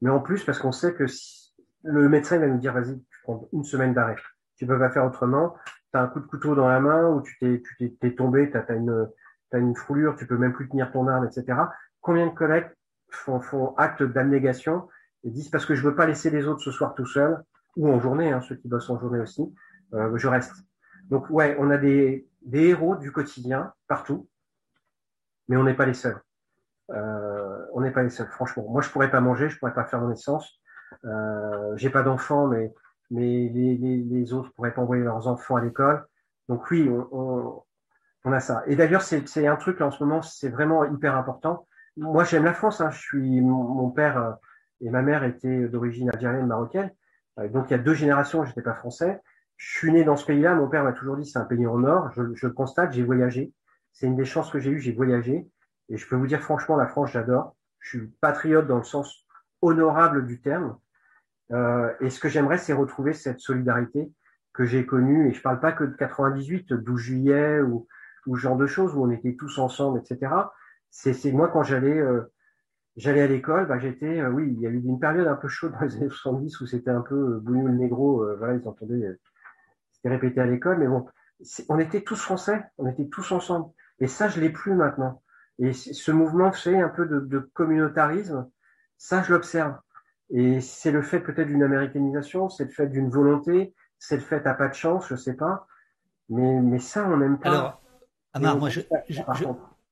[0.00, 3.18] Mais en plus parce qu'on sait que si, le médecin va nous dire vas-y, tu
[3.22, 4.16] prends une semaine d'arrêt.
[4.56, 5.54] Tu peux pas faire autrement.
[5.92, 8.50] Tu as un coup de couteau dans la main ou tu t'es, tu t'es, tombé,
[8.50, 9.08] tu as, une,
[9.56, 11.56] as une foulure, tu peux même plus tenir ton arme, etc
[12.00, 12.70] combien de collègues
[13.10, 14.88] font, acte d'abnégation
[15.24, 17.42] et disent parce que je veux pas laisser les autres ce soir tout seuls
[17.76, 19.42] ou en journée, hein, ceux qui bossent en journée aussi,
[19.94, 20.52] euh, je reste.
[21.10, 24.28] Donc ouais, on a des, des héros du quotidien partout,
[25.48, 26.20] mais on n'est pas les seuls.
[26.90, 28.66] Euh, on n'est pas les seuls, franchement.
[28.68, 30.60] Moi, je pourrais pas manger, je pourrais pas faire mon essence.
[31.04, 32.72] Euh, J'ai pas d'enfants, mais
[33.10, 36.06] mais les, les, les, autres pourraient pas envoyer leurs enfants à l'école.
[36.48, 37.62] Donc oui, on,
[38.28, 38.62] on, a ça.
[38.66, 41.66] Et d'ailleurs, c'est un truc là en ce moment, c'est vraiment hyper important
[41.98, 42.80] moi, j'aime la France.
[42.80, 42.90] Hein.
[42.90, 44.32] Je suis mon, père euh,
[44.80, 46.90] et ma mère étaient d'origine algérienne, marocaine.
[47.38, 49.20] Euh, donc, il y a deux générations, j'étais pas français.
[49.56, 50.54] Je suis né dans ce pays-là.
[50.54, 52.10] Mon père m'a toujours dit c'est un pays en or.
[52.12, 52.92] Je, je le constate.
[52.92, 53.52] J'ai voyagé.
[53.92, 54.80] C'est une des chances que j'ai eues.
[54.80, 55.48] J'ai voyagé.
[55.88, 57.56] Et je peux vous dire franchement, la France, j'adore.
[57.80, 59.26] Je suis patriote dans le sens
[59.60, 60.78] honorable du terme.
[61.50, 64.12] Euh, et ce que j'aimerais, c'est retrouver cette solidarité
[64.52, 65.28] que j'ai connue.
[65.28, 67.88] Et je parle pas que de 98, 12 juillet ou,
[68.26, 70.30] ou ce genre de choses où on était tous ensemble, etc
[70.90, 72.32] c'est moi quand j'allais euh,
[72.96, 75.48] j'allais à l'école, bah, j'étais euh, oui, il y a eu une période un peu
[75.48, 78.68] chaude dans les années 70 où c'était un peu euh, le négro, euh, voilà, ils
[78.68, 79.18] entendaient
[79.92, 81.06] c'était répété à l'école, mais bon,
[81.68, 83.72] on était tous français, on était tous ensemble.
[83.98, 85.22] Et ça, je l'ai plus maintenant.
[85.58, 88.48] Et ce mouvement fait un peu de, de communautarisme,
[88.96, 89.76] ça, je l'observe.
[90.30, 94.46] Et c'est le fait peut-être d'une américanisation, c'est le fait d'une volonté, c'est le fait
[94.46, 95.66] à pas de chance, je sais pas.
[96.28, 97.80] Mais, mais ça, on n'aime pas.
[98.38, 99.20] Amar, moi, je, je,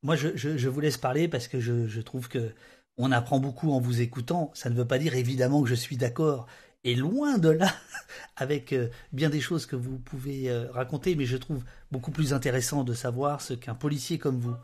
[0.03, 2.53] moi, je, vous laisse parler parce que je, trouve que
[2.97, 4.51] on apprend beaucoup en vous écoutant.
[4.55, 6.47] Ça ne veut pas dire évidemment que je suis d'accord
[6.85, 7.75] et loin de là
[8.37, 12.33] avec euh, bien des choses que vous pouvez euh, raconter, mais je trouve beaucoup plus
[12.33, 14.55] intéressant de savoir ce qu'un policier comme vous,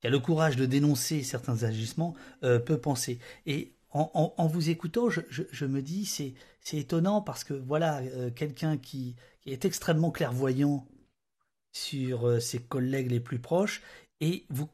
[0.00, 2.14] qui a le courage de dénoncer certains agissements,
[2.44, 3.18] euh, peut penser.
[3.46, 8.00] Et en, vous écoutant, je, me dis c'est c'est étonnant parce que voilà
[8.34, 10.86] quelqu'un qui, qui, est extrêmement clairvoyant
[11.72, 13.82] sur ses collègues les plus proches
[14.20, 14.68] et vous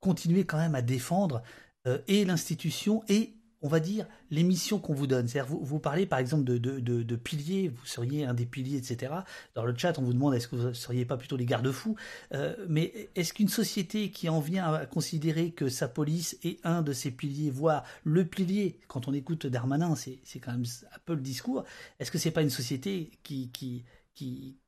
[0.00, 1.42] continuer quand même à défendre
[1.86, 5.26] euh, et l'institution et on va dire les missions qu'on vous donne.
[5.26, 8.76] C'est-à-dire vous, vous parlez par exemple de, de, de, piliers, vous seriez un des piliers,
[8.76, 9.14] etc.
[9.54, 11.96] Dans le chat, on vous demande est-ce que vous ne seriez pas plutôt les garde-fous.
[12.34, 16.82] Euh, mais est-ce qu'une société qui en vient à considérer que sa police est un
[16.82, 20.98] de ses piliers, voire le pilier, quand on écoute Darmanin, c'est, c'est quand même un
[21.06, 21.64] peu le discours,
[21.98, 23.84] est-ce que c'est pas une société qui, qui,
[24.14, 24.58] qui,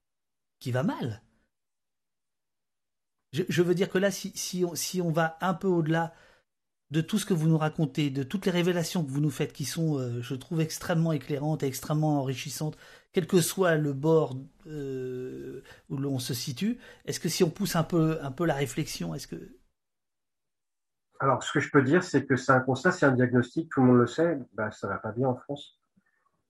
[0.59, 1.21] qui va mal?
[3.49, 4.65] Je, veux dire que là, si,
[5.03, 6.13] on, va un peu au-delà
[6.91, 9.53] de tout ce que vous nous racontez, de toutes les révélations que vous nous faites,
[9.53, 12.77] qui sont, euh, je trouve, extrêmement éclairantes et extrêmement enrichissantes,
[13.13, 17.77] quel que soit le bord euh, où l'on se situe, est-ce que si on pousse
[17.77, 19.57] un peu, la réflexion, est-ce que...
[21.19, 23.81] Alors, ce que je peux dire, c'est que c'est un constat, c'est un diagnostic, tout
[23.81, 25.81] le monde le sait, bah, ça va pas bien en France.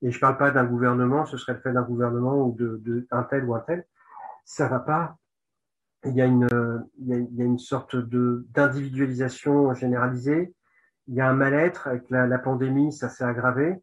[0.02, 3.06] Et je parle pas d'un gouvernement, ce serait le fait d'un gouvernement ou de, de
[3.10, 3.86] un tel ou un tel.
[4.44, 5.16] Ça va pas
[6.06, 6.48] il y a une,
[6.98, 10.54] il y a, une sorte de d'individualisation généralisée.
[11.08, 13.76] Il y a un mal-être avec la, la, pandémie, ça s'est aggravé.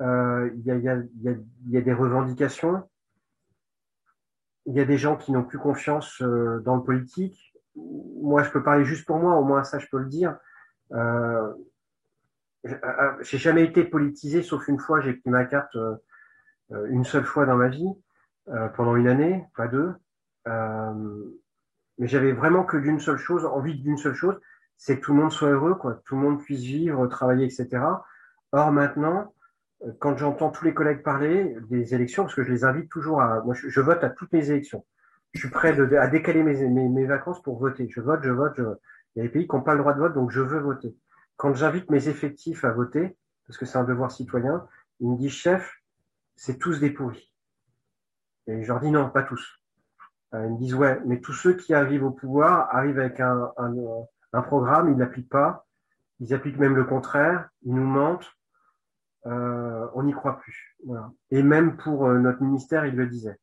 [0.00, 0.96] Euh, il, y a, il, y a,
[1.32, 2.82] il, y a, des revendications.
[4.66, 7.54] Il y a des gens qui n'ont plus confiance euh, dans le politique.
[7.76, 10.36] Moi, je peux parler juste pour moi, au moins ça, je peux le dire.
[10.92, 11.52] Euh,
[12.66, 15.96] euh j'ai jamais été politisé, sauf une fois, j'ai pris ma carte euh,
[16.88, 17.88] une seule fois dans ma vie,
[18.76, 19.94] pendant une année, pas deux.
[20.48, 21.24] Euh,
[21.98, 24.40] mais j'avais vraiment que d'une seule chose, envie d'une seule chose,
[24.76, 27.82] c'est que tout le monde soit heureux, quoi, tout le monde puisse vivre, travailler, etc.
[28.52, 29.34] Or maintenant,
[29.82, 33.20] euh, quand j'entends tous les collègues parler des élections, parce que je les invite toujours
[33.22, 34.84] à, moi je, vote à toutes les élections.
[35.32, 37.88] Je suis prêt à décaler mes, mes, mes, vacances pour voter.
[37.90, 38.64] Je vote, je vote, je.
[39.14, 40.58] Il y a des pays qui n'ont pas le droit de vote, donc je veux
[40.58, 40.96] voter.
[41.36, 43.16] Quand j'invite mes effectifs à voter,
[43.46, 44.66] parce que c'est un devoir citoyen,
[45.00, 45.72] ils me disent chef,
[46.36, 47.32] c'est tous des pourris.
[48.46, 49.60] Et je leur dis non, pas tous.
[50.34, 53.52] Euh, ils me disent ouais, mais tous ceux qui arrivent au pouvoir arrivent avec un,
[53.56, 53.74] un,
[54.32, 55.66] un programme, ils l'appliquent pas,
[56.20, 58.30] ils appliquent même le contraire, ils nous mentent.
[59.24, 60.76] on n'y croit plus.
[60.86, 61.10] Voilà.
[61.30, 63.38] Et même pour notre ministère, il le disait.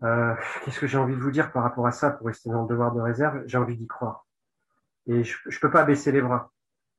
[0.00, 2.68] Qu'est-ce que j'ai envie de vous dire par rapport à ça pour rester dans le
[2.68, 3.42] devoir de réserve?
[3.46, 4.26] J'ai envie d'y croire.
[5.06, 6.52] Et je ne peux pas baisser les bras.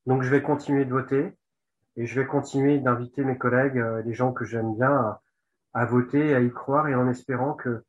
[0.06, 1.38] Donc je vais continuer de voter
[1.98, 5.22] et je vais continuer d'inviter mes collègues, les gens que j'aime bien, à,
[5.74, 7.85] à, voter, à y croire et en espérant que euh,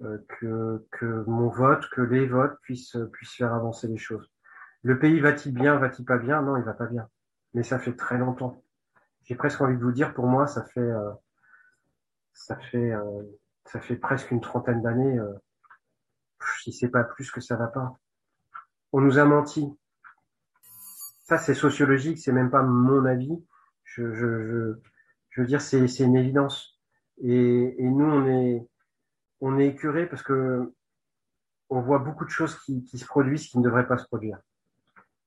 [0.00, 4.30] que, que mon vote, que les votes puissent, puissent faire avancer les choses.
[4.82, 6.42] Le pays va-t-il bien, va-t-il pas bien?
[6.42, 7.08] Non, il va pas bien.
[7.54, 8.64] Mais ça fait très longtemps.
[9.24, 11.12] J'ai presque envie de vous dire, pour moi, ça fait, euh,
[12.32, 13.22] ça fait, euh,
[13.66, 15.32] ça fait presque une trentaine d'années, euh,
[16.60, 17.96] si c'est pas plus que ça va pas.
[18.92, 19.68] On nous a menti.
[21.24, 23.46] Ça, c'est sociologique, c'est même pas mon avis.
[23.84, 24.74] Je, je, je,
[25.30, 26.80] je veux dire, c'est, c'est une évidence.
[27.18, 28.68] Et, et nous, on est,
[29.42, 30.72] on est écœuré parce que
[31.68, 34.38] on voit beaucoup de choses qui, se produisent qui ne devraient pas se produire.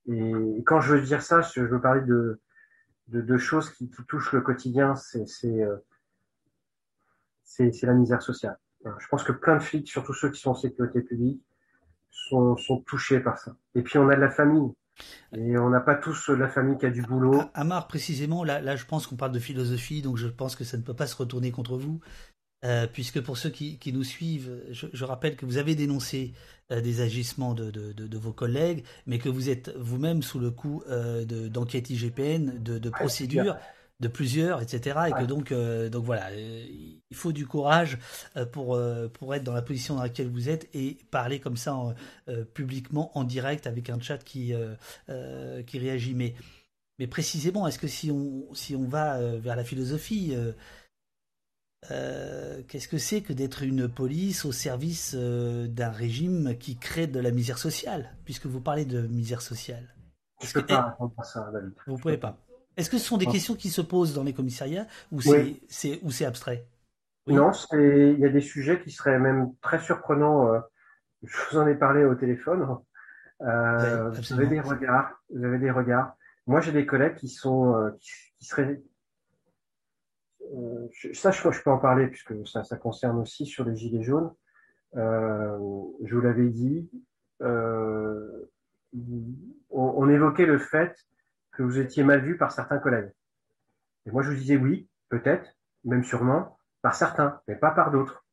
[0.08, 4.94] Et, quand je veux dire ça, je veux parler de, choses qui, touchent le quotidien,
[5.16, 5.76] euh,
[7.45, 8.58] c'est c'est la misère sociale.
[8.84, 11.42] Je pense que plein de flics, surtout ceux qui sont en sécurité publique,
[12.10, 13.56] sont, touchés par ça.
[13.74, 14.72] Et puis on a de la famille.
[15.34, 17.42] Et on n'a pas tous la famille qui a du boulot.
[17.53, 20.84] Amar, précisément, là je pense qu'on parle de philosophie, donc je pense que ça ne
[20.84, 22.00] peut pas se retourner contre vous.
[22.66, 26.34] Euh, puisque pour ceux qui, nous suivent, je, rappelle que vous avez dénoncé
[26.72, 31.26] euh, des agissements de, vos collègues, mais que vous êtes vous-même sous le coup euh,
[31.26, 33.56] d'enquête IGPN, de, procédures,
[34.00, 35.00] de plusieurs, etc.
[35.10, 38.00] Et que donc, donc voilà, il faut du courage
[38.52, 38.80] pour,
[39.14, 41.77] pour être dans la position dans laquelle vous êtes et parler comme ça
[42.53, 44.53] publiquement, en direct, avec un chat qui,
[45.68, 46.16] qui réagit.
[46.16, 46.34] Mais,
[46.98, 50.34] mais précisément, est-ce que si on, si on va vers la philosophie,
[51.91, 57.07] euh, qu'est-ce que c'est que d'être une police au service euh, d'un régime qui crée
[57.07, 59.95] de la misère sociale, puisque vous parlez de misère sociale?
[60.41, 61.73] Je ne peux pas répondre à ça, David.
[61.88, 62.38] Vous pouvez pas.
[62.77, 66.11] Est-ce que ce sont des questions qui se posent dans les commissariats ou c'est ou
[66.11, 66.67] c'est abstrait?
[67.27, 70.53] Non, il y a des sujets qui seraient même très surprenants.
[70.53, 70.59] Euh,
[71.23, 72.77] je vous en ai parlé au téléphone.
[73.39, 75.11] vous avez des regards.
[75.33, 76.15] Vous avez des regards.
[76.47, 78.81] Moi, j'ai des collègues qui sont qui seraient
[80.53, 84.03] euh, ça, je, je peux en parler puisque ça, ça concerne aussi sur les gilets
[84.03, 84.32] jaunes.
[84.95, 85.57] Euh,
[86.03, 86.90] je vous l'avais dit,
[87.41, 88.49] euh,
[88.93, 90.95] on, on, évoquait le fait
[91.51, 93.11] que vous étiez mal vu par certains collègues.
[94.06, 95.49] Et moi, je vous disais oui, peut-être,
[95.83, 98.25] même sûrement, par certains, mais pas par d'autres.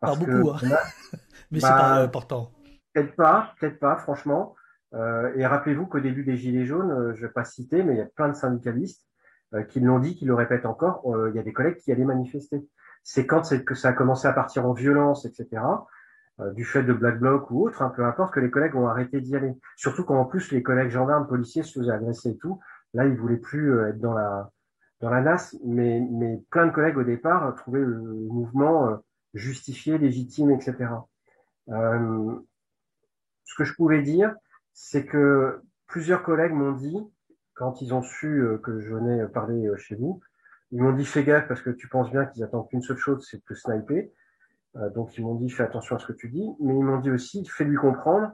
[0.00, 0.58] Par beaucoup, hein.
[1.50, 2.52] mais c'est pas bah, important.
[2.92, 4.54] Peut-être pas, peut-être pas, franchement.
[4.94, 7.98] Euh, et rappelez-vous qu'au début des Gilets jaunes, euh, je vais pas citer, mais il
[7.98, 9.07] y a plein de syndicalistes euh,
[9.68, 12.04] qui l'ont dit, qui le répètent encore, euh, il y a des collègues qui allaient
[12.04, 12.66] manifester.
[13.02, 15.62] C'est quand c'est que ça a commencé à partir en violence, etc.,
[16.40, 18.88] euh, du fait de Black Bloc ou autre, hein, peu importe, que les collègues ont
[18.88, 19.54] arrêté d'y aller.
[19.76, 22.60] Surtout quand en plus les collègues gendarmes, policiers se faisaient agresser et tout,
[22.94, 24.50] là ils voulaient plus être dans la
[25.00, 28.98] dans la NAS, mais, mais plein de collègues au départ trouvaient le mouvement
[29.34, 30.88] justifié, légitime, etc.
[31.70, 32.34] Euh,
[33.44, 34.34] ce que je pouvais dire,
[34.72, 36.98] c'est que plusieurs collègues m'ont dit,
[37.58, 40.20] quand ils ont su euh, que je venais parler euh, chez vous,
[40.70, 43.26] ils m'ont dit fais gaffe parce que tu penses bien qu'ils attendent qu'une seule chose,
[43.28, 44.12] c'est de te sniper.
[44.76, 47.00] Euh, donc ils m'ont dit fais attention à ce que tu dis, mais ils m'ont
[47.00, 48.32] dit aussi fais-lui comprendre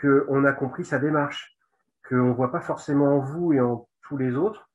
[0.00, 1.56] qu'on a compris sa démarche,
[2.08, 4.68] qu'on ne voit pas forcément en vous et en tous les autres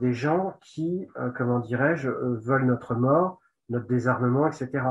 [0.00, 4.82] des gens qui, comment dirais-je, veulent notre mort, notre désarmement, etc.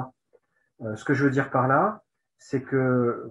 [0.96, 2.02] ce que je veux dire par là,
[2.38, 3.30] c'est que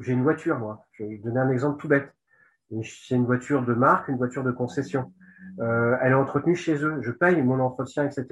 [0.00, 0.84] j'ai une voiture, moi.
[0.92, 2.12] Je vais donner un exemple tout bête.
[2.82, 5.12] C'est une voiture de marque, une voiture de concession.
[5.60, 6.98] Euh, elle est entretenue chez eux.
[7.02, 8.26] Je paye mon entretien, etc.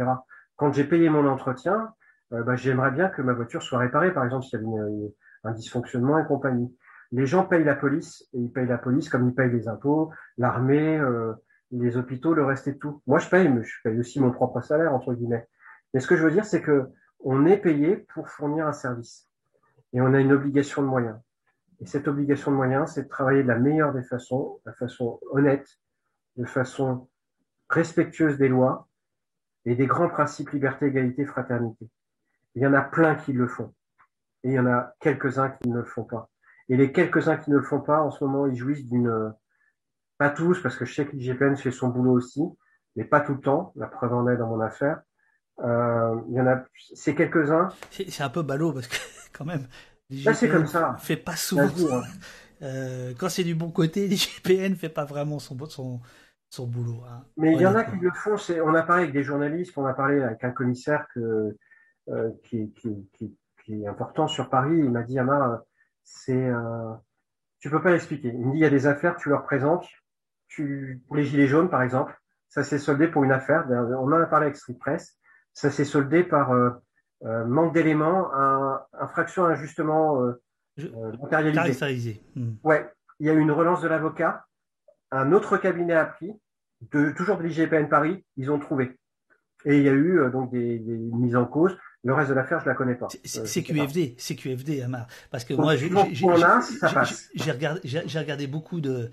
[0.56, 1.92] Quand j'ai payé mon entretien,
[2.32, 5.52] euh, bah, j'aimerais bien que ma voiture soit réparée, par exemple, s'il y avait un
[5.52, 6.74] dysfonctionnement et compagnie.
[7.12, 10.10] Les gens payent la police, et ils payent la police comme ils payent les impôts,
[10.38, 11.34] l'armée, euh,
[11.72, 13.02] les hôpitaux, le reste et tout.
[13.06, 15.46] Moi, je paye, mais je paye aussi mon propre salaire, entre guillemets.
[15.92, 16.86] Mais ce que je veux dire, c'est que
[17.22, 19.28] on est payé pour fournir un service.
[19.92, 21.18] Et on a une obligation de moyens.
[21.80, 25.18] Et cette obligation de moyens, c'est de travailler de la meilleure des façons, de façon
[25.30, 25.78] honnête,
[26.36, 27.08] de façon
[27.70, 28.88] respectueuse des lois
[29.64, 31.88] et des grands principes liberté, égalité, fraternité.
[32.54, 33.74] Il y en a plein qui le font.
[34.42, 36.28] Et il y en a quelques-uns qui ne le font pas.
[36.68, 39.34] Et les quelques-uns qui ne le font pas, en ce moment, ils jouissent d'une...
[40.18, 42.42] Pas tous, parce que je sais que l'IGPN fait son boulot aussi,
[42.94, 43.72] mais pas tout le temps.
[43.74, 45.00] La preuve en est dans mon affaire.
[45.60, 46.62] Euh, il y en a...
[46.94, 47.68] C'est quelques-uns...
[47.90, 48.96] C'est un peu ballot, parce que
[49.32, 49.66] quand même,
[50.10, 50.96] Là, c'est comme ça.
[50.98, 51.62] Fait pas souvent.
[51.64, 52.02] Hein.
[52.62, 55.98] Euh, quand c'est du bon côté, l'IGPN fait pas vraiment son, son,
[56.50, 57.02] son boulot.
[57.08, 57.24] Hein.
[57.38, 58.36] Mais il y en a qui le font.
[58.62, 61.56] On a parlé avec des journalistes, on a parlé avec un commissaire que,
[62.10, 64.76] euh, qui, qui, qui, qui, est important sur Paris.
[64.76, 65.60] Il m'a dit, Amar,
[66.04, 66.92] c'est, euh,
[67.60, 68.28] tu peux pas l'expliquer.
[68.28, 69.86] Il me dit, il y a des affaires, tu leur présentes.
[70.48, 72.14] Tu, pour les gilets jaunes, par exemple,
[72.50, 73.64] ça s'est soldé pour une affaire.
[73.70, 75.16] On en a parlé avec Street Press.
[75.54, 76.52] Ça s'est soldé par
[77.24, 80.42] euh, euh, manque d'éléments, un, infraction injustement euh,
[80.78, 81.12] euh.
[82.36, 82.52] Hmm.
[82.64, 84.46] Ouais, il y a eu une relance de l'avocat.
[85.10, 86.32] Un autre cabinet a pris,
[86.92, 88.96] de, toujours de l'IGPN Paris, ils ont trouvé.
[89.66, 91.76] Et il y a eu donc des, des, mises en cause.
[92.02, 93.08] Le reste de l'affaire, je la connais pas.
[93.24, 95.06] C'est QFD, c'est QFD, Amar.
[95.30, 95.88] Parce que moi, j'ai
[97.52, 99.10] regardé, j'ai regardé beaucoup de,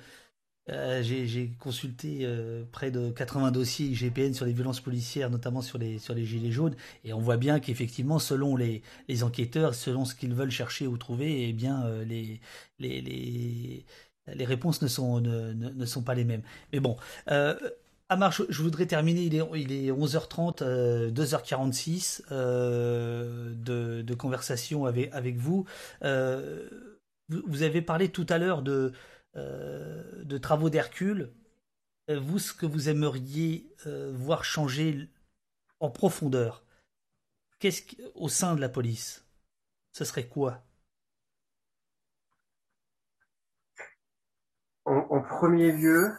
[0.69, 5.77] euh, j'ai consulté euh, près de 80 dossiers IGPN sur les violences policières, notamment sur
[5.77, 8.81] les, sur les gilets jaunes, et on voit bien qu'effectivement, selon les,
[9.23, 12.41] enquêteurs, selon ce qu'ils veulent chercher ou trouver, eh bien, euh, les,
[12.79, 13.85] les, les,
[14.33, 16.43] les, réponses ne sont, ne, ne, sont pas les mêmes.
[16.73, 16.97] Mais bon,
[18.09, 20.63] Amar, je, je, voudrais terminer, il est, il est 11h30,
[21.11, 25.65] 2h46 de, de, conversation avec vous.
[26.01, 28.91] vous avez parlé tout à l'heure de
[29.37, 31.31] euh, de travaux d'Hercule,
[32.09, 35.09] euh, vous, ce que vous aimeriez euh, voir changer
[35.79, 36.63] en profondeur,
[37.59, 37.83] qu'est-ce
[38.15, 39.25] au sein de la police
[39.91, 40.63] Ce serait quoi?
[44.85, 46.13] En, premier lieu,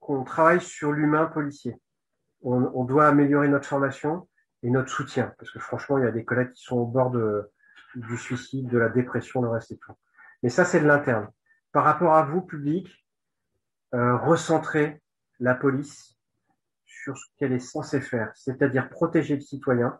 [0.00, 1.76] qu'on travaille sur l'humain policier.
[2.40, 4.26] On, doit améliorer notre formation
[4.62, 7.10] et notre soutien, parce que franchement, il y a des collègues qui sont au bord
[7.10, 9.92] du suicide, de la dépression, le reste et tout.
[10.42, 11.28] Mais ça, c'est de l'interne.
[11.72, 12.88] Par rapport à vous, public,
[13.94, 15.02] euh, recentrer
[15.40, 16.16] la police
[16.84, 19.98] sur ce qu'elle est censée faire, c'est-à-dire protéger le citoyen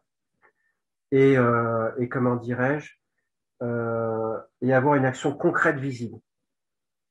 [1.13, 2.93] et, euh, et comment dirais-je,
[3.63, 6.19] euh, et avoir une action concrète visible.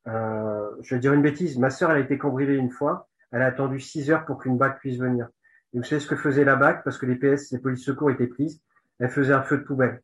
[0.08, 3.42] Euh, je vais dire une bêtise, ma sœur, elle a été cambriolée une fois, elle
[3.42, 5.30] a attendu 6 heures pour qu'une BAC puisse venir.
[5.74, 8.12] Et vous savez ce que faisait la BAC parce que les PS, les polices secours
[8.12, 8.62] étaient prises,
[9.00, 10.02] elle faisait un feu de poubelle,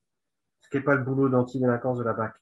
[0.62, 2.34] ce qui n'est pas le boulot d'anti-délinquance de la BAC.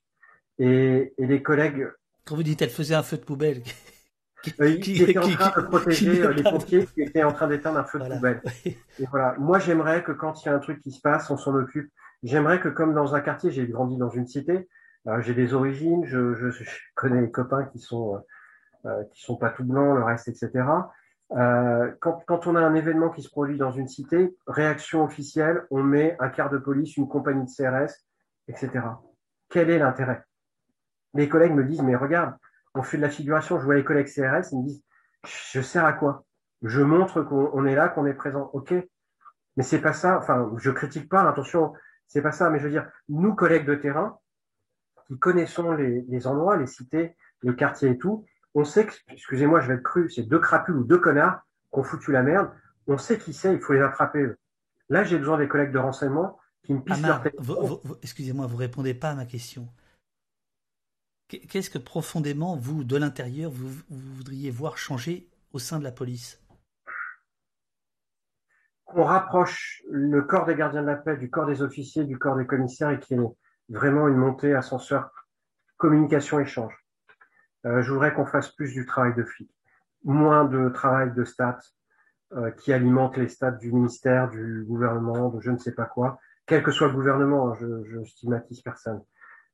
[0.60, 1.88] Et, et les collègues.
[2.26, 3.64] Quand vous dites elle faisait un feu de poubelle.
[4.44, 7.80] qui, qui, était en train de protéger euh, les pompiers qui étaient en train d'éteindre
[7.80, 8.42] un feu de poubelle.
[8.66, 8.78] Et
[9.12, 9.36] voilà.
[9.38, 11.92] Moi, j'aimerais que quand il y a un truc qui se passe, on s'en occupe.
[12.24, 14.70] J'aimerais que, comme dans un quartier, j'ai grandi dans une cité,
[15.08, 16.64] euh, j'ai des origines, je, je, je,
[16.96, 18.20] connais des copains qui sont euh,
[18.86, 20.64] euh, qui sont pas tout blancs, le reste, etc.
[21.34, 25.66] Euh, quand, quand on a un événement qui se produit dans une cité, réaction officielle,
[25.70, 27.92] on met un quart de police, une compagnie de CRS,
[28.48, 28.72] etc.
[29.50, 30.24] Quel est l'intérêt?
[31.14, 32.36] Mes collègues me disent, mais regarde,
[32.76, 34.84] on fait de la figuration, je vois les collègues CRS, ils me disent,
[35.24, 36.26] je sers à quoi?
[36.62, 38.50] Je montre qu'on est là, qu'on est présent.
[38.54, 38.74] Ok,
[39.58, 40.18] mais c'est pas ça.
[40.18, 41.74] Enfin, je critique pas, attention,
[42.08, 42.50] c'est pas ça.
[42.50, 44.20] Mais je veux dire, nous collègues de terrain,
[45.08, 49.62] qui connaissons les, les endroits, les cités, le quartier et tout, on sait que, excusez-moi,
[49.62, 52.52] je vais être cru, c'est deux crapules ou deux connards qui ont foutu la merde.
[52.88, 54.28] On sait qui c'est, il faut les attraper.
[54.90, 57.36] Là, j'ai besoin des collègues de renseignement qui me pissent leur tête.
[58.02, 59.68] Excusez-moi, vous répondez pas à ma question.
[61.30, 66.42] Qu'est-ce que profondément, vous, de l'intérieur, vous, voudriez voir changer au sein de la police?
[68.86, 72.36] Qu'on rapproche le corps des gardiens de la paix du corps des officiers, du corps
[72.36, 73.28] des commissaires et qu'il y ait
[73.70, 75.12] vraiment une montée ascenseur
[75.78, 76.74] communication-échange.
[77.68, 79.52] Euh, je voudrais qu'on fasse plus du travail de flic,
[80.04, 81.60] moins de travail de stats
[82.34, 86.20] euh, qui alimente les stats du ministère, du gouvernement, de je ne sais pas quoi,
[86.48, 89.04] quel que soit le gouvernement, hein, je, je stigmatise personne.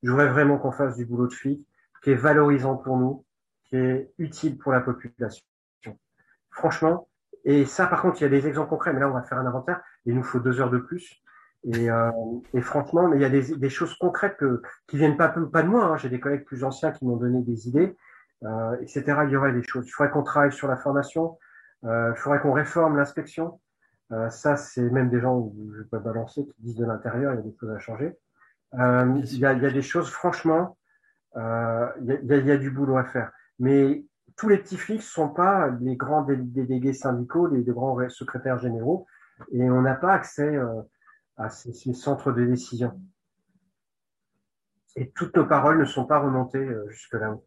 [0.05, 1.67] Je voudrais vraiment qu'on fasse du boulot de flic
[2.03, 3.25] qui est valorisant pour nous,
[3.65, 5.43] qui est utile pour la population.
[6.51, 7.09] Franchement,
[7.43, 9.39] et ça par contre, il y a des exemples concrets, mais là on va faire
[9.39, 11.21] un inventaire, il nous faut deux heures de plus.
[11.63, 12.11] Et, euh,
[12.53, 15.63] et franchement, mais il y a des, des choses concrètes que, qui viennent pas, pas
[15.63, 15.97] de moi, hein.
[15.97, 17.97] j'ai des collègues plus anciens qui m'ont donné des idées,
[18.43, 19.21] euh, etc.
[19.23, 19.87] Il y aurait des choses.
[19.87, 21.39] Il faudrait qu'on travaille sur la formation,
[21.83, 23.59] euh, il faudrait qu'on réforme l'inspection.
[24.11, 27.37] Euh, ça, c'est même des gens, je vais pas balancer, qui disent de l'intérieur, il
[27.37, 28.15] y a des choses à changer.
[28.73, 30.77] Euh, il, y a, il y a des choses, franchement,
[31.37, 33.31] euh, il y, a, y, a, du boulot à faire.
[33.59, 38.59] Mais tous les petits flics ne sont pas les grands délégués syndicaux, les, grands secrétaires
[38.59, 39.05] généraux,
[39.51, 40.81] et on n'a pas accès euh,
[41.37, 42.99] à ces, ces, centres de décision.
[44.95, 47.37] Et toutes nos paroles ne sont pas remontées jusque-là.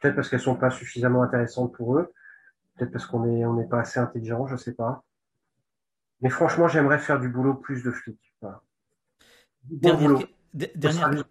[0.00, 2.12] Peut-être parce qu'elles sont pas suffisamment intéressantes pour eux,
[2.76, 5.04] peut-être parce qu'on est on n'est pas assez intelligent, je sais pas.
[6.20, 8.34] Mais franchement, j'aimerais faire du boulot plus de flics.
[8.40, 8.62] Voilà.
[9.64, 10.20] Bon boulot.
[10.56, 11.24] Dernière,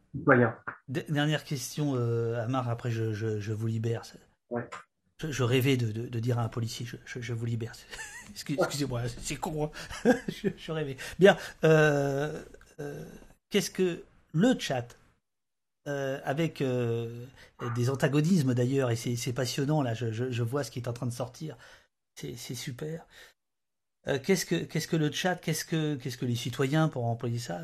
[0.87, 4.03] dernière question, euh, Amar, après je, je, je vous libère.
[4.51, 4.69] Ouais.
[5.19, 7.73] Je, je, rêvais de, de, de, dire à un policier, je, je vous libère.
[8.29, 9.71] Excusez-moi, c'est con.
[10.05, 10.15] Hein.
[10.57, 10.97] je, rêvais.
[11.17, 12.43] Bien, euh,
[12.79, 13.03] euh,
[13.49, 14.95] qu'est-ce que le chat,
[15.87, 17.25] euh, avec euh,
[17.75, 21.11] des antagonismes d'ailleurs, et c'est passionnant, là, je, vois ce qui est en train de
[21.11, 21.57] sortir,
[22.15, 23.07] c'est super.
[24.07, 27.39] Euh, qu'est-ce que qu'est-ce que le chat, qu'est-ce que qu'est-ce que les citoyens, pour employer
[27.39, 27.61] ça,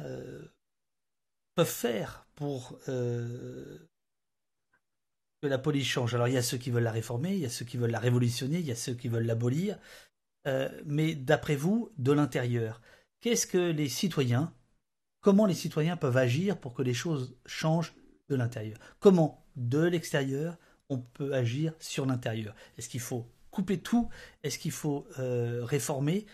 [1.63, 3.77] faire pour euh,
[5.41, 6.13] que la police change.
[6.15, 7.91] Alors il y a ceux qui veulent la réformer, il y a ceux qui veulent
[7.91, 9.77] la révolutionner, il y a ceux qui veulent l'abolir.
[10.47, 12.81] Euh, mais d'après vous, de l'intérieur,
[13.19, 14.53] qu'est-ce que les citoyens,
[15.21, 17.93] comment les citoyens peuvent agir pour que les choses changent
[18.29, 18.77] de l'intérieur?
[18.99, 20.57] Comment, de l'extérieur,
[20.89, 22.55] on peut agir sur l'intérieur?
[22.77, 24.09] Est-ce qu'il faut couper tout?
[24.43, 26.25] Est-ce qu'il faut euh, réformer?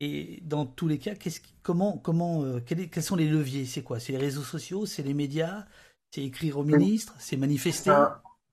[0.00, 1.12] Et dans tous les cas,
[1.62, 3.64] comment, comment, euh, quels, sont les leviers?
[3.64, 3.98] C'est quoi?
[3.98, 4.84] C'est les réseaux sociaux?
[4.84, 5.64] C'est les médias?
[6.10, 7.14] C'est écrire au ministre?
[7.18, 7.94] C'est manifester?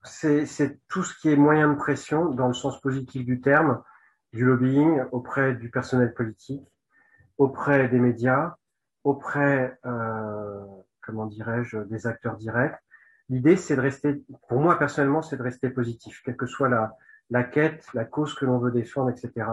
[0.02, 3.82] C'est tout ce qui est moyen de pression dans le sens positif du terme,
[4.32, 6.66] du lobbying auprès du personnel politique,
[7.38, 8.56] auprès des médias,
[9.02, 10.64] auprès, euh,
[11.02, 12.78] comment dirais-je, des acteurs directs.
[13.28, 16.96] L'idée, c'est de rester, pour moi personnellement, c'est de rester positif, quelle que soit la,
[17.30, 19.46] la quête, la cause que l'on veut défendre, etc.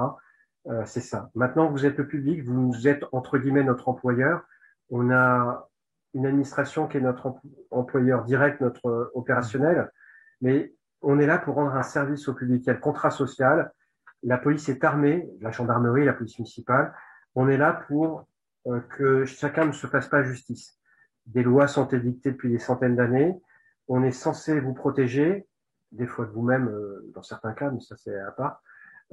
[0.67, 1.31] Euh, c'est ça.
[1.33, 4.43] Maintenant vous êtes le public, vous êtes entre guillemets notre employeur.
[4.89, 5.67] On a
[6.13, 7.35] une administration qui est notre
[7.71, 9.91] employeur direct, notre euh, opérationnel,
[10.41, 12.63] mais on est là pour rendre un service au public.
[12.63, 13.71] Il y a le contrat social.
[14.21, 16.93] La police est armée, la gendarmerie, la police municipale.
[17.33, 18.27] On est là pour
[18.67, 20.77] euh, que chacun ne se fasse pas justice.
[21.25, 23.41] Des lois sont édictées depuis des centaines d'années.
[23.87, 25.47] On est censé vous protéger,
[25.91, 26.71] des fois de vous-même
[27.13, 28.61] dans certains cas, mais ça c'est à part.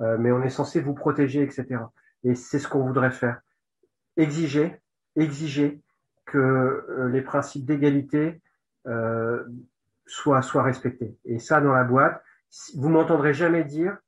[0.00, 1.80] Euh, mais on est censé vous protéger, etc.
[2.24, 3.40] Et c'est ce qu'on voudrait faire.
[4.16, 4.80] Exiger,
[5.16, 5.82] exiger
[6.24, 8.40] que euh, les principes d'égalité
[10.06, 11.14] soient, soient respectés.
[11.26, 12.22] Et ça, dans la boîte,
[12.74, 13.98] vous m'entendrez jamais dire,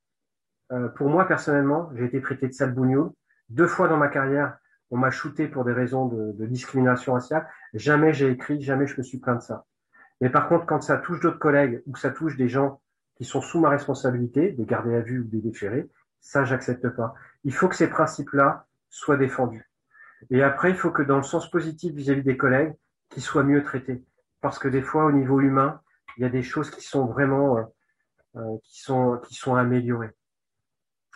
[0.95, 3.11] pour moi personnellement, j'ai été traité de sale bougnoul.
[3.49, 4.57] Deux fois dans ma carrière,
[4.89, 7.47] on m'a shooté pour des raisons de, de discrimination raciale.
[7.75, 9.65] Jamais j'ai écrit, jamais je me suis plaint de ça.
[10.21, 12.81] Mais par contre, quand ça touche d'autres collègues ou que ça touche des gens
[13.21, 15.87] qui sont sous ma responsabilité, des gardés à vue ou des déférés,
[16.21, 17.13] ça, j'accepte pas.
[17.43, 19.69] Il faut que ces principes-là soient défendus.
[20.31, 22.73] Et après, il faut que dans le sens positif vis-à-vis des collègues,
[23.09, 24.03] qu'ils soient mieux traités.
[24.41, 25.81] Parce que des fois, au niveau humain,
[26.17, 27.63] il y a des choses qui sont vraiment, euh,
[28.37, 30.15] euh qui sont, qui sont améliorées.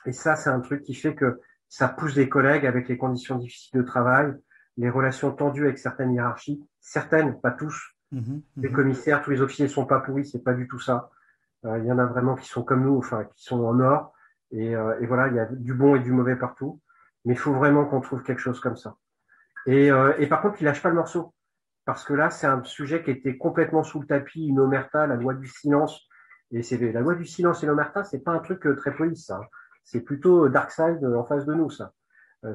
[0.06, 3.40] Et ça, c'est un truc qui fait que ça pousse des collègues avec les conditions
[3.40, 4.32] difficiles de travail,
[4.78, 8.76] les relations tendues avec certaines hiérarchies, certaines, pas tous, Mhm, les mhm.
[8.76, 11.10] commissaires, tous les officiers ne sont pas pourris, c'est pas du tout ça.
[11.66, 14.14] Euh, il y en a vraiment qui sont comme nous, enfin qui sont en or.
[14.52, 16.80] Et, euh, voilà, il y a du bon et du mauvais partout.
[17.26, 18.96] Mais il faut vraiment qu'on trouve quelque chose comme ça.
[19.66, 21.34] Et, euh, et par contre, il lâche pas le morceau.
[21.86, 25.16] Parce que là, c'est un sujet qui était complètement sous le tapis, une omerta, la
[25.16, 26.08] loi du silence.
[26.52, 29.42] Et c'est la loi du silence et l'omerta, c'est pas un truc très police, ça.
[29.84, 31.94] C'est plutôt Darkseid en face de nous, ça.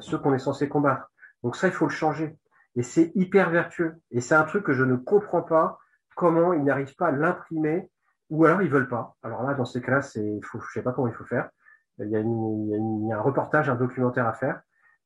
[0.01, 1.11] ceux qu'on est censé combattre.
[1.43, 2.37] Donc ça, il faut le changer.
[2.77, 3.97] Et c'est hyper vertueux.
[4.11, 5.79] Et c'est un truc que je ne comprends pas
[6.17, 7.91] comment ils n'arrivent pas à l'imprimer
[8.31, 9.17] ou alors ils veulent pas.
[9.23, 11.51] Alors là, dans ces cas-là, c'est, faut, je sais pas comment il faut faire.
[11.99, 14.61] Il y a, il y a, un reportage, un documentaire à faire.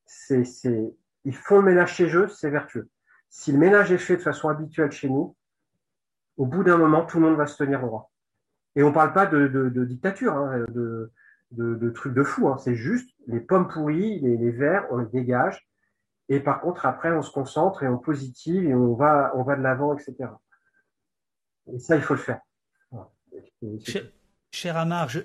[0.06, 0.94] C'est, c'est,
[1.24, 2.88] ils font le ménage chez eux, c'est vertueux.
[3.30, 5.36] Si le ménage est fait de façon habituelle chez nous,
[6.36, 8.12] au bout d'un moment, tout le monde va se tenir droit.
[8.76, 11.10] Et on parle pas de, de, de dictature, hein, de,
[11.52, 12.48] de, de, trucs de fou.
[12.48, 12.58] Hein.
[12.58, 15.66] C'est juste les pommes pourries, les, les verres, on les dégage
[16.28, 19.56] et par contre, après, on se concentre et on positive et on va, on va
[19.56, 20.30] de l'avant, etc.
[21.72, 22.40] Et ça, il faut le faire.
[24.52, 25.20] Cher, Amar, je,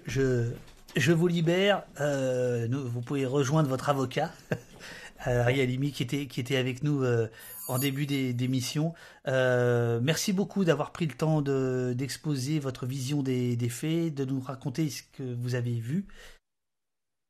[0.96, 1.84] je, vous libère.
[2.00, 4.32] Euh, vous pouvez rejoindre votre avocat,
[5.28, 7.28] euh, Ariel Limi, qui était, qui était avec nous euh,
[7.68, 8.94] en début d'émission.
[9.28, 14.40] Euh, merci beaucoup d'avoir pris le temps d'exposer votre vision des, des faits, de nous
[14.40, 16.08] raconter ce que vous avez vu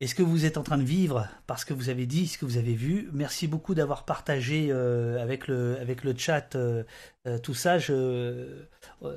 [0.00, 2.38] et ce que vous êtes en train de vivre parce que vous avez dit ce
[2.38, 3.10] que vous avez vu.
[3.12, 6.84] Merci beaucoup d'avoir partagé euh, avec le avec chat euh,
[7.26, 7.78] euh, tout ça.
[7.78, 8.64] Je,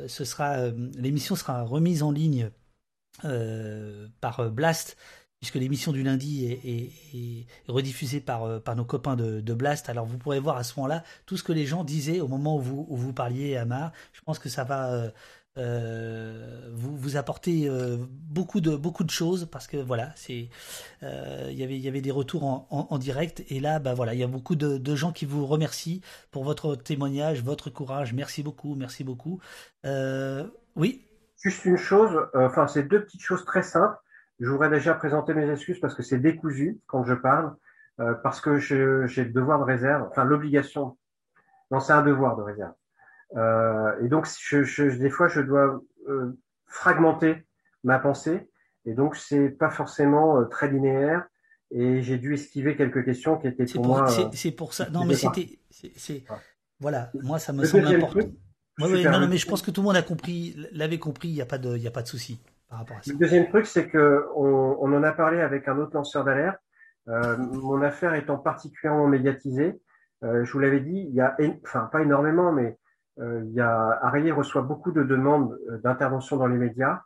[0.07, 2.49] ce sera l'émission sera remise en ligne
[4.19, 4.97] par Blast
[5.39, 9.89] puisque l'émission du lundi est, rediffusée par, nos copains de, de, Blast.
[9.89, 12.57] Alors vous pourrez voir à ce moment-là tout ce que les gens disaient au moment
[12.57, 13.91] où vous, où vous parliez, Amar.
[14.13, 15.11] Je pense que ça va
[15.59, 20.49] euh, vous vous apportez euh, beaucoup de beaucoup de choses parce que voilà c'est
[21.03, 23.43] euh, il y avait il y avait des retours en, en, direct.
[23.49, 26.01] Et là bah voilà il y a beaucoup de, de, gens qui vous remercient
[26.31, 28.13] pour votre témoignage votre courage.
[28.13, 29.39] Merci beaucoup merci beaucoup.
[30.75, 31.05] Oui?
[31.43, 33.97] Juste une chose enfin c'est deux petites choses très simples.
[34.39, 37.55] Je voudrais déjà présenter mes excuses parce que c'est décousu quand je parle
[38.23, 40.97] parce que j'ai le devoir de réserve enfin l'obligation.
[41.69, 42.73] Non c'est un devoir de réserve
[43.35, 47.47] euh, et donc, je, je, des fois, je dois euh, fragmenter
[47.83, 48.49] ma pensée,
[48.85, 51.25] et donc c'est pas forcément euh, très linéaire.
[51.75, 54.07] Et j'ai dû esquiver quelques questions qui étaient pour, moi.
[54.33, 54.89] C'est pour ça.
[54.91, 55.59] Non, mais c'était.
[56.79, 58.27] Voilà, moi, ça me semble important.
[58.79, 61.29] Oui, non, non, mais je pense que tout le monde a compris, l'avait compris.
[61.29, 63.11] Il n'y a pas de, il a pas de souci par rapport à ça.
[63.11, 66.59] Le deuxième truc, c'est que on, on, en a parlé avec un autre lanceur d'alerte.
[67.07, 69.79] Euh, mon affaire étant particulièrement médiatisée,
[70.23, 72.77] euh, je vous l'avais dit, il y a, enfin pas énormément, mais
[73.17, 77.01] il y a, Arié reçoit beaucoup de demandes d'intervention dans les médias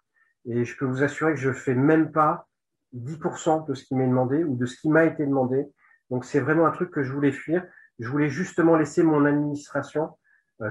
[0.45, 2.47] et je peux vous assurer que je fais même pas
[2.95, 5.67] 10% de ce qui m'est demandé ou de ce qui m'a été demandé.
[6.09, 7.65] Donc c'est vraiment un truc que je voulais fuir.
[7.99, 10.17] Je voulais justement laisser mon administration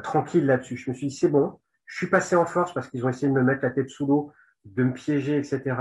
[0.02, 0.76] tranquille là-dessus.
[0.78, 3.28] Je me suis dit c'est bon, je suis passé en force parce qu'ils ont essayé
[3.28, 4.32] de me mettre la tête sous l'eau,
[4.65, 5.74] de me piéger, etc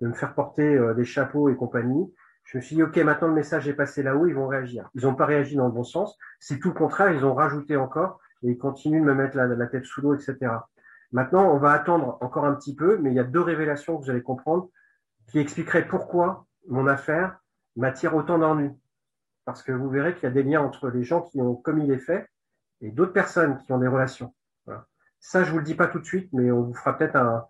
[0.00, 2.12] de me faire porter euh, des chapeaux et compagnie.
[2.44, 4.88] Je me suis dit, OK, maintenant le message est passé là-haut, ils vont réagir.
[4.94, 6.16] Ils n'ont pas réagi dans le bon sens.
[6.40, 9.66] C'est tout le contraire, ils ont rajouté encore et ils continuent de me mettre la,
[9.66, 10.36] tête sous l'eau, etc.
[11.12, 14.04] Maintenant, on va attendre encore un petit peu, mais il y a deux révélations que
[14.04, 14.68] vous allez comprendre
[15.28, 17.38] qui expliqueraient pourquoi mon affaire
[17.76, 18.72] m'attire autant d'ennuis.
[19.46, 21.86] Parce que vous verrez qu'il y a des liens entre les gens qui ont commis
[21.86, 22.28] les faits
[22.80, 24.34] et d'autres personnes qui ont des relations.
[25.20, 27.46] Ça, je vous le dis pas tout de suite, mais on vous fera peut-être un,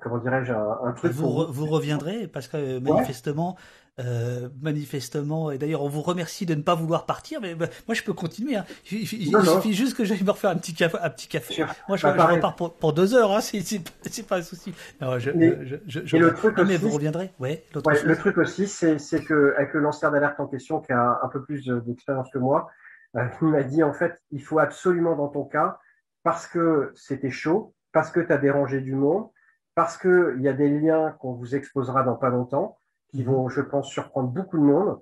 [0.00, 1.12] comment dirais-je, un, truc.
[1.12, 3.56] Vous, vous reviendrez parce que manifestement,
[4.00, 7.94] euh, manifestement, et d'ailleurs on vous remercie de ne pas vouloir partir, mais bah, moi
[7.94, 8.56] je peux continuer.
[8.56, 8.64] Hein.
[8.90, 10.96] Il, suffit juste que j'aille me refaire un petit café.
[11.02, 11.64] Un petit café.
[11.88, 14.72] Moi je, bah, repars pour, pour, deux heures, hein, c'est pas un souci.
[15.00, 17.32] Non, je, mais, je, je, le truc aussi, mais vous reviendrez.
[17.38, 21.20] Ouais, ouais le truc aussi, c'est que avec le lanceur d'alerte en question qui a
[21.22, 22.70] un peu plus d'expérience que moi,
[23.16, 25.78] euh, il m'a dit en fait, il faut absolument dans ton cas,
[26.22, 29.28] parce que c'était chaud, parce que tu as dérangé du monde,
[29.74, 32.78] parce qu'il y a des liens qu'on vous exposera dans pas longtemps,
[33.12, 35.00] qui vont, je pense, surprendre beaucoup de monde,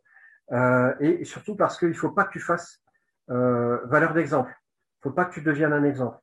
[0.52, 2.80] euh, et surtout parce qu'il ne faut pas que tu fasses
[3.30, 4.50] euh, valeur d'exemple.
[4.50, 6.18] Il ne faut pas que tu deviennes un exemple.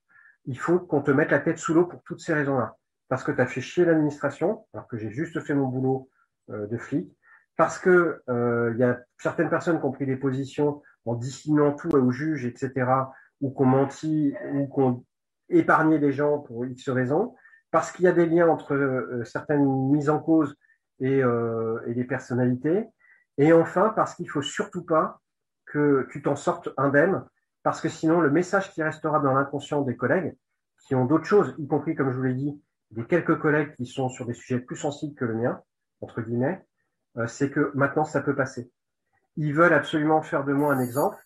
[0.45, 2.75] Il faut qu'on te mette la tête sous l'eau pour toutes ces raisons-là.
[3.07, 6.09] Parce que tu as fait chier l'administration, alors que j'ai juste fait mon boulot
[6.49, 7.09] euh, de flic,
[7.55, 11.89] parce que il y a certaines personnes qui ont pris des positions en dissimulant tout
[11.89, 12.85] au juge, etc.,
[13.41, 15.03] ou qu'on menti, ou qu'on
[15.49, 17.33] épargné des gens pour X raisons,
[17.71, 20.55] parce qu'il y a des liens entre certaines mises en cause
[20.99, 22.85] et, euh, et, les personnalités,
[23.37, 25.21] et enfin parce qu'il faut surtout pas
[25.65, 27.25] que tu t'en sortes indemne,
[27.63, 30.35] parce que sinon le message qui restera dans l'inconscient des collègues,
[30.87, 32.61] qui ont d'autres choses, y compris comme je vous l'ai dit,
[32.91, 35.61] des quelques collègues qui sont sur des sujets plus sensibles que le mien,
[36.01, 36.65] entre guillemets,
[37.17, 38.71] euh, c'est que maintenant ça peut passer.
[39.35, 41.17] Ils veulent absolument faire de moi un exemple,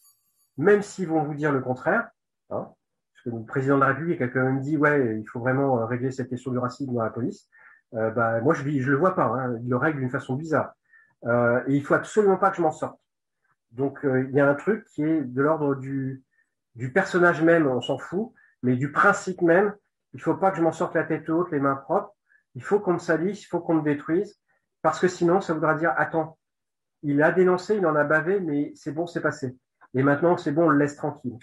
[0.57, 2.09] même s'ils vont vous dire le contraire.
[2.49, 2.67] Hein,
[3.13, 5.79] parce que le président de la République a quand même dit ouais, il faut vraiment
[5.79, 7.47] euh, régler cette question du racisme dans la police.
[7.93, 9.25] Euh, bah, moi, je ne le vois pas.
[9.25, 9.57] Hein.
[9.63, 10.73] Il le règle d'une façon bizarre.
[11.25, 12.99] Euh, et il faut absolument pas que je m'en sorte.
[13.71, 16.23] Donc, euh, il y a un truc qui est de l'ordre du,
[16.75, 19.73] du personnage même, on s'en fout, mais du principe même.
[20.13, 22.13] Il faut pas que je m'en sorte la tête haute, les mains propres.
[22.55, 24.39] Il faut qu'on me salisse, il faut qu'on me détruise,
[24.81, 26.37] parce que sinon, ça voudra dire attends,
[27.01, 29.57] il a dénoncé, il en a bavé, mais c'est bon, c'est passé.
[29.93, 31.37] Et maintenant, c'est bon, on le laisse tranquille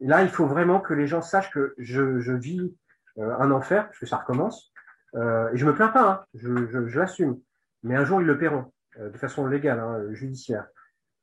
[0.00, 2.74] là, il faut vraiment que les gens sachent que je, je vis
[3.18, 4.69] euh, un enfer, parce que ça recommence.
[5.14, 7.38] Euh, et je me plains pas, hein, je, l'assume.
[7.82, 10.66] Mais un jour, ils le paieront, euh, de façon légale, hein, judiciaire.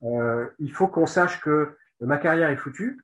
[0.03, 3.01] Euh, il faut qu'on sache que ma carrière est foutue.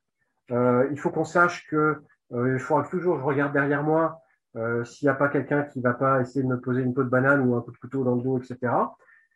[0.50, 4.20] il faut qu'on sache que il faudra que toujours je regarde derrière moi
[4.84, 7.08] s'il n'y a pas quelqu'un qui va pas essayer de me poser une peau de
[7.08, 8.72] banane ou un coup de couteau dans le dos, etc.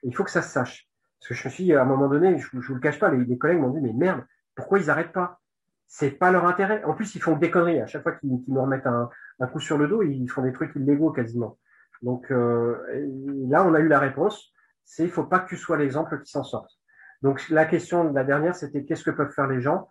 [0.05, 0.89] il faut que ça se sache.
[1.19, 3.11] Parce que je me suis, à un moment donné, je, je vous le cache pas,
[3.11, 5.41] les, les collègues m'ont dit, mais merde, pourquoi ils arrêtent pas?
[5.89, 6.85] C'est pas leur intérêt.
[6.85, 7.81] En plus, ils font des conneries.
[7.81, 9.11] À chaque fois qu'ils nous remettent un,
[9.51, 11.59] coup sur le dos, ils font des trucs illégaux quasiment.
[12.03, 12.77] Donc euh,
[13.49, 14.53] là, on a eu la réponse.
[14.85, 16.71] C'est il faut pas que tu sois l'exemple qui s'en sorte.
[17.23, 19.91] Donc la question de la dernière, c'était qu'est-ce que peuvent faire les gens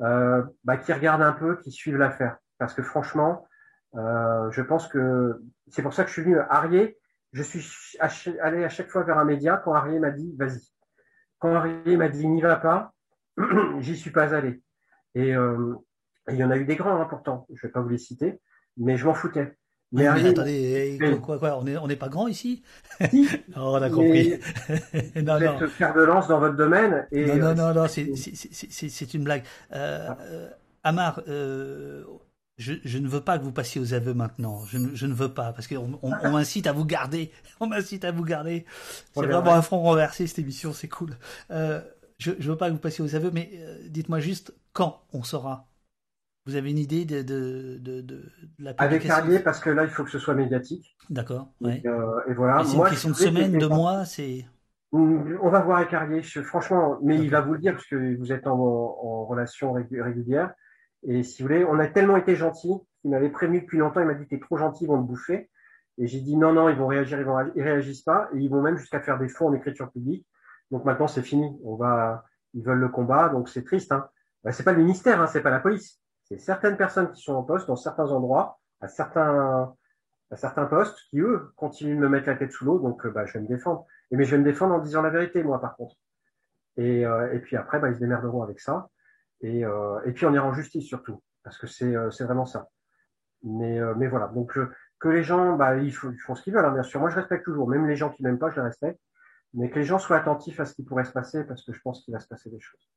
[0.00, 2.36] euh, bah, qui regardent un peu, qui suivent l'affaire?
[2.58, 3.46] Parce que franchement,
[3.94, 6.98] euh, je pense que c'est pour ça que je suis venu à Arié.
[7.32, 7.98] Je suis
[8.40, 10.60] allé à chaque fois vers un média quand Arié m'a dit vas-y.
[11.38, 12.92] Quand Arié m'a dit n'y va pas,
[13.78, 14.62] j'y suis pas allé.
[15.16, 15.74] Euh,
[16.28, 17.46] et il y en a eu des grands, hein, pourtant.
[17.54, 18.40] Je vais pas vous les citer,
[18.76, 19.56] mais je m'en foutais.
[19.92, 22.64] Mais, attendez, quoi, quoi, on n'est on est pas grand ici?
[23.10, 24.34] Si, On a compris.
[25.22, 27.06] non, vous êtes faire de lance dans votre domaine.
[27.12, 29.44] Et non, non, non, non c'est une blague.
[29.72, 30.50] Euh, euh,
[30.82, 32.02] Amar, euh,
[32.58, 34.64] je, je, ne veux pas que vous passiez aux aveux maintenant.
[34.66, 37.30] Je ne, je ne veux pas, parce qu'on on, on m'incite à vous garder.
[37.60, 38.66] On m'incite à vous garder.
[39.14, 41.16] C'est vraiment un front renversé, cette émission, c'est cool.
[42.18, 45.22] Je ne veux pas que vous passiez aux aveux, mais euh, dites-moi juste quand on
[45.22, 45.68] saura.
[46.46, 48.22] Vous avez une idée de, de, de, de
[48.58, 50.96] la Avec Carlier, parce que là, il faut que ce soit médiatique.
[51.10, 51.52] D'accord.
[51.60, 51.82] Ouais.
[51.84, 52.64] Euh, et voilà.
[52.64, 54.46] C'est une question de semaine, de mois, c'est.
[54.92, 56.22] On va voir avec Carlier.
[56.22, 60.52] franchement, mais il va vous le dire parce que vous êtes en, en relation régulière.
[61.02, 64.00] Et si vous voulez, on a tellement été gentils qu'il m'avait prévenu depuis longtemps.
[64.00, 65.50] Il m'a dit t'es trop gentil, ils vont te bouffer.
[65.98, 68.48] Et j'ai dit non, non, ils vont réagir, ils vont ils réagissent pas et ils
[68.48, 70.26] vont même jusqu'à faire des fonds en écriture publique.
[70.70, 71.58] Donc maintenant c'est fini.
[71.64, 73.92] On va, ils veulent le combat, donc c'est triste.
[73.92, 74.08] Hein.
[74.44, 76.00] Ben, c'est pas le ministère, hein, c'est pas la police.
[76.24, 79.74] C'est certaines personnes qui sont en poste dans certains endroits, à certains,
[80.30, 82.78] à certains postes, qui eux continuent de me mettre la tête sous l'eau.
[82.78, 83.86] Donc bah, je vais me défendre.
[84.10, 85.96] Et mais je vais me défendre en disant la vérité, moi par contre.
[86.76, 88.88] Et, euh, et puis après, bah, ils se démerderont avec ça.
[89.40, 92.68] Et, et puis on ira en justice surtout, parce que c'est vraiment ça.
[93.42, 94.58] Mais, mais voilà, donc
[94.98, 97.00] que les gens, bah, ils, font, ce qu'ils veulent, hein, bien sûr.
[97.00, 99.00] Moi, je respecte toujours, même les gens qui m'aiment pas, je les respecte.
[99.56, 101.80] Mais que les gens soient attentifs à ce qui pourrait se passer, parce que je
[101.80, 102.88] pense qu'il va se passer des choses.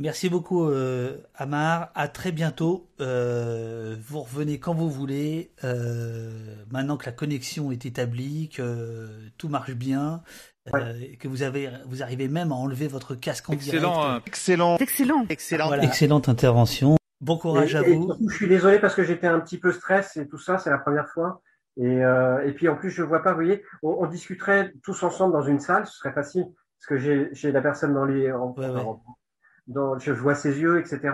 [0.00, 1.90] Merci beaucoup, euh, Amar.
[1.96, 2.88] À très bientôt.
[3.00, 5.50] Euh, vous revenez quand vous voulez.
[5.64, 10.22] Euh, maintenant que la connexion est établie, que tout marche bien,
[10.66, 14.28] que vous avez, vous arrivez même à enlever votre casque en excellent, direct.
[14.28, 16.96] Excellent, excellent, excellent, excellente intervention.
[17.20, 18.12] Bon courage à vous.
[18.28, 20.78] je suis désolé parce que j'étais un petit peu stress et tout ça, c'est la
[20.78, 21.42] première fois.
[21.78, 25.32] Et, euh, et puis en plus, je vois pas, vous voyez, on, discuterait tous ensemble
[25.32, 28.32] dans une salle, ce serait facile parce que j'ai la personne dans les,
[29.68, 31.10] Dans, je vois ses yeux, etc.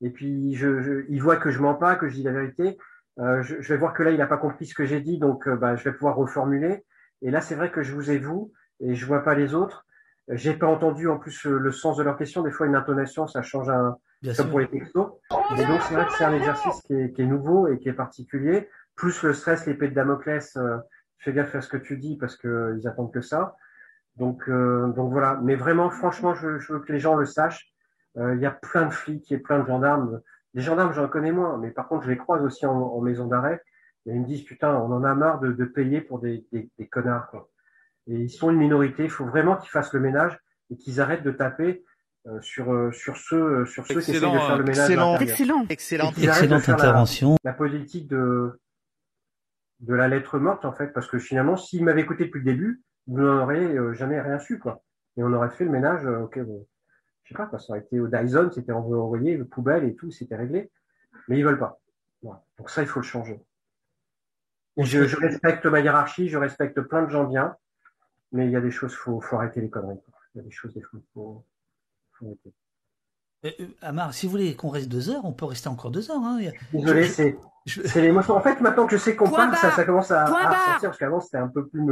[0.00, 2.78] Et puis je, je, il voit que je mens pas, que je dis la vérité.
[3.18, 5.18] Euh, je, je, vais voir que là, il n'a pas compris ce que j'ai dit,
[5.18, 6.84] donc euh, bah, je vais pouvoir reformuler.
[7.22, 9.84] Et là, c'est vrai que je vous ai vous et je vois pas les autres.
[10.28, 12.42] J'ai pas entendu en plus le sens de leurs questions.
[12.42, 13.96] Des fois, une intonation, ça change un,
[14.36, 15.12] comme pour les textos.
[15.58, 17.88] Et donc, c'est vrai que c'est un exercice qui est, qui est, nouveau et qui
[17.88, 18.68] est particulier.
[19.00, 20.76] Plus le stress, l'épée de Damoclès, euh,
[21.20, 23.56] fais gaffe à ce que tu dis parce qu'ils euh, attendent que ça.
[24.16, 25.40] Donc, euh, donc voilà.
[25.42, 27.72] Mais vraiment, franchement, je, je, veux que les gens le sachent.
[28.18, 30.20] Euh, il y a plein de flics et plein de gendarmes.
[30.52, 33.26] Les gendarmes, j'en connais moins, mais par contre, je les croise aussi en, en maison
[33.26, 33.62] d'arrêt.
[34.04, 36.70] Et ils me disent, putain, on en a marre de, de payer pour des, des,
[36.78, 37.30] des connards.
[37.30, 37.48] Quoi.
[38.06, 39.04] Et ils sont une minorité.
[39.04, 40.38] Il faut vraiment qu'ils fassssent le ménage
[40.68, 41.84] et qu'ils arrêtent de taper
[42.26, 44.90] euh, sur euh, sur ceux euh, sur ceux qui essaient de faire le ménage.
[44.90, 47.36] Excellent, excellent, excellent, excellente intervention.
[47.44, 48.60] La, politique de
[49.80, 52.82] de la lettre morte en fait, parce que finalement, s'il m'avait écouté depuis le début,
[53.06, 54.82] vous n'auriez jamais rien su quoi.
[55.16, 56.06] Et on aurait fait le ménage.
[56.06, 56.66] ok, bon,
[57.24, 60.10] je sais pas quoi, ça aurait été au Dyson, c'était envoyé, le poubelle et tout,
[60.10, 60.70] c'était réglé.
[61.28, 61.80] Mais ils veulent pas.
[62.22, 63.40] Donc ça, il faut le changer.
[64.76, 67.56] je, je, respecte ma hiérarchie, je respecte plein de gens bien,
[68.32, 70.00] mais il y a des choses, faut, faut arrêter les conneries.
[70.34, 71.44] Il y a des choses, des fois, faut,
[72.22, 72.34] euh,
[73.44, 76.22] euh, Amar, si vous voulez qu'on reste deux heures, on peut rester encore deux heures.
[76.22, 76.40] Hein.
[76.72, 77.36] Désolé, c'est
[77.96, 78.34] l'émotion.
[78.34, 81.20] En fait, maintenant que je sais qu'on parle, ça, ça, commence à, sortir, parce qu'avant
[81.20, 81.86] c'était un peu plus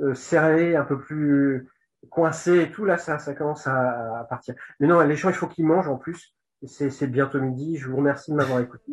[0.00, 1.68] euh, serré, un peu plus
[2.10, 2.84] coincé et tout.
[2.84, 4.54] Là, ça, ça commence à, partir.
[4.80, 6.34] Mais non, les gens, il faut qu'ils mangent en plus.
[6.66, 7.76] C'est bientôt midi.
[7.78, 8.92] Je vous remercie de m'avoir écouté.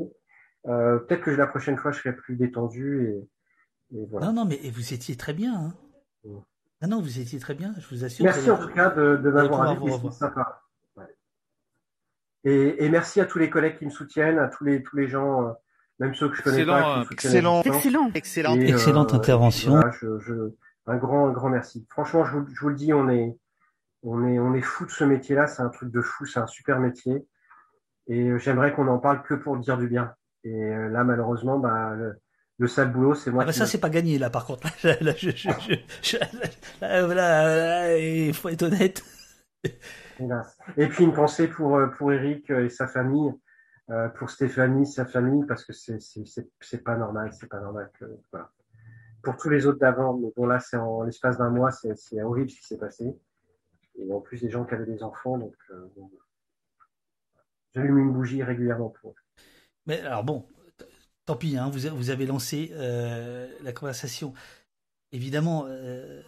[0.64, 3.28] Peut-être que la prochaine fois, je serai plus détendu.
[3.92, 4.28] Et, voilà.
[4.28, 5.74] Non, non, mais vous étiez très bien.
[6.26, 6.42] Hein.
[6.82, 8.24] Ah non, vous étiez très bien, je vous assure.
[8.24, 10.62] Merci en tout cas de, de m'avoir invité, sympa.
[12.46, 15.08] Et, et, merci à tous les collègues qui me soutiennent, à tous les tous les
[15.08, 15.52] gens, euh,
[16.00, 19.72] même ceux que je connais pas, qui excellent, excellent, excellent, euh, excellente intervention.
[19.72, 20.34] Voilà, je, je,
[20.88, 21.86] un grand un grand merci.
[21.90, 23.38] Franchement, je vous, je vous le dis, on est
[24.04, 26.48] on est on est fou de ce métier-là, c'est un truc de fou, c'est un
[26.48, 27.28] super métier.
[28.08, 30.14] Et euh, j'aimerais qu'on en parle que pour dire du bien.
[30.46, 31.94] Et là, malheureusement, bah,
[32.58, 33.44] le sale boulot, c'est moi.
[33.44, 34.68] Ah bah ça, c'est pas gagné là, par contre.
[35.02, 35.50] Là, je, je,
[36.02, 36.18] je,
[36.82, 39.04] là, il faut être honnête.
[40.78, 43.32] Et puis une pensée pour euh, pour Eric et sa famille,
[43.90, 46.24] euh, pour Stéphanie, sa famille, parce que c'est c'est
[46.60, 48.52] c'est pas normal, c'est pas normal que voilà.
[49.22, 52.22] Pour tous les autres d'avant, mais bon là, c'est en l'espace d'un mois, c'est c'est
[52.22, 53.18] horrible ce qui s'est passé.
[53.98, 55.88] Et en plus des gens qui avaient des enfants, donc euh,
[57.74, 59.42] j'allume une bougie régulièrement pour eux.
[59.86, 60.46] Mais alors bon,
[61.26, 64.34] tant pis, hein, vous, vous, avez lancé euh, la conversation.
[65.12, 66.22] Évidemment, euh,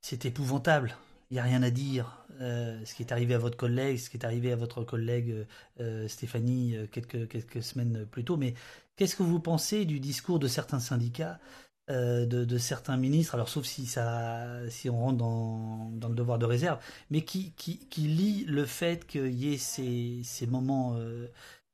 [0.00, 0.96] c'est épouvantable.
[1.30, 2.26] Il n'y a rien à dire.
[2.40, 5.46] Euh, ce qui est arrivé à votre collègue, ce qui est arrivé à votre collègue
[6.08, 8.36] Stéphanie quelques, quelques semaines plus tôt.
[8.36, 8.54] Mais
[8.96, 11.38] qu'est-ce que vous pensez du discours de certains syndicats
[11.88, 16.38] de, de, certains ministres, alors sauf si ça, si on rentre dans, dans le devoir
[16.38, 16.78] de réserve,
[17.10, 20.96] mais qui, qui, qui lie le fait qu'il y ait ces, ces moments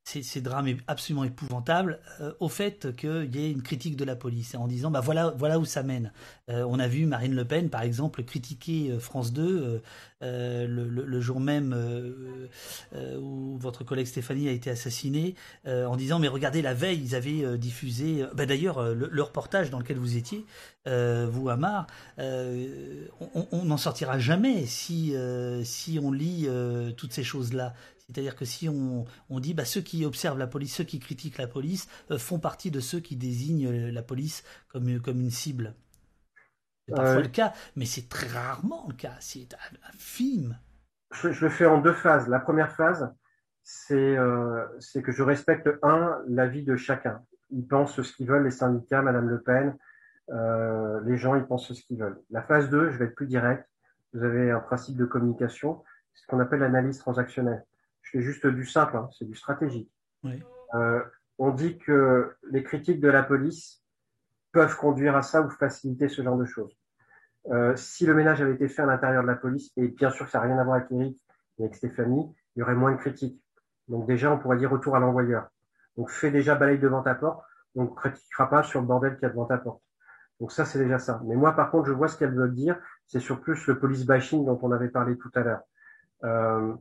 [0.05, 4.55] ces, drames absolument épouvantables euh, au fait qu'il y ait une critique de la police
[4.55, 6.13] en disant bah voilà voilà où ça mène.
[6.49, 9.83] Euh, on a vu Marine Le Pen par exemple critiquer euh, France 2
[10.23, 11.75] le, jour même
[13.21, 15.35] où votre collègue Stéphanie a été assassinée
[15.67, 19.97] en disant mais regardez la veille ils avaient diffusé bah, d'ailleurs le, reportage dans lequel
[19.97, 20.45] vous étiez
[20.87, 21.87] vous Amar
[22.19, 25.15] on n'en sortira jamais si
[25.65, 26.49] si on lit
[26.97, 27.75] toutes ces choses là
[28.11, 29.07] c'est-à-dire que si on,
[29.41, 32.71] dit bah, ceux qui observent la police, ceux qui critiquent la police, euh, font partie
[32.71, 35.75] de ceux qui désignent euh, la police comme, comme une cible.
[36.89, 39.15] C'est parfois le cas, mais c'est très rarement le cas.
[39.21, 40.59] C'est un, film.
[41.13, 42.27] Je, le fais en deux phases.
[42.29, 43.15] La première phase,
[43.63, 44.67] c'est euh,
[45.05, 47.23] que je respecte, un, l'avis de chacun.
[47.51, 49.77] Ils pensent ce qu'ils veulent, les syndicats, Madame Le Pen,
[51.05, 52.21] les gens, ils pensent ce qu'ils veulent.
[52.31, 53.69] La phase 2, je vais être plus direct.
[54.13, 55.83] Vous avez un principe de communication,
[56.15, 57.65] ce qu'on appelle l'analyse transactionnelle
[58.11, 59.91] je fais juste du simple, hein, c'est du stratégique.
[60.75, 61.03] Euh,
[61.39, 63.83] on dit que les critiques de la police
[64.53, 66.77] peuvent conduire à ça ou faciliter ce genre de choses.
[67.51, 70.29] Euh, si le ménage avait été fait à l'intérieur de la police, et bien sûr
[70.29, 71.19] ça n'a rien à voir avec Eric
[71.59, 73.41] et avec Stéphanie, il y aurait moins de critiques.
[73.89, 75.49] Donc déjà, on pourrait dire retour à l'envoyeur.
[75.97, 77.43] Donc fais déjà balaye devant ta porte,
[77.75, 79.83] on ne critiquera pas sur le bordel qu'il y a devant ta porte.
[80.41, 81.21] Donc ça, c'est déjà ça.
[81.25, 82.79] Mais moi, par contre, je vois ce qu'elle veut dire.
[83.07, 85.61] C'est sur plus le police bashing dont on avait parlé tout à l'heure.
[86.25, 86.75] Euh,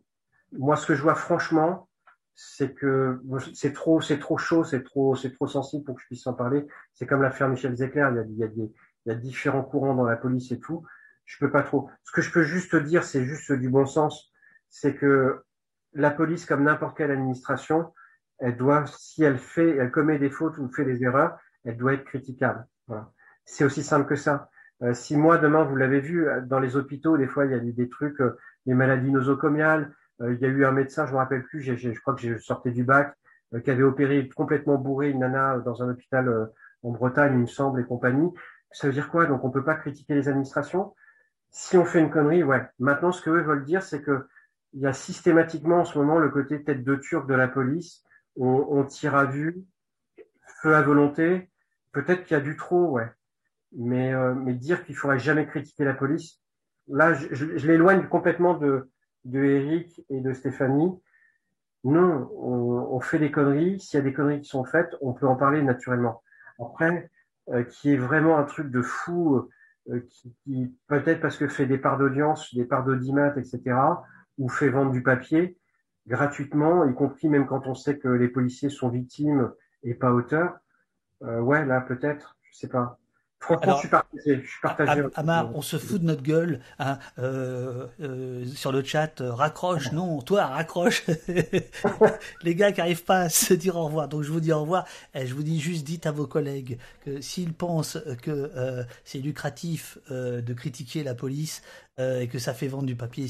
[0.52, 1.90] moi, ce que je vois franchement,
[2.36, 3.22] c'est que
[3.54, 6.34] c'est trop, c'est trop chaud, c'est trop, c'est trop sensible pour que je puisse en
[6.34, 6.66] parler.
[6.94, 8.08] C'est comme l'affaire Michel Zecler.
[8.12, 8.74] Il y a, il y a des,
[9.06, 10.86] il y a différents courants dans la police et tout.
[11.26, 11.90] Je peux pas trop.
[12.04, 14.32] Ce que je peux juste dire, c'est juste du bon sens.
[14.70, 15.44] C'est que
[15.94, 17.94] la police, comme n'importe quelle administration,
[18.40, 21.94] elle doit, si elle fait, elle commet des fautes ou fait des erreurs, elle doit
[21.94, 22.66] être critiquable.
[23.46, 24.50] C'est aussi simple que ça.
[24.82, 27.58] Euh, si moi demain, vous l'avez vu dans les hôpitaux, des fois il y a
[27.58, 29.94] eu des trucs, euh, les maladies nosocomiales.
[30.22, 32.38] Euh, il y a eu un médecin, je me rappelle plus, je crois que j'ai
[32.40, 33.16] sortais du bac,
[33.64, 36.50] qui avait opéré complètement bourré une nana dans un hôpital
[36.84, 38.32] en Bretagne, il me semble, et compagnie.
[38.72, 39.26] Ça veut dire quoi?
[39.26, 40.94] Donc on peut pas critiquer les administrations?
[41.52, 42.64] Si on fait une connerie, ouais.
[42.78, 44.28] Maintenant, ce que eux veulent dire, c'est que
[44.74, 48.04] il y a systématiquement en ce moment le côté tête de turc de la police.
[48.36, 49.66] On, tire à vue,
[50.62, 51.50] feu à volonté.
[51.92, 53.10] Peut-être qu'il y a du trop, ouais.
[53.76, 56.40] Mais, euh, dire qu'il faudrait jamais critiquer la police,
[56.88, 58.90] là, je, je, l'éloigne complètement de,
[59.26, 61.00] de Eric et de Stéphanie.
[61.84, 63.80] Non, on, on fait des conneries.
[63.80, 66.22] S'il y a des conneries qui sont faites, on peut en parler naturellement.
[66.60, 67.10] Après,
[67.50, 69.50] euh, qui est vraiment un truc de fou,
[69.90, 73.62] euh, qui, qui peut-être parce que fait des parts d'audience, des parts d'audimat, etc.,
[74.38, 75.58] ou fait vendre du papier
[76.10, 79.52] gratuitement, y compris même quand on sait que les policiers sont victimes
[79.84, 80.58] et pas auteurs.
[81.24, 83.00] Euh, ouais, là peut-être, je sais pas.
[83.40, 84.42] Franchement, je suis partagé.
[84.44, 88.84] Je suis partagé Amar, on se fout de notre gueule hein, euh, euh, sur le
[88.84, 89.22] chat.
[89.22, 91.04] Euh, raccroche, non, toi, raccroche.
[92.44, 94.10] Les gars qui arrivent pas à se dire au revoir.
[94.10, 94.86] Donc je vous dis au revoir.
[95.16, 99.20] Et je vous dis juste, dites à vos collègues que s'ils pensent que euh, c'est
[99.20, 101.62] lucratif de critiquer la police
[101.98, 103.28] et que ça fait vendre du papier,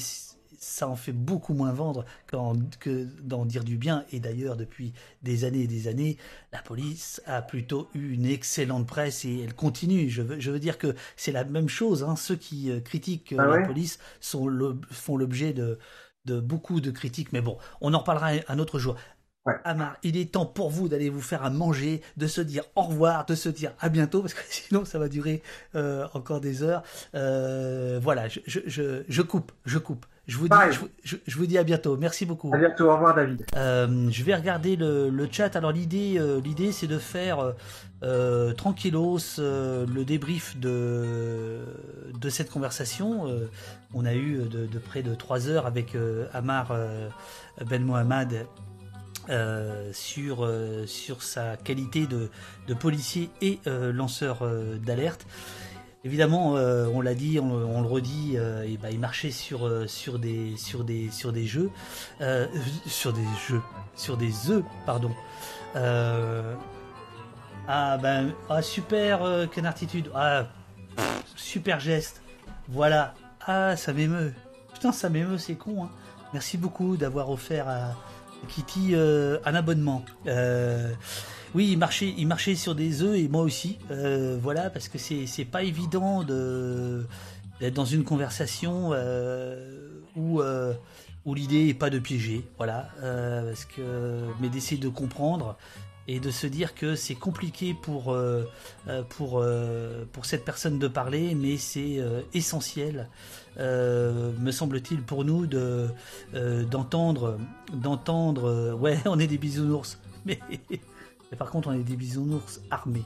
[0.60, 2.06] ça en fait beaucoup moins vendre
[2.80, 4.06] que d'en dire du bien.
[4.12, 6.18] Et d'ailleurs, depuis des années et des années,
[6.52, 10.10] la police a plutôt eu une excellente presse et elle continue.
[10.10, 12.04] Je veux, je veux dire que c'est la même chose.
[12.04, 12.16] Hein.
[12.16, 15.80] Ceux qui euh, critiquent ah la police sont le, font l'objet de,
[16.26, 17.32] de beaucoup de critiques.
[17.34, 18.96] Mais bon, on en reparlera un autre jour.
[19.46, 19.54] Ouais.
[19.64, 22.82] Amar, il est temps pour vous d'aller vous faire à manger, de se dire au
[22.82, 25.42] revoir, de se dire à bientôt, parce que sinon ça va durer
[25.76, 26.84] euh, encore des heures.
[27.16, 30.06] Euh, voilà, je, je, je coupe, je coupe.
[30.30, 30.56] Je vous, dis,
[31.04, 31.98] je, je, vous dis à bientôt.
[31.98, 32.52] Merci beaucoup.
[32.54, 32.88] À bientôt.
[32.92, 33.44] Au revoir, David.
[33.56, 35.56] Euh, je vais regarder le, le chat.
[35.56, 37.56] Alors, l'idée, euh, l'idée, c'est de faire
[38.04, 41.62] euh, tranquillos le débrief de,
[42.14, 43.26] de cette conversation.
[43.96, 45.98] On a eu de, de, près de trois heures avec
[46.32, 46.78] Amar
[47.66, 48.46] Ben Mohamed
[49.92, 50.48] sur,
[50.86, 52.30] sur sa qualité de,
[52.68, 54.48] de policier et lanceur
[54.86, 55.26] d'alerte.
[56.06, 59.86] Évidemment, euh, on l'a dit, on, le redit, euh, et bah, il marchait sur euh,
[59.86, 61.70] sur des sur des sur des jeux,
[62.86, 63.62] sur des jeux,
[63.96, 65.12] sur des œufs, pardon.
[67.72, 70.48] Ah ben ah, super canartitude, ah
[71.36, 72.22] super geste,
[72.70, 73.14] voilà.
[73.46, 74.34] Ah ça m'émeut,
[74.74, 75.84] putain ça m'émeut, c'est con.
[75.84, 75.90] Hein.
[76.32, 77.94] Merci beaucoup d'avoir offert à
[78.48, 80.06] Kitty un abonnement.
[81.56, 83.80] Oui, il marchait, il marchait sur des œufs et moi aussi.
[83.92, 87.06] Euh, voilà, parce que c'est pas évident de
[87.60, 90.74] d'être dans une conversation euh, où euh,
[91.26, 92.46] où l'idée est pas de piéger.
[92.58, 95.58] Voilà, euh, parce que mais d'essayer de comprendre
[96.08, 98.46] et de se dire que c'est compliqué pour euh,
[99.10, 99.44] pour
[100.12, 102.00] pour cette personne de parler, mais c'est
[102.34, 103.10] essentiel.
[103.58, 105.88] me semble-t-il pour nous de
[106.70, 107.38] d'entendre
[107.74, 110.40] d'entendre ouais on est des bisounours mais
[111.32, 113.06] mais par contre, on est des bisounours armés.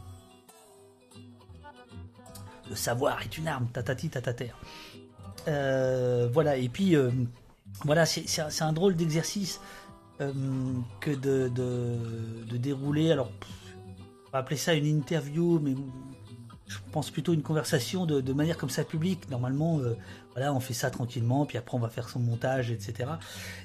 [2.69, 4.51] Le savoir est une arme, tatati tatater.
[5.47, 7.11] Euh, voilà, et puis, euh,
[7.83, 9.59] voilà, c'est un, drôle d'exercice
[10.21, 10.31] euh,
[11.01, 13.11] que de, de, dérouler.
[13.11, 13.31] Alors,
[14.27, 15.75] on va appeler ça une interview, mais
[16.67, 19.29] je pense plutôt une conversation de, manière comme ça publique.
[19.29, 19.79] Normalement,
[20.35, 23.09] voilà, on fait ça tranquillement, puis après on va faire son montage, etc.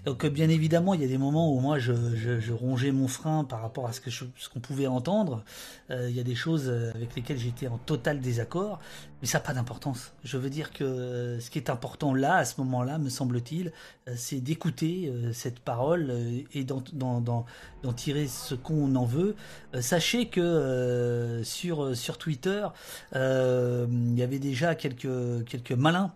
[0.04, 2.92] Donc euh, bien évidemment, il y a des moments où moi je, je, je rongeais
[2.92, 5.44] mon frein par rapport à ce que ce qu'on pouvait entendre.
[5.90, 8.78] Euh, il y a des choses avec lesquelles j'étais en total désaccord,
[9.20, 10.12] mais ça n'a pas d'importance.
[10.22, 13.72] Je veux dire que euh, ce qui est important là, à ce moment-là, me semble-t-il,
[14.08, 16.12] euh, c'est d'écouter euh, cette parole
[16.52, 19.34] et d'en tirer ce qu'on en veut.
[19.80, 22.66] sachez que sur sur Twitter,
[23.14, 26.12] il y avait déjà quelques quelques malins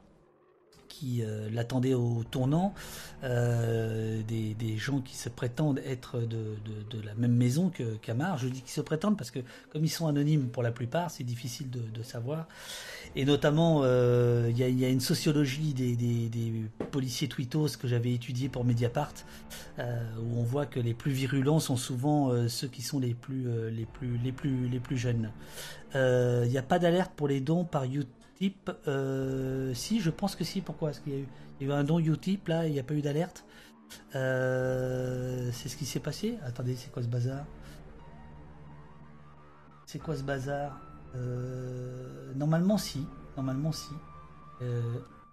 [1.02, 2.74] qui l'attendaient au tournant,
[3.22, 8.38] des, des, gens qui se prétendent être de, la même maison que Camar.
[8.38, 9.40] Je dis qu'ils se prétendent parce que
[9.70, 12.46] comme ils sont anonymes pour la plupart, c'est difficile de, savoir.
[13.16, 19.14] Et notamment, il y, a, une sociologie des, policiers tweetos que j'avais étudié pour Mediapart,
[19.78, 23.86] où on voit que les plus virulents sont souvent ceux qui sont les plus, les
[23.86, 25.32] plus, les plus, les plus jeunes.
[25.94, 27.84] Il euh, n'y a pas d'alerte pour les dons par
[28.86, 30.60] Euh, si, je pense que si.
[30.60, 30.88] Pourquoi?
[30.88, 33.44] Parce qu'il y, a eu un don Utip là, il n'y a pas eu d'alerte.
[34.14, 36.38] Euh, c'est ce qui s'est passé.
[36.44, 37.44] Attendez, c'est quoi ce bazar?
[39.86, 40.80] C'est quoi ce bazar?
[42.34, 43.06] Normalement, si.
[43.36, 43.92] Normalement, si.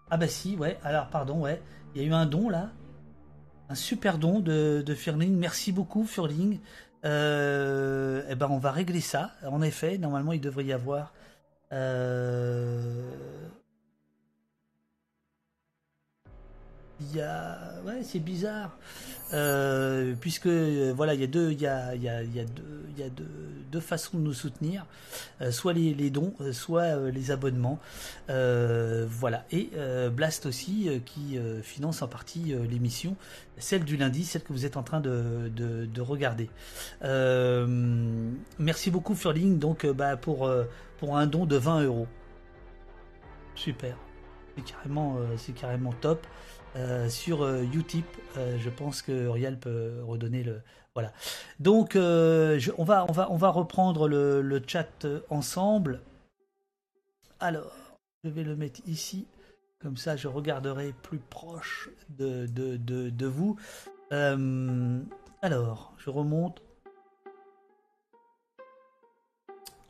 [0.09, 0.77] ah bah si, ouais.
[0.83, 1.61] Alors, pardon, ouais.
[1.95, 2.71] Il y a eu un don là.
[3.69, 5.37] Un super don de, Furling.
[5.37, 6.59] Merci beaucoup, Furling.
[7.05, 9.31] Euh, eh ben on va régler ça.
[9.45, 11.13] En effet, normalement il devrait y avoir.
[11.71, 13.49] Euh,
[17.01, 18.77] il y a ouais c'est bizarre.
[19.31, 22.45] Euh, puisque euh, voilà il y a deux il y a il il y a
[22.45, 23.09] deux il y a
[23.71, 24.85] deux, façons de nous soutenir.
[25.41, 27.79] Euh, soit les, dons soit les abonnements.
[28.27, 29.45] Voilà.
[29.51, 29.71] Et
[30.11, 33.15] Blast aussi qui finance en partie l'émission.
[33.57, 36.49] Celle du lundi celle que vous êtes en train de, de, de regarder.
[38.59, 39.59] Merci beaucoup Furling.
[39.59, 42.07] Donc bah pour un don de 20 euros.
[43.55, 43.95] Super.
[44.57, 44.63] C'est
[45.37, 46.25] c'est carrément top
[46.75, 48.05] euh, sur euh, Utip.
[48.37, 50.61] Euh, je pense que Uriel peut redonner le.
[50.93, 51.11] Voilà.
[51.59, 56.01] Donc, on, va, on, va, on va reprendre le, le, chat ensemble.
[57.39, 57.71] Alors,
[58.23, 59.27] je vais le mettre ici.
[59.79, 63.57] Comme ça, je regarderai plus proche de, de, de, de vous.
[64.11, 66.61] alors, je remonte.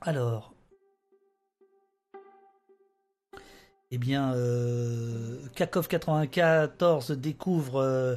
[0.01, 0.53] Alors,
[3.91, 8.15] eh bien, euh, Kakov94 découvre euh,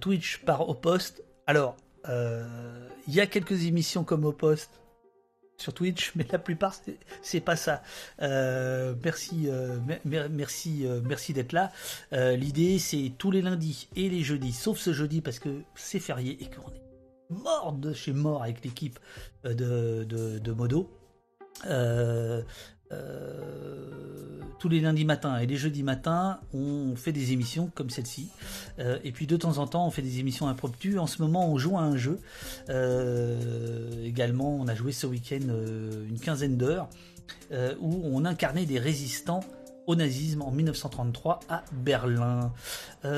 [0.00, 1.22] Twitch par Au Poste.
[1.46, 1.76] Alors,
[2.08, 4.80] euh, il y a quelques émissions comme Au Poste
[5.58, 6.74] sur Twitch, mais la plupart
[7.22, 7.82] c'est pas ça.
[8.20, 11.70] Euh, merci, euh, merci, euh, merci d'être là.
[12.12, 16.36] L'idée c'est tous les lundis et les jeudis, sauf ce jeudi parce que c'est férié
[16.40, 16.82] et qu'on est
[17.30, 18.98] mort de chez mort avec l'équipe
[19.44, 20.90] de, de, Modo.
[22.92, 23.38] Euh,
[24.58, 28.28] tous les lundis matins et les jeudis matins, on fait des émissions comme celle-ci.
[28.78, 31.00] Euh, et puis de temps en temps, on fait des émissions impromptues.
[31.00, 32.20] En ce moment, on joue à un jeu.
[32.68, 35.40] Euh, également, on a joué ce week-end
[36.08, 36.88] une quinzaine d'heures
[37.80, 39.40] où on incarnait des résistants
[39.86, 42.52] au nazisme en 1933 à Berlin.
[43.02, 43.16] parce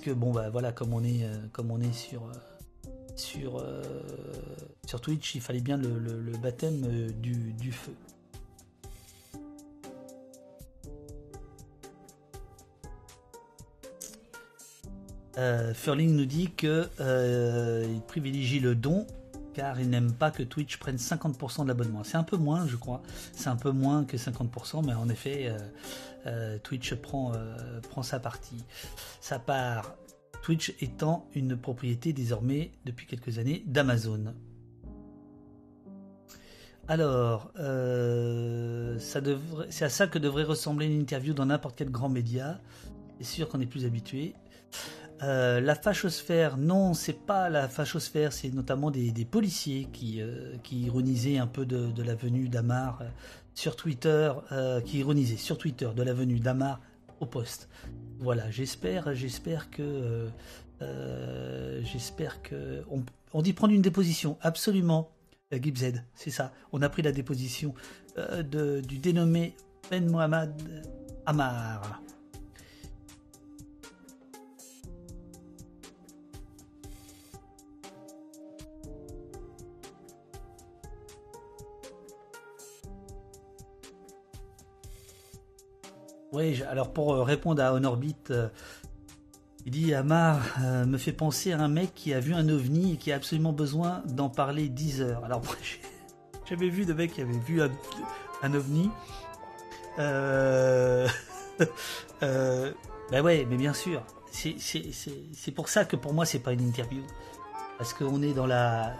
[0.00, 2.22] que bon bah voilà, comme on est comme on est sur
[3.16, 3.82] sur, euh,
[4.86, 7.94] sur Twitch, il fallait bien le, baptême euh, du, feu.
[15.36, 19.06] Euh, Furling nous dit que euh, il privilégie le don
[19.52, 22.04] car il n'aime pas que Twitch prenne 50% de l'abonnement.
[22.04, 23.02] C'est un peu moins, je crois.
[23.32, 25.54] C'est un peu moins que 50%, mais en effet,
[26.64, 27.30] Twitch prend,
[27.88, 28.64] prend sa partie.
[29.20, 29.94] Sa part.
[30.44, 34.34] Twitch étant une propriété désormais depuis quelques années d'Amazon.
[36.86, 42.60] Alors, euh, c'est à ça que devrait ressembler une interview dans n'importe quel grand média.
[43.20, 44.34] C'est sûr qu'on est plus habitué.
[45.22, 50.82] Euh, la fachosphère, non, c'est pas la fachosphère, c'est notamment des, policiers qui, euh, qui
[50.82, 53.06] ironisaient un peu de, de la venue d'Amar euh,
[53.54, 54.30] sur Twitter,
[54.84, 56.80] qui ironisaient sur Twitter de la venue d'Amar
[57.26, 57.68] poste.
[58.18, 60.28] Voilà, j'espère, j'espère que, euh,
[60.82, 65.10] euh, j'espère que, on, on, dit prendre une déposition, absolument,
[65.52, 66.52] euh, Gibzed, c'est ça.
[66.72, 67.74] On a pris la déposition
[68.16, 69.56] de, du dénommé
[69.90, 70.52] Ben Mohamed
[71.26, 72.00] Amar.
[86.68, 88.48] Alors pour euh, répondre à Honorbit, euh,
[89.66, 92.94] il dit Amar euh, me fait penser à un mec qui a vu un ovni
[92.94, 95.24] et qui a absolument besoin d'en parler 10 heures.
[95.24, 95.54] Alors moi
[96.48, 98.90] j'avais vu de mec qui avait vu un, ovni.
[102.22, 102.72] Euh,
[103.12, 104.02] ben ouais, mais bien sûr.
[104.32, 107.02] C'est pour ça que pour moi c'est pas une interview.
[107.78, 108.92] Parce qu'on est dans la.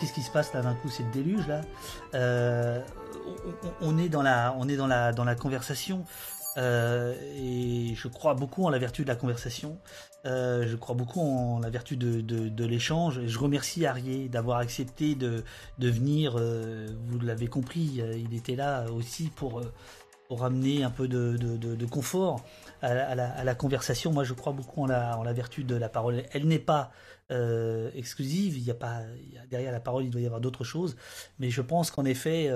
[0.00, 1.60] Qu'est-ce qui se passe là d'un coup C'est le déluge là?
[2.14, 6.06] On, on, est dans la, on est dans la, dans la conversation.
[6.58, 9.78] Euh, et je crois beaucoup en la vertu de la conversation.
[10.26, 13.24] Euh, je crois beaucoup en la vertu de, l'échange.
[13.24, 15.44] Je remercie Arié d'avoir accepté de,
[15.78, 16.34] venir.
[16.36, 19.62] Euh, vous l'avez compris, il était là aussi pour
[20.28, 22.44] pour amener un peu de, confort
[22.82, 24.12] à, la, conversation.
[24.12, 26.22] Moi, je crois beaucoup en la, vertu de la parole.
[26.32, 26.90] Elle n'est pas
[27.94, 28.58] exclusive.
[28.58, 29.00] Il y a pas
[29.50, 30.96] derrière la parole, il doit y avoir d'autres choses.
[31.38, 32.52] Mais je pense qu'en effet,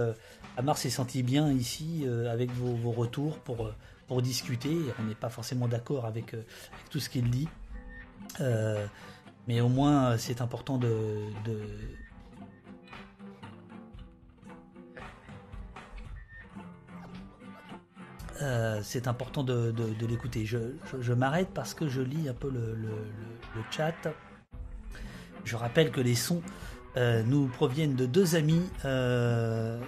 [0.58, 3.72] Amar s'est senti bien ici avec vos, vos, retours pour
[4.12, 4.76] pour discuter.
[4.98, 6.44] On n'est pas forcément d'accord avec, avec,
[6.90, 7.48] tout ce qu'il dit,
[9.48, 11.30] mais au moins c'est important de,
[18.82, 19.72] c'est important de,
[20.06, 20.44] l'écouter.
[20.44, 22.76] Je, m'arrête parce que je lis un peu le,
[23.70, 23.94] chat.
[25.46, 26.42] Je rappelle que les sons
[26.98, 29.80] euh, nous proviennent de deux amis, euh,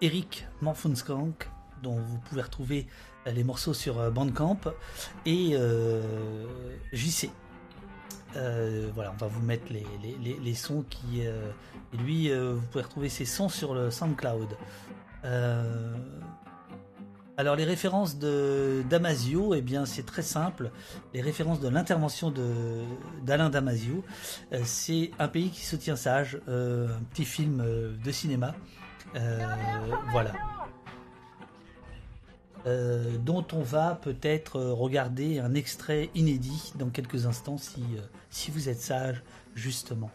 [0.00, 1.50] Eric Morfonskank,
[1.82, 4.60] dont vous pouvez retrouver euh, les morceaux sur Bandcamp,
[5.24, 5.56] et
[6.92, 7.30] JC.
[8.32, 11.20] voilà, on va vous mettre les, les, les, sons qui.
[11.20, 14.56] et lui, vous pouvez retrouver ses sons sur le SoundCloud.
[17.38, 20.70] Alors les références de Damasio, eh bien c'est très simple.
[21.12, 22.32] Les références de l'intervention
[23.22, 24.02] d'Alain Damasio,
[24.52, 28.54] euh, c'est un pays qui se tient sage, euh, un petit film euh, de cinéma,
[30.12, 30.32] voilà,
[32.66, 37.82] dont on va peut-être regarder un extrait inédit dans quelques instants si
[38.30, 39.22] si vous êtes sage
[39.54, 40.10] justement.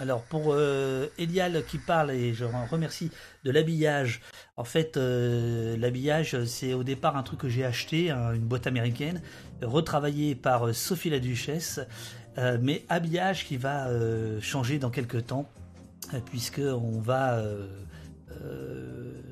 [0.00, 3.10] Alors pour euh, Elial qui parle et je remercie
[3.44, 4.22] de l'habillage.
[4.56, 8.66] En fait, euh, l'habillage c'est au départ un truc que j'ai acheté, hein, une boîte
[8.66, 9.20] américaine,
[9.60, 11.80] retravaillée par euh, Sophie la Duchesse,
[12.60, 13.88] mais habillage qui va
[14.40, 15.48] changer dans quelques temps,
[16.26, 17.42] puisque on va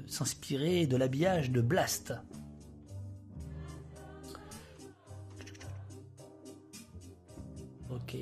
[0.06, 2.14] s'inspirer de l'habillage de Blast.
[7.90, 8.16] Ok.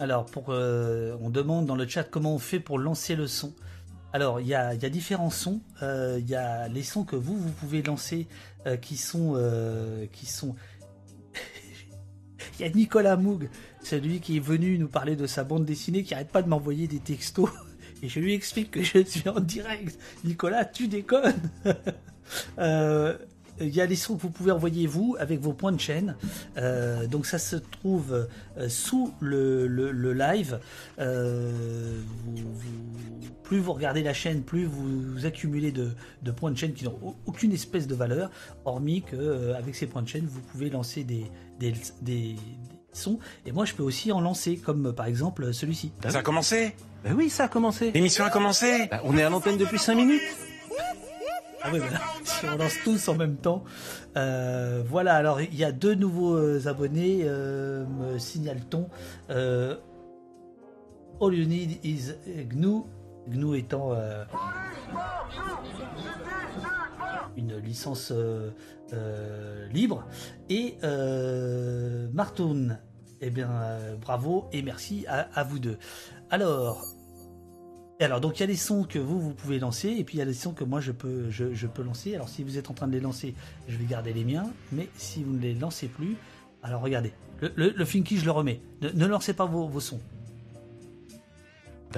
[0.00, 3.52] Alors, pour, euh, on demande dans le chat comment on fait pour lancer le son.
[4.12, 5.60] Alors, il y a, différents sons.
[5.82, 8.28] Euh, il y a les sons que vous, vous pouvez lancer
[8.66, 9.34] euh, qui sont...
[10.12, 10.54] qui sont...
[12.58, 13.48] Il y a Nicolas Moog,
[13.82, 16.88] celui qui est venu nous parler de sa bande dessinée, qui arrête pas de m'envoyer
[16.88, 17.50] des textos.
[18.02, 19.98] Et je lui explique que je suis en direct.
[20.24, 21.34] Nicolas, tu déconnes
[23.60, 26.16] il y a des sons que vous pouvez envoyer vous avec vos points de chaîne.
[26.56, 30.60] Euh, donc ça se trouve euh, sous le, le, live.
[30.98, 32.00] Euh,
[33.42, 35.90] plus vous regardez la chaîne, plus vous, accumulez de,
[36.22, 38.30] de, points de chaîne qui n'ont aucune espèce de valeur,
[38.64, 41.24] hormis que avec ces points de chaîne, vous pouvez lancer des,
[41.58, 42.36] des, des,
[42.92, 43.18] sons.
[43.46, 45.92] Et moi, je peux aussi en lancer, comme par exemple celui-ci.
[46.08, 46.74] Ça a commencé?
[47.04, 47.92] Ben oui, ça a commencé.
[47.92, 48.88] L'émission a commencé?
[48.90, 50.22] Ben, On est à l'antenne depuis 5 minutes.
[51.62, 51.98] Ah oui, voilà.
[52.24, 53.64] si on lance tous en même temps.
[54.16, 58.88] Euh, voilà, alors il y a deux nouveaux euh, abonnés, euh, me signale-t-on.
[61.20, 62.82] All you need is GNU.
[63.28, 63.92] GNU étant
[67.36, 68.12] une licence
[69.72, 70.06] libre.
[70.48, 70.76] Et
[72.12, 72.78] Martoon,
[73.20, 73.50] eh bien,
[74.00, 75.78] bravo et merci à, à vous deux.
[76.30, 76.84] Alors,
[78.00, 80.16] et alors, donc il y a des sons que vous, vous pouvez lancer, et puis
[80.16, 82.14] il y a des sons que moi je peux, je, peux lancer.
[82.14, 83.34] Alors, si vous êtes en train de les lancer,
[83.66, 86.16] je vais garder les miens, mais si vous ne les lancez plus,
[86.62, 88.60] alors regardez, le, le, Finky, je le remets.
[88.82, 90.00] Ne, lancez pas vos, sons.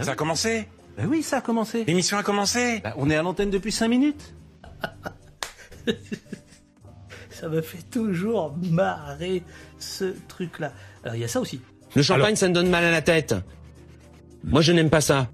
[0.01, 0.69] Ça a commencé?
[0.97, 1.85] Ben oui, ça a commencé.
[1.85, 2.81] L'émission a commencé?
[2.81, 4.35] Ben, On est à l'antenne depuis 5 minutes.
[7.31, 9.43] ça me fait toujours marrer
[9.79, 10.73] ce truc-là.
[11.05, 11.61] Alors, il y a ça aussi.
[11.95, 13.35] Le champagne, ça me donne mal à la tête.
[14.45, 15.29] Moi, je n'aime pas ça.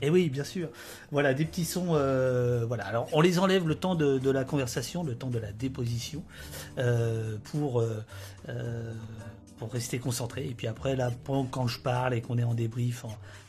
[0.00, 0.68] Et eh oui, bien sûr.
[1.10, 1.88] Voilà, des petits sons.
[1.90, 2.86] Euh, voilà.
[2.86, 6.22] Alors, on les enlève le temps de, la conversation, le temps de la déposition,
[6.78, 8.02] euh, pour euh,
[9.58, 10.46] pour rester concentré.
[10.46, 11.10] Et puis après, là,
[11.50, 13.04] quand je parle et qu'on est en débrief,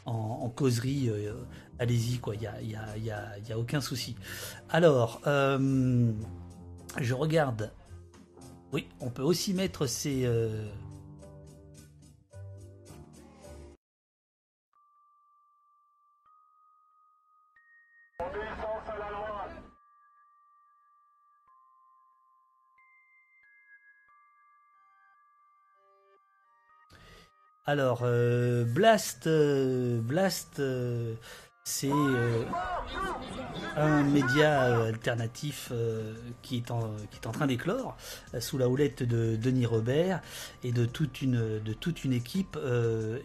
[0.06, 1.12] en, causerie,
[1.78, 2.34] allez-y, quoi.
[2.36, 4.16] Il y a, y, a, y, a, y a aucun souci.
[4.70, 7.72] Alors, je regarde.
[8.72, 10.28] Oui, on peut aussi mettre ces
[27.70, 31.14] Alors, euh, Blast, euh, Blast, euh,
[31.64, 31.92] c'est
[33.78, 35.72] un média alternatif
[36.42, 37.96] qui, est en, train d'éclore
[38.40, 40.20] sous la houlette de Denis Robert
[40.64, 41.62] et de toute une,
[42.12, 42.58] équipe.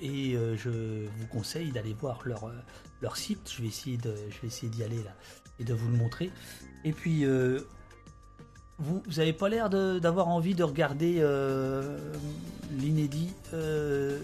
[0.02, 3.50] et je vous conseille d'aller voir leur, site.
[3.50, 5.14] Je vais essayer de, je vais essayer d'y aller là
[5.58, 6.30] et de vous le montrer.
[6.84, 7.24] Et puis
[8.78, 11.98] vous, vous avez pas l'air d'avoir envie de regarder euh,
[12.72, 14.18] l'inédit euh,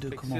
[0.00, 0.36] de comment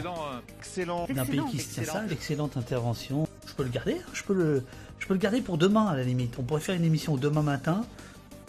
[0.58, 3.28] Excellent, d'un pays qui se tient ça, l'excellente intervention.
[3.46, 4.62] Je peux le garder, hein, je peux le,
[4.98, 6.38] je peux le garder pour demain à la limite.
[6.38, 7.84] On pourrait faire une émission demain matin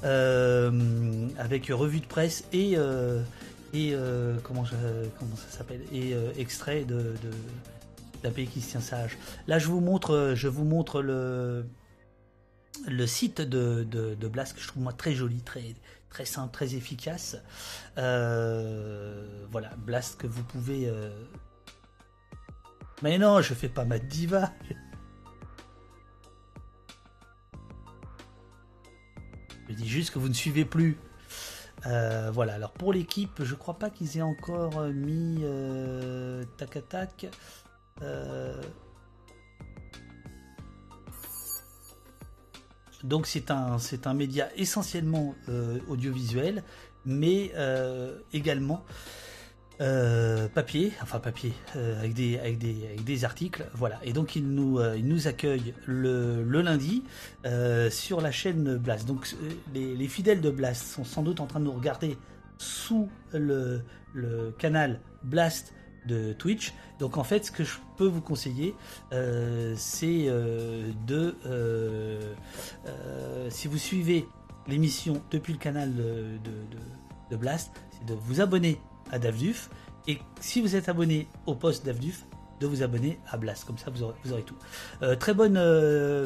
[0.04, 2.76] euh, avec revue de presse et
[3.74, 3.96] et
[4.44, 4.64] comment
[5.18, 7.32] comment ça s'appelle et extrait de, de
[8.22, 9.18] d'un pays qui se tient sage.
[9.48, 11.66] Là, je vous montre, je vous montre le
[12.88, 14.18] le site de, de,
[14.58, 15.76] je trouve moi très joli, très,
[16.10, 17.38] très simple, très efficace.
[17.98, 20.88] Euh, voilà, Blast vous pouvez.
[20.88, 21.10] Euh,
[23.02, 24.52] Mais non, je fais pas ma diva.
[29.70, 30.98] Je dis juste que vous ne suivez plus.
[31.88, 35.44] Euh, voilà, alors pour l'équipe, je crois pas qu'ils aient encore mis
[36.58, 37.28] tac à tac.
[43.04, 46.64] Donc c'est un, c'est un média essentiellement euh, audiovisuel,
[47.06, 48.84] mais euh, également
[49.80, 53.66] euh, papier, enfin papier, avec, des, avec, des, avec des articles.
[53.74, 54.00] Voilà.
[54.04, 57.04] Et donc il nous, nous accueille le, le lundi
[57.90, 59.08] sur la chaîne Blast.
[59.08, 59.28] Donc
[59.74, 62.18] les, les, fidèles de Blast sont sans doute en train de nous regarder
[62.60, 63.82] sous le,
[64.14, 65.74] le canal Blast
[66.06, 66.74] de Twitch.
[67.00, 68.76] Donc en fait, ce que je peux vous conseiller,
[69.14, 72.34] euh, c'est euh, de, euh,
[73.50, 74.28] si vous suivez
[74.68, 79.70] l'émission depuis le canal de, Blast, c'est de vous abonner à Davduf.
[80.08, 82.26] Et si vous êtes abonné au poste Davduf,
[82.62, 84.56] de vous abonner à Blast, comme ça vous aurez, tout.
[85.20, 85.60] très bonne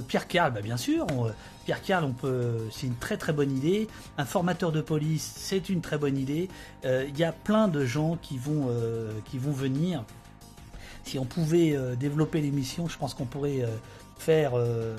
[0.08, 1.08] Pierre Carl, bah bien sûr.
[1.66, 3.88] Pierre Carl, on peut, c'est une très très bonne idée.
[4.18, 6.50] Un formateur de police, c'est une très bonne idée.
[6.84, 8.70] Il y a plein de gens qui vont
[9.26, 10.04] qui vont venir
[11.06, 13.68] si on pouvait euh, développer l'émission, je pense qu'on pourrait euh,
[14.18, 14.98] faire euh,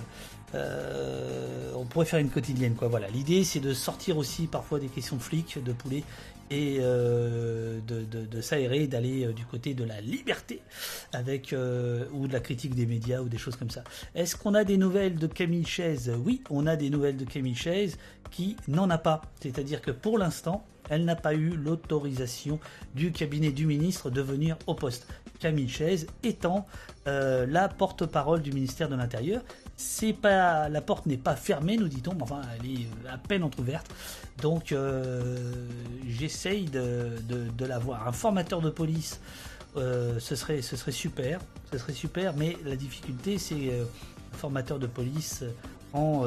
[1.74, 5.16] on pourrait faire une quotidienne quoi voilà l'idée c'est de sortir aussi parfois des questions
[5.16, 6.04] de flics de poulets
[6.50, 10.60] et de, de, s'aérer d'aller du côté de la liberté
[11.12, 11.54] avec
[12.12, 13.82] ou de la critique des médias ou des choses comme ça
[14.14, 16.12] est-ce qu'on a des nouvelles de Camille Chaise?
[16.24, 17.98] Oui on a des nouvelles de Camille Chaise
[18.30, 22.58] qui n'en a pas c'est à dire que pour l'instant elle n'a pas eu l'autorisation
[22.94, 25.06] du cabinet du ministre de venir au poste.
[25.38, 26.66] Camille Chaise étant
[27.06, 29.42] euh, la porte-parole du ministère de l'Intérieur.
[29.76, 33.42] C'est pas la porte n'est pas fermée, nous dit-on, mais enfin elle est à peine
[33.42, 33.86] entrouverte.
[34.40, 35.68] Donc euh,
[36.06, 37.20] j'essaye de,
[37.60, 38.08] la voir.
[38.08, 39.20] Un formateur de police,
[39.76, 41.40] euh, ce serait ce serait super,
[41.72, 42.34] ce serait super.
[42.36, 43.80] Mais la difficulté, c'est
[44.32, 45.44] un formateur de police
[45.92, 46.24] en,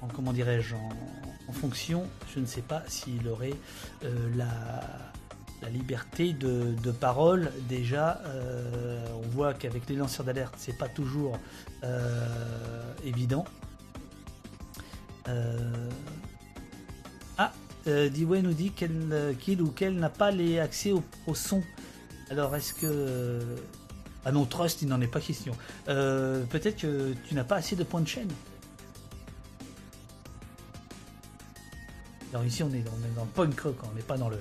[0.00, 2.04] en comment dirais-je en, fonction.
[2.34, 3.54] Je ne sais pas s'il aurait
[4.36, 4.80] la
[5.62, 11.34] la liberté de, parole, déjà, euh, on voit qu'avec les lanceurs d'alerte, c'est pas toujours
[11.34, 11.71] euh,
[13.04, 13.44] évident.
[15.28, 15.90] Euh,
[17.38, 17.52] ah,
[17.86, 21.62] Dewey nous dit qu'il ou qu'elle n'a pas les accès au, son.
[22.30, 23.40] Alors, est-ce que.
[24.24, 25.54] Ah non, Trust, il n'en est pas question.
[25.86, 28.30] Peut-être que tu n'as pas assez de points de chaîne.
[32.32, 34.30] Alors ici, on est, dans, on est dans le punk rock, on n'est pas dans
[34.30, 34.38] le,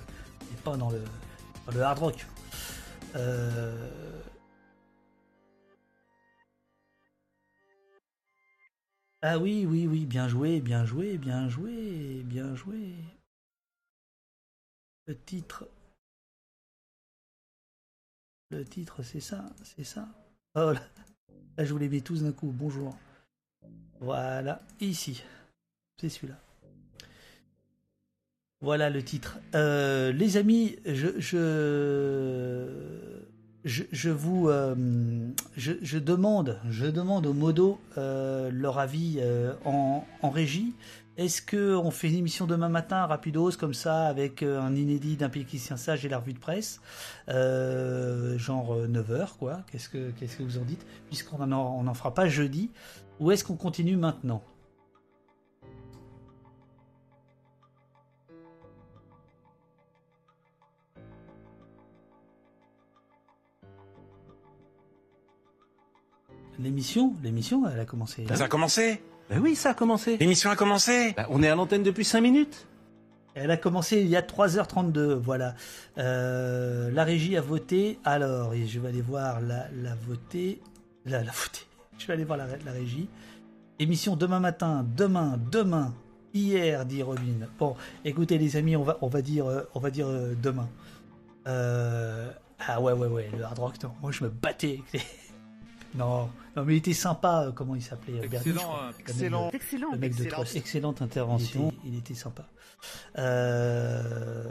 [0.63, 2.25] pas dans le, hard rock.
[3.15, 3.75] Euh,
[9.21, 12.95] ah oui, oui, oui, bien joué, bien joué, bien joué, bien joué.
[15.05, 15.67] Le titre.
[18.49, 20.07] Le titre, c'est ça, c'est ça.
[20.55, 20.81] Oh là,
[21.57, 22.51] là, je vous les mets tous d'un coup.
[22.51, 22.97] Bonjour.
[23.99, 25.23] Voilà, ici.
[25.99, 26.39] C'est celui-là.
[28.59, 29.39] Voilà le titre.
[29.55, 31.41] Euh, les amis, je, je,
[33.63, 34.75] je, vous, euh,
[35.55, 39.19] je, demande, je demande aux modos euh, leur avis
[39.65, 40.73] en, en, régie.
[41.17, 45.29] Est-ce que on fait une émission demain matin, rapidos, comme ça, avec un inédit d'un
[45.29, 46.79] pays qui tient sage et la revue de presse,
[47.27, 50.85] genre 9h, quoi Qu'est-ce que, qu'est-ce que vous en dites?
[51.07, 52.71] Puisqu'on n'en on en fera pas jeudi.
[53.19, 54.41] Ou est-ce qu'on continue maintenant?
[66.61, 68.25] L'émission, l'émission, elle a commencé.
[68.33, 70.17] Ça a commencé Ben oui, ça a commencé.
[70.17, 72.67] L'émission a commencé ben, On est à l'antenne depuis 5 minutes.
[73.33, 75.55] Elle a commencé il y a 3h32, voilà.
[75.97, 77.97] Euh, la régie a voté.
[78.03, 80.61] Alors, et je vais aller voir la, la voté.
[81.05, 81.61] la, la foutez.
[81.97, 83.07] Je vais aller voir la, la régie.
[83.79, 85.93] Émission demain matin, demain, demain,
[86.33, 87.47] hier, dit Robin.
[87.59, 87.75] Bon,
[88.05, 90.67] écoutez les amis, on va, on va dire, euh, on va dire euh, demain.
[91.47, 93.91] Euh, ah ouais, ouais, ouais, le hard rock, non.
[94.01, 95.01] Moi, je me battais avec les...
[95.93, 99.49] Non, non, mais il était sympa, euh, comment il s'appelait euh, Excellent, excellent.
[99.49, 99.91] le- Excellent.
[99.91, 100.31] le mec de Excellent.
[100.37, 100.55] Trost.
[100.55, 101.73] Excellente intervention.
[101.83, 102.45] Il était, il était sympa.
[103.17, 104.45] Euh...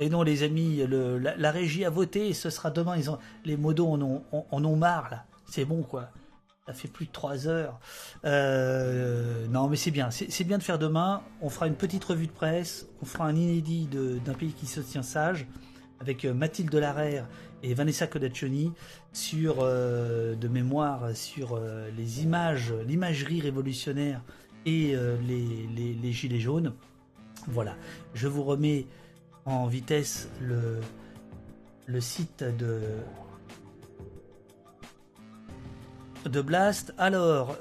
[0.00, 2.96] Et non, les amis, le, la, la régie a voté et ce sera demain.
[2.96, 5.24] Ils ont, les modos en ont, en- en ont marre, là.
[5.46, 6.10] C'est bon, quoi.
[6.66, 7.80] Ça fait plus de trois heures.
[8.24, 10.10] Euh, non, mais c'est bien.
[10.10, 11.22] C'est c'est bien de faire demain.
[11.40, 12.86] On fera une petite revue de presse.
[13.02, 15.46] On fera un inédit de- d'un pays qui se tient sage
[16.00, 17.26] avec Mathilde Larère
[17.62, 18.72] et Vanessa Codaccioni
[19.12, 24.22] sur euh, de mémoire sur euh, les images, l'imagerie révolutionnaire
[24.66, 26.74] et euh, les, gilets jaunes.
[27.46, 27.76] Voilà.
[28.14, 28.86] Je vous remets
[29.44, 30.80] en vitesse le,
[32.00, 32.80] site de
[36.24, 36.92] de Blast.
[36.98, 37.56] Alors,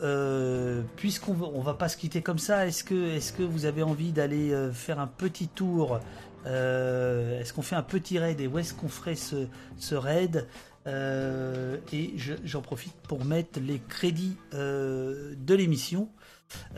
[0.97, 4.11] puisqu'on on va pas se quitter comme ça, est-ce que, est-ce que vous avez envie
[4.11, 6.01] d'aller faire un petit tour
[6.47, 9.47] Est-ce qu'on fait un petit raid et où est-ce qu'on ferait ce,
[9.95, 10.47] raid
[10.87, 16.09] Euh, Et je- j'en profite pour mettre les crédits euh, de l'émission.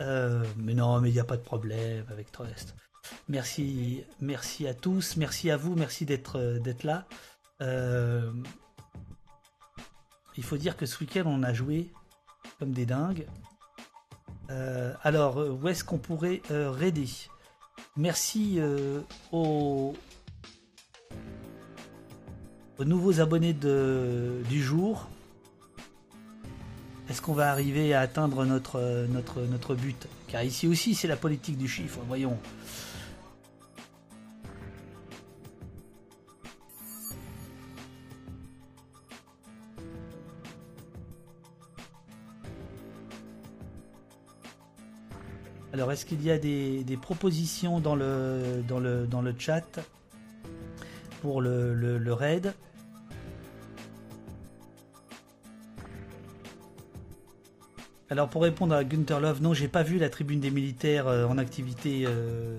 [0.00, 2.74] Euh, mais non, mais il n'y a pas de problème avec Trust.
[3.28, 7.06] Merci, merci à tous, merci à vous, merci d'être euh, d'être là.
[7.62, 8.32] Euh,
[10.36, 11.88] il faut dire que ce week-end, on a joué
[12.58, 13.26] comme des dingues.
[14.50, 17.06] Euh, alors, euh, où est-ce qu'on pourrait euh, raider?
[17.96, 19.00] Merci euh,
[19.32, 19.94] aux,
[22.78, 25.08] aux nouveaux abonnés de, du jour.
[27.08, 30.06] Est-ce qu'on va arriver à atteindre notre but?
[30.28, 32.38] Car ici aussi, c'est la politique du chiffre, voyons.
[45.72, 49.80] Alors, est-ce qu'il y a des, propositions dans le, chat
[51.22, 52.52] pour le, raid?
[58.08, 61.26] Alors, pour répondre à Gunther Love, non, j'ai pas vu la tribune des militaires euh,
[61.26, 62.04] en activité.
[62.06, 62.58] euh,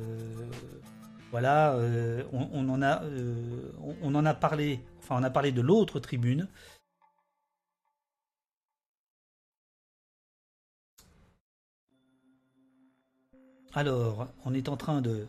[1.32, 4.80] voilà, euh, on, en a, parlé.
[5.10, 6.48] On a parlé de l'autre tribune.
[13.74, 15.28] Alors, on est en train de,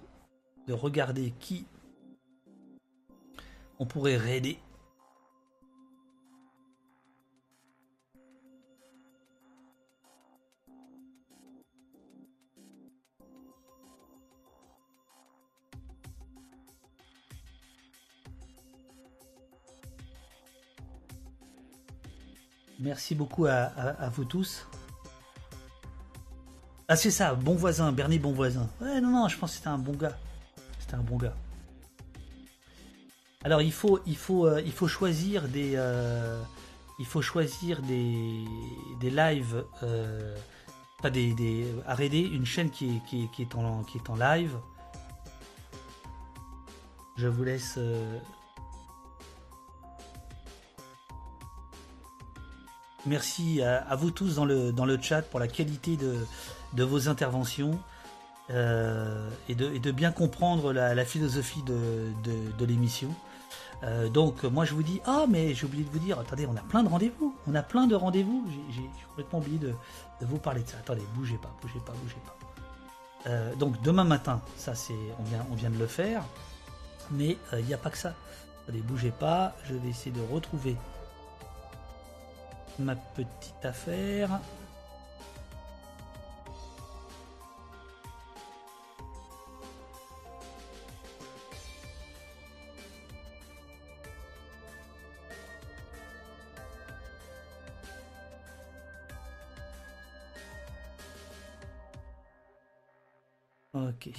[0.67, 1.65] de regarder qui
[3.79, 4.59] on pourrait raider.
[22.81, 24.67] Merci beaucoup à vous tous.
[26.93, 28.69] Ah c'est ça, bon voisin, Bernie bon voisin.
[28.83, 30.19] Ouais non non, je pense que c'était un bon gars.
[30.79, 31.35] C'était un bon gars.
[33.45, 36.39] Alors il faut il faut euh, il faut choisir des euh,
[36.99, 38.45] il faut choisir des
[39.01, 40.37] des lives euh,
[41.01, 44.11] pas des des raider une chaîne qui est qui est, qui est en qui est
[44.11, 44.55] en live.
[47.17, 48.19] Je vous laisse euh,
[53.07, 56.25] Merci à, à vous tous dans le, dans le chat pour la qualité de,
[56.75, 57.79] de vos interventions
[58.51, 62.13] euh, et, de, de bien comprendre la, philosophie de,
[62.59, 63.09] de, l'émission.
[63.85, 66.57] Euh, donc moi je vous dis, ah mais j'ai oublié de vous dire, attendez, on
[66.57, 69.75] a plein de rendez-vous, on a plein de rendez-vous, j'ai complètement oublié de,
[70.23, 70.77] vous parler de ça.
[70.79, 72.37] Attendez, bougez pas, bougez pas, bougez pas.
[73.29, 76.25] Euh, donc demain matin, ça c'est, on vient, on vient de le faire,
[77.11, 78.15] mais il n'y a pas que ça.
[78.65, 80.77] Attendez, bougez pas, je vais essayer de retrouver
[82.79, 84.41] ma petite affaire.
[103.89, 104.11] Ok.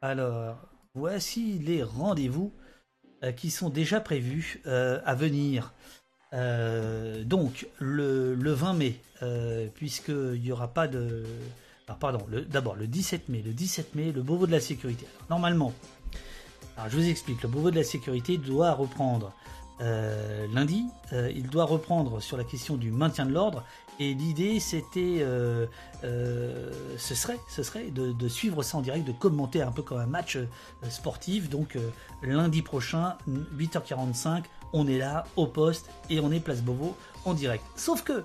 [0.00, 0.56] Alors,
[0.94, 2.52] voici les rendez-vous
[3.22, 5.72] euh, qui sont déjà prévus euh, à venir.
[6.34, 9.00] Euh, donc, le, le 20 mai,
[9.74, 11.24] puisqu'il n'y aura pas de...
[11.86, 13.42] Alors, pardon, le- d'abord le 17 mai.
[13.42, 15.06] Le 17 mai, le Beauvau de la sécurité.
[15.30, 15.72] Normalement,
[16.88, 19.32] je vous explique, le Beauvau de la sécurité doit reprendre
[20.54, 20.84] lundi.
[21.12, 23.64] Il doit reprendre sur la question du maintien de l'ordre.
[23.98, 25.66] Et l'idée, c'était, euh,
[26.02, 30.06] ce serait, ce serait de, suivre ça en direct, de commenter un peu comme un
[30.06, 30.38] match
[30.88, 31.48] sportif.
[31.48, 31.78] Donc
[32.22, 37.64] lundi prochain, 8h45, on est là au poste et on est place Beauvau en direct.
[37.76, 38.24] Sauf que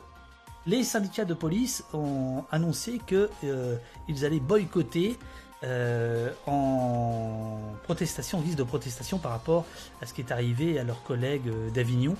[0.65, 5.17] les syndicats de police ont annoncé qu'ils allaient boycotter
[5.63, 9.65] euh, en protestation, en guise de protestation par rapport
[10.01, 12.15] à ce qui est arrivé à leur collègue euh, d'Avignon,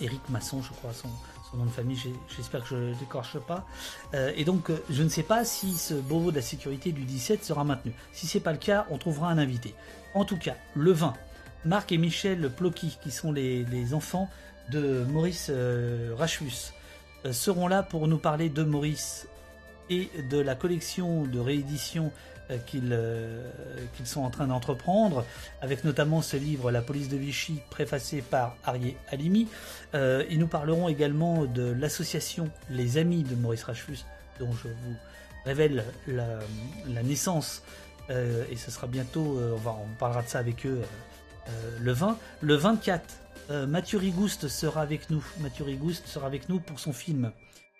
[0.00, 1.10] Éric Masson, je crois, son,
[1.54, 1.98] nom de famille,
[2.36, 3.66] j'espère que je ne décorche pas.
[4.14, 7.44] Euh, et donc, je ne sais pas si ce Beauvau de la sécurité du 17
[7.44, 7.92] sera maintenu.
[8.12, 9.74] Si c'est pas le cas, on trouvera un invité.
[10.14, 11.14] En tout cas, le 20,
[11.64, 14.28] Marc et Michel Ploqui, qui sont les, enfants
[14.70, 15.50] de Maurice
[16.16, 16.72] Rachus,
[17.30, 19.28] seront là pour nous parler de Maurice
[19.90, 22.12] et de la collection de réédition
[22.50, 23.42] euh, euh,
[23.96, 25.24] qu'ils sont en train d'entreprendre,
[25.62, 29.48] avec notamment ce livre La police de Vichy, préfacé par Arié Alimi.
[29.94, 34.04] Euh, ils nous parleront également de l'association Les Amis de Maurice Rachfus,
[34.38, 34.94] dont je vous
[35.44, 37.62] révèle la, naissance,
[38.10, 40.82] et ce sera bientôt, on, parlera de ça avec eux
[41.80, 42.18] le 20.
[42.40, 43.02] Le 24,
[43.68, 45.24] Mathieu Rigouste sera avec nous.
[45.38, 47.30] Mathieu Rigouste sera avec nous pour son film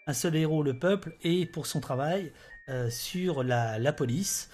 [0.07, 2.56] Un seul héros, le peuple, et pour son travail euh,
[2.91, 4.49] sur la, police.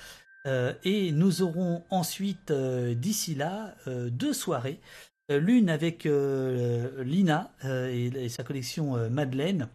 [0.47, 4.81] Euh, et nous aurons ensuite, euh, d'ici là, deux soirées.
[5.29, 9.69] L'une avec Lina et, sa collection Madeleine,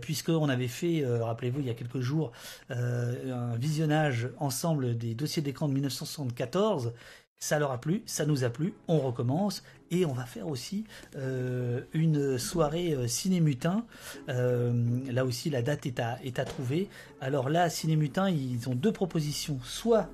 [0.00, 2.32] puisqu'on avait fait, rappelez-vous, il y a quelques jours,
[2.70, 6.94] un visionnage ensemble des dossiers d'écran de 1974
[7.42, 10.84] ça leur a plu, ça nous a plu, on recommence et on va faire aussi
[11.16, 13.84] euh, une soirée euh, cinémutin.
[14.28, 14.72] Euh,
[15.12, 16.88] là aussi, la date est à, est à trouver.
[17.20, 19.60] Alors là, cinémutin, ils ont deux propositions.
[19.62, 20.08] Soit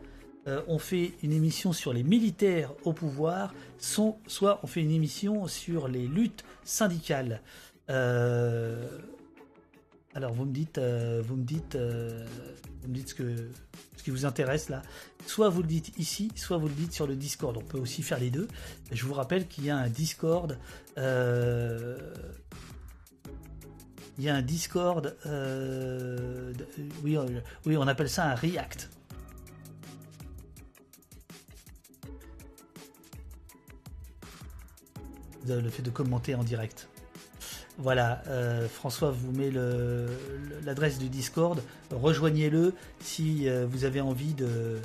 [0.67, 5.89] on fait une émission sur les militaires au pouvoir, soit on fait une émission sur
[5.89, 7.43] les luttes syndicales.
[10.19, 13.51] Alors vous me dites, vous me dites, vous me dites ce que
[13.97, 14.83] ce qui vous intéresse là.
[15.27, 17.57] Soit vous le dites ici, soit vous le dites sur le Discord.
[17.57, 18.49] On peut aussi faire les deux.
[18.91, 20.59] Je vous rappelle qu'il y a un Discord.
[20.97, 21.99] Euh,
[24.19, 25.17] il y a un Discord.
[25.27, 26.53] Euh,
[27.05, 28.91] oui, euh, oui, on appelle ça un React.
[35.47, 36.88] Le fait de commenter en direct.
[37.79, 39.53] Voilà, euh, François vous met
[40.65, 41.63] l'adresse du Discord.
[41.93, 44.81] Rejoignez-le si euh, vous avez envie de,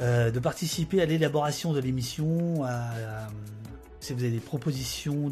[0.00, 2.62] euh, de participer à l'élaboration de l'émission,
[4.00, 5.30] si vous avez des propositions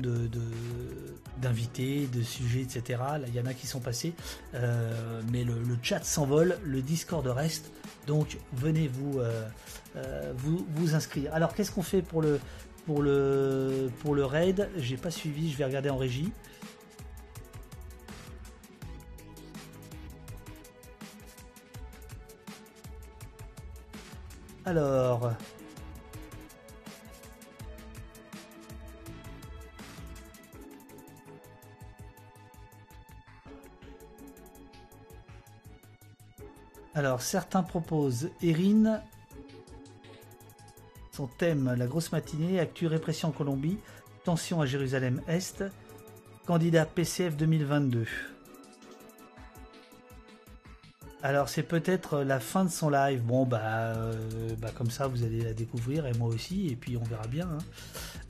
[1.38, 3.00] d'invités, de, sujets, etc.
[3.26, 4.12] Il y en a qui sont passés,
[5.32, 7.70] mais le, chat s'envole, le Discord reste.
[8.06, 9.20] Donc venez vous,
[10.36, 11.34] vous, vous inscrire.
[11.34, 12.40] Alors qu'est-ce qu'on fait pour le
[12.86, 16.32] pour le, pour le raid, j'ai pas suivi, je vais regarder en régie.
[24.64, 25.32] Alors.
[36.94, 39.02] Alors, certains proposent Erin,
[41.12, 43.78] son thème, la grosse matinée, actu répression en Colombie,
[44.24, 45.64] tension à Jérusalem-Est,
[46.46, 48.06] candidat PCF 2022.
[51.22, 53.22] Alors c'est peut-être la fin de son live.
[53.22, 56.96] Bon bah, euh, bah, comme ça vous allez la découvrir et moi aussi et puis
[56.96, 57.48] on verra bien.
[57.48, 57.58] Hein.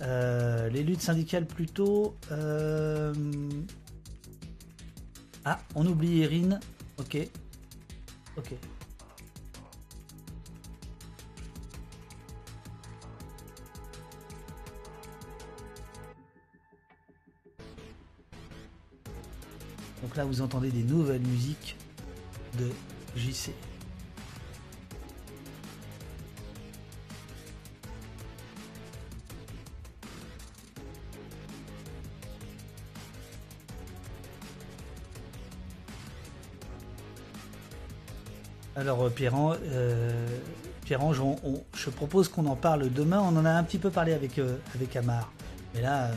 [0.02, 2.16] Euh, les luttes syndicales plutôt.
[2.32, 3.14] Euh,
[5.46, 6.60] ah on oublie Erin.
[6.98, 7.16] Ok.
[8.36, 8.52] Ok.
[20.02, 21.76] Donc là, vous entendez des nouvelles musiques
[22.58, 22.68] de
[23.16, 23.52] JC.
[38.74, 40.26] Alors euh, Pierre-Ange, euh,
[41.76, 43.20] je propose qu'on en parle demain.
[43.20, 44.56] On en a un petit peu parlé avec, euh,
[44.96, 45.30] Amar.
[45.74, 46.10] Mais là,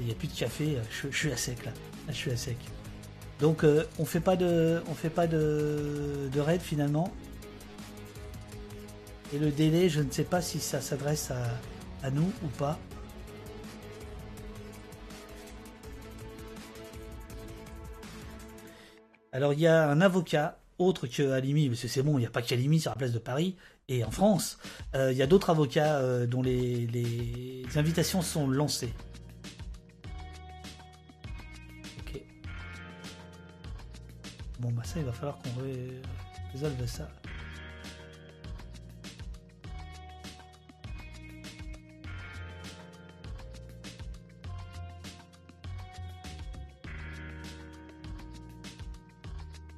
[0.00, 0.78] il n'y a plus de café.
[0.90, 1.72] Je, suis à sec là
[2.08, 2.56] je suis à sec.
[3.40, 7.12] Donc euh, on fait fait pas de, de raid finalement.
[9.32, 11.30] Et le délai, je ne sais pas si ça s'adresse
[12.02, 12.78] à, nous ou pas.
[19.32, 22.26] Alors il y a un avocat autre que Alimi, parce que c'est bon, il n'y
[22.26, 23.54] a pas qu'Alimi sur la place de Paris,
[23.88, 24.58] Et en France,
[24.94, 28.92] il y a d'autres avocats dont les, les invitations sont lancées.
[34.60, 35.48] Bon, bah ça, il va falloir qu'on
[36.52, 37.08] résolve ça.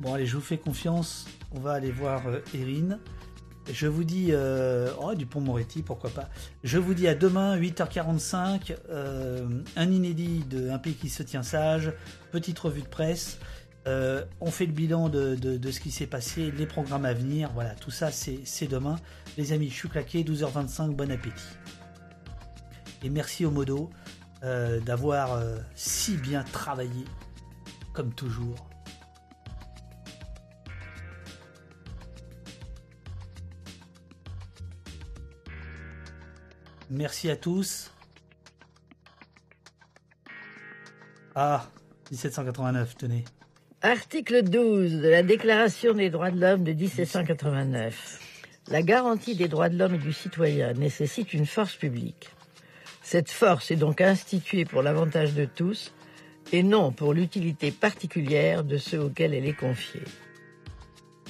[0.00, 1.28] Bon, allez, je vous fais confiance.
[1.52, 2.98] On va aller voir euh, Erin.
[3.70, 6.28] Je vous dis, euh, oh, du pont Moretti, pourquoi pas.
[6.64, 9.46] Je vous dis à demain, 8h45, euh,
[9.76, 11.92] un inédit de Un pays qui se tient sage,
[12.32, 13.38] petite revue de presse.
[13.86, 17.50] On fait le bilan de, ce qui s'est passé, les programmes à venir.
[17.54, 18.96] Voilà, tout ça, c'est demain.
[19.36, 21.56] Les amis, je suis claqué, 12h25, bon appétit.
[23.02, 23.90] Et merci au modo
[24.42, 25.42] d'avoir
[25.74, 27.04] si bien travaillé,
[27.92, 28.68] comme toujours.
[36.90, 37.90] Merci à tous.
[41.34, 41.66] Ah,
[42.10, 43.24] 1789, tenez.
[43.84, 48.20] Article 12 de la Déclaration des droits de l'homme de 1789.
[48.68, 52.30] La garantie des droits de l'homme et du citoyen nécessite une force publique.
[53.02, 55.92] Cette force est donc instituée pour l'avantage de tous
[56.52, 60.04] et non pour l'utilité particulière de ceux auxquels elle est confiée.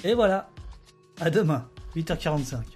[0.03, 0.51] Et voilà.
[1.19, 2.72] À demain, 8h45.